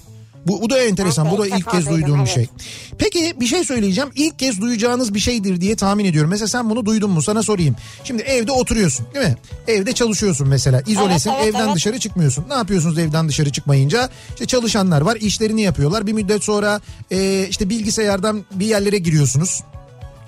Bu, 0.46 0.62
bu 0.62 0.70
da 0.70 0.78
enteresan. 0.78 1.30
Bu 1.30 1.38
da 1.38 1.46
ilk 1.46 1.70
kez 1.70 1.90
duyduğum 1.90 2.24
bir 2.24 2.30
şey. 2.30 2.48
Peki 2.98 3.34
bir 3.40 3.46
şey 3.46 3.64
söyleyeceğim. 3.64 4.10
İlk 4.14 4.38
kez 4.38 4.60
duyacağınız 4.60 5.14
bir 5.14 5.20
şeydir 5.20 5.60
diye 5.60 5.76
tahmin 5.76 6.04
ediyorum. 6.04 6.30
Mesela 6.30 6.48
sen 6.48 6.70
bunu 6.70 6.86
duydun 6.86 7.10
mu? 7.10 7.22
Sana 7.22 7.42
sorayım. 7.42 7.76
Şimdi 8.04 8.22
evde 8.22 8.52
oturuyorsun 8.52 9.06
değil 9.14 9.26
mi? 9.26 9.36
Evde 9.68 9.92
çalışıyorsun 9.92 10.48
mesela. 10.48 10.82
İzolesin. 10.86 11.30
Evet, 11.30 11.40
evet, 11.42 11.54
evden 11.54 11.66
evet. 11.66 11.76
dışarı 11.76 11.98
çıkmıyorsun. 11.98 12.44
Ne 12.48 12.54
yapıyorsunuz 12.54 12.98
evden 12.98 13.28
dışarı 13.28 13.52
çıkmayınca? 13.52 14.10
İşte 14.30 14.46
çalışanlar 14.46 15.00
var. 15.00 15.16
işlerini 15.16 15.62
yapıyorlar. 15.62 16.06
Bir 16.06 16.12
müddet 16.12 16.44
sonra 16.44 16.80
e, 17.10 17.46
işte 17.50 17.68
bilgisayardan 17.68 18.44
bir 18.52 18.66
yerlere 18.66 18.98
giriyorsunuz. 18.98 19.62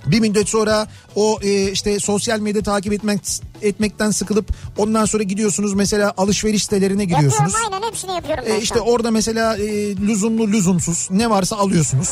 Bir 0.07 0.21
müddet 0.21 0.49
sonra 0.49 0.87
o 1.17 1.39
e, 1.43 1.71
işte 1.73 2.01
sosyal 2.01 2.41
medya 2.41 2.63
takip 2.63 2.93
etmek 2.93 3.21
etmekten 3.63 4.11
sıkılıp 4.11 4.49
ondan 4.77 5.05
sonra 5.05 5.23
gidiyorsunuz 5.23 5.75
mesela 5.75 6.15
alışveriş 6.17 6.63
sitelerine 6.63 7.05
giriyorsunuz. 7.05 7.53
Yapıyorum 7.53 7.73
aynen 7.75 7.87
hepsini 7.89 8.13
yapıyorum 8.15 8.45
ben 8.49 8.55
E, 8.55 8.59
işte 8.61 8.81
orada 8.81 9.11
mesela 9.11 9.57
e, 9.57 9.97
lüzumlu 9.97 10.49
lüzumsuz 10.49 11.09
ne 11.11 11.31
varsa 11.31 11.57
alıyorsunuz. 11.57 12.09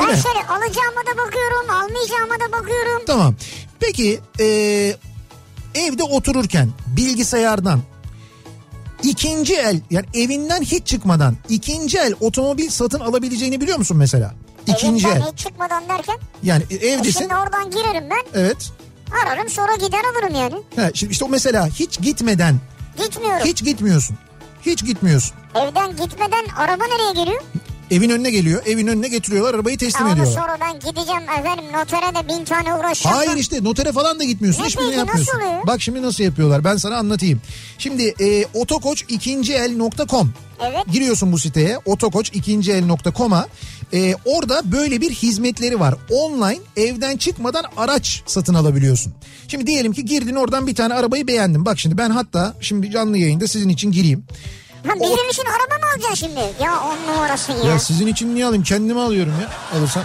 Ben 0.00 0.06
Değil 0.06 0.18
mi? 0.18 0.22
şöyle 0.22 0.38
alacağıma 0.46 1.00
da 1.00 1.18
bakıyorum, 1.26 1.70
almayacağıma 1.70 2.34
da 2.34 2.52
bakıyorum. 2.52 3.02
Tamam. 3.06 3.34
Peki 3.80 4.20
e, 4.40 4.46
evde 5.74 6.02
otururken 6.02 6.70
bilgisayardan 6.86 7.80
ikinci 9.02 9.54
el 9.54 9.80
yani 9.90 10.06
evinden 10.14 10.62
hiç 10.62 10.86
çıkmadan 10.86 11.36
ikinci 11.48 11.98
el 11.98 12.14
otomobil 12.20 12.70
satın 12.70 13.00
alabileceğini 13.00 13.60
biliyor 13.60 13.78
musun 13.78 13.96
mesela? 13.96 14.34
İkinci 14.66 15.06
Evinden 15.08 15.20
el. 15.26 15.32
hiç 15.32 15.38
çıkmadan 15.38 15.88
derken. 15.88 16.18
Yani 16.42 16.62
e, 16.70 16.74
E 16.74 16.88
evdesin. 16.90 17.18
şimdi 17.18 17.34
oradan 17.34 17.70
girerim 17.70 18.04
ben. 18.10 18.40
Evet. 18.40 18.70
Ararım 19.24 19.48
sonra 19.48 19.74
gider 19.74 20.00
alırım 20.14 20.34
yani. 20.34 20.62
Ha, 20.76 20.90
şimdi 20.94 21.12
işte 21.12 21.24
o 21.24 21.28
mesela 21.28 21.66
hiç 21.66 22.00
gitmeden 22.00 22.56
Gitmiyorum. 22.98 23.46
hiç 23.46 23.64
gitmiyorsun. 23.64 24.16
Hiç 24.66 24.84
gitmiyorsun. 24.84 25.32
Evden 25.54 25.90
gitmeden 25.90 26.44
araba 26.56 26.84
nereye 26.84 27.12
geliyor? 27.24 27.42
Evin 27.90 28.10
önüne 28.10 28.30
geliyor. 28.30 28.62
Evin 28.66 28.86
önüne 28.86 29.08
getiriyorlar. 29.08 29.54
Arabayı 29.54 29.78
teslim 29.78 30.02
Ama 30.06 30.12
ediyorlar. 30.12 30.32
sonra 30.42 30.56
ben 30.60 30.72
gideceğim 30.80 31.22
efendim 31.38 31.64
notere 31.72 32.14
de 32.14 32.28
bin 32.28 32.44
tane 32.44 32.74
uğraşacağım. 32.74 33.16
Hayır 33.16 33.36
işte 33.36 33.64
notere 33.64 33.92
falan 33.92 34.18
da 34.20 34.24
gitmiyorsun. 34.24 34.62
Ne 34.62 34.66
Hiçbirini 34.66 34.88
nasıl 34.90 34.98
yapmıyorsun. 34.98 35.36
oluyor? 35.36 35.66
Bak 35.66 35.82
şimdi 35.82 36.02
nasıl 36.02 36.24
yapıyorlar. 36.24 36.64
Ben 36.64 36.76
sana 36.76 36.96
anlatayım. 36.96 37.40
Şimdi 37.78 38.14
e, 38.20 38.44
otokoç 38.54 39.04
ikinci 39.08 39.54
el.com 39.54 40.32
Evet. 40.60 40.86
Giriyorsun 40.92 41.32
bu 41.32 41.38
siteye 41.38 41.78
otokoç 41.84 42.30
ikinci 42.32 42.72
el.com'a 42.72 43.46
e, 43.92 44.14
orada 44.24 44.72
böyle 44.72 45.00
bir 45.00 45.10
hizmetleri 45.10 45.80
var. 45.80 45.94
Online 46.10 46.60
evden 46.76 47.16
çıkmadan 47.16 47.64
araç 47.76 48.22
satın 48.26 48.54
alabiliyorsun. 48.54 49.12
Şimdi 49.48 49.66
diyelim 49.66 49.92
ki 49.92 50.04
girdin 50.04 50.34
oradan 50.34 50.66
bir 50.66 50.74
tane 50.74 50.94
arabayı 50.94 51.26
beğendin. 51.26 51.66
Bak 51.66 51.78
şimdi 51.78 51.98
ben 51.98 52.10
hatta 52.10 52.54
şimdi 52.60 52.90
canlı 52.90 53.18
yayında 53.18 53.46
sizin 53.46 53.68
için 53.68 53.92
gireyim. 53.92 54.24
Ha 54.86 54.94
bizim 54.94 55.30
için 55.30 55.42
araba 55.44 55.86
mı 55.86 55.90
alacaksın 55.94 56.26
şimdi? 56.26 56.64
Ya 56.64 56.80
on 56.80 57.12
numarasın 57.12 57.52
ya. 57.52 57.70
Ya 57.70 57.78
sizin 57.78 58.06
için 58.06 58.34
niye 58.34 58.46
alayım 58.46 58.64
kendime 58.64 59.00
alıyorum 59.00 59.32
ya 59.42 59.78
alırsam. 59.78 60.04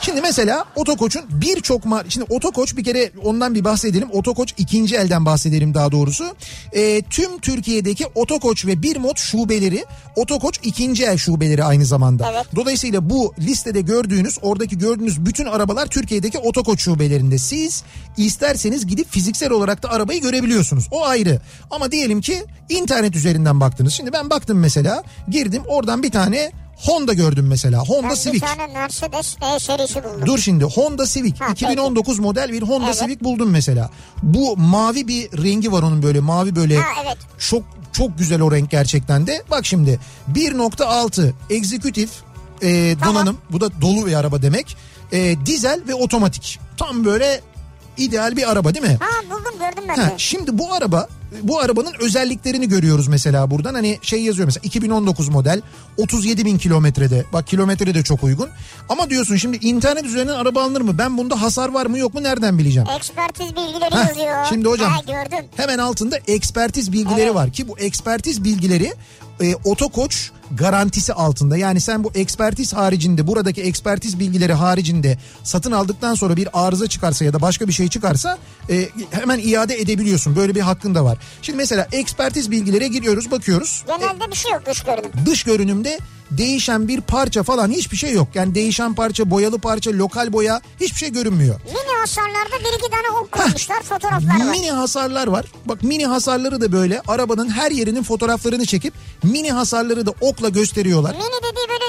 Şimdi 0.00 0.20
mesela 0.20 0.64
Otokoç'un 0.76 1.22
birçok 1.30 1.84
mar... 1.84 2.06
Şimdi 2.08 2.26
Otokoç 2.30 2.76
bir 2.76 2.84
kere 2.84 3.12
ondan 3.24 3.54
bir 3.54 3.64
bahsedelim. 3.64 4.08
Otokoç 4.12 4.54
ikinci 4.58 4.96
elden 4.96 5.26
bahsedelim 5.26 5.74
daha 5.74 5.92
doğrusu. 5.92 6.24
Ee, 6.72 7.02
tüm 7.10 7.38
Türkiye'deki 7.38 8.06
Otokoç 8.14 8.66
ve 8.66 8.82
Birmot 8.82 9.18
şubeleri 9.18 9.84
Otokoç 10.16 10.60
ikinci 10.62 11.04
el 11.04 11.16
şubeleri 11.16 11.64
aynı 11.64 11.84
zamanda. 11.84 12.30
Evet. 12.32 12.46
Dolayısıyla 12.56 13.10
bu 13.10 13.34
listede 13.38 13.80
gördüğünüz 13.80 14.38
oradaki 14.42 14.78
gördüğünüz 14.78 15.26
bütün 15.26 15.46
arabalar 15.46 15.86
Türkiye'deki 15.86 16.38
Otokoç 16.38 16.80
şubelerinde. 16.80 17.38
Siz 17.38 17.82
isterseniz 18.16 18.86
gidip 18.86 19.10
fiziksel 19.10 19.50
olarak 19.50 19.82
da 19.82 19.90
arabayı 19.90 20.20
görebiliyorsunuz. 20.20 20.88
O 20.90 21.04
ayrı. 21.04 21.40
Ama 21.70 21.92
diyelim 21.92 22.20
ki 22.20 22.44
internet 22.68 23.16
üzerinden 23.16 23.60
baktınız. 23.60 23.92
Şimdi 23.92 24.12
ben 24.12 24.30
baktım 24.30 24.58
mesela 24.58 25.02
girdim 25.28 25.62
oradan 25.66 26.02
bir 26.02 26.10
tane 26.10 26.52
Honda 26.78 27.12
gördüm 27.12 27.46
mesela. 27.48 27.78
Honda 27.80 28.08
Ben 28.08 28.14
Civic. 28.14 28.32
bir 28.34 28.40
tane 28.40 28.66
Mercedes 28.66 29.36
E 29.56 29.58
serisi 29.58 30.04
buldum. 30.04 30.26
Dur 30.26 30.38
şimdi 30.38 30.64
Honda 30.64 31.06
Civic 31.06 31.34
Ha, 31.38 31.48
2019 31.52 32.18
model 32.18 32.52
bir 32.52 32.62
Honda 32.62 32.86
Evet. 32.86 32.98
Civic 32.98 33.20
buldum 33.20 33.50
mesela. 33.50 33.90
Bu 34.22 34.56
mavi 34.56 35.08
bir 35.08 35.44
rengi 35.44 35.72
var 35.72 35.82
onun 35.82 36.02
böyle 36.02 36.20
mavi 36.20 36.56
böyle 36.56 36.76
Ha, 36.76 37.02
evet. 37.06 37.16
çok 37.38 37.62
çok 37.92 38.18
güzel 38.18 38.40
o 38.40 38.52
renk 38.52 38.70
gerçekten 38.70 39.26
de. 39.26 39.42
Bak 39.50 39.66
şimdi 39.66 40.00
1.6 40.32 41.32
Executive 41.50 42.10
e, 42.62 42.96
Tamam. 43.00 43.14
donanım 43.14 43.38
bu 43.50 43.60
da 43.60 43.80
dolu 43.80 44.06
bir 44.06 44.14
araba 44.14 44.42
demek. 44.42 44.76
E, 45.12 45.46
dizel 45.46 45.80
ve 45.88 45.94
otomatik. 45.94 46.58
Tam 46.76 47.04
böyle 47.04 47.40
ideal 47.96 48.36
bir 48.36 48.50
araba 48.52 48.74
değil 48.74 48.86
mi? 48.86 48.98
Ha 49.00 49.22
buldum 49.30 49.52
gördüm 49.60 49.84
ben 49.88 50.02
Ha, 50.02 50.10
de. 50.10 50.14
şimdi 50.16 50.58
bu 50.58 50.72
araba 50.74 51.08
bu 51.42 51.60
arabanın 51.60 51.92
özelliklerini 52.00 52.68
görüyoruz 52.68 53.08
mesela 53.08 53.50
buradan. 53.50 53.74
Hani 53.74 53.98
şey 54.02 54.22
yazıyor 54.22 54.46
mesela 54.46 54.60
2019 54.64 55.28
model 55.28 55.60
37 55.96 56.44
bin 56.44 56.58
kilometrede. 56.58 57.24
Bak 57.32 57.46
kilometre 57.46 57.94
de 57.94 58.02
çok 58.02 58.24
uygun. 58.24 58.48
Ama 58.88 59.10
diyorsun 59.10 59.36
şimdi 59.36 59.56
internet 59.56 60.04
üzerinden 60.04 60.34
araba 60.34 60.62
alınır 60.62 60.80
mı? 60.80 60.98
Ben 60.98 61.18
bunda 61.18 61.42
hasar 61.42 61.68
var 61.68 61.86
mı 61.86 61.98
yok 61.98 62.14
mu 62.14 62.22
nereden 62.22 62.58
bileceğim? 62.58 62.88
Ekspertiz 62.96 63.46
bilgileri 63.46 63.94
Heh, 63.94 64.08
yazıyor. 64.08 64.46
şimdi 64.48 64.68
hocam. 64.68 64.92
Ha 64.92 65.00
gördüm. 65.00 65.46
Hemen 65.56 65.78
altında 65.78 66.16
ekspertiz 66.16 66.92
bilgileri 66.92 67.20
Evet. 67.20 67.34
var 67.34 67.52
ki 67.52 67.68
bu 67.68 67.78
ekspertiz 67.78 68.44
bilgileri 68.44 68.92
e, 69.42 69.54
otokoç 69.64 70.30
garantisi 70.50 71.12
altında. 71.12 71.56
Yani 71.56 71.80
sen 71.80 72.04
bu 72.04 72.10
ekspertiz 72.14 72.72
haricinde 72.72 73.26
buradaki 73.26 73.62
ekspertiz 73.62 74.18
bilgileri 74.18 74.52
haricinde 74.52 75.18
satın 75.42 75.72
aldıktan 75.72 76.14
sonra 76.14 76.36
bir 76.36 76.48
arıza 76.52 76.86
çıkarsa 76.86 77.24
ya 77.24 77.32
da 77.32 77.40
başka 77.40 77.68
bir 77.68 77.72
şey 77.72 77.88
çıkarsa 77.88 78.38
e, 78.70 78.88
hemen 79.10 79.38
iade 79.38 79.74
edebiliyorsun. 79.80 80.36
Böyle 80.36 80.54
bir 80.54 80.60
hakkın 80.60 80.94
da 80.94 81.04
var. 81.04 81.17
Şimdi 81.42 81.56
mesela 81.56 81.88
ekspertiz 81.92 82.50
bilgilere 82.50 82.88
giriyoruz 82.88 83.30
bakıyoruz. 83.30 83.84
Genelde 83.86 84.30
bir 84.30 84.36
şey 84.36 84.52
yok 84.52 84.62
dış 84.66 84.80
görünüm. 84.82 85.10
Dış 85.26 85.42
görünümde 85.42 85.98
değişen 86.30 86.88
bir 86.88 87.00
parça 87.00 87.42
falan 87.42 87.70
hiçbir 87.70 87.96
şey 87.96 88.12
yok. 88.12 88.28
Yani 88.34 88.54
değişen 88.54 88.94
parça, 88.94 89.30
boyalı 89.30 89.58
parça, 89.58 89.90
lokal 89.92 90.32
boya 90.32 90.60
hiçbir 90.80 90.98
şey 90.98 91.12
görünmüyor. 91.12 91.60
Mini 91.66 91.98
hasarlarda 92.00 92.58
bir 92.60 92.78
iki 92.78 92.90
tane 92.90 93.10
ok 93.22 93.32
koymuşlar 93.32 93.82
fotoğraflar 93.82 94.46
var. 94.46 94.50
Mini 94.50 94.70
hasarlar 94.70 95.26
var. 95.26 95.46
Bak 95.64 95.82
mini 95.82 96.06
hasarları 96.06 96.60
da 96.60 96.72
böyle 96.72 97.02
arabanın 97.08 97.48
her 97.50 97.70
yerinin 97.70 98.02
fotoğraflarını 98.02 98.66
çekip 98.66 98.94
mini 99.22 99.52
hasarları 99.52 100.06
da 100.06 100.10
okla 100.20 100.48
gösteriyorlar. 100.48 101.10
Mini 101.14 101.22
dediği 101.22 101.68
böyle 101.68 101.84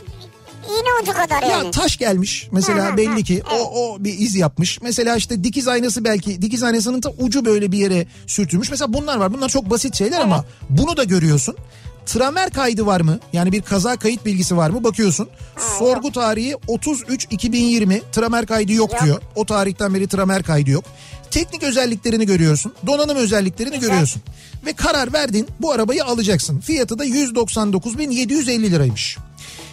iğne 0.70 1.02
ucu 1.04 1.14
kadar 1.14 1.42
Ya 1.42 1.50
yani. 1.50 1.72
taş 1.72 1.98
gelmiş 1.98 2.48
mesela 2.52 2.98
belli 2.98 3.24
ki 3.24 3.34
evet. 3.34 3.62
o, 3.62 3.94
o 3.94 4.04
bir 4.04 4.20
iz 4.20 4.36
yapmış. 4.36 4.82
Mesela 4.82 5.16
işte 5.16 5.44
dikiz 5.44 5.68
aynası 5.68 6.04
belki 6.04 6.42
dikiz 6.42 6.64
aynasının 6.64 7.04
da 7.04 7.10
ucu 7.20 7.46
böyle 7.46 7.72
bir 7.72 7.78
yere 7.78 8.08
sürtülmüş. 8.28 8.72
Mesela 8.72 8.94
bunlar 8.94 9.18
var 9.18 9.34
bunlar 9.34 9.50
çok 9.50 9.70
basit 9.70 9.96
şeyler 9.96 10.20
ama 10.22 10.46
bunu 10.70 10.98
da 10.98 11.04
görüyorsun. 11.04 11.56
Tramer 12.06 12.50
kaydı 12.50 12.86
var 12.86 13.02
mı? 13.02 13.20
Yani 13.34 13.52
bir 13.52 13.62
kaza 13.62 13.96
kayıt 13.98 14.26
bilgisi 14.26 14.58
var 14.58 14.70
mı? 14.70 14.84
Bakıyorsun. 14.84 15.30
Sorgu 15.80 16.12
tarihi 16.12 16.52
33-2020. 16.68 18.02
Tramer 18.12 18.46
kaydı 18.46 18.74
yok, 18.74 18.94
Yok. 18.94 19.04
diyor. 19.04 19.22
O 19.36 19.46
tarihten 19.46 19.94
beri 19.94 20.08
tramer 20.08 20.44
kaydı 20.44 20.70
yok. 20.70 20.84
Teknik 21.32 21.64
özelliklerini 21.64 22.26
görüyorsun. 22.26 22.74
Donanım 22.88 23.18
özelliklerini 23.18 23.80
görüyorsun. 23.80 24.22
Ve 24.66 24.74
karar 24.74 25.14
verdin 25.14 25.48
bu 25.60 25.72
arabayı 25.72 26.06
alacaksın. 26.06 26.60
Fiyatı 26.60 27.00
da 27.00 27.06
199.750 27.06 28.62
liraymış. 28.72 29.18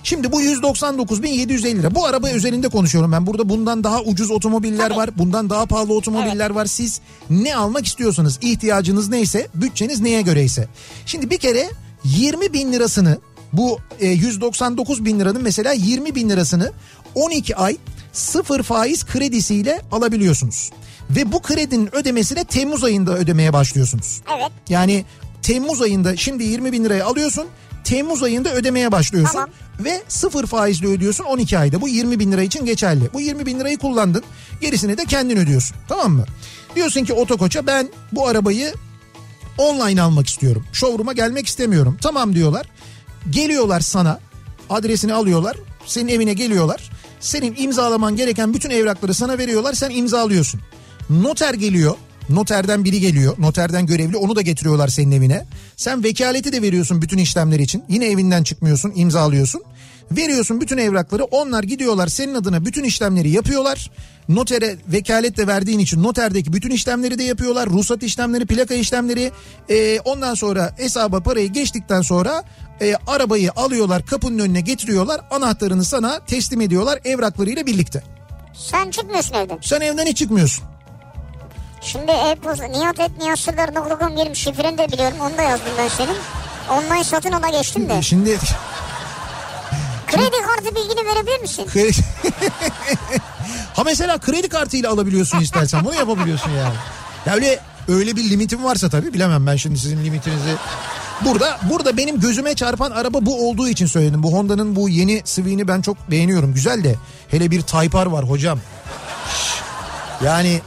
Şimdi 0.07 0.33
bu 0.33 0.43
199.750 0.43 1.79
lira. 1.79 1.95
Bu 1.95 2.07
araba 2.07 2.31
üzerinde 2.31 2.69
konuşuyorum 2.69 3.13
ben. 3.13 3.27
Burada 3.27 3.49
bundan 3.49 3.85
daha 3.85 4.03
ucuz 4.03 4.31
otomobiller 4.31 4.91
var. 4.91 5.11
Bundan 5.19 5.51
daha 5.51 5.67
pahalı 5.67 5.95
otomobiller 5.95 6.51
var. 6.51 6.67
Siz 6.67 7.01
ne 7.31 7.57
almak 7.57 7.87
istiyorsanız, 7.87 8.39
ihtiyacınız 8.43 9.09
neyse, 9.09 9.49
bütçeniz 9.55 10.01
neye 10.01 10.23
göreyse. 10.23 10.69
Şimdi 11.07 11.31
bir 11.31 11.39
kere 11.39 11.71
20 12.05 12.53
bin 12.53 12.73
lirasını 12.73 13.19
bu 13.53 13.79
e, 14.01 14.07
199 14.07 15.05
bin 15.05 15.21
liranın 15.21 15.43
mesela 15.43 15.73
20 15.73 16.15
bin 16.15 16.29
lirasını 16.29 16.73
12 17.15 17.57
ay 17.57 17.77
sıfır 18.13 18.63
faiz 18.63 19.05
kredisiyle 19.05 19.81
alabiliyorsunuz. 19.93 20.71
Ve 21.11 21.33
bu 21.33 21.43
kredinin 21.43 21.95
ödemesine 21.95 22.45
Temmuz 22.45 22.85
ayında 22.85 23.19
ödemeye 23.19 23.53
başlıyorsunuz. 23.53 24.23
Evet. 24.39 24.51
Yani 24.69 25.05
Temmuz 25.43 25.83
ayında 25.83 26.17
şimdi 26.17 26.45
20 26.45 26.73
bin 26.73 26.85
liraya 26.85 27.07
alıyorsun. 27.07 27.47
Temmuz 27.87 28.23
ayında 28.23 28.55
ödemeye 28.55 28.93
başlıyorsun. 28.93 29.33
Tamam. 29.33 29.51
Ve 29.81 30.03
sıfır 30.09 30.47
faizle 30.47 30.87
ödüyorsun 30.87 31.25
12 31.25 31.59
ayda. 31.59 31.81
Bu 31.81 31.89
20 31.89 32.19
bin 32.19 32.33
lira 32.33 32.43
için 32.43 32.65
geçerli. 32.65 33.11
Bu 33.13 33.21
20 33.21 33.47
bin 33.47 33.61
lirayı 33.61 33.79
kullandın. 33.79 34.23
Gerisini 34.61 34.99
de 34.99 35.05
kendin 35.05 35.37
ödüyorsun. 35.37 35.77
Tamam 35.89 36.13
mı? 36.13 36.25
Diyorsun 36.77 37.05
ki 37.05 37.13
otokoça 37.13 37.67
ben 37.67 37.89
bu 38.13 38.29
arabayı 38.29 38.75
online 39.59 40.03
almak 40.03 40.27
istiyorum. 40.29 40.65
Showroom'a 40.73 41.13
gelmek 41.13 41.47
istemiyorum. 41.47 41.99
Tamam 42.03 42.35
diyorlar. 42.35 42.67
Geliyorlar 43.31 43.81
sana. 43.81 44.21
Adresini 44.71 45.15
alıyorlar. 45.15 45.57
Senin 45.87 46.09
evine 46.09 46.33
geliyorlar. 46.33 46.91
Senin 47.21 47.55
imzalaman 47.59 48.17
gereken 48.17 48.55
bütün 48.55 48.71
evrakları 48.71 49.15
sana 49.15 49.39
veriyorlar. 49.39 49.73
Sen 49.75 49.91
imzalıyorsun. 49.91 50.61
Noter 51.11 51.55
geliyor. 51.55 51.95
Noterden 52.29 52.85
biri 52.85 53.01
geliyor. 53.01 53.35
Noterden 53.39 53.87
görevli 53.87 54.17
onu 54.17 54.37
da 54.37 54.43
getiriyorlar 54.43 54.89
senin 54.89 55.13
evine. 55.13 55.45
Sen 55.77 56.05
vekaleti 56.05 56.53
de 56.53 56.63
veriyorsun 56.63 57.03
bütün 57.03 57.19
işlemler 57.19 57.59
için. 57.59 57.85
Yine 57.89 58.07
evinden 58.07 58.43
çıkmıyorsun, 58.43 58.93
imzalıyorsun. 58.95 59.63
Veriyorsun 60.11 60.61
bütün 60.61 60.79
evrakları. 60.79 61.25
Onlar 61.25 61.63
gidiyorlar 61.63 62.09
senin 62.09 62.35
adına 62.35 62.65
bütün 62.65 62.85
işlemleri 62.85 63.31
yapıyorlar. 63.31 63.91
Notere 64.29 64.77
vekalet 64.89 65.37
de 65.37 65.47
verdiğin 65.47 65.79
için 65.79 66.03
noterdeki 66.03 66.53
bütün 66.53 66.71
işlemleri 66.71 67.19
de 67.19 67.23
yapıyorlar. 67.23 67.69
Ruhsat 67.69 68.03
işlemleri, 68.03 68.47
plaka 68.47 68.75
işlemleri. 68.75 69.33
Ee, 69.71 70.01
ondan 70.05 70.35
sonra 70.35 70.75
hesaba 70.77 71.21
parayı 71.21 71.53
geçtikten 71.53 72.03
sonra 72.03 72.43
e, 72.81 72.95
arabayı 73.07 73.51
alıyorlar 73.57 74.07
kapının 74.07 74.39
önüne 74.39 74.61
getiriyorlar. 74.61 75.21
Anahtarını 75.31 75.85
sana 75.85 76.25
teslim 76.25 76.61
ediyorlar 76.61 77.01
evraklarıyla 77.05 77.67
birlikte. 77.67 78.03
Sen 78.55 78.91
çıkmıyorsun 78.91 79.35
evden. 79.35 79.59
Sen 79.63 79.81
evden 79.81 80.07
hiç 80.07 80.19
çıkmıyorsun. 80.19 80.65
Şimdi 81.87 82.11
e-posta 82.11 82.65
nihatetnihatsırlar.com 82.65 84.17
girmiş 84.17 84.39
şifreni 84.39 84.79
de 84.79 84.89
biliyorum 84.93 85.17
onu 85.21 85.39
da 85.39 85.43
yazdım 85.43 85.73
ben 85.79 85.89
senin. 85.89 86.17
Online 86.71 87.05
satın 87.05 87.33
ala 87.33 87.49
geçtim 87.49 87.89
de. 87.89 88.03
Şimdi 88.03 88.39
Kredi 90.07 90.37
kartı 90.47 90.75
bilgini 90.75 91.07
verebilir 91.07 91.41
misin? 91.41 91.67
ha 93.75 93.83
mesela 93.85 94.19
kredi 94.19 94.49
kartıyla 94.49 94.91
alabiliyorsun 94.91 95.41
istersen 95.41 95.85
bunu 95.85 95.95
yapabiliyorsun 95.95 96.51
yani. 96.51 96.75
Ya 97.27 97.35
öyle 97.35 97.61
öyle 97.89 98.17
bir 98.17 98.31
limitim 98.31 98.65
varsa 98.65 98.89
tabii 98.89 99.13
bilemem 99.15 99.47
ben 99.47 99.57
şimdi 99.57 99.79
sizin 99.79 100.05
limitinizi. 100.05 100.55
Burada 101.25 101.59
burada 101.71 101.97
benim 101.97 102.21
gözüme 102.21 102.55
çarpan 102.55 102.91
araba 102.91 103.19
bu 103.27 103.49
olduğu 103.49 103.69
için 103.69 103.87
söyledim. 103.87 104.23
Bu 104.23 104.33
Honda'nın 104.33 104.77
bu 104.77 104.89
yeni 104.89 105.23
Civic'ini 105.25 105.69
ben 105.69 105.81
çok 105.81 106.11
beğeniyorum. 106.11 106.55
Güzel 106.55 106.85
de 106.85 106.95
hele 107.29 107.51
bir 107.51 107.63
Type 107.63 107.99
R 108.05 108.07
var 108.07 108.25
hocam. 108.25 108.59
Yani 110.25 110.61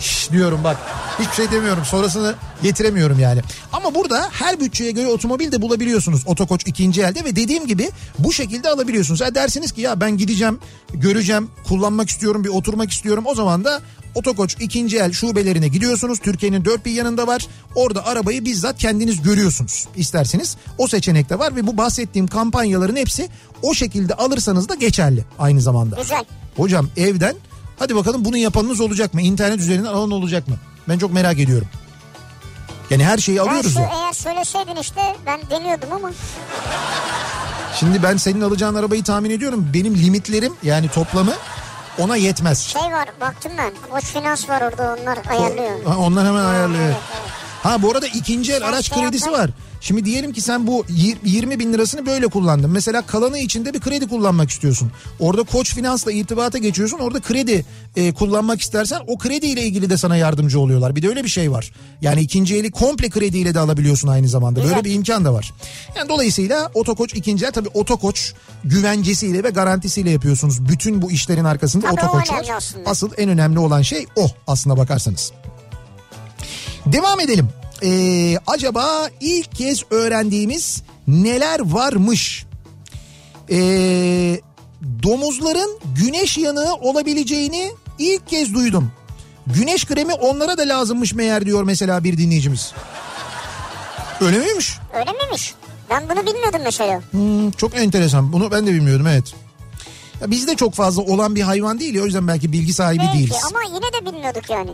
şş 0.00 0.30
diyorum 0.30 0.60
bak 0.64 0.76
hiçbir 1.18 1.34
şey 1.34 1.50
demiyorum 1.50 1.84
sonrasını 1.84 2.34
getiremiyorum 2.62 3.18
yani. 3.18 3.40
Ama 3.72 3.94
burada 3.94 4.28
her 4.32 4.60
bütçeye 4.60 4.90
göre 4.90 5.06
otomobil 5.06 5.52
de 5.52 5.62
bulabiliyorsunuz 5.62 6.22
Otokoç 6.26 6.62
ikinci 6.66 7.02
elde 7.02 7.24
ve 7.24 7.36
dediğim 7.36 7.66
gibi 7.66 7.90
bu 8.18 8.32
şekilde 8.32 8.68
alabiliyorsunuz. 8.68 9.20
Ha 9.20 9.34
dersiniz 9.34 9.72
ki 9.72 9.80
ya 9.80 10.00
ben 10.00 10.16
gideceğim 10.16 10.58
göreceğim 10.92 11.50
kullanmak 11.68 12.10
istiyorum 12.10 12.44
bir 12.44 12.48
oturmak 12.48 12.90
istiyorum 12.90 13.24
o 13.26 13.34
zaman 13.34 13.64
da 13.64 13.82
Otokoç 14.16 14.56
ikinci 14.60 14.98
el 14.98 15.12
şubelerine 15.12 15.68
gidiyorsunuz. 15.68 16.18
Türkiye'nin 16.18 16.64
dört 16.64 16.86
bir 16.86 16.90
yanında 16.90 17.26
var. 17.26 17.46
Orada 17.74 18.06
arabayı 18.06 18.44
bizzat 18.44 18.78
kendiniz 18.78 19.22
görüyorsunuz 19.22 19.88
isterseniz. 19.96 20.56
O 20.78 20.88
seçenek 20.88 21.30
de 21.30 21.38
var 21.38 21.56
ve 21.56 21.66
bu 21.66 21.76
bahsettiğim 21.76 22.26
kampanyaların 22.26 22.96
hepsi 22.96 23.28
o 23.62 23.74
şekilde 23.74 24.14
alırsanız 24.14 24.68
da 24.68 24.74
geçerli 24.74 25.24
aynı 25.38 25.60
zamanda. 25.60 25.96
Güzel. 25.96 26.24
Hocam 26.56 26.88
evden 26.96 27.36
hadi 27.78 27.96
bakalım 27.96 28.24
bunu 28.24 28.36
yapanınız 28.36 28.80
olacak 28.80 29.14
mı? 29.14 29.22
İnternet 29.22 29.58
üzerinden 29.60 29.88
alan 29.88 30.10
olacak 30.10 30.48
mı? 30.48 30.54
Ben 30.88 30.98
çok 30.98 31.12
merak 31.12 31.38
ediyorum. 31.38 31.68
Yani 32.90 33.04
her 33.04 33.18
şeyi 33.18 33.38
Ben 33.38 33.46
alıyoruz 33.46 33.72
şu, 33.74 33.80
ya. 33.80 33.90
eğer 33.94 34.12
söyleseydin 34.12 34.76
işte 34.80 35.16
ben 35.26 35.40
deniyordum 35.50 35.92
ama. 35.92 36.10
Şimdi 37.80 38.02
ben 38.02 38.16
senin 38.16 38.40
alacağın 38.40 38.74
arabayı 38.74 39.04
tahmin 39.04 39.30
ediyorum. 39.30 39.68
Benim 39.74 39.94
limitlerim 39.94 40.52
yani 40.62 40.88
toplamı 40.88 41.32
ona 41.98 42.16
yetmez. 42.16 42.58
Şey 42.60 42.82
var 42.82 43.08
baktım 43.20 43.52
ben. 43.58 43.72
Koç 43.90 44.04
Finans 44.04 44.48
var 44.48 44.60
orada 44.60 44.96
onlar 45.02 45.18
ayarlıyor. 45.30 45.84
Ha, 45.84 45.96
Onlar 45.98 46.26
hemen 46.26 46.44
ayarlıyor. 46.44 46.84
evet, 46.84 46.96
Ha 47.62 47.82
bu 47.82 47.90
arada 47.90 48.06
ikinci 48.06 48.52
el 48.52 48.60
Sen 48.60 48.66
araç 48.68 48.88
şey 48.94 48.98
kredisi 49.02 49.32
var. 49.32 49.50
Şimdi 49.86 50.04
diyelim 50.04 50.32
ki 50.32 50.40
sen 50.40 50.66
bu 50.66 50.84
yir- 50.88 51.18
20 51.24 51.58
bin 51.58 51.72
lirasını 51.72 52.06
böyle 52.06 52.26
kullandın. 52.26 52.70
Mesela 52.70 53.02
kalanı 53.02 53.38
içinde 53.38 53.74
bir 53.74 53.80
kredi 53.80 54.08
kullanmak 54.08 54.50
istiyorsun. 54.50 54.92
Orada 55.20 55.42
Koç 55.42 55.74
Finans'la 55.74 56.12
irtibata 56.12 56.58
geçiyorsun. 56.58 56.98
Orada 56.98 57.20
kredi 57.20 57.64
e, 57.96 58.12
kullanmak 58.12 58.60
istersen 58.60 59.00
o 59.06 59.18
krediyle 59.18 59.62
ilgili 59.62 59.90
de 59.90 59.96
sana 59.96 60.16
yardımcı 60.16 60.60
oluyorlar. 60.60 60.96
Bir 60.96 61.02
de 61.02 61.08
öyle 61.08 61.24
bir 61.24 61.28
şey 61.28 61.50
var. 61.50 61.72
Yani 62.00 62.20
ikinci 62.20 62.56
eli 62.56 62.70
komple 62.70 63.10
krediyle 63.10 63.54
de 63.54 63.58
alabiliyorsun 63.60 64.08
aynı 64.08 64.28
zamanda. 64.28 64.64
Böyle 64.64 64.84
bir 64.84 64.94
imkan 64.94 65.24
da 65.24 65.34
var. 65.34 65.52
Yani 65.96 66.08
dolayısıyla 66.08 66.70
Otokoç 66.74 67.14
ikinci 67.14 67.44
el 67.46 67.52
tabii 67.52 67.68
Otokoç 67.74 68.32
güvencesiyle 68.64 69.44
ve 69.44 69.50
garantisiyle 69.50 70.10
yapıyorsunuz. 70.10 70.68
Bütün 70.68 71.02
bu 71.02 71.10
işlerin 71.10 71.44
arkasında 71.44 71.86
Tabii 71.86 72.00
Otokoç 72.00 72.30
var. 72.32 72.46
Asıl 72.86 73.10
en 73.16 73.28
önemli 73.28 73.58
olan 73.58 73.82
şey 73.82 74.06
o 74.16 74.26
aslına 74.46 74.76
bakarsanız. 74.76 75.32
Devam 76.86 77.20
edelim. 77.20 77.48
Ee, 77.82 78.38
acaba 78.46 79.08
ilk 79.20 79.52
kez 79.54 79.82
öğrendiğimiz 79.90 80.82
neler 81.08 81.60
varmış? 81.60 82.46
Ee, 83.50 84.40
domuzların 85.02 85.78
güneş 86.04 86.38
yanığı 86.38 86.74
olabileceğini 86.74 87.72
ilk 87.98 88.28
kez 88.28 88.54
duydum. 88.54 88.92
Güneş 89.46 89.86
kremi 89.86 90.14
onlara 90.14 90.58
da 90.58 90.62
lazımmış 90.62 91.14
meğer 91.14 91.46
diyor 91.46 91.62
mesela 91.62 92.04
bir 92.04 92.18
dinleyicimiz. 92.18 92.72
Öyle 94.20 94.38
miymiş? 94.38 94.78
Öyle 94.94 95.12
miymiş? 95.12 95.54
Ben 95.90 96.08
bunu 96.08 96.26
bilmiyordum 96.26 96.60
mesela. 96.64 97.00
Hmm, 97.10 97.50
çok 97.50 97.76
enteresan. 97.76 98.32
Bunu 98.32 98.50
ben 98.50 98.66
de 98.66 98.72
bilmiyordum 98.72 99.06
evet. 99.06 99.34
Ya 100.20 100.30
bizde 100.30 100.56
çok 100.56 100.74
fazla 100.74 101.02
olan 101.02 101.34
bir 101.34 101.42
hayvan 101.42 101.80
değil 101.80 101.94
ya 101.94 102.02
o 102.02 102.04
yüzden 102.04 102.28
belki 102.28 102.52
bilgi 102.52 102.72
sahibi 102.72 103.02
Belki 103.02 103.18
değiliz. 103.18 103.36
ama 103.50 103.62
yine 103.62 103.80
de 103.92 104.06
bilmiyorduk 104.12 104.50
yani. 104.50 104.70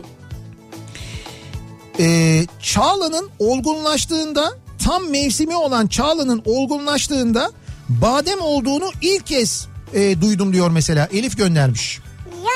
Ee, 1.99 2.45
Çağla'nın 2.61 3.29
olgunlaştığında 3.39 4.51
tam 4.85 5.09
mevsimi 5.09 5.55
olan 5.55 5.87
Çağla'nın 5.87 6.41
olgunlaştığında 6.45 7.51
badem 7.89 8.41
olduğunu 8.41 8.91
ilk 9.01 9.25
kez 9.27 9.67
e, 9.93 10.21
duydum 10.21 10.53
diyor 10.53 10.69
mesela 10.71 11.07
Elif 11.13 11.37
göndermiş. 11.37 11.99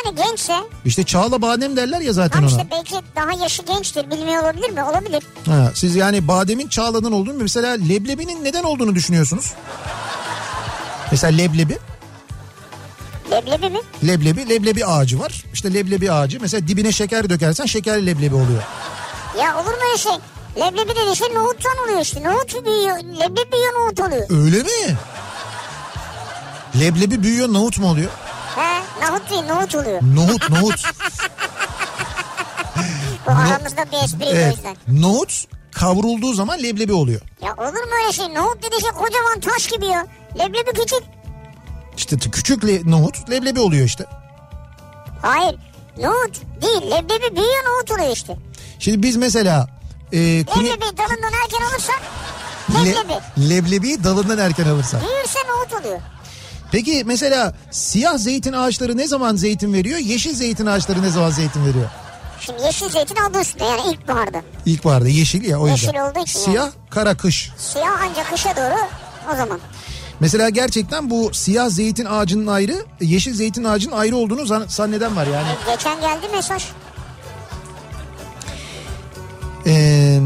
Yani 0.05 0.15
gençse 0.15 0.53
İşte 0.85 1.03
Çağla 1.03 1.41
badem 1.41 1.77
derler 1.77 2.01
ya 2.01 2.13
zaten 2.13 2.39
ona. 2.39 2.47
işte 2.47 2.67
belki 2.71 2.95
daha 3.15 3.43
yaşı 3.43 3.63
gençtir 3.63 4.11
bilmiyor 4.11 4.43
olabilir 4.43 4.69
mi? 4.69 4.83
Olabilir. 4.83 5.23
Ha, 5.45 5.71
siz 5.75 5.95
yani 5.95 6.27
bademin 6.27 6.67
Çağla'nın 6.67 7.11
olduğunu 7.11 7.37
mesela 7.43 7.71
leblebinin 7.73 8.43
neden 8.43 8.63
olduğunu 8.63 8.95
düşünüyorsunuz? 8.95 9.53
Mesela 11.11 11.37
leblebi, 11.37 11.77
Leblebi 13.31 13.69
mi? 13.69 13.79
leblebi, 14.07 14.49
leblebi 14.49 14.85
ağacı 14.85 15.19
var. 15.19 15.43
İşte 15.53 15.73
leblebi 15.73 16.11
ağacı 16.11 16.37
mesela 16.41 16.67
dibine 16.67 16.91
şeker 16.91 17.29
dökersen 17.29 17.65
şekerli 17.65 18.05
leblebi 18.05 18.35
oluyor. 18.35 18.63
Ya 19.39 19.55
olur 19.57 19.65
mu 19.71 19.77
öyle 19.89 19.97
şey? 19.97 20.11
Leblebi 20.59 20.89
dediğin 20.95 21.13
şey 21.13 21.33
nohuttan 21.35 21.77
oluyor 21.85 21.99
işte. 22.01 22.23
Nohut 22.23 22.65
büyüyor. 22.65 22.97
Leblebi 22.97 23.51
büyüyor 23.51 23.73
nohut 23.73 23.99
oluyor. 23.99 24.25
Öyle 24.45 24.63
mi? 24.63 24.97
Leblebi 26.79 27.23
büyüyor 27.23 27.53
nohut 27.53 27.79
mu 27.79 27.89
oluyor? 27.91 28.11
He 28.55 28.81
nohut 29.05 29.29
değil 29.29 29.43
nohut 29.43 29.75
oluyor. 29.75 30.01
Nohut 30.15 30.49
nohut. 30.49 30.83
Bu 33.27 33.31
aramızda 33.31 33.85
bir 33.91 34.03
espri 34.03 34.25
o 34.25 34.29
Evet. 34.29 34.55
yüzden. 34.55 34.75
Nohut 34.87 35.45
kavrulduğu 35.71 36.33
zaman 36.33 36.63
leblebi 36.63 36.93
oluyor. 36.93 37.21
Ya 37.41 37.53
olur 37.53 37.73
mu 37.83 37.91
öyle 38.03 38.13
şey? 38.13 38.33
Nohut 38.33 38.57
dediğin 38.63 38.81
şey 38.81 38.91
kocaman 38.91 39.39
taş 39.39 39.67
gibi 39.67 39.85
ya. 39.85 40.07
Leblebi 40.39 40.71
küçük. 40.71 41.03
İşte 41.97 42.17
küçük 42.17 42.65
le- 42.65 42.91
nohut 42.91 43.29
leblebi 43.29 43.59
oluyor 43.59 43.85
işte. 43.85 44.05
Hayır. 45.21 45.55
Nohut 45.97 46.41
değil. 46.61 46.91
Leblebi 46.91 47.35
büyüyor 47.35 47.63
nohut 47.65 47.91
oluyor 47.91 48.09
işte. 48.13 48.37
Şimdi 48.79 49.03
biz 49.03 49.15
mesela 49.15 49.67
e, 50.11 50.45
kuru, 50.45 50.63
Leblebi 50.65 50.81
dalından 50.97 51.33
erken 51.43 51.61
alırsan 51.71 51.95
le- 52.85 52.89
leblebi. 52.89 53.49
leblebiyi 53.49 54.03
dalından 54.03 54.37
erken 54.37 54.65
alırsan. 54.67 55.01
Büyürse 55.01 55.39
nohut 55.49 55.81
oluyor. 55.81 55.99
Peki 56.71 57.03
mesela 57.05 57.53
siyah 57.71 58.17
zeytin 58.17 58.53
ağaçları 58.53 58.97
ne 58.97 59.07
zaman 59.07 59.35
zeytin 59.35 59.73
veriyor? 59.73 59.99
Yeşil 59.99 60.35
zeytin 60.35 60.65
ağaçları 60.65 61.01
ne 61.01 61.09
zaman 61.09 61.29
zeytin 61.29 61.65
veriyor? 61.65 61.89
Şimdi 62.39 62.61
yeşil 62.63 62.89
zeytin 62.89 63.15
adı 63.15 63.41
üstünde 63.41 63.63
yani 63.63 63.81
ilkbaharda. 63.91 64.41
İlkbaharda 64.65 65.07
yeşil 65.07 65.43
ya 65.49 65.59
o 65.59 65.67
yüzden. 65.67 65.87
Yeşil 65.87 65.99
olduğu 66.01 66.23
için 66.23 66.39
Siyah 66.39 66.55
yani. 66.63 66.71
kara 66.89 67.17
kış. 67.17 67.51
Siyah 67.57 67.99
ancak 68.09 68.29
kışa 68.31 68.55
doğru 68.55 68.75
o 69.33 69.35
zaman. 69.37 69.59
Mesela 70.19 70.49
gerçekten 70.49 71.09
bu 71.09 71.29
siyah 71.33 71.69
zeytin 71.69 72.05
ağacının 72.05 72.47
ayrı, 72.47 72.85
yeşil 73.01 73.33
zeytin 73.33 73.63
ağacının 73.63 73.95
ayrı 73.95 74.15
olduğunu 74.17 74.45
zan- 74.45 74.65
zanneden 74.67 75.15
var 75.15 75.27
yani. 75.27 75.47
Geçen 75.75 76.01
geldi 76.01 76.25
mesaj. 76.35 76.63
Ee, 79.67 80.19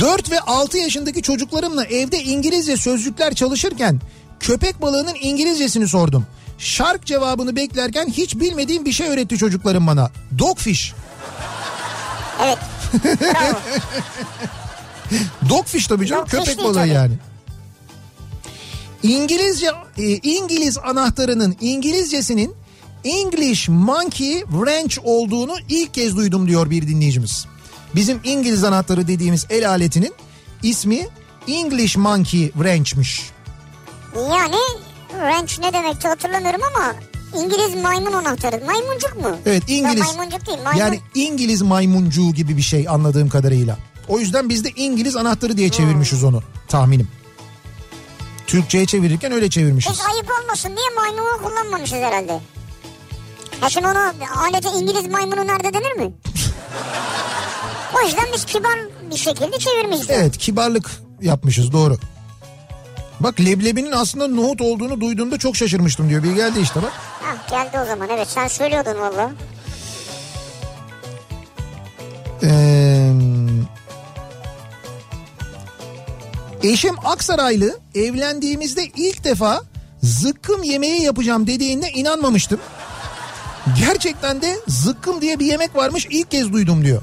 4 0.00 0.30
ve 0.30 0.40
6 0.40 0.78
yaşındaki 0.78 1.22
çocuklarımla 1.22 1.84
evde 1.84 2.22
İngilizce 2.22 2.76
sözlükler 2.76 3.34
çalışırken 3.34 4.00
köpek 4.40 4.82
balığının 4.82 5.14
İngilizcesini 5.20 5.88
sordum. 5.88 6.26
Shark 6.58 7.06
cevabını 7.06 7.56
beklerken 7.56 8.06
hiç 8.06 8.34
bilmediğim 8.34 8.84
bir 8.84 8.92
şey 8.92 9.08
öğretti 9.08 9.38
çocuklarım 9.38 9.86
bana. 9.86 10.10
Dogfish. 10.38 10.94
Evet. 12.42 12.58
Dogfish 15.48 15.86
tabii 15.86 16.06
canım 16.06 16.22
Dogfish 16.22 16.44
köpek 16.44 16.64
balığı 16.64 16.74
tabii. 16.74 16.88
yani. 16.88 17.14
İngilizce 19.02 19.66
e, 19.98 20.02
İngiliz 20.12 20.78
anahtarının 20.78 21.56
İngilizcesinin 21.60 22.54
English 23.04 23.68
Monkey 23.68 24.40
Wrench 24.40 24.98
olduğunu 25.04 25.54
ilk 25.68 25.94
kez 25.94 26.16
duydum 26.16 26.48
diyor 26.48 26.70
bir 26.70 26.88
dinleyicimiz. 26.88 27.46
Bizim 27.94 28.20
İngiliz 28.24 28.64
anahtarı 28.64 29.08
dediğimiz 29.08 29.46
el 29.50 29.68
aletinin 29.68 30.14
ismi 30.62 31.08
English 31.48 31.96
Monkey 31.96 32.50
Wrench'miş. 32.50 33.30
Yani 34.16 34.56
wrench 35.10 35.58
ne 35.58 35.72
demekti 35.72 36.08
hatırlamıyorum 36.08 36.60
ama 36.74 36.94
İngiliz 37.42 37.82
maymun 37.82 38.12
anahtarı. 38.12 38.64
Maymuncuk 38.66 39.16
mu? 39.16 39.36
Evet 39.46 39.62
İngiliz. 39.68 40.06
Ya 40.06 40.12
maymuncuk 40.12 40.46
değil. 40.46 40.58
Maymun. 40.64 40.80
Yani 40.80 41.00
İngiliz 41.14 41.62
maymuncuğu 41.62 42.32
gibi 42.32 42.56
bir 42.56 42.62
şey 42.62 42.88
anladığım 42.88 43.28
kadarıyla. 43.28 43.78
O 44.08 44.18
yüzden 44.18 44.48
biz 44.48 44.64
de 44.64 44.68
İngiliz 44.76 45.16
anahtarı 45.16 45.56
diye 45.56 45.68
çevirmişiz 45.68 46.24
onu 46.24 46.42
tahminim. 46.68 47.08
Türkçe'ye 48.46 48.86
çevirirken 48.86 49.32
öyle 49.32 49.50
çevirmişiz. 49.50 49.92
Biz 49.92 50.00
ayıp 50.00 50.30
olmasın 50.42 50.76
diye 50.76 50.86
maymunu 50.96 51.42
kullanmamışız 51.42 51.98
herhalde. 51.98 52.40
Ya 53.62 53.70
şimdi 53.70 53.86
onu 53.86 53.98
alete 54.36 54.68
İngiliz 54.68 55.06
maymunu 55.06 55.46
nerede 55.46 55.74
denir 55.74 55.92
mi? 55.92 56.12
o 57.96 58.06
yüzden 58.06 58.24
biz 58.34 58.44
kibar 58.44 58.78
bir 59.10 59.16
şekilde 59.16 59.58
çevirmişiz. 59.58 60.10
Evet 60.10 60.38
kibarlık 60.38 60.90
yapmışız 61.20 61.72
doğru. 61.72 61.96
Bak 63.20 63.40
leblebinin 63.40 63.92
aslında 63.92 64.28
nohut 64.28 64.60
olduğunu 64.60 65.00
duyduğumda 65.00 65.38
çok 65.38 65.56
şaşırmıştım 65.56 66.08
diyor. 66.08 66.22
Bir 66.22 66.32
geldi 66.32 66.60
işte 66.60 66.82
bak. 66.82 66.92
Hah, 67.22 67.50
geldi 67.50 67.78
o 67.84 67.86
zaman 67.86 68.08
evet 68.10 68.28
sen 68.28 68.48
söylüyordun 68.48 69.00
valla. 69.00 69.30
Ee, 72.42 73.12
eşim 76.62 76.94
Aksaraylı 77.04 77.78
evlendiğimizde 77.94 78.84
ilk 78.96 79.24
defa 79.24 79.62
zıkkım 80.02 80.62
yemeği 80.62 81.02
yapacağım 81.02 81.46
dediğinde 81.46 81.88
inanmamıştım. 81.88 82.60
Gerçekten 83.78 84.42
de 84.42 84.56
zıkkım 84.68 85.20
diye 85.20 85.38
bir 85.38 85.46
yemek 85.46 85.76
varmış 85.76 86.06
ilk 86.10 86.30
kez 86.30 86.52
duydum 86.52 86.84
diyor. 86.84 87.02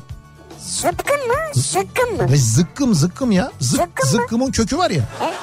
Zıpkın 0.60 1.28
mı? 1.28 1.34
Zıkkın 1.54 2.18
mı? 2.18 2.32
Ve 2.32 2.38
zıkkım 2.38 2.96
zıkkım 2.96 3.32
ya. 3.32 3.52
Zık, 3.60 3.80
Zıkkım 3.80 4.06
mı? 4.06 4.12
zıkkımın 4.22 4.52
kökü 4.52 4.78
var 4.78 4.92
ya. 4.92 5.04
Evet. 5.24 5.34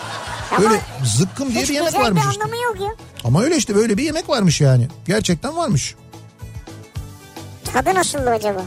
Ama 0.51 0.61
Böyle 0.61 0.81
zıkkım 1.19 1.55
diye 1.55 1.63
bir 1.65 1.69
yemek 1.75 1.95
varmış 1.95 2.23
bir 2.25 2.31
işte. 2.31 2.43
anlamı 2.45 2.63
yok 2.63 2.77
ya. 2.81 3.05
Ama 3.25 3.43
öyle 3.43 3.57
işte 3.57 3.75
böyle 3.75 3.97
bir 3.99 4.03
yemek 4.03 4.29
varmış 4.29 4.61
yani. 4.61 4.89
Gerçekten 5.07 5.57
varmış. 5.57 5.95
Tadı 7.73 7.95
nasıldı 7.95 8.31
acaba? 8.31 8.63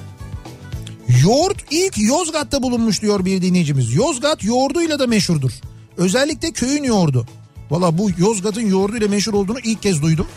Yoğurt 1.24 1.58
ilk 1.72 1.98
Yozgat'ta 1.98 2.64
bulunmuş 2.64 3.02
diyor 3.02 3.26
bir 3.26 3.42
dinleyicimiz. 3.42 3.94
Yozgat 3.96 4.44
yoğurduyla 4.44 5.00
da 5.00 5.08
meşhurdur. 5.08 5.52
Özellikle 5.98 6.52
köyün 6.52 6.84
yoğurdu. 6.84 7.28
Valla 7.72 7.98
bu 7.98 8.10
Yozgat'ın 8.18 8.62
yoğurduyla 8.68 9.08
meşhur 9.08 9.34
olduğunu 9.34 9.60
ilk 9.60 9.82
kez 9.82 10.02
duydum. 10.02 10.28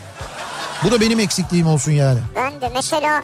Bu 0.83 0.91
da 0.91 1.01
benim 1.01 1.19
eksikliğim 1.19 1.67
olsun 1.67 1.91
yani. 1.91 2.19
Ben 2.35 2.61
de 2.61 2.71
mesela 2.73 3.23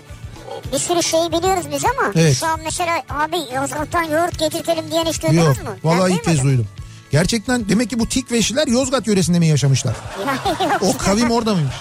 e, 0.70 0.74
bir 0.74 0.78
sürü 0.80 1.04
şeyi 1.04 1.32
biliyoruz 1.32 1.66
biz 1.72 1.86
ama 1.86 2.12
Evet. 2.16 2.38
şu 2.38 2.48
an 2.48 2.60
mesela 2.64 3.02
abi 3.10 3.38
Yozgat'tan 3.56 4.04
yoğurt 4.04 4.40
getirtelim 4.40 4.92
diyen 4.92 5.06
hiç 5.06 5.24
duydunuz 5.24 5.46
Yok 5.58 5.64
mu? 5.64 5.72
Ben 5.84 5.90
valla 6.00 6.10
ilk 6.10 6.24
kez 6.24 6.44
duydum. 6.44 6.68
Gerçekten 7.12 7.70
demek 7.70 7.90
ki 7.90 8.00
bu 8.00 8.10
tikveşliler 8.10 8.68
Yozgat 8.68 9.08
yöresinde 9.08 9.40
mi 9.40 9.48
yaşamışlar? 9.48 9.96
O 10.82 10.98
kavim 10.98 11.32
orada 11.32 11.54
mıymış? 11.54 11.76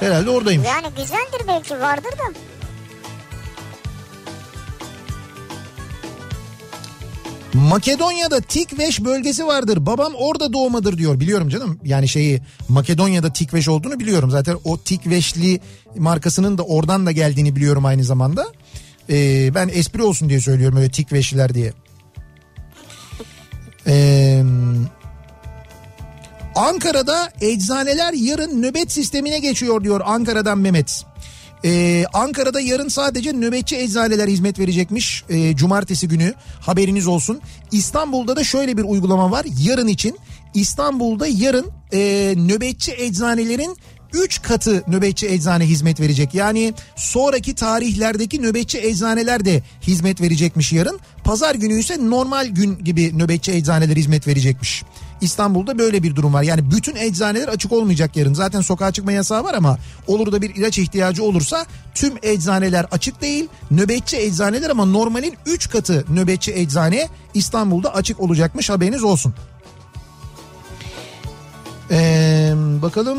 Herhalde 0.00 0.30
oradaymış. 0.30 0.68
Yani 0.68 0.86
güzeldir 0.96 1.48
belki 1.48 1.80
vardır 1.80 2.12
da. 2.12 2.38
Makedonya'da 7.56 8.40
Tikveş 8.40 9.04
bölgesi 9.04 9.46
vardır. 9.46 9.86
Babam 9.86 10.12
orada 10.14 10.52
doğmadır 10.52 10.98
diyor. 10.98 11.20
Biliyorum 11.20 11.48
canım. 11.48 11.80
Yani 11.84 12.08
şeyi 12.08 12.40
Makedonya'da 12.68 13.32
Tikveş 13.32 13.68
olduğunu 13.68 14.00
biliyorum. 14.00 14.30
Zaten 14.30 14.56
o 14.64 14.78
Tikveşli 14.78 15.60
markasının 15.98 16.58
da 16.58 16.62
oradan 16.62 17.06
da 17.06 17.12
geldiğini 17.12 17.56
biliyorum 17.56 17.84
aynı 17.84 18.04
zamanda. 18.04 18.46
Ee, 19.10 19.54
ben 19.54 19.70
espri 19.72 20.02
olsun 20.02 20.28
diye 20.28 20.40
söylüyorum 20.40 20.78
öyle 20.78 20.90
tik 20.90 21.12
veşiler 21.12 21.54
diye. 21.54 21.72
Ee, 23.86 24.42
Ankara'da 26.54 27.32
eczaneler 27.40 28.12
yarın 28.12 28.62
nöbet 28.62 28.92
sistemine 28.92 29.38
geçiyor 29.38 29.84
diyor 29.84 30.00
Ankara'dan 30.04 30.58
Mehmet. 30.58 31.04
Ee, 31.64 32.04
Ankara'da 32.12 32.60
yarın 32.60 32.88
sadece 32.88 33.32
nöbetçi 33.32 33.76
eczaneler 33.76 34.28
hizmet 34.28 34.58
verecekmiş 34.58 35.24
ee, 35.28 35.56
cumartesi 35.56 36.08
günü 36.08 36.34
haberiniz 36.60 37.06
olsun. 37.06 37.40
İstanbul'da 37.72 38.36
da 38.36 38.44
şöyle 38.44 38.76
bir 38.76 38.82
uygulama 38.82 39.30
var 39.30 39.46
yarın 39.60 39.86
için. 39.86 40.18
İstanbul'da 40.54 41.26
yarın 41.26 41.66
e, 41.92 42.34
nöbetçi 42.36 42.94
eczanelerin 42.98 43.76
3 44.12 44.42
katı 44.42 44.84
nöbetçi 44.88 45.26
eczane 45.26 45.64
hizmet 45.64 46.00
verecek. 46.00 46.34
Yani 46.34 46.74
sonraki 46.96 47.54
tarihlerdeki 47.54 48.42
nöbetçi 48.42 48.78
eczaneler 48.78 49.44
de 49.44 49.62
hizmet 49.82 50.20
verecekmiş 50.20 50.72
yarın. 50.72 51.00
Pazar 51.24 51.54
günü 51.54 51.80
ise 51.80 52.10
normal 52.10 52.46
gün 52.46 52.84
gibi 52.84 53.18
nöbetçi 53.18 53.52
eczaneler 53.52 53.96
hizmet 53.96 54.26
verecekmiş. 54.26 54.84
İstanbul'da 55.20 55.78
böyle 55.78 56.02
bir 56.02 56.16
durum 56.16 56.34
var. 56.34 56.42
Yani 56.42 56.70
bütün 56.70 56.96
eczaneler 56.96 57.48
açık 57.48 57.72
olmayacak 57.72 58.16
yarın. 58.16 58.34
Zaten 58.34 58.60
sokağa 58.60 58.92
çıkma 58.92 59.12
yasağı 59.12 59.44
var 59.44 59.54
ama 59.54 59.78
olur 60.06 60.32
da 60.32 60.42
bir 60.42 60.54
ilaç 60.54 60.78
ihtiyacı 60.78 61.24
olursa 61.24 61.66
tüm 61.94 62.14
eczaneler 62.22 62.86
açık 62.90 63.20
değil. 63.20 63.48
Nöbetçi 63.70 64.16
eczaneler 64.16 64.70
ama 64.70 64.84
normalin 64.84 65.34
3 65.46 65.70
katı 65.70 66.04
nöbetçi 66.08 66.52
eczane 66.52 67.08
İstanbul'da 67.34 67.94
açık 67.94 68.20
olacakmış 68.20 68.70
haberiniz 68.70 69.02
olsun. 69.02 69.34
Ee, 71.90 72.52
bakalım 72.82 73.18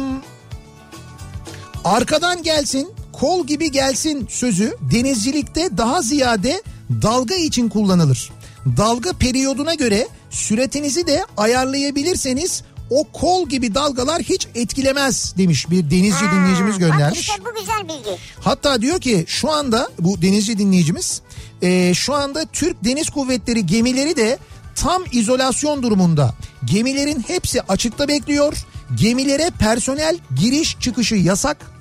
arkadan 1.84 2.44
gelsin 2.44 2.92
kol 3.14 3.48
gibi 3.48 3.72
gelsin 3.72 4.28
sözü 4.30 4.78
denizcilikte 4.82 5.78
daha 5.78 6.02
ziyade 6.02 6.62
dalga 7.02 7.36
için 7.36 7.70
kullanılır. 7.70 8.32
Dalga 8.78 9.14
periyoduna 9.14 9.74
göre 9.74 10.08
süratinizi 10.38 11.08
de 11.08 11.26
ayarlayabilirseniz 11.38 12.64
o 12.90 13.04
kol 13.14 13.50
gibi 13.50 13.76
dalgalar 13.76 14.22
hiç 14.22 14.48
etkilemez 14.56 15.34
demiş 15.38 15.70
bir 15.70 15.92
denizci 15.92 16.26
Ha, 16.26 16.36
dinleyicimiz 16.36 16.74
Bak 16.74 16.80
göndermiş. 16.80 17.20
işte 17.20 17.34
bu 17.46 17.60
güzel 17.60 17.84
bilgi. 17.84 18.18
Hatta 18.42 18.82
diyor 18.82 19.02
ki 19.02 19.26
şu 19.28 19.52
anda 19.52 19.90
bu 20.00 20.22
denizci 20.22 20.58
dinleyicimiz 20.58 21.22
e, 21.62 21.94
şu 21.94 22.14
anda 22.14 22.46
Türk 22.46 22.84
Deniz 22.86 23.10
Kuvvetleri 23.10 23.66
gemileri 23.66 24.16
de 24.16 24.38
tam 24.76 25.04
izolasyon 25.12 25.84
durumunda. 25.84 26.36
Gemilerin 26.66 27.24
hepsi 27.28 27.62
açıkta 27.62 28.08
bekliyor. 28.08 28.54
Gemilere 28.96 29.50
personel 29.60 30.18
giriş 30.40 30.78
çıkışı 30.80 31.16
yasak. 31.16 31.77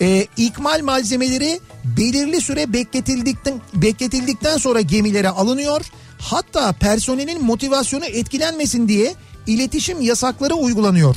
E, 0.00 0.26
ikmal 0.36 0.82
malzemeleri 0.82 1.60
belirli 1.84 2.40
süre 2.40 2.72
bekletildikten, 2.72 3.54
bekletildikten 3.74 4.56
sonra 4.56 4.80
gemilere 4.80 5.28
alınıyor. 5.28 5.80
Hatta 6.18 6.72
personelin 6.72 7.44
motivasyonu 7.44 8.04
etkilenmesin 8.04 8.88
diye 8.88 9.14
iletişim 9.46 10.00
yasakları 10.00 10.54
uygulanıyor. 10.54 11.16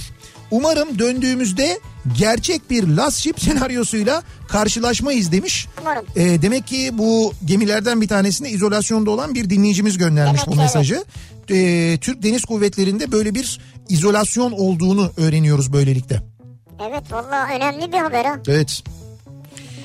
Umarım 0.51 0.99
döndüğümüzde 0.99 1.79
gerçek 2.17 2.69
bir 2.69 2.87
last 2.87 3.19
ship 3.19 3.41
senaryosuyla 3.41 4.23
karşılaşmayız 4.47 5.31
demiş. 5.31 5.67
Umarım. 5.81 6.05
E, 6.15 6.41
demek 6.41 6.67
ki 6.67 6.89
bu 6.93 7.33
gemilerden 7.45 8.01
bir 8.01 8.07
tanesinde 8.07 8.49
izolasyonda 8.49 9.11
olan 9.11 9.35
bir 9.35 9.49
dinleyicimiz 9.49 9.97
göndermiş 9.97 10.41
Evet, 10.45 10.55
bu 10.55 10.61
mesajı. 10.61 11.03
E, 11.49 11.97
Türk 12.01 12.23
Deniz 12.23 12.45
Kuvvetleri'nde 12.45 13.11
böyle 13.11 13.35
bir 13.35 13.59
izolasyon 13.89 14.51
olduğunu 14.51 15.11
öğreniyoruz 15.17 15.73
böylelikle. 15.73 16.32
Evet 16.81 17.11
valla 17.11 17.47
önemli 17.55 17.91
bir 17.91 17.97
haber 17.97 18.25
ha. 18.25 18.35
Evet. 18.47 18.83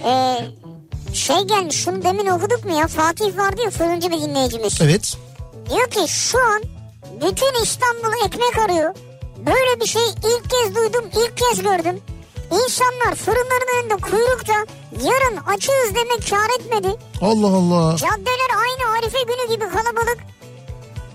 Ee, 0.05 0.37
şey 1.15 1.41
gelmiş 1.41 1.77
şunu 1.85 2.03
demin 2.03 2.27
okuduk 2.27 2.65
mu 2.65 2.79
ya 2.79 2.87
Fatih 2.87 3.39
vardı 3.39 3.63
ya 3.65 3.71
fırıncı 3.71 4.11
bir 4.11 4.21
dinleyicimiz. 4.21 4.81
Evet. 4.83 5.17
Diyor 5.71 5.91
ki 5.91 6.09
şu 6.09 6.39
an 6.39 6.63
bütün 7.21 7.63
İstanbul 7.63 8.27
ekmek 8.27 8.59
arıyor. 8.59 8.95
Böyle 9.47 9.81
bir 9.81 9.87
şey 9.87 10.03
ilk 10.03 10.51
kez 10.51 10.75
duydum 10.77 11.05
ilk 11.17 11.37
kez 11.37 11.63
gördüm. 11.63 12.01
İnsanlar 12.51 13.15
fırınların 13.15 13.81
önünde 13.81 13.95
kuyrukta 13.97 14.53
yarın 15.03 15.37
açığız 15.37 15.95
demek 15.95 16.31
kar 16.31 16.61
etmedi. 16.61 16.97
Allah 17.21 17.47
Allah. 17.57 17.97
Caddeler 17.97 18.51
aynı 18.61 18.99
Arife 18.99 19.19
günü 19.23 19.55
gibi 19.55 19.65
kalabalık. 19.69 20.19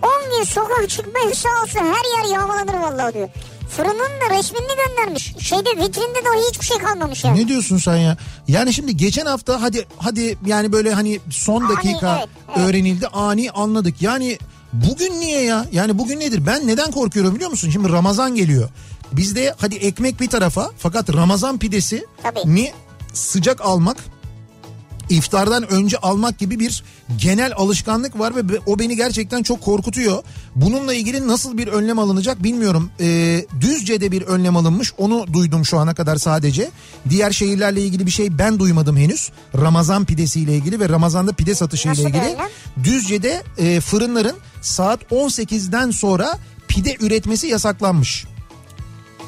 10 0.01 0.37
gün 0.37 0.43
sokağa 0.43 0.87
çıkma 0.87 1.19
yasağı 1.19 1.61
olsa 1.63 1.79
her 1.79 2.17
yer 2.23 2.33
yağmalanır 2.33 2.73
vallahi 2.73 3.13
diyor. 3.13 3.29
Fırının 3.69 4.21
da 4.21 4.37
resmini 4.37 4.67
göndermiş. 4.87 5.33
Şeyde 5.39 5.69
vitrinde 5.69 6.25
dahi 6.25 6.49
hiçbir 6.51 6.65
şey 6.65 6.77
kalmamış 6.77 7.23
yani. 7.23 7.39
Ne 7.43 7.47
diyorsun 7.47 7.77
sen 7.77 7.95
ya? 7.95 8.17
Yani 8.47 8.73
şimdi 8.73 8.97
geçen 8.97 9.25
hafta 9.25 9.61
hadi 9.61 9.87
hadi 9.97 10.37
yani 10.45 10.71
böyle 10.71 10.93
hani 10.93 11.19
son 11.29 11.61
Ani, 11.61 11.75
dakika 11.75 12.17
evet, 12.17 12.29
evet. 12.47 12.57
öğrenildi 12.69 13.07
ani 13.07 13.51
anladık. 13.51 14.01
Yani 14.01 14.37
bugün 14.73 15.19
niye 15.19 15.41
ya? 15.41 15.65
Yani 15.71 15.97
bugün 15.97 16.19
nedir? 16.19 16.45
Ben 16.45 16.67
neden 16.67 16.91
korkuyorum 16.91 17.35
biliyor 17.35 17.49
musun? 17.49 17.69
Şimdi 17.69 17.89
Ramazan 17.89 18.35
geliyor. 18.35 18.69
Bizde 19.11 19.55
hadi 19.57 19.75
ekmek 19.75 20.19
bir 20.21 20.27
tarafa 20.27 20.71
fakat 20.77 21.13
Ramazan 21.13 21.57
pidesi 21.59 22.05
Tabii. 22.23 22.55
ni 22.55 22.73
sıcak 23.13 23.61
almak 23.61 23.97
iftardan 25.13 25.71
önce 25.71 25.97
almak 25.97 26.39
gibi 26.39 26.59
bir 26.59 26.83
genel 27.17 27.53
alışkanlık 27.55 28.19
var 28.19 28.35
ve 28.35 28.59
o 28.65 28.79
beni 28.79 28.95
gerçekten 28.95 29.43
çok 29.43 29.61
korkutuyor. 29.61 30.23
Bununla 30.55 30.93
ilgili 30.93 31.27
nasıl 31.27 31.57
bir 31.57 31.67
önlem 31.67 31.99
alınacak 31.99 32.43
bilmiyorum. 32.43 32.91
Ee, 32.99 33.45
Düzce'de 33.61 34.11
bir 34.11 34.21
önlem 34.21 34.57
alınmış 34.57 34.93
onu 34.97 35.33
duydum 35.33 35.65
şu 35.65 35.79
ana 35.79 35.93
kadar 35.93 36.15
sadece. 36.15 36.69
Diğer 37.09 37.31
şehirlerle 37.31 37.81
ilgili 37.81 38.05
bir 38.05 38.11
şey 38.11 38.37
ben 38.37 38.59
duymadım 38.59 38.97
henüz. 38.97 39.31
Ramazan 39.61 40.05
pidesiyle 40.05 40.55
ilgili 40.55 40.79
ve 40.79 40.89
Ramazan'da 40.89 41.33
pide 41.33 41.55
satışıyla 41.55 41.91
Nasıl 41.91 42.05
bir 42.05 42.13
ilgili. 42.13 42.37
Düzce'de 42.83 43.43
e, 43.57 43.81
fırınların 43.81 44.35
saat 44.61 45.01
18'den 45.11 45.91
sonra 45.91 46.39
pide 46.67 46.97
üretmesi 46.99 47.47
yasaklanmış. 47.47 48.25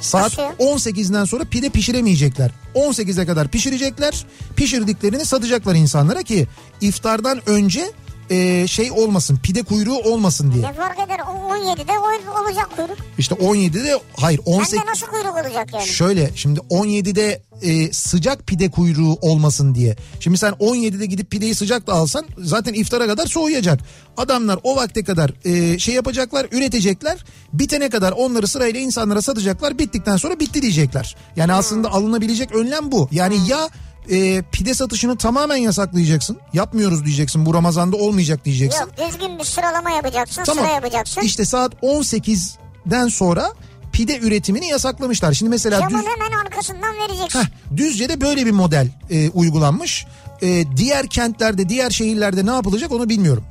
Saat 0.02 0.24
Nasıl? 0.24 0.42
18'den 0.42 1.26
sonra 1.26 1.44
pide 1.44 1.70
pişiremeyecekler. 1.70 2.52
18'e 2.76 3.26
kadar 3.26 3.48
pişirecekler. 3.48 4.26
Pişirdiklerini 4.56 5.26
satacaklar 5.26 5.76
insanlara 5.76 6.24
ki 6.24 6.48
iftardan 6.82 7.50
önce 7.50 7.92
e, 8.30 8.68
şey 8.68 8.92
olmasın 8.92 9.40
pide 9.44 9.64
kuyruğu 9.64 9.98
olmasın 9.98 10.52
diye. 10.54 10.64
Ne 10.64 10.74
fark 10.74 11.00
eder 11.00 11.20
o 11.20 11.56
17'de 11.56 11.92
o- 12.00 12.42
olacak 12.42 12.70
kuyruk. 12.76 12.98
İşte 13.18 13.36
17'de 13.36 14.00
hayır 14.18 14.40
Hem 14.46 14.54
18 14.54 14.74
de 14.80 14.86
nasıl 14.86 15.08
kuyruk 15.08 15.34
olacak 15.34 15.74
yani? 15.74 15.86
Şöyle 15.88 16.32
şimdi 16.36 16.60
17'de 16.60 17.42
e, 17.62 17.94
sıcak 17.94 18.48
pide 18.48 18.72
kuyruğu 18.72 19.18
olmasın 19.22 19.76
diye. 19.76 19.96
Şimdi 20.20 20.38
sen 20.38 20.52
17'de 20.54 21.06
gidip 21.06 21.32
pideyi 21.32 21.56
sıcak 21.56 21.88
da 21.88 21.94
alsan 21.94 22.26
zaten 22.38 22.74
iftara 22.74 23.08
kadar 23.08 23.26
soğuyacak. 23.26 23.80
Adamlar 24.18 24.60
o 24.64 24.76
vakte 24.76 25.04
kadar 25.04 25.32
e, 25.46 25.80
şey 25.80 25.96
yapacaklar, 25.96 26.48
üretecekler. 26.52 27.26
Bitene 27.54 27.90
kadar 27.90 28.12
onları 28.12 28.48
sırayla 28.48 28.80
insanlara 28.80 29.22
satacaklar. 29.22 29.80
Bittikten 29.80 30.18
sonra 30.18 30.40
bitti 30.40 30.62
diyecekler. 30.62 31.16
Yani 31.36 31.54
aslında 31.54 31.92
alınabilecek 31.92 32.56
önlem 32.56 32.92
bu. 32.92 33.10
Yani 33.12 33.36
ya 33.48 33.70
e, 34.10 34.44
pide 34.52 34.74
satışını 34.74 35.18
tamamen 35.18 35.56
yasaklayacaksın. 35.56 36.38
Yapmıyoruz 36.54 37.06
diyeceksin. 37.06 37.46
Bu 37.46 37.54
Ramazan'da 37.54 37.96
olmayacak 37.98 38.46
diyeceksin. 38.46 38.82
Yok 38.82 39.12
düzgün 39.12 39.40
bir 39.40 39.44
sıralama 39.44 39.92
yapacaksın 39.92 40.44
Tamam. 40.44 40.66
sıra 40.66 40.74
yapacaksın. 40.74 41.22
İşte 41.22 41.46
saat 41.46 41.74
18'den 41.74 43.08
sonra 43.08 43.54
pide 43.92 44.20
üretimini 44.20 44.68
yasaklamışlar. 44.68 45.34
Şimdi 45.34 45.50
mesela 45.50 45.80
Camın 45.80 46.00
düz... 46.00 46.06
hemen 46.06 46.46
arkasından 46.46 46.96
vereceksin. 46.98 47.40
Heh, 47.40 47.46
Düzce'de 47.78 48.22
böyle 48.22 48.46
bir 48.46 48.52
model 48.52 48.88
e, 49.10 49.30
uygulanmış. 49.30 50.06
E, 50.42 50.78
diğer 50.78 51.08
kentlerde, 51.08 51.70
diğer 51.70 51.90
şehirlerde 51.90 52.46
ne 52.46 52.52
yapılacak 52.52 52.92
onu 52.92 53.10
bilmiyorum. 53.10 53.44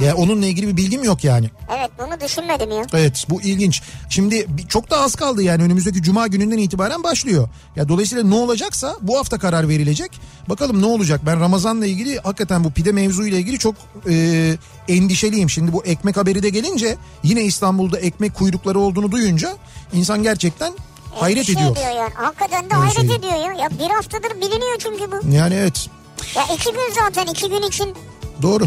Ya 0.00 0.14
onunla 0.16 0.46
ilgili 0.46 0.68
bir 0.68 0.76
bilgim 0.76 1.04
yok 1.04 1.24
yani. 1.24 1.50
evet 1.78 1.90
bunu 1.98 2.20
düşünmedim 2.20 2.70
ya. 2.70 2.82
Evet 2.94 3.26
bu 3.30 3.42
ilginç. 3.42 3.82
Şimdi 4.10 4.46
çok 4.68 4.90
da 4.90 5.00
az 5.00 5.14
kaldı 5.14 5.42
yani 5.42 5.62
önümüzdeki 5.62 6.02
cuma 6.02 6.26
gününden 6.26 6.58
itibaren 6.58 7.02
başlıyor. 7.02 7.48
Ya 7.76 7.88
dolayısıyla 7.88 8.24
ne 8.24 8.34
olacaksa 8.34 8.96
bu 9.00 9.18
hafta 9.18 9.38
karar 9.38 9.68
verilecek. 9.68 10.10
Bakalım 10.48 10.82
ne 10.82 10.86
olacak? 10.86 11.20
Ben 11.26 11.40
Ramazan'la 11.40 11.86
ilgili 11.86 12.18
hakikaten 12.18 12.64
bu 12.64 12.70
pide 12.70 12.92
mevzuyla 12.92 13.38
ilgili 13.38 13.58
çok 13.58 13.74
e, 14.10 14.54
endişeliyim. 14.88 15.50
Şimdi 15.50 15.72
bu 15.72 15.84
ekmek 15.84 16.16
haberi 16.16 16.42
de 16.42 16.48
gelince 16.48 16.96
yine 17.22 17.42
İstanbul'da 17.42 17.98
ekmek 17.98 18.34
kuyrukları 18.34 18.78
olduğunu 18.78 19.12
duyunca 19.12 19.56
insan 19.92 20.22
gerçekten 20.22 20.72
hayret 21.14 21.46
şey 21.46 21.54
ediyor. 21.54 21.76
diyor 21.76 21.86
yani. 21.96 22.12
Hakikaten 22.14 22.60
de 22.70 22.74
Öyle 22.74 22.74
hayret 22.74 22.96
şey. 23.10 23.16
ediyor 23.16 23.32
ya. 23.32 23.52
Ya 23.62 23.70
bir 23.70 23.90
haftadır 23.94 24.36
biliniyor 24.40 24.76
çünkü 24.78 25.12
bu. 25.12 25.34
Yani 25.34 25.54
evet 25.54 25.88
Ya 26.36 26.42
iki 26.54 26.72
gün 26.72 26.94
zaten 27.04 27.26
iki 27.26 27.48
gün 27.48 27.62
için 27.62 27.94
doğru. 28.42 28.64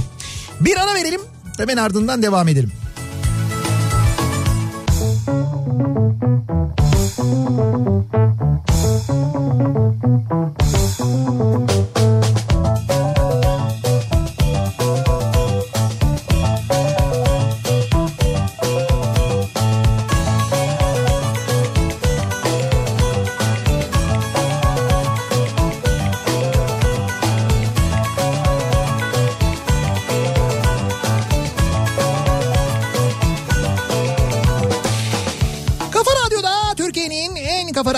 Bir 0.62 0.78
ara 0.78 0.96
verelim 0.96 1.22
hemen 1.58 1.78
ardından 1.78 2.22
devam 2.22 2.48
edelim. 2.48 2.72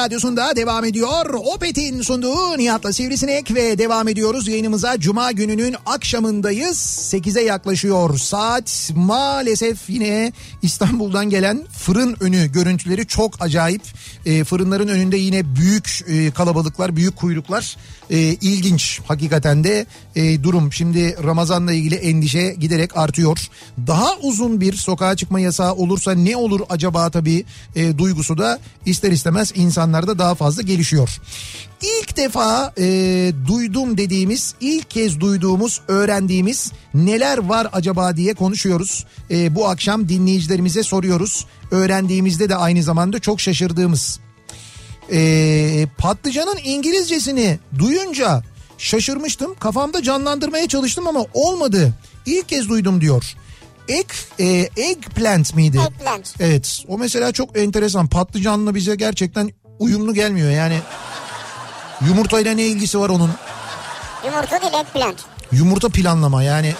Radyosu'nda 0.07 0.55
devam 0.55 0.85
ediyor. 0.85 1.33
Opet'in 1.55 2.01
sunduğu 2.01 2.57
Nihat'la 2.57 2.93
Sivrisinek 2.93 3.55
ve 3.55 3.77
devam 3.77 4.07
ediyoruz 4.07 4.47
yayınımıza. 4.47 4.99
Cuma 4.99 5.31
gününün 5.31 5.75
akşamındayız. 5.85 6.77
8'e 7.13 7.41
yaklaşıyor 7.41 8.17
saat. 8.17 8.91
Maalesef 8.95 9.89
yine 9.89 10.31
İstanbul'dan 10.61 11.29
gelen 11.29 11.63
fırın 11.77 12.15
önü 12.19 12.51
görüntüleri 12.51 13.07
çok 13.07 13.41
acayip. 13.41 13.81
E, 14.25 14.43
fırınların 14.43 14.87
önünde 14.87 15.17
yine 15.17 15.55
büyük 15.55 16.01
e, 16.07 16.31
kalabalıklar, 16.31 16.95
büyük 16.95 17.15
kuyruklar. 17.15 17.77
E, 18.09 18.17
ilginç 18.19 19.01
hakikaten 19.07 19.63
de 19.63 19.85
e, 20.15 20.43
durum. 20.43 20.73
Şimdi 20.73 21.17
Ramazan'la 21.23 21.73
ilgili 21.73 21.95
endişe 21.95 22.55
giderek 22.59 22.97
artıyor. 22.97 23.47
Daha 23.87 24.17
uzun 24.21 24.61
bir 24.61 24.73
sokağa 24.73 25.15
çıkma 25.15 25.39
yasağı 25.39 25.73
olursa 25.73 26.11
ne 26.11 26.35
olur 26.35 26.61
acaba 26.69 27.09
tabii 27.09 27.45
e, 27.75 27.97
duygusu 27.97 28.37
da 28.37 28.59
ister 28.85 29.11
istemez 29.11 29.51
insanlarda 29.97 30.19
daha 30.19 30.35
fazla 30.35 30.61
gelişiyor. 30.61 31.09
İlk 31.81 32.17
defa 32.17 32.73
e, 32.77 32.83
duydum 33.47 33.97
dediğimiz, 33.97 34.55
ilk 34.61 34.89
kez 34.89 35.19
duyduğumuz, 35.19 35.81
öğrendiğimiz 35.87 36.71
neler 36.93 37.37
var 37.37 37.67
acaba 37.73 38.17
diye 38.17 38.33
konuşuyoruz. 38.33 39.05
E, 39.31 39.55
bu 39.55 39.67
akşam 39.67 40.09
dinleyicilerimize 40.09 40.83
soruyoruz. 40.83 41.45
Öğrendiğimizde 41.71 42.49
de 42.49 42.55
aynı 42.55 42.83
zamanda 42.83 43.19
çok 43.19 43.41
şaşırdığımız. 43.41 44.19
E, 45.11 45.87
patlıcanın 45.97 46.57
İngilizcesini 46.63 47.59
duyunca 47.79 48.43
şaşırmıştım. 48.77 49.55
Kafamda 49.59 50.03
canlandırmaya 50.03 50.67
çalıştım 50.67 51.07
ama 51.07 51.25
olmadı. 51.33 51.93
İlk 52.25 52.49
kez 52.49 52.69
duydum 52.69 53.01
diyor. 53.01 53.23
Egg, 53.87 54.09
e, 54.39 54.69
eggplant 54.77 55.55
miydi? 55.55 55.77
Eggplant. 55.77 56.33
Evet 56.39 56.83
o 56.87 56.97
mesela 56.97 57.31
çok 57.31 57.57
enteresan 57.57 58.07
patlıcanla 58.07 58.75
bize 58.75 58.95
gerçekten 58.95 59.51
uyumlu 59.79 60.13
gelmiyor 60.13 60.51
yani. 60.51 60.79
Yumurtayla 62.07 62.53
ne 62.53 62.61
ilgisi 62.63 62.99
var 62.99 63.09
onun? 63.09 63.31
Yumurta 64.25 64.61
değil 64.61 64.73
eggplant. 64.73 65.19
Yumurta 65.51 65.89
planlama 65.89 66.43
yani 66.43 66.75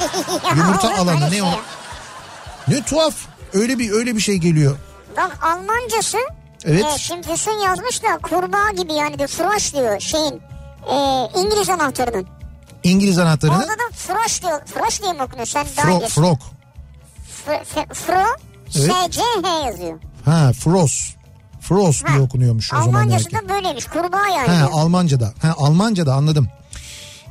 yumurta 0.56 0.94
alanı 0.98 1.26
ne 1.26 1.30
şey 1.30 1.42
o? 1.42 1.46
ya? 1.46 1.56
Ne 2.68 2.82
tuhaf 2.82 3.14
öyle 3.52 3.78
bir 3.78 3.90
öyle 3.92 4.16
bir 4.16 4.20
şey 4.20 4.36
geliyor. 4.36 4.76
Bak 5.16 5.38
Almancası 5.42 6.18
Evet. 6.64 6.84
e, 6.94 6.98
şimdi 6.98 7.28
Füsun 7.28 7.58
yazmış 7.66 8.02
da 8.02 8.18
kurbağa 8.22 8.70
gibi 8.76 8.92
yani 8.92 9.18
diyor. 9.18 9.28
Froş 9.28 9.74
diyor 9.74 10.00
şeyin 10.00 10.42
e, 10.90 10.96
İngiliz 11.40 11.68
anahtarının. 11.70 12.26
İngiliz 12.82 13.18
anahtarını 13.18 13.56
Orada 13.56 13.68
da 13.68 13.94
Froş 13.94 14.42
diyor. 14.42 14.60
Froş 14.66 15.02
diye 15.02 15.12
mi 15.12 15.22
okunuyor? 15.22 15.46
Sen 15.46 15.66
daha 15.76 16.00
frog. 16.00 16.38
Fro, 17.44 17.52
fe- 17.52 17.94
fro 17.94 18.24
Evet. 18.76 18.92
S-C-H 18.92 19.66
yazıyor. 19.66 20.00
Ha 20.24 20.52
frost. 20.64 21.17
Frost 21.68 22.06
diye 22.06 22.18
Ha, 22.18 22.22
okunuyormuş 22.24 22.72
o 22.72 22.76
zaman 22.76 22.86
Almancası 22.88 23.30
demek 23.30 23.42
ki. 23.42 23.48
da 23.48 23.54
böyleymiş. 23.54 23.84
Kurbağa 23.84 24.28
yani. 24.28 24.48
Ha 24.48 24.56
diyor. 24.58 24.68
Almanca'da. 24.72 25.32
Ha 25.42 25.54
Almanca'da 25.58 26.14
anladım. 26.14 26.48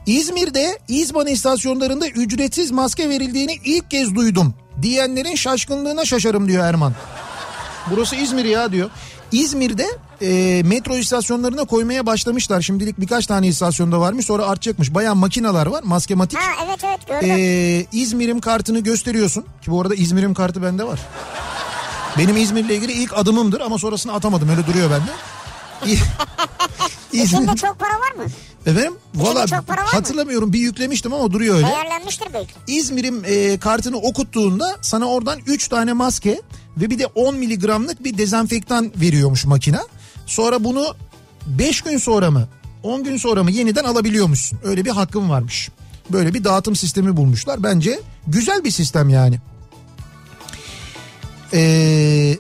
İzmir'de 0.06 0.80
İzban 0.88 1.28
istasyonlarında 1.28 2.08
ücretsiz 2.08 2.72
maske 2.72 3.10
verildiğini 3.10 3.54
ilk 3.66 3.92
kez 3.92 4.16
duydum. 4.16 4.54
Diyenlerin 4.82 5.36
şaşkınlığına 5.36 6.06
şaşarım 6.06 6.48
diyor 6.48 6.64
Erman. 6.66 6.94
Burası 7.92 8.16
İzmir 8.16 8.46
ya 8.46 8.72
diyor. 8.72 8.90
İzmir'de 9.32 9.86
e, 10.22 10.64
metro 10.66 10.96
istasyonlarına 10.98 11.66
koymaya 11.66 12.06
başlamışlar. 12.06 12.62
Şimdilik 12.62 13.00
birkaç 13.02 13.26
tane 13.26 13.48
istasyonda 13.48 14.00
varmış 14.00 14.26
sonra 14.26 14.46
artacakmış. 14.46 14.94
Bayağı 14.94 15.16
makineler 15.16 15.66
var 15.66 15.84
maskematik. 15.84 16.40
Ha 16.40 16.66
evet 16.68 16.80
evet 16.84 17.08
gördüm. 17.08 17.30
Ee, 17.38 17.86
İzmir'im 17.92 18.40
kartını 18.40 18.80
gösteriyorsun. 18.80 19.42
Ki 19.62 19.72
bu 19.72 19.82
arada 19.82 19.96
İzmir'im 19.96 20.34
kartı 20.34 20.64
bende 20.64 20.84
var. 20.84 21.00
Benim 22.18 22.38
İzmir'le 22.38 22.70
ilgili 22.70 22.92
ilk 22.92 23.18
adımımdır 23.18 23.62
ama 23.62 23.78
sonrasını 23.78 24.14
atamadım 24.14 24.50
öyle 24.50 24.68
duruyor 24.68 24.90
bende. 24.92 25.12
İzmir. 27.14 27.26
İçinde 27.26 27.56
çok 27.56 27.80
para 27.80 27.94
var 27.94 28.12
mı? 28.26 28.32
Efendim? 28.66 28.94
Valla 29.16 29.40
var 29.40 29.50
mı? 29.50 29.64
hatırlamıyorum 29.86 30.54
bir 30.54 30.60
yüklemiştim 30.60 31.14
ama 31.14 31.32
duruyor 31.32 31.56
öyle. 31.56 31.68
Değerlenmiştir 31.68 32.28
belki. 32.34 32.54
İzmir'im 32.68 33.24
e, 33.26 33.58
kartını 33.60 33.98
okuttuğunda 33.98 34.78
sana 34.82 35.06
oradan 35.06 35.40
3 35.48 35.68
tane 35.68 35.94
maske 35.94 36.42
ve 36.78 36.90
bir 36.90 37.00
de 37.00 37.06
10 37.06 37.36
miligramlık 37.36 38.04
bir 38.04 38.18
dezenfektan 38.18 38.92
veriyormuş 38.96 39.46
makina. 39.46 39.86
Sonra 40.26 40.64
bunu 40.64 40.96
5 41.46 41.82
gün 41.82 41.98
sonra 41.98 42.32
mı 42.32 42.48
10 42.84 43.04
gün 43.04 43.18
sonra 43.18 43.44
mı 43.44 43.52
yeniden 43.52 43.84
alabiliyormuşsun. 43.84 44.60
Öyle 44.64 44.86
bir 44.86 44.92
hakkın 44.92 45.30
varmış. 45.30 45.70
Böyle 46.10 46.34
bir 46.34 46.44
dağıtım 46.44 46.76
sistemi 46.76 47.18
bulmuşlar. 47.18 47.64
Bence 47.64 48.00
güzel 48.28 48.64
bir 48.64 48.72
sistem 48.72 49.10
yani. 49.10 49.40
Ee, 51.54 52.38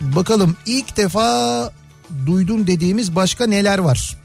bakalım 0.00 0.56
ilk 0.66 0.96
defa 0.96 1.72
duydum 2.26 2.66
dediğimiz 2.66 3.16
başka 3.16 3.46
neler 3.46 3.78
var? 3.78 4.16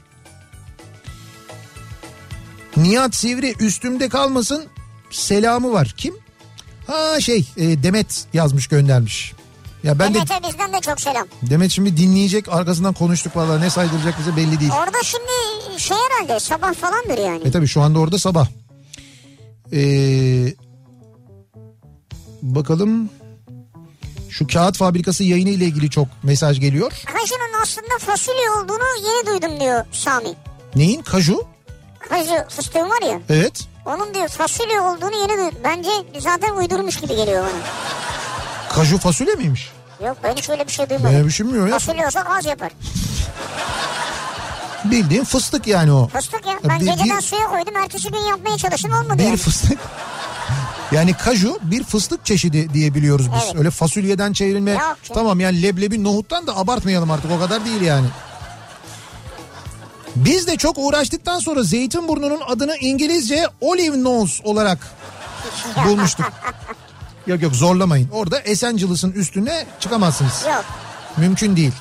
Nihat 2.76 3.14
Sivri 3.14 3.54
üstümde 3.60 4.08
kalmasın 4.08 4.64
selamı 5.10 5.72
var. 5.72 5.94
Kim? 5.96 6.14
Ha 6.86 7.20
şey 7.20 7.48
e, 7.56 7.82
Demet 7.82 8.24
yazmış 8.32 8.66
göndermiş. 8.66 9.32
Ya 9.84 9.98
ben 9.98 10.14
de 10.14 10.14
Demet'e 10.14 10.48
bizden 10.48 10.72
de 10.72 10.80
çok 10.80 11.00
selam. 11.00 11.26
Demet 11.42 11.70
şimdi 11.70 11.96
dinleyecek 11.96 12.48
arkasından 12.48 12.94
konuştuk 12.94 13.36
vallahi 13.36 13.60
ne 13.60 13.70
saydıracak 13.70 14.18
bize 14.18 14.36
belli 14.36 14.60
değil. 14.60 14.72
Orada 14.72 15.02
şimdi 15.02 15.80
şey 15.80 15.96
herhalde 15.96 16.40
sabah 16.40 16.74
falandır 16.74 17.18
yani. 17.24 17.42
E 17.44 17.50
tabi 17.50 17.66
şu 17.66 17.82
anda 17.82 17.98
orada 17.98 18.18
sabah. 18.18 18.48
Ee, 19.72 20.54
bakalım 22.42 23.10
şu 24.30 24.46
kağıt 24.46 24.76
fabrikası 24.76 25.24
yayını 25.24 25.48
ile 25.50 25.64
ilgili 25.64 25.90
çok 25.90 26.08
mesaj 26.22 26.60
geliyor. 26.60 26.92
Kajunun 27.06 27.62
aslında 27.62 27.98
fasulye 27.98 28.50
olduğunu 28.50 29.06
yeni 29.06 29.26
duydum 29.26 29.60
diyor 29.60 29.84
Sami. 29.92 30.28
Neyin? 30.76 31.02
Kaju? 31.02 31.44
Kaju 32.08 32.32
fıstığın 32.48 32.90
var 32.90 33.02
ya. 33.10 33.20
Evet. 33.28 33.60
Onun 33.86 34.14
diyor 34.14 34.28
fasulye 34.28 34.80
olduğunu 34.80 35.16
yeni 35.16 35.28
duydum. 35.38 35.58
Bence 35.64 35.90
zaten 36.18 36.50
uydurmuş 36.56 36.96
gibi 37.00 37.16
geliyor 37.16 37.42
bana. 37.44 37.62
Kaju 38.76 38.98
fasulye 38.98 39.34
miymiş? 39.34 39.70
Yok 40.06 40.16
ben 40.22 40.34
hiç 40.34 40.50
öyle 40.50 40.66
bir 40.66 40.72
şey 40.72 40.90
duymadım. 40.90 41.14
Ben 41.14 41.24
düşünmüyorum 41.24 41.68
ya. 41.68 41.78
Fasulye 41.78 42.06
olsa 42.06 42.20
gaz 42.20 42.46
yapar. 42.46 42.72
Bildiğin 44.84 45.24
fıstık 45.24 45.66
yani 45.66 45.92
o. 45.92 46.08
Fıstık 46.08 46.46
ya. 46.46 46.58
Ben 46.64 46.80
bir- 46.80 46.86
geceden 46.86 47.16
bir- 47.18 47.22
suya 47.22 47.46
koydum. 47.46 47.76
Ertesi 47.76 48.10
gün 48.10 48.18
yapmaya 48.18 48.56
çalıştım 48.58 48.92
olmadı 48.92 49.18
Bir 49.18 49.24
yani. 49.24 49.36
fıstık. 49.36 49.78
Yani 50.92 51.14
kaju 51.14 51.58
bir 51.62 51.84
fıstık 51.84 52.26
çeşidi 52.26 52.74
diye 52.74 52.94
biliyoruz 52.94 53.26
biz. 53.34 53.42
Evet. 53.44 53.56
Öyle 53.56 53.70
fasulyeden 53.70 54.32
çevrilme. 54.32 54.70
Yok. 54.70 54.96
Tamam 55.14 55.40
yani 55.40 55.62
leblebi 55.62 56.04
nohuttan 56.04 56.46
da 56.46 56.56
abartmayalım 56.56 57.10
artık 57.10 57.30
o 57.30 57.38
kadar 57.38 57.64
değil 57.64 57.80
yani. 57.80 58.06
Biz 60.16 60.46
de 60.46 60.56
çok 60.56 60.78
uğraştıktan 60.78 61.38
sonra 61.38 61.62
Zeytinburnu'nun 61.62 62.40
adını 62.48 62.76
İngilizce 62.76 63.46
Olive 63.60 64.02
Nose 64.02 64.42
olarak 64.44 64.78
bulmuştuk. 65.86 66.32
Yok 67.26 67.42
yok 67.42 67.54
zorlamayın. 67.54 68.08
Orada 68.08 68.40
Esencilis'in 68.40 69.12
üstüne 69.12 69.66
çıkamazsınız. 69.80 70.44
Yok. 70.46 70.64
Mümkün 71.16 71.56
değil. 71.56 71.72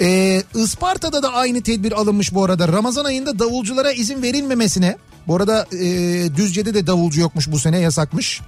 Ee, 0.00 0.42
Isparta'da 0.54 1.22
da 1.22 1.32
aynı 1.32 1.62
tedbir 1.62 1.92
alınmış 1.92 2.34
bu 2.34 2.44
arada. 2.44 2.68
Ramazan 2.68 3.04
ayında 3.04 3.38
davulculara 3.38 3.92
izin 3.92 4.22
verilmemesine. 4.22 4.96
Bu 5.28 5.36
arada 5.36 5.66
e, 5.72 5.78
Düzce'de 6.36 6.74
de 6.74 6.86
davulcu 6.86 7.20
yokmuş 7.20 7.50
bu 7.52 7.58
sene 7.58 7.78
yasakmış. 7.80 8.40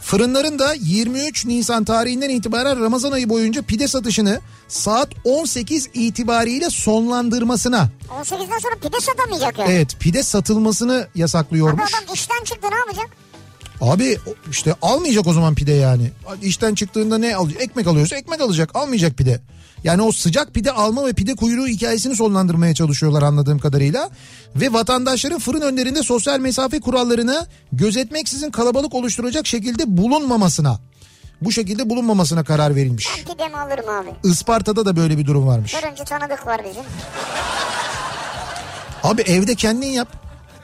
Fırınların 0.00 0.58
da 0.58 0.74
23 0.74 1.46
Nisan 1.46 1.84
tarihinden 1.84 2.30
itibaren 2.30 2.80
Ramazan 2.80 3.12
ayı 3.12 3.28
boyunca 3.28 3.62
pide 3.62 3.88
satışını 3.88 4.40
saat 4.68 5.08
18 5.24 5.88
itibariyle 5.94 6.70
sonlandırmasına. 6.70 7.88
18'den 8.22 8.58
sonra 8.58 8.74
pide 8.82 9.00
satamayacak 9.00 9.58
yani. 9.58 9.72
Evet 9.72 9.96
pide 10.00 10.22
satılmasını 10.22 10.94
Abi 11.12 11.20
yasaklıyormuş. 11.20 11.94
adam 11.94 12.14
işten 12.14 12.44
çıktı 12.44 12.68
ne 12.70 12.76
yapacak? 12.76 13.08
Abi 13.80 14.18
işte 14.50 14.74
almayacak 14.82 15.26
o 15.26 15.32
zaman 15.32 15.54
pide 15.54 15.72
yani. 15.72 16.10
İşten 16.42 16.74
çıktığında 16.74 17.18
ne 17.18 17.36
alacak? 17.36 17.62
Ekmek 17.62 17.86
alıyorsa 17.86 18.16
ekmek 18.16 18.40
alacak. 18.40 18.76
Almayacak 18.76 19.16
pide. 19.16 19.40
Yani 19.84 20.02
o 20.02 20.12
sıcak 20.12 20.54
pide 20.54 20.72
alma 20.72 21.06
ve 21.06 21.12
pide 21.12 21.34
kuyruğu 21.34 21.66
hikayesini 21.66 22.16
sonlandırmaya 22.16 22.74
çalışıyorlar 22.74 23.22
anladığım 23.22 23.58
kadarıyla. 23.58 24.10
Ve 24.56 24.72
vatandaşların 24.72 25.38
fırın 25.38 25.60
önlerinde 25.60 26.02
sosyal 26.02 26.40
mesafe 26.40 26.80
kurallarını 26.80 27.46
gözetmeksizin 27.72 28.50
kalabalık 28.50 28.94
oluşturacak 28.94 29.46
şekilde 29.46 29.96
bulunmamasına. 29.96 30.78
Bu 31.42 31.52
şekilde 31.52 31.90
bulunmamasına 31.90 32.44
karar 32.44 32.76
verilmiş. 32.76 33.08
Ben 33.18 33.32
pidemi 33.34 33.56
alırım 33.56 33.88
abi. 33.88 34.28
Isparta'da 34.28 34.86
da 34.86 34.96
böyle 34.96 35.18
bir 35.18 35.26
durum 35.26 35.46
varmış. 35.46 35.74
Fırıncı 35.74 36.04
tanıdık 36.04 36.46
var 36.46 36.60
bizim. 36.70 36.82
Abi 39.02 39.22
evde 39.22 39.54
kendin 39.54 39.86
yap. 39.86 40.08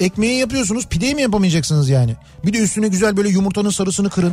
Ekmeği 0.01 0.39
yapıyorsunuz 0.39 0.87
pideyi 0.87 1.15
mi 1.15 1.23
yapamayacaksınız 1.23 1.89
yani? 1.89 2.17
Bir 2.45 2.53
de 2.53 2.59
üstüne 2.59 2.89
güzel 2.89 3.17
böyle 3.17 3.29
yumurtanın 3.29 3.71
sarısını 3.71 4.11
kırın. 4.11 4.33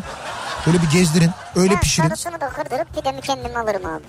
Böyle 0.67 0.77
bir 0.81 0.89
gezdirin. 0.99 1.29
Öyle 1.55 1.73
Ben 1.73 1.79
pişirin. 1.79 2.07
sarısını 2.07 2.41
da 2.41 2.49
kırdırıp 2.49 2.95
pidemi 2.95 3.21
kendim 3.21 3.55
alırım 3.57 3.85
abi. 3.85 4.03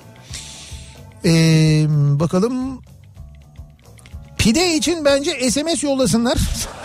Ee, 1.24 1.86
bakalım. 2.20 2.82
Pide 4.38 4.74
için 4.74 5.04
bence 5.04 5.50
SMS 5.50 5.82
yollasınlar. 5.84 6.38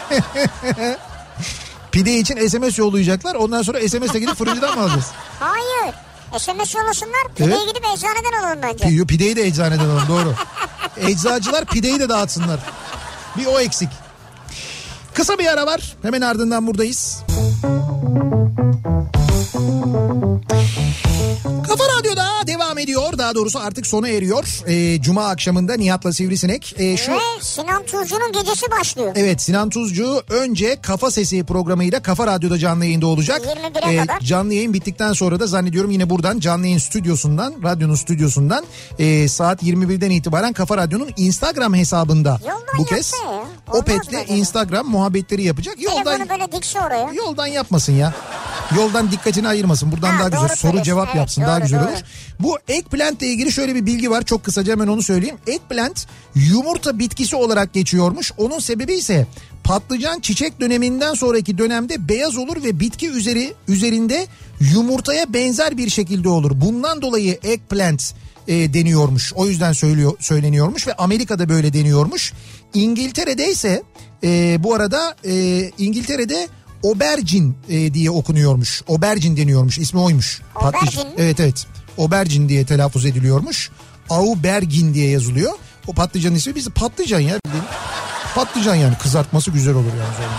Pide 1.92 2.18
için 2.20 2.48
SMS 2.48 2.80
yollayacaklar. 2.80 3.36
Ondan 3.36 3.62
sonra 3.62 3.80
SMS'le 3.90 4.14
gidip 4.20 4.36
fırıncıdan 4.36 4.76
mı 4.76 4.82
alacağız? 4.84 5.06
Hayır. 5.40 5.96
SMS 6.40 6.76
yollasınlar. 6.76 7.22
Pideye 7.36 7.56
Evet. 7.58 7.68
gidip 7.68 7.86
eczaneden 7.94 8.40
alalım 8.44 8.60
bence. 8.64 8.84
Pi- 8.86 9.08
Pideyi 9.08 9.36
de 9.36 9.46
eczaneden 9.48 9.90
alın 9.90 10.08
doğru. 10.10 10.34
Eczacılar 10.98 11.66
pideyi 11.66 12.00
de 12.00 12.10
dağıtsınlar. 12.10 12.60
Bir 13.38 13.46
o 13.46 13.60
eksik. 13.60 13.90
Kısa 15.14 15.38
bir 15.40 15.46
ara 15.48 15.66
var. 15.68 15.96
Hemen 16.02 16.22
ardından 16.22 16.68
buradayız. 16.68 17.24
Kafa 21.68 21.84
devam 22.80 22.84
ediyor. 22.84 23.18
Daha 23.18 23.36
doğrusu 23.36 23.60
artık 23.60 23.88
sona 23.88 24.10
eriyor. 24.10 24.46
Ee, 24.68 25.02
Cuma 25.02 25.28
akşamında 25.28 25.74
Nihat'la 25.74 26.14
Sivrisinek. 26.14 26.76
Ee, 26.78 26.98
şu... 26.98 27.12
Ve 27.12 27.18
Sinan 27.42 27.84
Tuzcu'nun 27.84 28.32
gecesi 28.32 28.72
başlıyor. 28.72 29.12
Evet 29.16 29.42
Sinan 29.42 29.70
Tuzcu 29.70 30.24
önce 30.30 30.78
Kafa 30.82 31.12
Sesi 31.12 31.44
programıyla 31.44 32.02
Kafa 32.02 32.28
Radyo'da 32.28 32.58
canlı 32.58 32.86
yayında 32.86 33.08
olacak. 33.08 33.42
21'e 33.42 33.98
kadar. 33.98 34.20
Canlı 34.20 34.54
yayın 34.54 34.74
bittikten 34.74 35.14
sonra 35.14 35.40
da 35.40 35.48
zannediyorum 35.48 35.92
yine 35.92 36.10
buradan 36.10 36.40
canlı 36.40 36.66
yayın 36.66 36.78
stüdyosundan, 36.78 37.54
radyonun 37.64 37.96
stüdyosundan 37.96 38.66
e, 39.00 39.28
saat 39.28 39.64
21'den 39.64 40.10
itibaren 40.10 40.54
Kafa 40.54 40.78
Radyo'nun 40.78 41.10
Instagram 41.18 41.74
hesabında 41.74 42.40
Yoldan 42.42 42.78
bu 42.78 42.86
kez 42.86 43.14
ya. 43.26 43.44
Opet'le? 43.74 44.30
Instagram 44.30 44.88
muhabbetleri 44.88 45.44
yapacak. 45.44 45.82
Yoldan 45.82 46.04
Telefonu 46.04 46.30
böyle 46.30 46.52
dikse 46.52 46.80
oraya. 46.82 47.14
Yoldan 47.14 47.48
yapmasın 47.48 47.94
ya. 47.94 48.14
Yoldan 48.76 49.12
dikkatini 49.12 49.48
ayırmasın. 49.48 49.92
Buradan 49.92 50.10
Ha, 50.12 50.20
daha 50.20 50.28
güzel 50.30 50.40
doğru 50.42 50.48
soru 50.48 50.58
söylüyorsun. 50.58 50.84
cevap 50.84 51.06
Evet, 51.08 51.16
yapsın. 51.18 51.42
daha 51.44 51.56
doğru, 51.58 51.64
güzel 51.64 51.80
doğru. 51.80 51.90
olur. 51.90 52.00
Bu 52.40 52.58
eggplant 52.68 53.22
ile 53.22 53.30
ilgili 53.30 53.52
şöyle 53.52 53.76
bir 53.76 53.86
bilgi 53.86 54.12
var. 54.12 54.22
Çok 54.26 54.44
kısaca 54.44 54.72
hemen 54.72 54.88
onu 54.88 55.04
söyleyeyim. 55.04 55.38
Eggplant 55.48 56.08
yumurta 56.36 57.00
bitkisi 57.00 57.36
olarak 57.36 57.74
geçiyormuş. 57.74 58.32
Onun 58.38 58.60
sebebi 58.60 58.94
ise 58.94 59.28
patlıcan 59.64 60.20
çiçek 60.20 60.62
döneminden 60.62 61.14
sonraki 61.14 61.58
dönemde 61.58 62.10
beyaz 62.10 62.38
olur 62.38 62.64
ve 62.64 62.80
bitki 62.80 63.10
üzeri 63.10 63.54
üzerinde 63.68 64.28
yumurtaya 64.74 65.34
benzer 65.34 65.78
bir 65.78 65.90
şekilde 65.90 66.30
olur. 66.30 66.52
Bundan 66.56 67.02
dolayı 67.02 67.40
eggplant 67.44 68.14
e, 68.48 68.74
deniyormuş. 68.74 69.34
O 69.34 69.48
yüzden 69.48 69.74
söylüyor 69.74 70.14
söyleniyormuş 70.20 70.88
ve 70.88 70.94
Amerika'da 70.94 71.50
böyle 71.50 71.74
deniyormuş. 71.74 72.34
İngiltere'de 72.74 73.52
ise 73.52 73.84
e, 74.24 74.58
bu 74.64 74.76
arada 74.76 75.16
e, 75.26 75.32
İngiltere'de 75.78 76.48
Obercin 76.84 77.58
e, 77.70 77.94
diye 77.94 78.12
okunuyormuş. 78.12 78.84
Obercin 78.88 79.38
deniyormuş. 79.38 79.78
İsmi 79.78 80.00
oymuş. 80.00 80.42
Aubergine 80.56 80.80
Patlıcan-? 80.90 81.14
Evet 81.18 81.40
evet. 81.40 81.68
Obercin 81.98 82.50
diye 82.50 82.66
telaffuz 82.66 83.06
ediliyormuş. 83.06 83.70
Aubergin 84.10 84.94
diye 84.94 85.10
yazılıyor. 85.10 85.54
O 85.88 85.94
patlıcanın 85.94 86.36
ismi 86.36 86.56
biz 86.56 86.70
patlıcan 86.70 87.20
ya. 87.20 87.40
Patlıcan 88.36 88.76
yani 88.76 88.98
kızartması 88.98 89.52
güzel 89.52 89.76
olur 89.76 89.86
yani. 90.00 90.30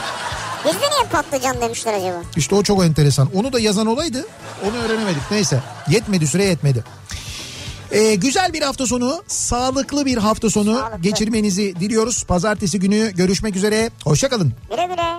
Bizde 0.64 0.86
niye 0.90 1.08
patlıcan 1.12 1.60
demişler 1.60 1.94
acaba? 1.94 2.22
İşte 2.36 2.54
o 2.54 2.62
çok 2.62 2.84
enteresan. 2.84 3.28
Onu 3.34 3.52
da 3.52 3.60
yazan 3.60 3.86
olaydı. 3.86 4.26
Onu 4.68 4.76
öğrenemedik. 4.76 5.22
Neyse. 5.30 5.62
Yetmedi 5.88 6.26
süre 6.26 6.44
yetmedi. 6.44 6.84
Ee, 7.92 8.14
güzel 8.14 8.52
bir 8.52 8.62
hafta 8.62 8.86
sonu, 8.86 9.22
sağlıklı 9.26 10.06
bir 10.06 10.16
hafta 10.16 10.50
sonu 10.50 10.74
Sağlıklı. 10.78 11.02
geçirmenizi 11.02 11.74
diliyoruz. 11.80 12.24
Pazartesi 12.24 12.80
günü 12.80 13.12
görüşmek 13.16 13.56
üzere. 13.56 13.90
Hoşçakalın. 14.04 14.52
Güle 14.70 14.84
güle. 14.86 15.10